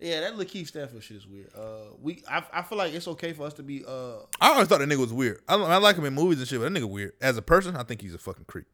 Yeah, 0.00 0.20
that 0.20 0.34
Lakeith 0.36 0.68
Stanfield 0.68 1.02
shit 1.02 1.16
is 1.16 1.26
weird. 1.26 1.50
Uh, 1.56 1.90
we 2.00 2.22
I, 2.30 2.44
I 2.52 2.62
feel 2.62 2.78
like 2.78 2.94
it's 2.94 3.08
okay 3.08 3.32
for 3.32 3.46
us 3.46 3.54
to 3.54 3.64
be 3.64 3.84
uh 3.84 4.18
I 4.40 4.50
always 4.52 4.68
thought 4.68 4.78
that 4.78 4.88
nigga 4.88 4.98
was 4.98 5.12
weird. 5.12 5.40
I, 5.48 5.56
I 5.56 5.76
like 5.78 5.96
him 5.96 6.04
in 6.04 6.14
movies 6.14 6.38
and 6.38 6.46
shit, 6.46 6.60
but 6.60 6.72
that 6.72 6.80
nigga 6.80 6.88
weird. 6.88 7.14
As 7.20 7.36
a 7.36 7.42
person, 7.42 7.74
I 7.74 7.82
think 7.82 8.00
he's 8.02 8.14
a 8.14 8.18
fucking 8.18 8.44
creep. 8.46 8.66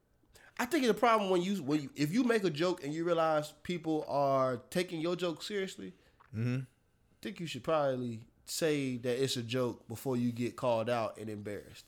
I 0.58 0.66
think 0.66 0.84
it's 0.84 0.90
a 0.90 0.94
problem 0.94 1.30
when 1.30 1.40
you 1.40 1.56
when 1.62 1.80
you 1.82 1.90
if 1.96 2.12
you 2.12 2.24
make 2.24 2.44
a 2.44 2.50
joke 2.50 2.84
and 2.84 2.92
you 2.92 3.04
realize 3.04 3.54
people 3.62 4.04
are 4.06 4.58
taking 4.70 5.00
your 5.00 5.16
joke 5.16 5.42
seriously. 5.42 5.94
Mm-hmm. 6.36 6.56
I 6.60 7.16
think 7.22 7.40
you 7.40 7.46
should 7.46 7.64
probably 7.64 8.20
say 8.46 8.96
that 8.98 9.22
it's 9.22 9.36
a 9.36 9.42
joke 9.42 9.86
before 9.88 10.16
you 10.16 10.32
get 10.32 10.56
called 10.56 10.90
out 10.90 11.18
and 11.18 11.28
embarrassed. 11.28 11.84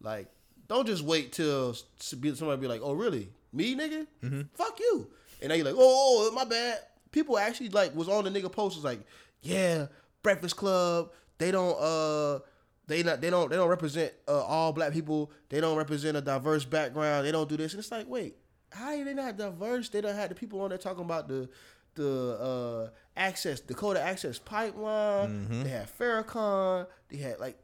Like, 0.00 0.28
don't 0.68 0.86
just 0.86 1.02
wait 1.02 1.32
till 1.32 1.74
somebody 1.98 2.60
be 2.60 2.68
like, 2.68 2.80
"Oh, 2.82 2.92
really? 2.92 3.28
Me, 3.52 3.74
nigga? 3.74 4.06
Mm-hmm. 4.22 4.42
Fuck 4.54 4.78
you!" 4.80 5.08
And 5.40 5.50
then 5.50 5.58
you're 5.58 5.66
like, 5.66 5.76
"Oh, 5.76 6.28
oh, 6.30 6.34
my 6.34 6.44
bad." 6.44 6.78
People 7.12 7.38
actually 7.38 7.68
like 7.68 7.94
was 7.94 8.08
on 8.08 8.24
the 8.24 8.30
nigga 8.30 8.50
post 8.50 8.76
was 8.76 8.84
like, 8.84 9.00
"Yeah, 9.42 9.86
Breakfast 10.22 10.56
Club. 10.56 11.10
They 11.38 11.50
don't 11.50 11.76
uh." 11.80 12.40
They 12.86 13.02
not 13.02 13.22
they 13.22 13.30
don't 13.30 13.48
they 13.48 13.56
don't 13.56 13.70
represent 13.70 14.12
uh, 14.28 14.42
all 14.44 14.70
black 14.72 14.92
people. 14.92 15.30
They 15.48 15.58
don't 15.58 15.76
represent 15.78 16.18
a 16.18 16.20
diverse 16.20 16.66
background. 16.66 17.26
They 17.26 17.32
don't 17.32 17.48
do 17.48 17.56
this. 17.56 17.72
And 17.72 17.80
it's 17.80 17.90
like, 17.90 18.06
wait, 18.06 18.36
how 18.70 18.88
are 18.88 19.04
they 19.04 19.14
not 19.14 19.38
diverse? 19.38 19.88
They 19.88 20.00
don't 20.00 20.14
have 20.14 20.28
the 20.28 20.34
people 20.34 20.60
on 20.60 20.68
there 20.68 20.78
talking 20.78 21.04
about 21.04 21.28
the 21.28 21.48
the 21.94 22.90
uh, 22.90 22.90
access 23.16 23.60
Dakota 23.60 24.00
Access 24.00 24.38
Pipeline. 24.38 25.62
They 25.64 25.70
had 25.70 25.88
Farrakhan. 25.98 26.86
They 27.08 27.16
had 27.18 27.38
like 27.40 27.56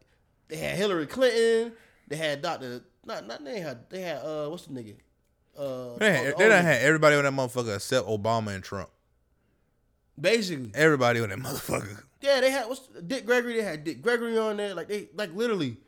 they 0.49 0.57
had 0.57 0.77
Hillary 0.77 1.07
Clinton. 1.07 1.73
They 2.09 2.17
had 2.17 2.43
Doctor. 2.43 2.83
Not 3.05 3.27
not 3.27 3.45
they 3.45 3.61
had 3.61 3.89
they 3.91 4.03
had 4.03 4.19
uh 4.19 4.49
what's 4.49 4.67
the 4.67 4.73
nigga? 4.75 4.97
Uh, 5.59 5.97
They, 5.99 6.13
had, 6.13 6.27
the 6.35 6.39
they 6.39 6.49
done 6.49 6.65
had 6.65 6.83
everybody 6.83 7.17
on 7.17 7.25
that 7.25 7.33
motherfucker 7.33 7.75
except 7.75 8.07
Obama 8.07 8.55
and 8.55 8.63
Trump. 8.63 8.89
basically. 10.21 10.71
Everybody 10.75 11.21
on 11.21 11.31
that 11.31 11.39
motherfucker. 11.39 12.03
Yeah, 12.21 12.41
they 12.41 12.51
had 12.51 12.67
what's 12.69 12.87
Dick 13.07 13.25
Gregory. 13.27 13.55
They 13.55 13.63
had 13.63 13.85
Dick 13.85 14.03
Gregory 14.03 14.37
on 14.39 14.57
there. 14.59 14.75
Like 14.75 14.89
they 14.89 15.09
like 15.15 15.35
literally 15.35 15.79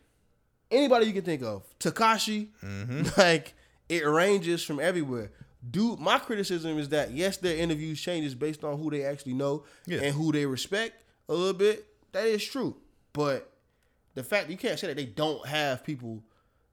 anybody 0.70 1.06
you 1.06 1.12
can 1.12 1.22
think 1.24 1.42
of. 1.42 1.62
Tekashi. 1.78 2.48
Like 3.18 3.54
it 3.88 4.06
ranges 4.06 4.62
from 4.64 4.80
everywhere. 4.80 5.30
Dude, 5.68 6.00
my 6.00 6.18
criticism 6.18 6.78
is 6.78 6.88
that 6.88 7.12
yes, 7.12 7.36
their 7.36 7.56
interviews 7.56 8.00
changes 8.00 8.34
based 8.34 8.64
on 8.64 8.78
who 8.78 8.90
they 8.90 9.04
actually 9.04 9.34
know 9.34 9.64
Yeah. 9.86 10.00
and 10.02 10.14
who 10.14 10.32
they 10.32 10.44
respect 10.46 11.04
a 11.28 11.34
little 11.34 11.52
bit. 11.54 11.86
That 12.12 12.26
is 12.26 12.44
true, 12.44 12.76
but 13.12 13.50
the 14.14 14.22
fact 14.22 14.50
you 14.50 14.56
can't 14.56 14.78
say 14.78 14.88
that 14.88 14.96
they 14.96 15.06
don't 15.06 15.46
have 15.46 15.84
people 15.84 16.22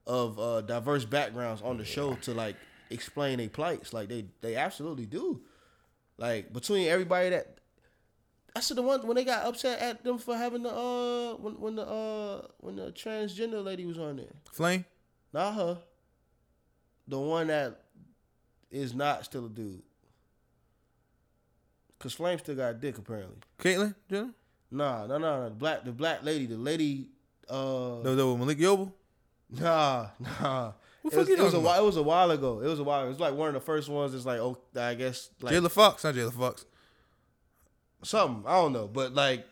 of 0.06 0.38
uh, 0.38 0.60
diverse 0.62 1.04
backgrounds 1.04 1.62
on 1.62 1.78
the 1.78 1.84
show 1.84 2.14
to 2.22 2.34
like 2.34 2.56
explain 2.90 3.38
their 3.38 3.48
plights. 3.48 3.92
Like 3.92 4.08
they 4.08 4.26
they 4.40 4.56
absolutely 4.56 5.06
do. 5.06 5.40
Like 6.18 6.52
between 6.52 6.88
everybody 6.88 7.30
that 7.30 7.58
I 8.56 8.60
said 8.60 8.76
the 8.76 8.82
one 8.82 9.06
when 9.06 9.14
they 9.14 9.24
got 9.24 9.46
upset 9.46 9.78
at 9.78 10.02
them 10.04 10.18
for 10.18 10.36
having 10.36 10.64
the 10.64 10.70
uh 10.74 11.34
when 11.36 11.54
when 11.60 11.76
the 11.76 11.86
uh 11.86 12.46
when 12.58 12.76
the 12.76 12.90
transgender 12.92 13.64
lady 13.64 13.86
was 13.86 13.98
on 13.98 14.16
there. 14.16 14.34
Flame. 14.52 14.84
Not 15.32 15.54
her. 15.54 15.78
The 17.08 17.18
one 17.18 17.46
that 17.46 17.79
is 18.70 18.94
not 18.94 19.24
still 19.24 19.46
a 19.46 19.48
dude. 19.48 19.82
Cause 21.98 22.14
Flame 22.14 22.38
still 22.38 22.54
got 22.54 22.70
a 22.70 22.74
dick 22.74 22.96
apparently. 22.98 23.36
Caitlyn 23.58 23.94
Jenner. 24.08 24.30
Nah, 24.70 25.06
no, 25.06 25.18
no, 25.18 25.42
no. 25.42 25.48
The 25.50 25.54
black 25.54 25.84
the 25.84 25.92
black 25.92 26.22
lady, 26.24 26.46
the 26.46 26.56
lady 26.56 27.08
uh 27.48 28.00
That 28.02 28.16
was 28.24 28.38
Malik 28.38 28.58
Yoba. 28.58 28.90
Nah, 29.50 30.06
nah. 30.18 30.72
What 31.02 31.12
It 31.14 31.16
was, 31.18 31.28
it, 31.30 31.38
was 31.38 31.54
a 31.54 31.60
while, 31.60 31.82
it 31.82 31.84
was 31.86 31.96
a 31.96 32.02
while 32.02 32.30
ago. 32.30 32.60
It 32.60 32.66
was 32.68 32.78
a 32.78 32.84
while. 32.84 33.04
It 33.04 33.08
was 33.08 33.18
like 33.20 33.34
one 33.34 33.48
of 33.48 33.54
the 33.54 33.60
first 33.60 33.88
ones. 33.88 34.14
It's 34.14 34.26
like, 34.26 34.38
oh, 34.38 34.58
I 34.76 34.94
guess 34.94 35.30
like 35.42 35.54
Jayla 35.54 35.70
Fox, 35.70 36.04
not 36.04 36.14
Jayla 36.14 36.32
Fox. 36.32 36.64
something. 38.02 38.44
I 38.46 38.52
don't 38.60 38.72
know, 38.72 38.86
but 38.86 39.12
like 39.14 39.46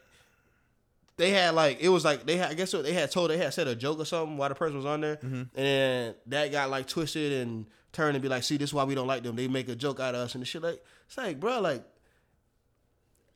they 1.17 1.31
had 1.31 1.55
like 1.55 1.81
it 1.81 1.89
was 1.89 2.05
like 2.05 2.25
they 2.27 2.37
had. 2.37 2.51
I 2.51 2.55
guess 2.55 2.73
what 2.73 2.85
they 2.85 2.93
had 2.93 3.11
told 3.11 3.31
they 3.31 3.39
had 3.39 3.53
said 3.53 3.67
a 3.67 3.75
joke 3.75 3.99
or 3.99 4.05
something 4.05 4.37
while 4.37 4.49
the 4.51 4.55
person 4.55 4.77
was 4.77 4.87
on 4.87 5.01
there, 5.01 5.17
Mm-hmm. 5.17 5.59
and 5.59 6.15
that 6.27 6.53
got 6.53 6.71
like 6.71 6.87
twisted 6.87 7.33
and 7.33 7.67
turned 7.99 8.15
and 8.15 8.23
be 8.23 8.29
like, 8.29 8.45
see, 8.45 8.57
this 8.57 8.71
is 8.71 8.75
why 8.75 8.85
we 8.85 8.95
don't 8.95 9.09
like 9.09 9.25
them. 9.25 9.35
They 9.35 9.49
make 9.49 9.69
a 9.69 9.75
joke 9.75 9.99
out 9.99 10.15
of 10.15 10.21
us 10.21 10.35
and 10.35 10.43
the 10.43 10.47
shit. 10.47 10.63
Like 10.63 10.85
it's 11.07 11.19
like, 11.19 11.41
bro, 11.41 11.61
like 11.61 11.85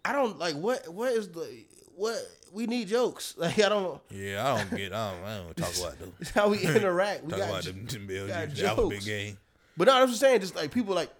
I 0.04 0.12
don't 0.12 0.38
like 0.38 0.54
what 0.54 0.88
what 0.88 1.12
is 1.12 1.28
the 1.28 1.64
what 1.96 2.16
we 2.52 2.66
need 2.66 2.88
jokes. 2.88 3.34
Like 3.38 3.58
I 3.58 3.68
don't. 3.68 4.00
Yeah, 4.10 4.46
I 4.46 4.58
don't 4.58 4.78
get. 4.78 4.92
I 4.92 5.10
don't, 5.10 5.24
I 5.24 5.36
don't 5.38 5.56
talk 5.56 5.76
about 5.76 5.98
them. 5.98 6.12
It's 6.20 6.30
how 6.38 6.48
we 6.48 6.58
interact. 6.62 7.24
We 7.24 7.30
Talk 7.30 7.40
got 7.40 7.48
about 7.48 7.64
them, 7.64 7.86
them 7.86 8.06
bills. 8.06 8.30
got 8.30 8.48
jokes. 8.50 9.04
game. 9.04 9.36
But 9.76 9.88
no, 9.88 10.00
I'm 10.00 10.06
just 10.08 10.20
saying, 10.20 10.40
just 10.40 10.54
like 10.54 10.70
people 10.70 10.94
like 10.94 11.10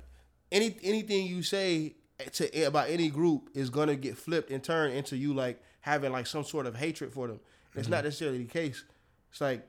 any 0.53 0.77
anything 0.85 1.27
you 1.27 1.43
say 1.43 1.97
to 2.35 2.63
about 2.63 2.91
any 2.91 3.09
group 3.09 3.51
is 3.55 3.71
gonna 3.71 3.97
get 3.97 4.17
flipped 4.17 4.53
and 4.53 4.63
turned 4.63 4.95
into 4.95 5.17
you 5.17 5.35
like 5.35 5.61
having 5.81 6.13
like 6.13 6.29
some 6.29 6.45
sort 6.45 6.67
of 6.67 6.77
hatred 6.77 7.13
for 7.13 7.27
them. 7.27 7.41
It's 7.75 7.89
not 7.89 7.99
mm-hmm. 7.99 8.07
necessarily 8.07 8.39
the 8.39 8.45
case. 8.45 8.85
It's 9.33 9.41
like 9.41 9.67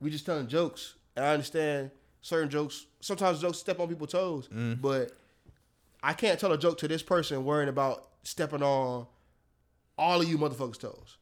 we 0.00 0.08
just 0.08 0.24
telling 0.24 0.46
jokes. 0.46 0.94
And 1.16 1.24
I 1.24 1.32
understand 1.32 1.90
certain 2.24 2.48
jokes. 2.48 2.86
Sometimes 3.00 3.40
jokes 3.40 3.58
step 3.58 3.78
on 3.80 3.86
people's 3.88 4.12
toes, 4.12 4.48
but 4.80 5.12
I 6.02 6.14
can't 6.14 6.40
tell 6.40 6.52
a 6.52 6.58
joke 6.58 6.78
to 6.78 6.88
this 6.88 7.02
person 7.02 7.44
worrying 7.44 7.68
about 7.68 8.08
stepping 8.22 8.62
on 8.62 9.06
all 9.98 10.20
of 10.22 10.26
you 10.28 10.38
motherfuckers' 10.38 10.80
toes. 10.80 11.18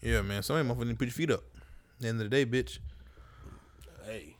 Yeah, 0.00 0.22
man. 0.22 0.42
Somebody 0.42 0.66
motherfucking 0.68 0.86
need 0.86 0.92
to 0.94 0.98
put 0.98 1.04
your 1.08 1.12
feet 1.12 1.30
up. 1.30 1.42
At 1.56 2.00
the 2.00 2.08
end 2.08 2.20
of 2.22 2.30
the 2.30 2.34
day, 2.34 2.46
bitch. 2.46 2.78
Hey, 4.06 4.34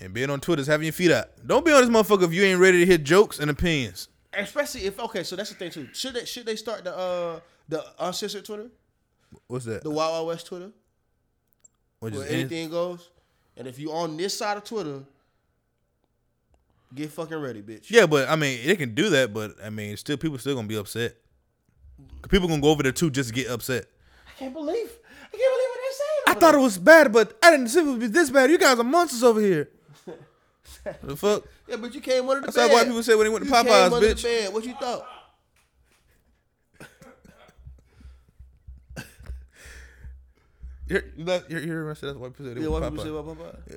And 0.00 0.12
being 0.12 0.28
on 0.30 0.40
Twitter 0.40 0.60
is 0.60 0.66
having 0.66 0.84
your 0.84 0.92
feet 0.92 1.10
out. 1.10 1.28
Don't 1.46 1.64
be 1.64 1.72
on 1.72 1.80
this 1.80 1.90
motherfucker 1.90 2.24
if 2.24 2.32
you 2.34 2.42
ain't 2.44 2.60
ready 2.60 2.80
to 2.80 2.86
hear 2.86 2.98
jokes 2.98 3.38
and 3.38 3.50
opinions. 3.50 4.08
especially 4.34 4.84
if 4.84 5.00
okay, 5.00 5.22
so 5.24 5.34
that's 5.34 5.48
the 5.48 5.56
thing 5.56 5.70
too. 5.70 5.88
Should 5.94 6.14
they 6.14 6.24
should 6.26 6.44
they 6.46 6.56
start 6.56 6.84
the 6.84 6.94
uh 6.96 7.40
the 7.68 7.82
uncensored 7.98 8.44
Twitter, 8.44 8.68
What's 9.46 9.64
that? 9.64 9.82
the 9.82 9.90
Wild 9.90 10.12
Wild 10.12 10.26
West 10.28 10.46
Twitter? 10.46 10.70
Where 12.00 12.12
anything 12.28 12.70
goes. 12.70 13.08
And 13.56 13.66
if 13.66 13.78
you 13.78 13.90
on 13.92 14.16
this 14.16 14.36
side 14.38 14.56
of 14.58 14.64
Twitter, 14.64 15.00
get 16.94 17.10
fucking 17.10 17.38
ready, 17.38 17.62
bitch. 17.62 17.90
Yeah, 17.90 18.06
but 18.06 18.28
I 18.28 18.36
mean, 18.36 18.64
they 18.66 18.76
can 18.76 18.94
do 18.94 19.10
that, 19.10 19.32
but 19.34 19.52
I 19.64 19.70
mean, 19.70 19.96
still, 19.96 20.16
people 20.16 20.38
still 20.38 20.54
gonna 20.54 20.68
be 20.68 20.76
upset. 20.76 21.16
People 22.28 22.48
gonna 22.48 22.60
go 22.62 22.70
over 22.70 22.82
there 22.82 22.92
too 22.92 23.10
just 23.10 23.30
to 23.30 23.34
get 23.34 23.48
upset. 23.48 23.86
I 24.26 24.30
can't 24.38 24.52
believe, 24.52 24.76
I 24.76 24.80
can't 25.30 25.32
believe 25.32 25.70
what 25.70 25.80
they're 25.82 25.92
saying. 25.92 26.22
I 26.28 26.34
thought 26.34 26.54
it 26.54 26.58
was 26.62 26.78
bad, 26.78 27.12
but 27.12 27.36
I 27.42 27.50
didn't 27.50 27.68
think 27.68 27.86
it 27.86 27.90
would 27.90 28.00
be 28.00 28.06
this 28.06 28.30
bad. 28.30 28.50
You 28.50 28.58
guys 28.58 28.78
are 28.78 28.84
monsters 28.84 29.22
over 29.24 29.40
here. 29.40 29.70
the 31.02 31.16
fuck? 31.16 31.44
Yeah, 31.66 31.76
but 31.76 31.94
you 31.94 32.00
came 32.00 32.28
under 32.28 32.40
the 32.40 32.46
That's 32.46 32.56
bed. 32.56 32.68
how 32.70 32.74
white 32.76 32.86
people 32.86 33.02
say 33.02 33.14
when 33.14 33.24
they 33.26 33.30
went 33.32 33.44
to 33.44 33.50
You 33.50 33.54
came 33.56 33.66
Popeyes, 33.72 33.90
bitch. 34.00 34.52
What 34.52 34.64
you 34.64 34.74
thought? 34.74 35.06
You're, 40.86 41.02
you 41.16 41.24
not, 41.24 41.50
you're, 41.50 41.60
you're, 41.60 41.88
that's 41.94 42.02
white 42.02 42.32
people 42.32 42.46
say 42.46 42.54
they 42.54 42.60
Yeah, 42.62 42.68
went 42.68 42.82
white 42.84 42.96
to 42.96 42.96
people 42.96 43.04
say 43.04 43.10
Popeyes. 43.10 43.32
about 43.32 43.68
Popeye. 43.68 43.70
Yeah. 43.70 43.76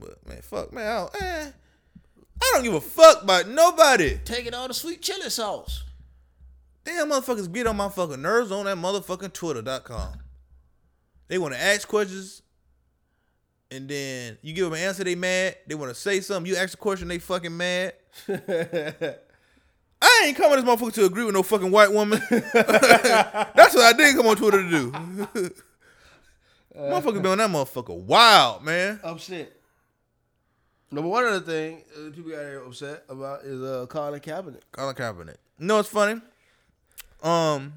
But 0.00 0.26
man, 0.28 0.40
fuck, 0.42 0.72
man, 0.72 0.86
I 0.86 0.96
don't, 0.98 1.22
eh, 1.22 1.50
I 2.42 2.50
don't 2.54 2.64
give 2.64 2.74
a 2.74 2.80
fuck 2.80 3.22
about 3.22 3.48
nobody. 3.48 4.18
Taking 4.24 4.54
all 4.54 4.68
the 4.68 4.74
sweet 4.74 5.02
chili 5.02 5.30
sauce. 5.30 5.84
Damn 6.84 7.10
motherfuckers 7.10 7.52
get 7.52 7.66
on 7.66 7.76
my 7.76 7.88
fucking 7.88 8.22
nerves 8.22 8.52
on 8.52 8.66
that 8.66 8.76
motherfucking 8.76 9.32
twitter.com. 9.32 10.20
They 11.28 11.38
want 11.38 11.54
to 11.54 11.60
ask 11.60 11.88
questions 11.88 12.42
and 13.70 13.88
then 13.88 14.38
you 14.42 14.52
give 14.52 14.64
them 14.64 14.74
an 14.74 14.80
answer, 14.80 15.02
they 15.02 15.14
mad. 15.14 15.56
They 15.66 15.74
want 15.74 15.90
to 15.90 15.94
say 15.94 16.20
something, 16.20 16.50
you 16.50 16.56
ask 16.56 16.74
a 16.74 16.76
question, 16.76 17.08
they 17.08 17.18
fucking 17.18 17.56
mad. 17.56 17.94
I 18.28 20.22
ain't 20.26 20.36
coming 20.36 20.56
this 20.56 20.64
motherfucker 20.64 20.92
to 20.94 21.06
agree 21.06 21.24
with 21.24 21.34
no 21.34 21.42
fucking 21.42 21.70
white 21.70 21.92
woman. 21.92 22.20
That's 22.30 23.74
what 23.74 23.84
I 23.84 23.92
did 23.96 24.14
come 24.14 24.26
on 24.26 24.36
Twitter 24.36 24.62
to 24.62 24.70
do. 24.70 24.90
motherfucker 26.76 27.22
be 27.22 27.28
on 27.28 27.38
that 27.38 27.50
motherfucker 27.50 27.96
wild, 27.98 28.62
man. 28.62 29.00
Oh, 29.02 29.12
Upset. 29.12 29.55
Number 30.90 31.08
one 31.08 31.24
other 31.24 31.40
thing 31.40 31.82
uh, 31.96 32.10
people 32.10 32.30
got 32.30 32.40
here 32.40 32.62
upset 32.64 33.04
about 33.08 33.42
is 33.42 33.60
uh, 33.60 33.86
Colin 33.86 34.20
Kaepernick. 34.20 34.60
Colin 34.70 34.94
Kaepernick. 34.94 35.36
You 35.58 35.66
know 35.66 35.76
what's 35.76 35.88
funny? 35.88 36.20
Um, 37.22 37.72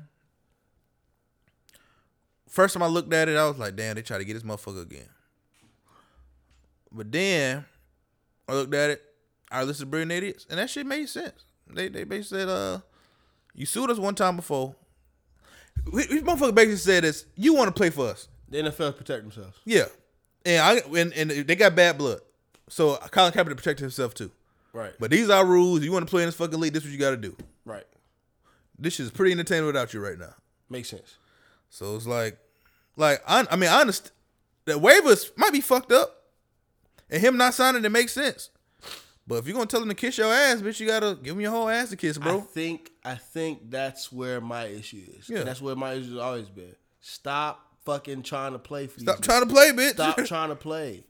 first 2.48 2.74
time 2.74 2.84
I 2.84 2.88
looked 2.88 3.12
at 3.14 3.28
it, 3.28 3.36
I 3.36 3.48
was 3.48 3.58
like, 3.58 3.76
"Damn, 3.76 3.96
they 3.96 4.04
try 4.04 4.18
to 4.18 4.26
get 4.26 4.34
this 4.34 4.44
motherfucker 4.44 4.84
again." 4.84 5.10
But 6.92 7.12
then 7.12 7.66
I 8.48 8.54
looked 8.54 8.74
at 8.74 8.92
it. 8.92 9.04
I 9.52 9.64
listened 9.64 9.88
to 9.88 9.92
Brilliant 9.92 10.12
Idiots, 10.12 10.46
and 10.50 10.60
that 10.60 10.70
shit 10.70 10.86
made 10.86 11.10
sense. 11.10 11.46
They 11.68 11.88
they 11.88 12.04
basically 12.04 12.40
said, 12.40 12.50
"Uh, 12.50 12.80
you 13.56 13.66
sued 13.66 13.90
us 13.90 13.98
one 13.98 14.16
time 14.16 14.36
before." 14.36 14.76
We, 15.92 16.06
we 16.10 16.22
motherfucker 16.22 16.54
basically 16.54 16.78
said 16.78 17.04
this: 17.04 17.26
"You 17.36 17.56
want 17.56 17.70
to 17.70 17.74
play 17.74 17.90
for 17.90 18.08
us?" 18.08 18.28
The 18.50 18.58
NFL 18.64 18.98
protect 18.98 19.24
themselves. 19.24 19.58
Yeah, 19.66 19.86
and 20.46 20.62
I 20.62 21.00
and, 21.00 21.14
and 21.14 21.32
they 21.32 21.56
got 21.56 21.76
bad 21.76 21.98
blood, 21.98 22.20
so 22.70 22.96
Colin 23.12 23.34
Kaepernick 23.34 23.58
protected 23.58 23.82
himself 23.82 24.14
too. 24.14 24.32
Right. 24.74 24.94
But 25.00 25.12
these 25.12 25.30
are 25.30 25.46
rules. 25.46 25.82
You 25.82 25.92
want 25.92 26.06
to 26.06 26.10
play 26.10 26.22
in 26.24 26.28
this 26.28 26.36
fucking 26.36 26.60
league? 26.60 26.74
This 26.74 26.84
is 26.84 26.90
what 26.90 26.94
you 26.94 27.00
got 27.00 27.12
to 27.12 27.18
do. 27.18 27.36
Right. 27.66 27.86
This 28.78 28.94
shit 28.96 29.08
is 29.08 29.12
pretty 29.12 29.32
entertaining 29.32 29.66
without 29.66 29.94
you 29.94 30.00
right 30.00 30.18
now. 30.18 30.36
Makes 30.70 30.90
sense. 30.90 31.18
So 31.70 31.96
it's 31.96 32.08
like, 32.08 32.38
like 32.96 33.22
I, 33.28 33.46
I 33.52 33.56
mean, 33.56 33.70
I 33.70 33.82
understand 33.82 34.12
that 34.66 34.78
waivers 34.78 35.32
might 35.38 35.52
be 35.52 35.62
fucked 35.62 35.92
up, 35.92 36.24
and 37.10 37.22
him 37.22 37.38
not 37.38 37.54
signing 37.54 37.84
it 37.84 37.92
makes 37.92 38.14
sense. 38.14 38.50
But 39.28 39.36
if 39.36 39.48
you're 39.48 39.54
gonna 39.54 39.68
tell 39.68 39.82
him 39.84 39.90
to 39.90 39.96
kiss 39.96 40.18
your 40.18 40.34
ass, 40.34 40.62
bitch, 40.62 40.80
you 40.80 40.88
gotta 40.88 41.18
give 41.22 41.36
him 41.36 41.42
your 41.42 41.52
whole 41.52 41.70
ass 41.70 41.90
to 41.90 41.96
kiss, 41.96 42.18
bro. 42.18 42.38
I 42.38 42.42
think 42.42 42.92
I 43.04 43.16
think 43.16 43.70
that's 43.70 44.12
where 44.12 44.42
my 44.42 44.66
issue 44.66 45.04
is. 45.20 45.30
Yeah. 45.30 45.40
And 45.40 45.48
that's 45.48 45.62
where 45.62 45.76
my 45.76 45.94
issue 45.94 46.12
has 46.12 46.18
always 46.18 46.50
been. 46.50 46.76
Stop 47.02 47.64
fucking 47.86 48.24
trying 48.24 48.54
to 48.54 48.60
play 48.60 48.88
for 48.88 49.00
you. 49.00 49.06
Stop 49.06 49.18
these 49.18 49.26
trying 49.26 49.48
to 49.48 49.54
play, 49.54 49.72
bitch. 49.72 49.92
Stop 49.92 50.18
trying 50.26 50.50
to 50.50 50.56
play. 50.56 51.04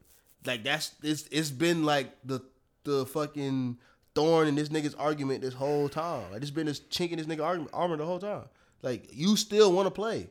Like 0.49 0.63
that's 0.63 0.95
it's 1.03 1.27
it's 1.31 1.51
been 1.51 1.83
like 1.85 2.09
the 2.25 2.39
the 2.83 3.05
fucking 3.05 3.77
thorn 4.15 4.47
in 4.47 4.55
this 4.55 4.69
nigga's 4.69 4.95
argument 4.95 5.41
this 5.41 5.53
whole 5.53 5.87
time. 5.87 6.31
Like 6.31 6.41
it's 6.41 6.49
been 6.49 6.65
this 6.65 6.79
chink 6.79 7.11
in 7.11 7.19
this 7.19 7.27
nigga 7.27 7.45
argument 7.45 7.69
armor 7.71 7.97
the 7.97 8.05
whole 8.07 8.17
time. 8.17 8.45
Like 8.81 9.11
you 9.13 9.37
still 9.37 9.71
want 9.71 9.85
to 9.85 9.91
play. 9.91 10.27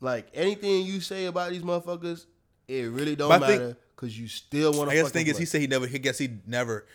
Like 0.00 0.28
anything 0.32 0.86
you 0.86 1.00
say 1.00 1.26
about 1.26 1.50
these 1.50 1.60
motherfuckers, 1.60 2.24
it 2.68 2.90
really 2.90 3.16
don't 3.16 3.28
But 3.28 3.40
matter 3.42 3.76
because 3.94 4.18
you 4.18 4.28
still 4.28 4.72
want 4.72 4.88
to. 4.88 4.96
I 4.96 5.00
guess 5.00 5.12
the 5.12 5.18
thing 5.18 5.26
is, 5.26 5.36
he 5.36 5.44
said 5.44 5.60
he 5.60 5.66
never. 5.66 5.86
He 5.86 5.98
guess 5.98 6.16
he 6.16 6.30
never 6.46 6.86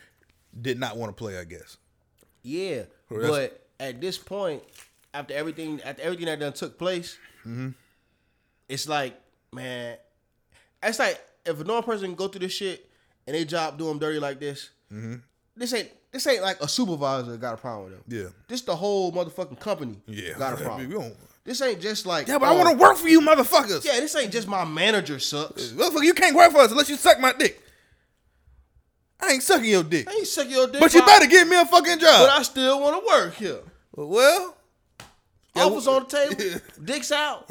did 0.60 0.80
not 0.80 0.98
want 0.98 1.16
to 1.16 1.20
play. 1.20 1.38
I 1.38 1.44
guess. 1.44 1.78
Yeah, 2.42 2.86
but 3.10 3.68
at 3.80 4.02
this 4.02 4.18
point, 4.18 4.64
after 5.14 5.36
everything, 5.36 5.82
after 5.84 6.02
everything 6.02 6.26
that 6.26 6.40
done 6.40 6.54
took 6.54 6.80
place, 6.80 7.16
Mm-hmm. 7.42 7.70
it's 8.68 8.90
like, 8.90 9.20
man, 9.54 9.98
it's 10.82 10.98
like 10.98 11.22
if 11.46 11.60
a 11.60 11.64
normal 11.64 11.84
person 11.84 12.08
can 12.08 12.16
go 12.16 12.28
through 12.28 12.40
this 12.42 12.52
shit 12.54 12.90
and 13.28 13.36
they 13.36 13.46
job 13.46 13.78
do 13.78 13.86
them 13.86 14.00
dirty 14.00 14.20
like 14.20 14.40
this, 14.40 14.70
Mm-hmm. 14.92 15.16
this 15.56 15.74
ain't 15.74 15.90
this 16.12 16.26
ain't 16.26 16.42
like 16.42 16.60
a 16.62 16.68
supervisor 16.68 17.38
got 17.38 17.54
a 17.54 17.58
problem 17.58 17.92
with 17.92 17.94
them. 17.94 18.04
Yeah. 18.24 18.30
This 18.48 18.62
the 18.62 18.76
whole 18.76 19.12
motherfucking 19.12 19.60
company 19.60 19.98
Yeah. 20.08 20.34
got 20.38 20.54
a 20.54 20.58
problem. 20.64 20.90
don't- 20.90 21.16
This 21.44 21.62
ain't 21.62 21.80
just 21.82 22.06
like 22.06 22.28
yeah, 22.28 22.38
but 22.40 22.48
I 22.50 22.54
oh, 22.54 22.58
want 22.58 22.70
to 22.72 22.82
work 22.84 22.98
for 22.98 23.08
you, 23.08 23.22
motherfuckers. 23.22 23.86
Yeah, 23.86 24.00
this 24.00 24.16
ain't 24.16 24.32
just 24.32 24.48
my 24.48 24.66
manager 24.66 25.20
sucks. 25.20 25.68
Motherfucker, 25.72 26.04
you 26.04 26.14
can't 26.14 26.36
work 26.36 26.52
for 26.52 26.60
us 26.60 26.72
unless 26.72 26.90
you 26.90 26.96
suck 26.96 27.20
my 27.20 27.34
dick. 27.34 27.62
I 29.22 29.34
ain't 29.34 29.44
sucking 29.44 29.70
your 29.70 29.84
dick, 29.84 30.08
I 30.10 30.14
ain't 30.14 30.28
suck 30.28 30.50
your 30.50 30.68
dick, 30.68 30.80
but 30.80 30.94
you 30.94 31.02
I- 31.02 31.06
better 31.06 31.28
give 31.28 31.48
me 31.48 31.60
a 31.60 31.66
fucking 31.66 32.00
job. 32.00 32.28
But 32.28 32.30
I 32.30 32.42
still 32.44 32.80
want 32.82 33.04
to 33.04 33.08
work 33.08 33.34
here. 33.36 33.60
well, 33.96 34.56
Yeah, 35.56 35.64
Offers 35.66 35.88
on 35.88 36.06
the 36.08 36.10
table. 36.10 36.62
Dicks 36.84 37.12
out. 37.12 37.50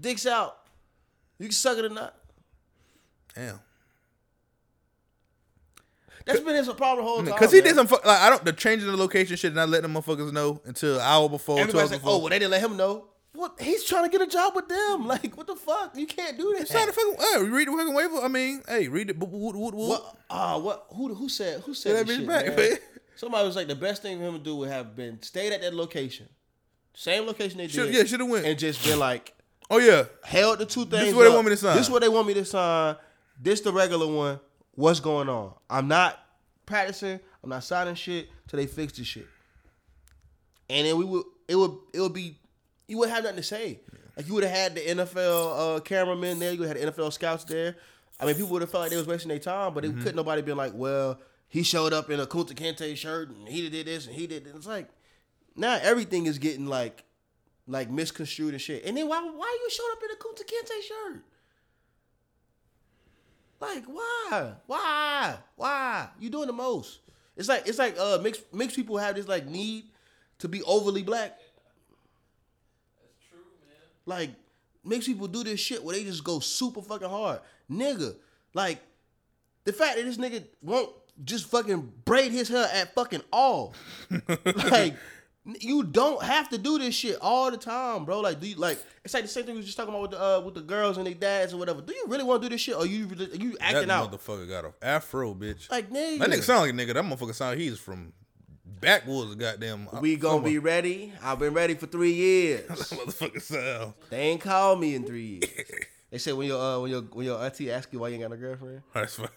Dicks 0.00 0.26
out. 0.26 0.56
You 1.38 1.46
can 1.46 1.52
suck 1.52 1.76
it 1.78 1.84
or 1.84 1.88
not. 1.90 2.14
Damn. 3.38 3.60
That's 6.26 6.40
been 6.40 6.56
his 6.56 6.68
problem 6.68 6.98
the 6.98 7.02
whole 7.10 7.16
time. 7.18 7.26
Because 7.26 7.52
he 7.52 7.58
man. 7.58 7.68
did 7.68 7.74
some 7.76 7.86
fu- 7.86 7.94
like 8.04 8.20
I 8.20 8.28
don't 8.28 8.44
the 8.44 8.52
changing 8.52 8.90
the 8.90 8.96
location 8.96 9.36
shit, 9.36 9.48
and 9.48 9.56
not 9.56 9.68
letting 9.70 9.90
them 9.90 10.02
motherfuckers 10.02 10.30
know 10.32 10.60
until 10.66 10.96
an 10.96 11.00
hour 11.00 11.28
before. 11.28 11.58
Everybody's 11.58 11.90
like, 11.90 12.00
before. 12.00 12.16
oh, 12.16 12.18
well, 12.18 12.28
they 12.28 12.38
didn't 12.38 12.50
let 12.50 12.60
him 12.60 12.76
know. 12.76 13.06
What? 13.32 13.54
He's 13.60 13.84
trying 13.84 14.04
to 14.04 14.10
get 14.10 14.20
a 14.20 14.30
job 14.30 14.54
with 14.54 14.68
them. 14.68 15.06
Like, 15.06 15.36
what 15.36 15.46
the 15.46 15.56
fuck? 15.56 15.96
You 15.96 16.06
can't 16.06 16.36
do 16.36 16.54
that. 16.58 16.68
Sign 16.68 16.86
the 16.86 16.92
fucking. 16.92 17.14
Hey, 17.34 17.42
read 17.48 17.68
the 17.68 17.72
fucking 17.72 17.94
waiver. 17.94 18.16
I 18.18 18.28
mean, 18.28 18.62
hey, 18.68 18.88
read 18.88 19.08
it. 19.10 19.18
Woot. 19.18 19.74
What? 19.74 20.16
Ah, 20.28 20.58
what? 20.58 20.86
Who? 20.90 21.14
Who 21.14 21.28
said? 21.30 21.60
Who 21.62 21.72
said 21.72 22.06
That 22.06 22.12
shit, 22.12 22.26
back, 22.26 22.56
man? 22.56 22.72
Somebody 23.16 23.46
was 23.46 23.56
like, 23.56 23.68
the 23.68 23.74
best 23.74 24.02
thing 24.02 24.18
for 24.18 24.24
him 24.24 24.34
to 24.34 24.38
do 24.38 24.56
would 24.56 24.68
have 24.68 24.94
been 24.94 25.20
stayed 25.22 25.52
at 25.52 25.60
that 25.62 25.74
location, 25.74 26.28
same 26.94 27.26
location 27.26 27.58
they 27.58 27.66
Should- 27.68 27.86
did. 27.86 27.94
yeah, 27.94 28.04
shoulda 28.04 28.24
went. 28.26 28.46
and 28.46 28.56
just 28.58 28.84
been 28.84 28.98
like, 28.98 29.34
Oh 29.70 29.78
yeah, 29.78 30.04
held 30.22 30.58
the 30.60 30.66
two 30.66 30.82
things. 30.84 30.90
This 30.90 31.08
is 31.08 31.14
what 31.14 31.24
they 31.24 31.30
want 31.34 31.44
me 31.46 31.50
to 31.50 31.56
sign. 31.56 31.76
This 31.76 31.86
is 31.86 31.90
what 31.90 32.02
they 32.02 32.08
want 32.08 32.26
me 32.28 32.34
to 32.34 32.44
sign. 32.44 32.96
This 33.40 33.60
the 33.60 33.72
regular 33.72 34.06
one. 34.06 34.40
What's 34.72 35.00
going 35.00 35.28
on? 35.28 35.54
I'm 35.68 35.88
not 35.88 36.18
practicing. 36.66 37.18
I'm 37.42 37.50
not 37.50 37.64
signing 37.64 37.94
shit 37.94 38.28
till 38.46 38.58
they 38.58 38.66
fix 38.66 38.92
this 38.96 39.06
shit. 39.06 39.26
And 40.70 40.86
then 40.86 40.96
we 40.96 41.04
would 41.04 41.24
it 41.48 41.56
would 41.56 41.72
it 41.94 42.00
would 42.00 42.12
be 42.12 42.38
you 42.86 42.98
wouldn't 42.98 43.14
have 43.14 43.24
nothing 43.24 43.38
to 43.38 43.42
say. 43.42 43.80
Like 44.16 44.26
you 44.26 44.34
would 44.34 44.44
have 44.44 44.52
had 44.52 44.74
the 44.74 44.80
NFL 44.80 45.76
uh, 45.76 45.80
cameramen 45.80 46.38
there. 46.38 46.52
You 46.52 46.58
would 46.60 46.68
have 46.68 46.78
had 46.78 46.94
NFL 46.94 47.12
scouts 47.12 47.44
there. 47.44 47.76
I 48.20 48.26
mean, 48.26 48.34
people 48.34 48.50
would 48.50 48.62
have 48.62 48.70
felt 48.70 48.82
like 48.82 48.90
they 48.90 48.96
was 48.96 49.06
wasting 49.06 49.28
their 49.28 49.38
time, 49.38 49.74
but 49.74 49.84
it 49.84 49.92
Mm-hmm. 49.92 50.00
couldn't 50.00 50.16
nobody 50.16 50.42
been 50.42 50.56
like, 50.56 50.72
well, 50.74 51.20
he 51.48 51.62
showed 51.62 51.92
up 51.92 52.10
in 52.10 52.18
a 52.18 52.26
Kunta 52.26 52.52
Kinte 52.52 52.96
shirt 52.96 53.30
and 53.30 53.48
he 53.48 53.68
did 53.70 53.86
this 53.86 54.06
and 54.06 54.14
he 54.16 54.26
did. 54.26 54.44
This. 54.44 54.54
It's 54.54 54.66
like 54.66 54.88
now 55.56 55.78
everything 55.80 56.26
is 56.26 56.38
getting 56.38 56.66
like 56.66 57.04
like 57.66 57.90
misconstrued 57.90 58.52
and 58.54 58.60
shit. 58.60 58.84
And 58.84 58.96
then 58.96 59.08
why 59.08 59.20
why 59.22 59.58
you 59.62 59.70
showed 59.70 59.90
up 59.92 60.02
in 60.02 60.10
a 60.10 60.16
Kunta 60.16 60.44
Kinte 60.46 60.82
shirt? 60.86 61.22
Like 63.60 63.84
why? 63.86 64.52
Why? 64.66 65.36
Why? 65.56 66.08
You 66.18 66.30
doing 66.30 66.46
the 66.46 66.52
most. 66.52 67.00
It's 67.36 67.48
like 67.48 67.66
it's 67.66 67.78
like 67.78 67.96
uh 67.98 68.18
mixed 68.22 68.52
mixed 68.54 68.76
people 68.76 68.98
have 68.98 69.16
this 69.16 69.28
like 69.28 69.46
need 69.46 69.84
to 70.38 70.48
be 70.48 70.62
overly 70.62 71.02
black. 71.02 71.38
That's 73.00 73.14
true, 73.28 73.38
man. 73.66 73.78
Like 74.06 74.30
makes 74.84 75.06
people 75.06 75.26
do 75.26 75.44
this 75.44 75.60
shit 75.60 75.82
where 75.82 75.94
they 75.94 76.04
just 76.04 76.24
go 76.24 76.40
super 76.40 76.82
fucking 76.82 77.08
hard. 77.08 77.40
Nigga, 77.70 78.14
like 78.54 78.80
the 79.64 79.72
fact 79.72 79.96
that 79.96 80.04
this 80.04 80.16
nigga 80.16 80.44
won't 80.62 80.90
just 81.24 81.46
fucking 81.46 81.92
braid 82.04 82.32
his 82.32 82.48
hair 82.48 82.68
at 82.72 82.94
fucking 82.94 83.22
all. 83.32 83.74
like 84.70 84.94
you 85.60 85.82
don't 85.82 86.22
have 86.22 86.48
to 86.50 86.58
do 86.58 86.78
this 86.78 86.94
shit 86.94 87.16
all 87.22 87.50
the 87.50 87.56
time, 87.56 88.04
bro. 88.04 88.20
Like, 88.20 88.38
do 88.40 88.46
you 88.48 88.56
like? 88.56 88.78
It's 89.04 89.14
like 89.14 89.22
the 89.24 89.28
same 89.28 89.44
thing 89.44 89.54
we 89.54 89.58
was 89.60 89.66
just 89.66 89.78
talking 89.78 89.94
about 89.94 90.02
with 90.02 90.10
the 90.12 90.22
uh, 90.22 90.40
with 90.40 90.54
the 90.54 90.60
girls 90.60 90.98
and 90.98 91.06
their 91.06 91.14
dads 91.14 91.54
or 91.54 91.56
whatever. 91.56 91.80
Do 91.80 91.94
you 91.94 92.04
really 92.08 92.24
want 92.24 92.42
to 92.42 92.48
do 92.48 92.54
this 92.54 92.60
shit, 92.60 92.76
or 92.76 92.84
you 92.86 93.06
really- 93.06 93.32
are 93.32 93.36
you 93.36 93.50
That 93.52 93.74
acting 93.76 93.90
out? 93.90 94.12
motherfucker 94.12 94.48
got 94.48 94.64
a 94.66 94.72
afro, 94.82 95.34
bitch. 95.34 95.70
Like, 95.70 95.90
nigga, 95.90 96.18
that 96.18 96.30
nigga 96.30 96.42
sound 96.42 96.60
like 96.60 96.70
a 96.70 96.72
nigga. 96.74 96.94
That 96.94 97.04
motherfucker 97.04 97.34
sound 97.34 97.58
he's 97.60 97.78
from 97.78 98.12
backwoods. 98.64 99.34
Goddamn. 99.36 99.88
we 100.00 100.16
gonna 100.16 100.42
be 100.42 100.58
ready. 100.58 101.12
I've 101.22 101.38
been 101.38 101.54
ready 101.54 101.74
for 101.74 101.86
three 101.86 102.12
years. 102.12 102.66
that 102.68 102.76
motherfucker 102.98 103.40
sound. 103.42 103.94
They 104.10 104.18
ain't 104.20 104.40
called 104.40 104.80
me 104.80 104.94
in 104.94 105.04
three 105.04 105.40
years. 105.40 105.70
They 106.10 106.16
said 106.16 106.32
when 106.34 106.46
your 106.46 106.58
uh, 106.58 106.78
when 106.80 106.90
your 106.90 107.02
when 107.02 107.26
your 107.26 107.38
auntie 107.44 107.70
ask 107.70 107.92
you 107.92 107.98
why 107.98 108.08
you 108.08 108.14
ain't 108.14 108.22
got 108.22 108.30
no 108.30 108.36
girlfriend, 108.38 108.80
That's 108.94 109.14
fine. 109.16 109.28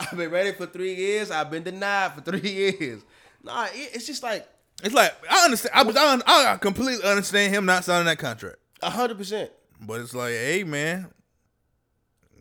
I've 0.00 0.16
been 0.16 0.30
ready 0.30 0.52
for 0.52 0.64
three 0.64 0.94
years. 0.94 1.30
I've 1.30 1.50
been 1.50 1.62
denied 1.62 2.12
for 2.14 2.22
three 2.22 2.40
years. 2.40 3.02
Nah, 3.44 3.64
it, 3.66 3.90
it's 3.92 4.06
just 4.06 4.22
like 4.22 4.48
it's 4.82 4.94
like 4.94 5.14
I 5.30 5.44
understand. 5.44 5.72
I, 5.74 5.82
was- 5.82 5.96
I, 5.96 6.52
I 6.52 6.56
completely 6.56 7.04
understand 7.08 7.52
him 7.54 7.66
not 7.66 7.84
signing 7.84 8.06
that 8.06 8.18
contract. 8.18 8.56
a 8.82 8.90
hundred 8.90 9.18
percent. 9.18 9.50
But 9.80 10.00
it's 10.00 10.14
like, 10.14 10.32
hey 10.32 10.64
man, 10.64 11.08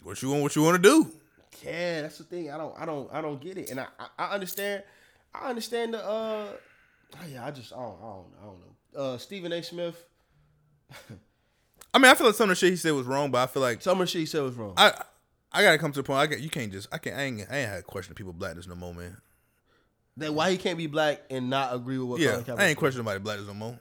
what 0.04 0.22
you 0.22 0.30
want? 0.30 0.44
What 0.44 0.56
you 0.56 0.64
want 0.64 0.82
to 0.82 0.90
do? 0.90 1.12
Yeah, 1.64 2.02
that's 2.04 2.18
the 2.20 2.24
thing. 2.24 2.52
I 2.52 2.58
don't, 2.58 2.74
I 2.80 2.86
don't, 2.86 3.12
I 3.12 3.20
don't 3.22 3.42
get 3.42 3.58
it, 3.58 3.70
and 3.72 3.80
I, 3.80 3.88
I, 4.00 4.08
I 4.20 4.34
understand. 4.34 4.84
I 5.34 5.50
understand 5.50 5.94
the. 5.94 6.00
uh 6.04 6.48
oh, 6.54 6.56
Yeah, 7.32 7.46
I 7.46 7.52
just, 7.52 7.74
I 7.74 7.78
don't, 7.78 7.98
I 8.00 8.06
don't, 8.06 8.26
I 8.42 8.46
don't 8.46 8.60
know. 8.60 9.02
Uh 9.14 9.18
Stephen 9.18 9.52
A. 9.52 9.62
Smith. 9.62 10.04
I 11.94 12.00
mean, 12.00 12.12
I 12.12 12.16
feel 12.16 12.28
like 12.28 12.36
some 12.36 12.46
of 12.46 12.50
the 12.50 12.56
shit 12.56 12.72
he 12.72 12.76
said 12.76 12.92
was 12.94 13.06
wrong, 13.08 13.32
but 13.32 13.40
I 13.40 13.48
feel 13.48 13.62
like 13.62 13.82
Some 13.82 14.00
of 14.00 14.08
the 14.08 14.12
shit 14.12 14.20
he 14.22 14.26
said 14.26 14.42
was 14.44 14.56
wrong. 14.56 14.74
I 14.78 14.94
I 15.52 15.64
gotta 15.64 15.78
come 15.78 15.92
to 15.92 16.00
the 16.00 16.04
point. 16.04 16.20
I 16.20 16.28
get 16.28 16.40
you 16.42 16.50
can't 16.50 16.72
just 16.72 16.88
I 16.92 16.98
can't 16.98 17.16
I 17.18 17.24
ain't 17.24 17.42
I 17.50 17.58
ain't 17.58 17.70
had 17.70 17.80
a 17.80 17.84
question 17.84 18.12
of 18.12 18.18
people 18.18 18.34
blackness 18.34 18.68
no 18.68 18.76
more, 18.76 18.94
man. 18.94 19.18
That 20.18 20.34
why 20.34 20.52
he 20.52 20.58
can't 20.58 20.78
be 20.78 20.88
black 20.88 21.22
and 21.30 21.50
not 21.50 21.74
agree 21.76 21.98
with 21.98 22.08
what 22.08 22.20
Yeah, 22.22 22.32
Colin 22.32 22.44
Kaepernick 22.46 22.60
I 22.60 22.66
ain't 22.68 22.78
questioning 22.78 23.06
nobody 23.06 23.24
blackness 23.24 23.48
no 23.48 23.54
more. 23.54 23.78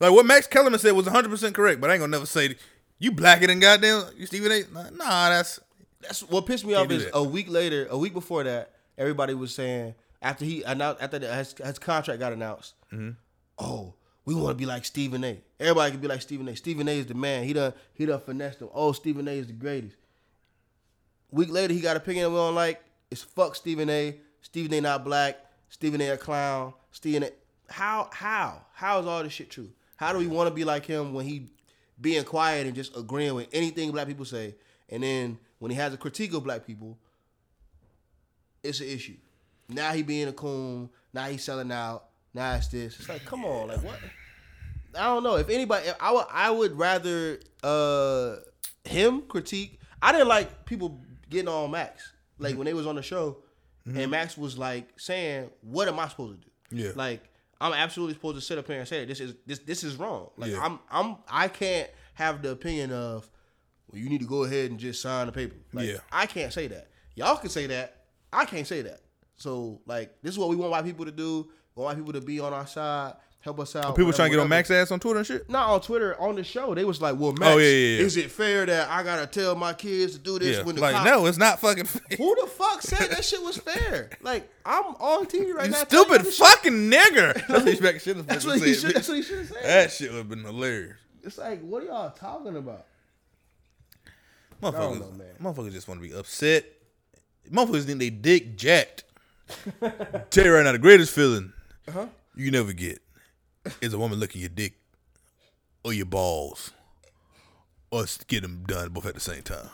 Like 0.00 0.12
what 0.12 0.26
Max 0.26 0.46
Kellerman 0.46 0.78
said 0.78 0.92
was 0.92 1.06
100 1.06 1.28
percent 1.28 1.54
correct, 1.54 1.80
but 1.80 1.90
I 1.90 1.94
ain't 1.94 2.00
gonna 2.00 2.10
never 2.12 2.26
say 2.26 2.56
you 2.98 3.10
blacker 3.12 3.46
than 3.46 3.58
goddamn 3.60 4.04
you 4.16 4.26
Stephen 4.26 4.52
A. 4.52 4.62
Nah, 4.72 4.90
nah, 4.90 5.28
that's 5.30 5.60
That's 6.00 6.22
what 6.22 6.46
pissed 6.46 6.64
me 6.64 6.74
off 6.74 6.90
is 6.90 7.04
that. 7.04 7.16
a 7.16 7.22
week 7.22 7.48
later, 7.50 7.86
a 7.90 7.98
week 7.98 8.12
before 8.12 8.44
that, 8.44 8.72
everybody 8.96 9.34
was 9.34 9.54
saying 9.54 9.94
after 10.22 10.44
he 10.44 10.62
announced 10.62 11.02
after 11.02 11.18
the, 11.18 11.34
his, 11.34 11.54
his 11.64 11.78
contract 11.78 12.20
got 12.20 12.32
announced, 12.32 12.74
Mm-hmm. 12.92 13.10
oh, 13.58 13.94
we 14.24 14.34
want 14.34 14.50
to 14.50 14.54
be 14.54 14.66
like 14.66 14.84
Stephen 14.84 15.24
A. 15.24 15.40
Everybody 15.58 15.92
can 15.92 16.00
be 16.00 16.08
like 16.08 16.22
Stephen 16.22 16.46
A. 16.48 16.54
Stephen 16.56 16.86
A. 16.88 16.92
is 16.92 17.06
the 17.06 17.14
man. 17.14 17.44
He 17.44 17.52
done 17.52 17.72
he 17.94 18.04
done 18.06 18.20
finessed 18.20 18.58
them. 18.60 18.68
Oh, 18.74 18.92
Stephen 18.92 19.26
A. 19.26 19.32
is 19.32 19.46
the 19.48 19.52
greatest. 19.54 19.96
Week 21.30 21.50
later, 21.50 21.74
he 21.74 21.80
got 21.80 21.96
a 21.96 21.98
opinion 21.98 22.32
we 22.32 22.38
don't 22.38 22.54
like. 22.54 22.82
It's 23.10 23.22
fuck 23.22 23.54
Stephen 23.54 23.90
A. 23.90 24.16
Stephen 24.42 24.72
A. 24.74 24.80
not 24.80 25.04
black. 25.04 25.36
Stephen 25.68 26.00
A. 26.00 26.16
clown. 26.16 26.74
Stephen 26.92 27.24
A. 27.24 27.30
How 27.70 28.08
how 28.12 28.62
how 28.72 29.00
is 29.00 29.06
all 29.06 29.22
this 29.22 29.32
shit 29.32 29.50
true? 29.50 29.70
How 29.96 30.12
do 30.12 30.18
we 30.18 30.26
want 30.26 30.48
to 30.48 30.54
be 30.54 30.64
like 30.64 30.86
him 30.86 31.12
when 31.12 31.26
he 31.26 31.50
being 32.00 32.24
quiet 32.24 32.66
and 32.66 32.74
just 32.74 32.96
agreeing 32.96 33.34
with 33.34 33.48
anything 33.52 33.90
black 33.90 34.06
people 34.06 34.24
say, 34.24 34.54
and 34.88 35.02
then 35.02 35.38
when 35.58 35.70
he 35.70 35.76
has 35.76 35.92
a 35.92 35.96
critique 35.96 36.32
of 36.34 36.44
black 36.44 36.66
people, 36.66 36.96
it's 38.62 38.80
an 38.80 38.86
issue. 38.86 39.16
Now 39.68 39.92
he 39.92 40.02
being 40.02 40.28
a 40.28 40.32
coon. 40.32 40.88
Now 41.12 41.24
he's 41.24 41.42
selling 41.42 41.72
out. 41.72 42.04
Now 42.32 42.54
it's 42.54 42.68
this. 42.68 42.98
It's 42.98 43.08
like, 43.08 43.24
come 43.24 43.44
on, 43.44 43.68
like 43.68 43.82
what? 43.82 43.98
I 44.94 45.04
don't 45.04 45.22
know. 45.22 45.36
If 45.36 45.48
anybody, 45.50 45.88
I 46.00 46.12
would, 46.12 46.26
I 46.30 46.50
would 46.50 46.78
rather 46.78 47.40
uh 47.62 48.36
him 48.84 49.22
critique. 49.22 49.80
I 50.00 50.12
didn't 50.12 50.28
like 50.28 50.64
people 50.64 51.00
getting 51.28 51.48
on 51.48 51.70
Max, 51.70 52.12
like 52.38 52.56
when 52.56 52.64
they 52.66 52.74
was 52.74 52.86
on 52.86 52.94
the 52.94 53.02
show, 53.02 53.38
and 53.84 53.96
mm-hmm. 53.96 54.10
Max 54.10 54.36
was 54.36 54.58
like 54.58 54.88
saying, 54.98 55.50
"What 55.62 55.88
am 55.88 55.98
I 55.98 56.08
supposed 56.08 56.40
to 56.40 56.46
do?" 56.46 56.82
Yeah. 56.82 56.92
Like 56.94 57.22
I'm 57.60 57.72
absolutely 57.72 58.14
supposed 58.14 58.36
to 58.36 58.40
sit 58.40 58.58
up 58.58 58.66
here 58.66 58.78
and 58.78 58.88
say 58.88 59.04
this 59.04 59.20
is 59.20 59.34
this 59.46 59.58
this 59.60 59.84
is 59.84 59.96
wrong. 59.96 60.30
Like 60.36 60.52
Yeah. 60.52 60.60
I'm 60.62 60.78
I'm 60.90 61.16
I 61.28 61.48
can't 61.48 61.88
have 62.14 62.42
the 62.42 62.50
opinion 62.50 62.92
of, 62.92 63.28
well, 63.90 64.00
you 64.00 64.08
need 64.08 64.20
to 64.20 64.26
go 64.26 64.44
ahead 64.44 64.70
and 64.70 64.78
just 64.78 65.00
sign 65.00 65.26
the 65.26 65.32
paper. 65.32 65.56
Like, 65.72 65.88
Yeah. 65.88 65.98
I 66.12 66.26
can't 66.26 66.52
say 66.52 66.66
that. 66.68 66.88
Y'all 67.14 67.36
can 67.36 67.48
say 67.48 67.66
that. 67.66 68.04
I 68.32 68.44
can't 68.44 68.66
say 68.66 68.82
that. 68.82 69.00
So 69.36 69.80
like 69.86 70.14
this 70.22 70.32
is 70.32 70.38
what 70.38 70.48
we 70.48 70.56
want 70.56 70.70
white 70.70 70.84
people 70.84 71.04
to 71.04 71.12
do. 71.12 71.48
We 71.74 71.82
want 71.82 71.96
white 71.96 72.04
people 72.04 72.20
to 72.20 72.24
be 72.24 72.40
on 72.40 72.52
our 72.52 72.66
side, 72.66 73.14
help 73.40 73.60
us 73.60 73.74
out. 73.76 73.82
people 73.96 74.06
whatever, 74.06 74.12
trying 74.16 74.30
to 74.30 74.36
get 74.36 74.42
on. 74.42 74.48
Max 74.48 74.70
ass 74.70 74.90
on 74.90 75.00
Twitter 75.00 75.18
and 75.18 75.26
shit. 75.26 75.48
Not 75.48 75.68
on 75.68 75.80
Twitter, 75.80 76.20
on 76.20 76.34
the 76.36 76.44
show. 76.44 76.74
They 76.74 76.84
was 76.84 77.00
like, 77.00 77.18
"Well, 77.18 77.32
Max, 77.32 77.42
Oh, 77.54 77.58
yeah, 77.58 77.68
yeah, 77.68 77.96
yeah. 77.98 78.04
is 78.04 78.16
it 78.16 78.30
fair 78.30 78.66
that 78.66 78.88
I 78.90 79.02
gotta 79.02 79.26
tell 79.26 79.54
my 79.54 79.72
kids 79.72 80.14
to 80.14 80.18
do 80.18 80.38
this 80.38 80.58
Yeah, 80.58 80.64
when 80.64 80.74
the 80.76 80.80
like 80.82 80.94
cop- 80.94 81.06
no, 81.06 81.26
it's 81.26 81.38
not 81.38 81.60
fucking. 81.60 81.84
fair. 81.84 82.16
Who 82.18 82.36
the 82.40 82.46
fuck 82.48 82.82
said 82.82 83.10
that 83.10 83.24
shit 83.24 83.42
was 83.42 83.56
fair? 83.56 84.10
Like 84.22 84.50
I'm 84.66 84.84
on 84.96 85.26
TV 85.26 85.54
right 85.54 85.66
You 85.66 85.72
now. 85.72 85.84
stupid 85.84 86.22
this 86.22 86.36
shit. 86.36 86.46
fucking 86.46 86.90
nigger. 86.90 87.34
That's 87.48 87.64
what 87.64 87.92
he 87.92 87.98
should 87.98 88.16
have 88.18 88.26
That's 88.26 88.44
what 88.46 88.58
he 88.58 88.74
said, 88.74 88.80
should. 88.88 88.96
That's 88.96 89.08
what 89.08 89.16
he 89.16 89.22
should 89.22 89.38
have 89.38 89.48
said. 89.48 89.64
That 89.64 89.92
shit 89.92 90.10
would 90.10 90.18
have 90.18 90.28
been 90.28 90.44
hilarious. 90.44 90.96
It's 91.24 91.38
like, 91.38 91.60
what 91.62 91.82
are 91.82 91.86
y'all 91.86 92.10
talking 92.10 92.56
about? 92.56 92.86
Motherfuckers, 94.62 95.00
know, 95.00 95.12
man. 95.12 95.34
motherfuckers 95.40 95.72
just 95.72 95.86
want 95.88 96.02
to 96.02 96.08
be 96.08 96.14
upset. 96.14 96.64
Motherfuckers 97.50 97.84
think 97.84 97.98
they 98.00 98.10
dick 98.10 98.56
jacked. 98.56 99.04
Tell 100.30 100.44
you 100.44 100.52
right 100.52 100.64
now, 100.64 100.72
the 100.72 100.78
greatest 100.78 101.12
feeling 101.14 101.52
Uh-huh. 101.86 102.06
you 102.34 102.46
can 102.46 102.52
never 102.54 102.72
get 102.72 103.00
is 103.80 103.92
a 103.92 103.98
woman 103.98 104.20
licking 104.20 104.40
your 104.40 104.50
dick 104.50 104.74
or 105.84 105.92
your 105.92 106.06
balls 106.06 106.72
or 107.90 108.04
get 108.26 108.42
them 108.42 108.64
done 108.66 108.90
both 108.90 109.06
at 109.06 109.14
the 109.14 109.20
same 109.20 109.42
time. 109.42 109.68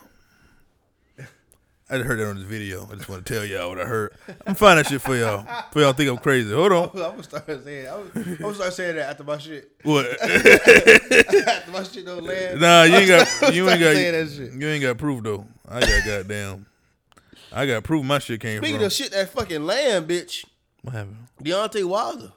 I 1.90 1.98
just 1.98 2.08
heard 2.08 2.18
that 2.18 2.28
on 2.28 2.36
this 2.36 2.44
video. 2.44 2.88
I 2.90 2.94
just 2.94 3.10
want 3.10 3.26
to 3.26 3.34
tell 3.34 3.44
y'all 3.44 3.68
what 3.68 3.78
I 3.78 3.84
heard. 3.84 4.14
I'm 4.46 4.54
finding 4.54 4.84
that 4.84 4.90
shit 4.90 5.02
for 5.02 5.14
y'all. 5.14 5.46
For 5.70 5.80
y'all 5.80 5.92
think 5.92 6.10
I'm 6.10 6.16
crazy. 6.16 6.50
Hold 6.52 6.72
on. 6.72 6.84
I'm 6.94 6.98
gonna 6.98 7.22
start 7.22 7.46
saying. 7.62 7.88
I'm, 7.88 8.10
I'm 8.14 8.36
gonna 8.36 8.54
start 8.54 8.72
saying 8.72 8.96
that 8.96 9.10
after 9.10 9.22
my 9.22 9.36
shit. 9.36 9.70
What? 9.82 10.06
after 10.22 11.70
my 11.70 11.82
shit 11.82 12.06
don't 12.06 12.24
land. 12.24 12.60
Nah, 12.62 12.84
you 12.84 12.94
ain't 12.94 13.08
got 13.08 13.54
you 13.54 13.68
ain't 13.68 13.80
got 13.80 13.94
shit. 13.94 14.52
you 14.54 14.66
ain't 14.66 14.82
got 14.82 14.96
proof 14.96 15.22
though. 15.22 15.46
I 15.68 15.80
got 15.80 16.06
goddamn. 16.06 16.66
I 17.52 17.66
got 17.66 17.84
proof 17.84 18.02
my 18.02 18.18
shit 18.18 18.40
came 18.40 18.62
Speaking 18.62 18.80
from. 18.80 18.90
Speaking 18.90 19.06
of 19.08 19.12
shit 19.12 19.12
that 19.12 19.28
fucking 19.28 19.66
land, 19.66 20.08
bitch. 20.08 20.46
what 20.80 20.94
happened? 20.94 21.26
Deontay 21.42 21.84
Wilder. 21.84 22.32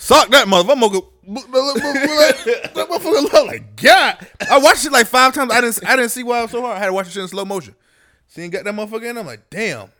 Suck 0.00 0.30
that 0.30 0.46
motherfucker. 0.46 1.04
That 1.26 2.88
motherfucker 2.88 3.22
look 3.22 3.32
like 3.32 3.76
God. 3.76 4.26
I 4.48 4.58
watched 4.58 4.86
it 4.86 4.92
like 4.92 5.08
five 5.08 5.34
times. 5.34 5.52
I 5.52 5.60
didn't. 5.60 5.84
I 5.84 5.96
didn't 5.96 6.12
see 6.12 6.22
why 6.22 6.38
it 6.38 6.42
was 6.42 6.52
so 6.52 6.62
hard. 6.62 6.76
I 6.76 6.78
had 6.78 6.86
to 6.86 6.92
watch 6.92 7.08
it 7.08 7.20
in 7.20 7.26
slow 7.26 7.44
motion. 7.44 7.74
See, 8.28 8.46
got 8.48 8.62
that 8.64 8.74
motherfucker 8.74 9.10
in. 9.10 9.18
I'm 9.18 9.26
like, 9.26 9.50
damn. 9.50 9.90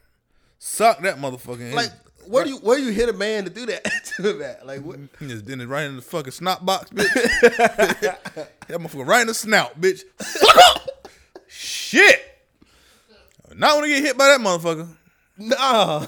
Suck 0.60 1.00
that 1.00 1.16
motherfucker. 1.18 1.60
in. 1.60 1.74
Like, 1.74 1.90
where 2.28 2.44
do 2.44 2.50
you 2.50 2.56
where 2.58 2.78
do 2.78 2.84
you 2.84 2.92
hit 2.92 3.08
a 3.08 3.12
man 3.12 3.44
to 3.44 3.50
do 3.50 3.66
that? 3.66 3.84
to 4.16 4.32
that? 4.34 4.64
Like, 4.64 4.82
what? 4.82 5.00
He 5.18 5.26
just 5.26 5.44
did 5.44 5.60
it 5.60 5.66
right 5.66 5.82
in 5.82 5.96
the 5.96 6.02
fucking 6.02 6.30
snot 6.32 6.64
box, 6.64 6.90
bitch. 6.90 7.12
that 7.40 8.50
motherfucker 8.68 9.06
right 9.06 9.22
in 9.22 9.26
the 9.26 9.34
snout, 9.34 9.80
bitch. 9.80 10.04
Shit. 11.48 12.20
Not 13.52 13.74
want 13.74 13.86
to 13.86 13.92
get 13.92 14.04
hit 14.04 14.16
by 14.16 14.28
that 14.28 14.40
motherfucker. 14.40 14.88
Nah. 15.38 16.06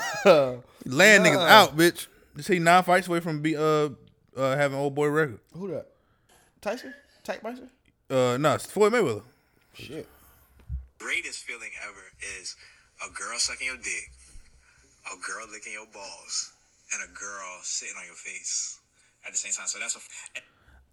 Land 0.86 1.26
niggas 1.26 1.48
out, 1.48 1.76
bitch. 1.76 2.06
Just 2.40 2.48
he 2.48 2.58
nine 2.58 2.82
fights 2.82 3.06
away 3.06 3.20
from 3.20 3.42
be 3.42 3.54
uh 3.54 3.90
uh 4.34 4.56
having 4.56 4.78
old 4.78 4.94
boy 4.94 5.08
record. 5.08 5.40
Who 5.52 5.68
that? 5.72 5.88
Tyson? 6.62 6.94
Tyke 7.22 7.42
Tyson? 7.42 7.68
Uh, 8.08 8.38
no, 8.40 8.54
it's 8.54 8.64
Floyd 8.64 8.94
Mayweather. 8.94 9.20
Shit. 9.74 10.08
greatest 10.98 11.44
feeling 11.44 11.68
ever 11.86 12.00
is 12.40 12.56
a 13.06 13.12
girl 13.12 13.38
sucking 13.38 13.66
your 13.66 13.76
dick, 13.76 14.10
a 15.04 15.16
girl 15.20 15.46
licking 15.52 15.74
your 15.74 15.84
balls, 15.92 16.52
and 16.94 17.02
a 17.02 17.12
girl 17.12 17.58
sitting 17.62 17.94
on 17.98 18.06
your 18.06 18.14
face 18.14 18.78
at 19.26 19.32
the 19.32 19.38
same 19.38 19.52
time. 19.52 19.66
So 19.66 19.78
that's 19.78 19.96
a. 19.96 20.00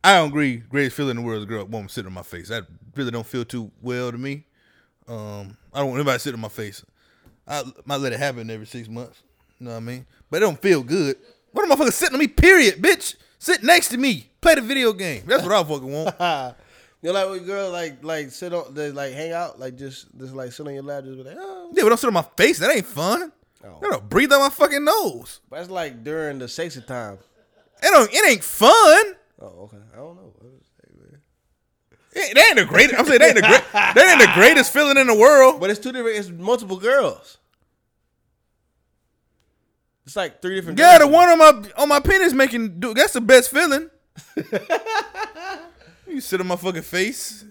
I 0.03 0.15
don't 0.15 0.27
agree. 0.27 0.57
Greatest 0.57 0.97
feeling 0.97 1.11
in 1.11 1.15
the 1.15 1.21
world 1.21 1.37
is 1.37 1.43
a 1.45 1.47
girl 1.47 1.63
woman 1.63 1.87
sitting 1.87 2.07
on 2.07 2.13
my 2.13 2.23
face. 2.23 2.49
That 2.49 2.65
really 2.93 3.11
don't 3.11 3.25
feel 3.25 3.45
too 3.45 3.71
well 3.81 4.11
to 4.11 4.17
me. 4.17 4.43
Um, 5.07 5.55
I 5.73 5.79
don't 5.79 5.91
want 5.91 5.99
anybody 6.01 6.19
sitting 6.19 6.39
on 6.39 6.41
my 6.41 6.49
face. 6.49 6.83
I 7.47 7.63
might 7.85 8.01
let 8.01 8.11
it 8.11 8.19
happen 8.19 8.49
every 8.49 8.65
six 8.65 8.89
months. 8.89 9.23
You 9.59 9.67
know 9.67 9.71
what 9.71 9.77
I 9.77 9.79
mean? 9.79 10.05
But 10.29 10.37
it 10.37 10.39
don't 10.41 10.61
feel 10.61 10.83
good. 10.83 11.15
What 11.57 11.71
a 11.71 11.75
motherfucker 11.75 11.91
sitting 11.91 12.13
on 12.13 12.19
me? 12.19 12.27
Period, 12.27 12.75
bitch. 12.75 13.15
Sit 13.39 13.63
next 13.63 13.89
to 13.89 13.97
me. 13.97 14.29
Play 14.41 14.53
the 14.53 14.61
video 14.61 14.93
game. 14.93 15.23
That's 15.25 15.41
what 15.41 15.53
I 15.53 15.63
fucking 15.63 15.91
want. 15.91 16.55
You 17.03 17.13
know, 17.13 17.19
like 17.19 17.29
with 17.29 17.45
girl 17.45 17.69
like 17.69 18.03
like 18.03 18.31
sit 18.31 18.51
on 18.55 18.73
they 18.73 18.89
like 18.89 19.13
hang 19.13 19.31
out 19.31 19.59
like 19.59 19.77
just 19.77 20.07
just 20.17 20.33
like 20.33 20.51
sit 20.51 20.65
on 20.65 20.73
your 20.73 20.81
lap 20.81 21.03
just 21.03 21.15
be 21.15 21.23
like 21.23 21.37
oh. 21.39 21.69
Yeah, 21.71 21.83
but 21.83 21.89
don't 21.89 21.99
sit 21.99 22.07
on 22.07 22.13
my 22.13 22.25
face. 22.35 22.57
That 22.57 22.75
ain't 22.75 22.87
fun. 22.87 23.31
Oh. 23.63 23.77
I 23.77 23.89
gotta 23.89 24.01
breathe 24.01 24.33
out 24.33 24.39
my 24.39 24.49
fucking 24.49 24.83
nose. 24.83 25.39
But 25.47 25.57
that's 25.57 25.69
like 25.69 26.03
during 26.03 26.39
the 26.39 26.47
sexy 26.47 26.81
time. 26.81 27.19
It 27.83 27.91
don't. 27.91 28.11
It 28.11 28.27
ain't 28.27 28.43
fun. 28.43 29.15
Oh, 29.39 29.45
okay. 29.45 29.77
I 29.93 29.97
don't 29.97 30.15
know. 30.15 30.33
It, 32.13 32.33
that 32.33 32.47
ain't 32.47 32.57
the 32.57 32.65
greatest. 32.65 32.99
I'm 32.99 33.05
saying 33.05 33.19
that 33.19 33.27
ain't 33.27 33.35
the 33.35 33.41
great. 33.41 33.63
That 33.71 34.19
ain't 34.19 34.19
the 34.19 34.33
greatest 34.33 34.73
feeling 34.73 34.97
in 34.97 35.05
the 35.05 35.15
world. 35.15 35.59
But 35.59 35.69
it's 35.69 35.79
two 35.79 35.91
different. 35.91 36.17
It's 36.17 36.29
multiple 36.29 36.77
girls. 36.77 37.37
It's 40.07 40.15
like 40.15 40.41
three 40.41 40.55
different. 40.55 40.79
Yeah, 40.79 40.99
the 40.99 41.07
one 41.07 41.27
on 41.27 41.37
my 41.37 41.63
on 41.77 41.89
my 41.89 41.99
penis 41.99 42.31
making. 42.33 42.79
Dude, 42.79 42.95
that's 42.95 43.11
the 43.13 43.21
best 43.21 43.51
feeling. 43.51 43.89
You 46.09 46.21
sit 46.21 46.39
on 46.39 46.47
my 46.47 46.55
fucking 46.55 46.83
face. 46.83 47.43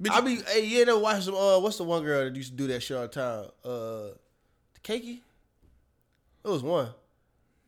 Bitch, 0.00 0.12
I 0.12 0.20
be 0.20 0.36
hey, 0.36 0.64
you 0.64 0.82
ever 0.82 0.96
watch 0.96 1.24
some 1.24 1.34
uh 1.34 1.58
what's 1.58 1.76
the 1.78 1.84
one 1.84 2.04
girl 2.04 2.24
that 2.24 2.34
used 2.36 2.52
to 2.52 2.56
do 2.56 2.68
that 2.68 2.80
shit 2.80 2.96
all 2.96 3.02
the 3.02 3.08
time? 3.08 3.44
Uh 3.64 4.14
the 4.74 4.80
cakey? 4.84 5.18
It 6.44 6.48
was 6.48 6.62
one. 6.62 6.88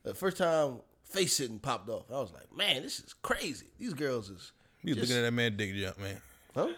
The 0.05 0.15
first 0.15 0.37
time 0.37 0.77
face 1.03 1.35
sitting 1.35 1.59
popped 1.59 1.89
off. 1.91 2.05
I 2.11 2.15
was 2.21 2.33
like, 2.33 2.57
man, 2.57 2.83
this 2.83 3.01
is 3.01 3.13
crazy. 3.23 3.67
These 3.79 3.95
girls 3.95 4.31
is 4.31 4.53
you 4.85 4.95
just- 4.95 5.09
looking 5.09 5.17
at 5.23 5.27
that 5.27 5.33
man 5.33 5.57
dick 5.57 5.75
jump, 5.75 5.99
man. 5.99 6.21
huh? 6.55 6.69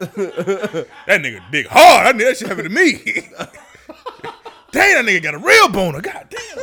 That 0.00 1.20
nigga 1.20 1.50
dick 1.52 1.66
hard. 1.66 2.06
I 2.06 2.12
knew 2.12 2.24
that 2.24 2.38
shit 2.38 2.48
happened 2.48 2.70
to 2.70 2.74
me. 2.74 3.28
Damn, 4.70 5.06
that 5.06 5.10
nigga 5.10 5.22
got 5.22 5.34
a 5.34 5.38
real 5.38 5.68
boner. 5.68 6.00
God 6.00 6.28
damn. 6.30 6.58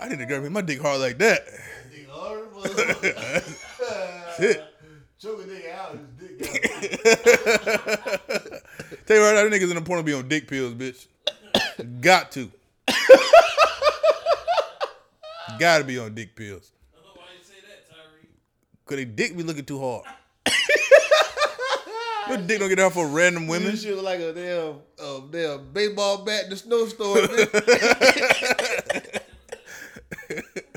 I 0.00 0.08
need 0.08 0.18
to 0.18 0.26
grab 0.26 0.42
me 0.42 0.48
my 0.48 0.60
dick 0.60 0.80
hard 0.80 1.00
like 1.00 1.18
that. 1.18 1.44
Dick 1.90 2.08
hard, 2.10 2.48
Shit. 4.36 4.64
Choke 5.18 5.42
a 5.42 5.46
nigga 5.46 5.74
out, 5.74 5.98
his 5.98 6.08
dick 6.16 6.38
Tell 9.06 9.16
you 9.16 9.22
right 9.24 9.34
now, 9.34 9.42
niggas 9.50 9.68
in 9.68 9.74
the 9.74 9.82
porn 9.84 10.04
be 10.04 10.14
on 10.14 10.28
dick 10.28 10.46
pills, 10.46 10.74
bitch. 10.74 11.08
Got 12.00 12.30
to. 12.32 12.48
Gotta 15.58 15.82
be 15.82 15.98
on 15.98 16.14
dick 16.14 16.36
pills. 16.36 16.70
Why 16.92 17.00
you 17.36 17.42
say 17.42 17.54
that, 17.66 17.90
Tyree? 17.90 18.28
Cause 18.88 18.96
they 18.96 19.04
dick 19.04 19.36
be 19.36 19.42
looking 19.42 19.66
too 19.66 19.78
hard. 19.78 20.04
Your 22.30 22.38
dick 22.38 22.58
don't 22.58 22.70
get 22.70 22.78
out 22.78 22.94
for 22.94 23.06
random 23.06 23.46
women. 23.46 23.70
This 23.70 23.82
shit 23.82 23.94
look 23.94 24.06
like 24.06 24.18
a 24.18 24.32
damn, 24.32 24.76
uh, 24.98 25.20
damn 25.30 25.70
baseball 25.74 26.24
bat 26.24 26.44
in 26.44 26.50
the 26.50 26.56
snowstorm. 26.56 27.18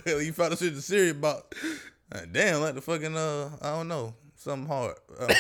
Hell, 0.05 0.21
you 0.21 0.33
found 0.33 0.51
a 0.51 0.57
shit 0.57 0.73
to 0.75 0.81
serious 0.81 1.13
about. 1.13 1.55
Damn, 2.33 2.59
like 2.59 2.75
the 2.75 2.81
fucking 2.81 3.15
uh, 3.15 3.51
I 3.61 3.77
don't 3.77 3.87
know, 3.87 4.13
something 4.35 4.67
hard. 4.67 4.95
I 5.17 5.27
don't, 5.27 5.37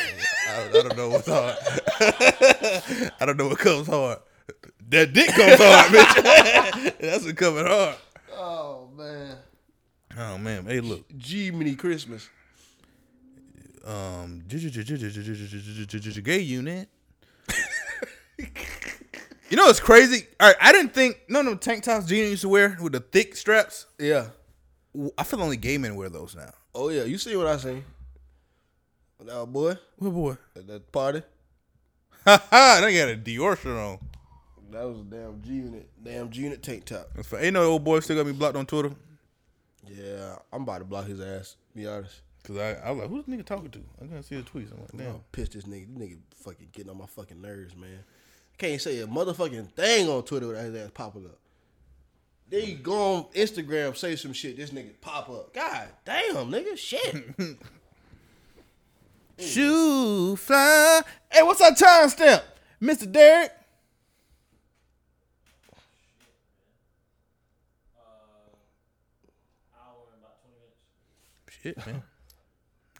I, 0.47 0.69
I 0.69 0.71
don't 0.71 0.95
know 0.95 1.09
what's 1.09 1.27
hard. 1.27 1.57
I 3.19 3.25
don't 3.25 3.35
know 3.35 3.49
what 3.49 3.59
comes 3.59 3.87
hard. 3.87 4.19
That 4.87 5.11
dick 5.11 5.27
comes 5.27 5.57
hard, 5.59 5.91
bitch. 5.91 6.97
That's 6.99 7.25
what 7.25 7.35
coming 7.35 7.65
hard. 7.65 7.95
oh 8.33 8.87
man, 8.95 9.35
Oh 10.17 10.37
man, 10.37 10.63
hey 10.65 10.79
look, 10.79 11.03
G 11.17 11.51
mini 11.51 11.75
Christmas. 11.75 12.29
Um, 13.85 14.43
gay 16.23 16.39
unit. 16.39 16.89
You 19.49 19.57
know 19.57 19.65
what's 19.65 19.81
crazy? 19.81 20.27
All 20.39 20.47
right, 20.47 20.55
I 20.61 20.71
didn't 20.71 20.93
think 20.93 21.17
of 21.29 21.45
the 21.45 21.55
tank 21.57 21.83
tops 21.83 22.05
Gina 22.05 22.29
used 22.29 22.43
to 22.43 22.49
wear 22.49 22.77
with 22.81 22.93
the 22.93 23.01
thick 23.01 23.35
straps. 23.35 23.85
Yeah. 23.99 24.27
I 25.17 25.23
feel 25.23 25.41
only 25.43 25.57
gay 25.57 25.77
men 25.77 25.95
wear 25.95 26.07
those 26.09 26.35
now. 26.35 26.51
Oh 26.73 26.87
yeah, 26.89 27.03
you 27.03 27.17
see 27.17 27.35
what 27.35 27.47
I 27.47 27.57
seen? 27.57 27.83
Now, 29.23 29.45
boy, 29.45 29.75
What 29.97 30.11
boy? 30.11 30.37
at 30.55 30.67
that 30.67 30.91
party, 30.91 31.21
Ha 32.25 32.43
ha! 32.49 32.79
They 32.81 32.97
got 32.97 33.09
a 33.09 33.15
Dior 33.17 33.57
shirt 33.57 33.77
on. 33.77 33.99
that 34.71 34.83
was 34.87 34.99
a 34.99 35.03
damn 35.03 35.41
G 35.41 35.49
unit, 35.53 35.89
damn 36.01 36.29
G 36.29 36.41
unit 36.43 36.63
tank 36.63 36.85
top. 36.85 37.09
Ain't 37.37 37.53
no 37.53 37.63
old 37.63 37.83
boy 37.83 37.99
still 37.99 38.15
got 38.15 38.25
me 38.25 38.31
blocked 38.31 38.55
on 38.55 38.65
Twitter. 38.65 38.91
Yeah, 39.87 40.37
I'm 40.53 40.63
about 40.63 40.79
to 40.79 40.85
block 40.85 41.07
his 41.07 41.19
ass. 41.19 41.55
Be 41.75 41.87
honest. 41.87 42.21
Cause 42.43 42.57
I, 42.57 42.71
I 42.83 42.91
was 42.91 43.01
like, 43.01 43.09
who's 43.09 43.25
this 43.25 43.35
nigga 43.35 43.45
talking 43.45 43.69
to? 43.69 43.79
I 44.01 44.05
couldn't 44.05 44.23
see 44.23 44.35
his 44.35 44.45
tweets. 44.45 44.71
I'm 44.73 44.81
like, 44.81 44.93
I'm 44.93 44.99
damn. 44.99 45.19
pissed 45.31 45.53
this 45.53 45.65
nigga. 45.65 45.95
This 45.95 46.09
nigga 46.09 46.17
fucking 46.37 46.69
getting 46.71 46.89
on 46.89 46.97
my 46.97 47.05
fucking 47.05 47.39
nerves, 47.39 47.75
man. 47.75 48.03
Can't 48.57 48.81
say 48.81 48.99
a 48.99 49.07
motherfucking 49.07 49.71
thing 49.73 50.09
on 50.09 50.23
Twitter 50.23 50.47
without 50.47 50.63
his 50.65 50.75
ass 50.75 50.91
popping 50.93 51.25
up. 51.25 51.37
Then 52.49 52.67
you 52.67 52.75
go 52.75 53.15
on 53.15 53.23
Instagram, 53.33 53.95
say 53.95 54.15
some 54.15 54.33
shit, 54.33 54.57
this 54.57 54.71
nigga 54.71 54.99
pop 54.99 55.29
up. 55.29 55.53
God 55.53 55.87
damn, 56.03 56.51
nigga, 56.51 56.77
shit. 56.77 57.35
Shoe 59.39 60.35
fly. 60.35 61.01
Hey, 61.31 61.43
what's 61.43 61.61
our 61.61 61.71
timestamp, 61.71 62.43
Mister 62.79 63.05
Derek? 63.05 63.51
Uh, 67.97 68.01
hour 69.75 70.03
and 70.11 70.21
about 70.21 70.41
20 70.41 70.55
minutes. 70.59 71.61
Shit, 71.61 71.77
man. 71.87 72.03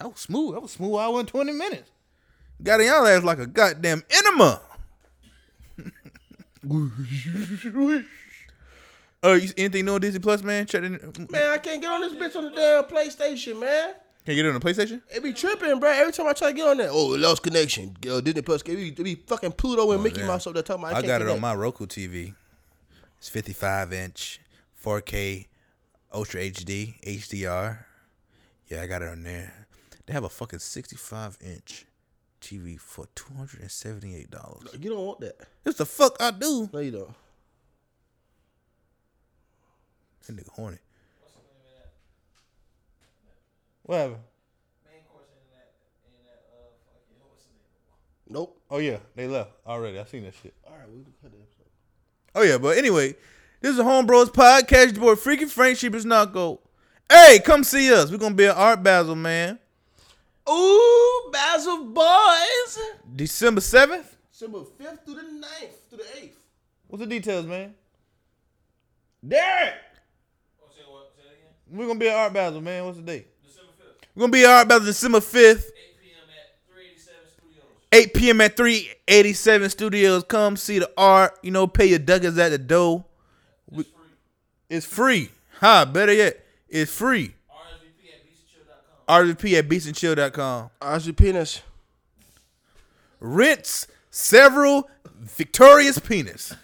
That 0.04 0.10
was 0.10 0.20
smooth. 0.20 0.54
That 0.56 0.62
was 0.62 0.72
smooth 0.72 1.00
hour 1.00 1.20
and 1.20 1.28
twenty 1.28 1.54
minutes. 1.54 1.90
Got 2.64 2.82
in 2.82 2.88
y'all 2.88 3.06
ass 3.06 3.24
like 3.24 3.40
a 3.40 3.48
goddamn 3.48 4.04
enema. 4.10 4.62
Oh, 9.24 9.34
you 9.34 9.50
anything 9.58 9.86
new 9.86 9.96
on 9.96 10.02
Disney 10.02 10.20
Plus, 10.20 10.44
man? 10.44 10.66
Check 10.66 10.84
it. 10.84 11.14
Can 11.14 11.28
man, 11.32 11.50
I 11.52 11.58
can't 11.58 11.82
get 11.82 11.92
on 11.92 12.02
this 12.02 12.14
bitch 12.14 12.36
on 12.36 12.46
the 12.46 12.52
damn 12.52 12.84
PlayStation, 12.84 13.60
man. 13.60 13.96
Can't 14.26 14.36
get 14.36 14.46
it 14.46 14.50
on 14.50 14.60
the 14.60 14.60
PlayStation? 14.60 15.02
It 15.14 15.24
be 15.24 15.34
tripping, 15.34 15.80
bro. 15.80 15.90
Every 15.90 16.14
time 16.14 16.28
I 16.28 16.34
try 16.34 16.50
to 16.50 16.54
get 16.54 16.68
on 16.68 16.78
there, 16.78 16.90
oh, 16.92 17.16
it 17.16 17.20
lost 17.20 17.42
connection. 17.42 17.96
Uh, 18.08 18.22
Disney 18.22 18.44
Plus, 18.44 18.62
it 18.62 18.66
be, 18.68 18.90
it 18.90 19.04
be 19.04 19.16
fucking 19.16 19.54
Pluto 19.54 19.92
and 19.92 20.04
Mickey. 20.04 20.22
Mouse 20.24 20.46
up 20.46 20.54
there 20.54 20.62
talking 20.62 20.84
about 20.84 20.94
I, 20.94 20.98
I 21.00 21.02
can't 21.02 21.08
got 21.08 21.22
it 21.22 21.24
on 21.24 21.38
connect. 21.38 21.42
my 21.42 21.56
Roku 21.56 21.88
TV. 21.88 22.36
It's 23.18 23.30
55 23.30 23.94
inch, 23.94 24.40
4K, 24.84 25.48
Ultra 26.14 26.42
HD, 26.42 27.02
HDR. 27.04 27.80
Yeah, 28.68 28.82
I 28.84 28.88
got 28.88 29.02
it 29.02 29.10
on 29.10 29.24
there. 29.24 29.61
They 30.12 30.16
have 30.16 30.26
a 30.26 30.30
fucking 30.30 30.60
65 30.60 31.38
inch 31.40 31.86
TV 32.42 32.78
for 32.78 33.06
$278. 33.16 34.84
You 34.84 34.90
don't 34.90 35.06
want 35.06 35.22
that. 35.22 35.38
It's 35.66 35.78
the 35.78 35.86
fuck 35.86 36.18
I 36.20 36.32
do. 36.32 36.70
No, 36.74 36.80
you 36.80 36.92
don't. 36.92 37.14
That 40.28 40.36
nigga 40.36 40.50
horny. 40.50 40.80
What 43.84 43.96
happened? 43.96 44.18
Main 44.86 45.02
course 45.10 45.28
in 45.32 45.48
that, 45.56 45.72
in 46.06 46.26
that, 46.26 46.44
uh, 46.52 46.76
fucking, 46.92 47.16
what's 47.30 47.46
the 47.46 47.52
name? 47.52 48.38
Nope. 48.38 48.62
Oh 48.70 48.80
yeah, 48.80 48.98
they 49.16 49.30
left 49.30 49.52
already. 49.66 49.98
I 49.98 50.04
seen 50.04 50.24
that 50.26 50.34
shit. 50.44 50.54
All 50.68 50.74
right, 50.74 50.90
we 50.90 51.04
can 51.04 51.14
cut 51.22 51.32
the 51.32 51.38
episode. 51.38 51.72
Oh 52.36 52.42
yeah, 52.42 52.58
but 52.58 52.78
anyway, 52.78 53.16
this 53.62 53.72
is 53.72 53.80
a 53.80 53.86
Home 53.86 54.06
Bros 54.06 54.30
podcast. 54.30 54.98
Your 54.98 55.06
boy 55.06 55.16
Freaky 55.16 55.46
Frank 55.46 55.78
Sheepers 55.78 56.06
Knuckle. 56.06 56.62
Hey, 57.10 57.40
come 57.40 57.64
see 57.64 57.94
us. 57.94 58.12
We're 58.12 58.18
gonna 58.18 58.36
be 58.36 58.48
at 58.48 58.58
Art 58.58 58.84
Basel, 58.84 59.16
man. 59.16 59.58
Ooh, 60.50 61.30
Basil 61.32 61.86
Boys. 61.86 62.80
December 63.16 63.62
7th. 63.62 64.06
December 64.32 64.60
5th 64.60 65.06
through 65.06 65.16
the 65.16 65.22
9th 65.22 65.90
through 65.90 65.98
the 66.00 66.04
8th. 66.04 66.32
What's 66.88 67.02
the 67.02 67.08
details, 67.08 67.46
man? 67.46 67.74
Derek! 69.28 69.74
Oh, 70.62 70.68
say 70.76 70.82
what? 70.88 71.12
Say 71.16 71.22
that 71.24 71.34
again? 71.34 71.54
We're 71.70 71.88
gonna 71.88 72.00
be 72.00 72.10
at 72.10 72.16
Art 72.16 72.34
Basel, 72.34 72.60
man. 72.60 72.86
What's 72.86 72.98
the 72.98 73.04
date? 73.04 73.28
December 73.46 73.72
5th, 73.80 74.08
We're 74.16 74.22
gonna 74.22 74.32
be 74.32 74.44
at 74.44 74.50
Art 74.50 74.68
Basel 74.68 74.86
December 74.86 75.20
5th, 75.20 75.70
8 75.70 75.74
p.m. 76.02 76.32
at 76.32 76.58
387 76.74 77.30
Studios. 77.30 77.66
8 77.94 78.14
p.m. 78.16 78.42
at 78.42 78.58
387 78.58 79.70
Studios. 79.70 80.24
Come 80.24 80.58
see 80.58 80.80
the 80.80 80.92
art. 80.98 81.38
You 81.44 81.52
know, 81.52 81.68
pay 81.68 81.86
your 81.86 82.00
duggers 82.00 82.40
at 82.40 82.50
the 82.50 82.58
door. 82.58 83.06
It's 83.72 83.88
free. 83.90 84.06
It's 84.70 84.86
free. 84.86 85.30
Ha, 85.60 85.86
better 85.86 86.14
yet, 86.14 86.44
it's 86.68 86.92
free. 86.92 87.36
RSVP 89.12 89.60
at 89.60 89.68
beastandchill.com. 89.68 90.70
RVP 90.82 91.10
at 91.10 91.16
beastandchill.com. 91.16 91.16
Penis. 91.16 91.62
Rents 93.20 93.88
several 94.10 94.90
victorious 95.20 96.00
penis. 96.00 96.56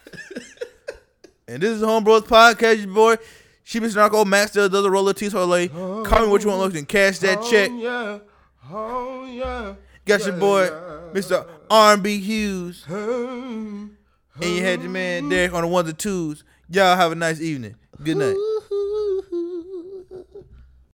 and 1.47 1.61
this 1.61 1.71
is 1.71 1.81
Homebros 1.81 2.21
Podcast, 2.21 2.77
your 2.85 2.93
boy. 2.93 3.17
She 3.63 3.79
been 3.79 3.91
Narco 3.91 4.23
Master 4.23 4.69
does 4.69 4.85
a 4.85 4.89
roller 4.89 5.13
T 5.13 5.29
so 5.29 5.45
lay. 5.45 5.67
Call 5.67 6.21
me 6.21 6.27
what 6.27 6.41
you 6.41 6.47
want, 6.49 6.61
look 6.61 6.75
and 6.75 6.87
cash 6.87 7.19
that 7.19 7.39
oh, 7.39 7.51
check. 7.51 7.69
Oh, 7.69 7.77
yeah. 7.77 8.19
Oh, 8.71 9.25
yeah. 9.25 9.73
Got 10.05 10.25
your 10.25 10.37
boy, 10.37 10.67
Mr. 11.13 11.45
R&B 11.69 12.19
Hughes. 12.19 12.85
Oh, 12.89 13.89
And 14.41 14.45
you 14.45 14.63
had 14.63 14.81
your 14.81 14.89
man 14.89 15.27
Derek 15.27 15.53
on 15.53 15.63
the 15.63 15.67
ones 15.67 15.89
and 15.89 15.99
twos. 15.99 16.45
Y'all 16.69 16.95
have 16.95 17.11
a 17.11 17.15
nice 17.15 17.41
evening. 17.41 17.75
Good 18.01 18.15
night. 18.17 18.56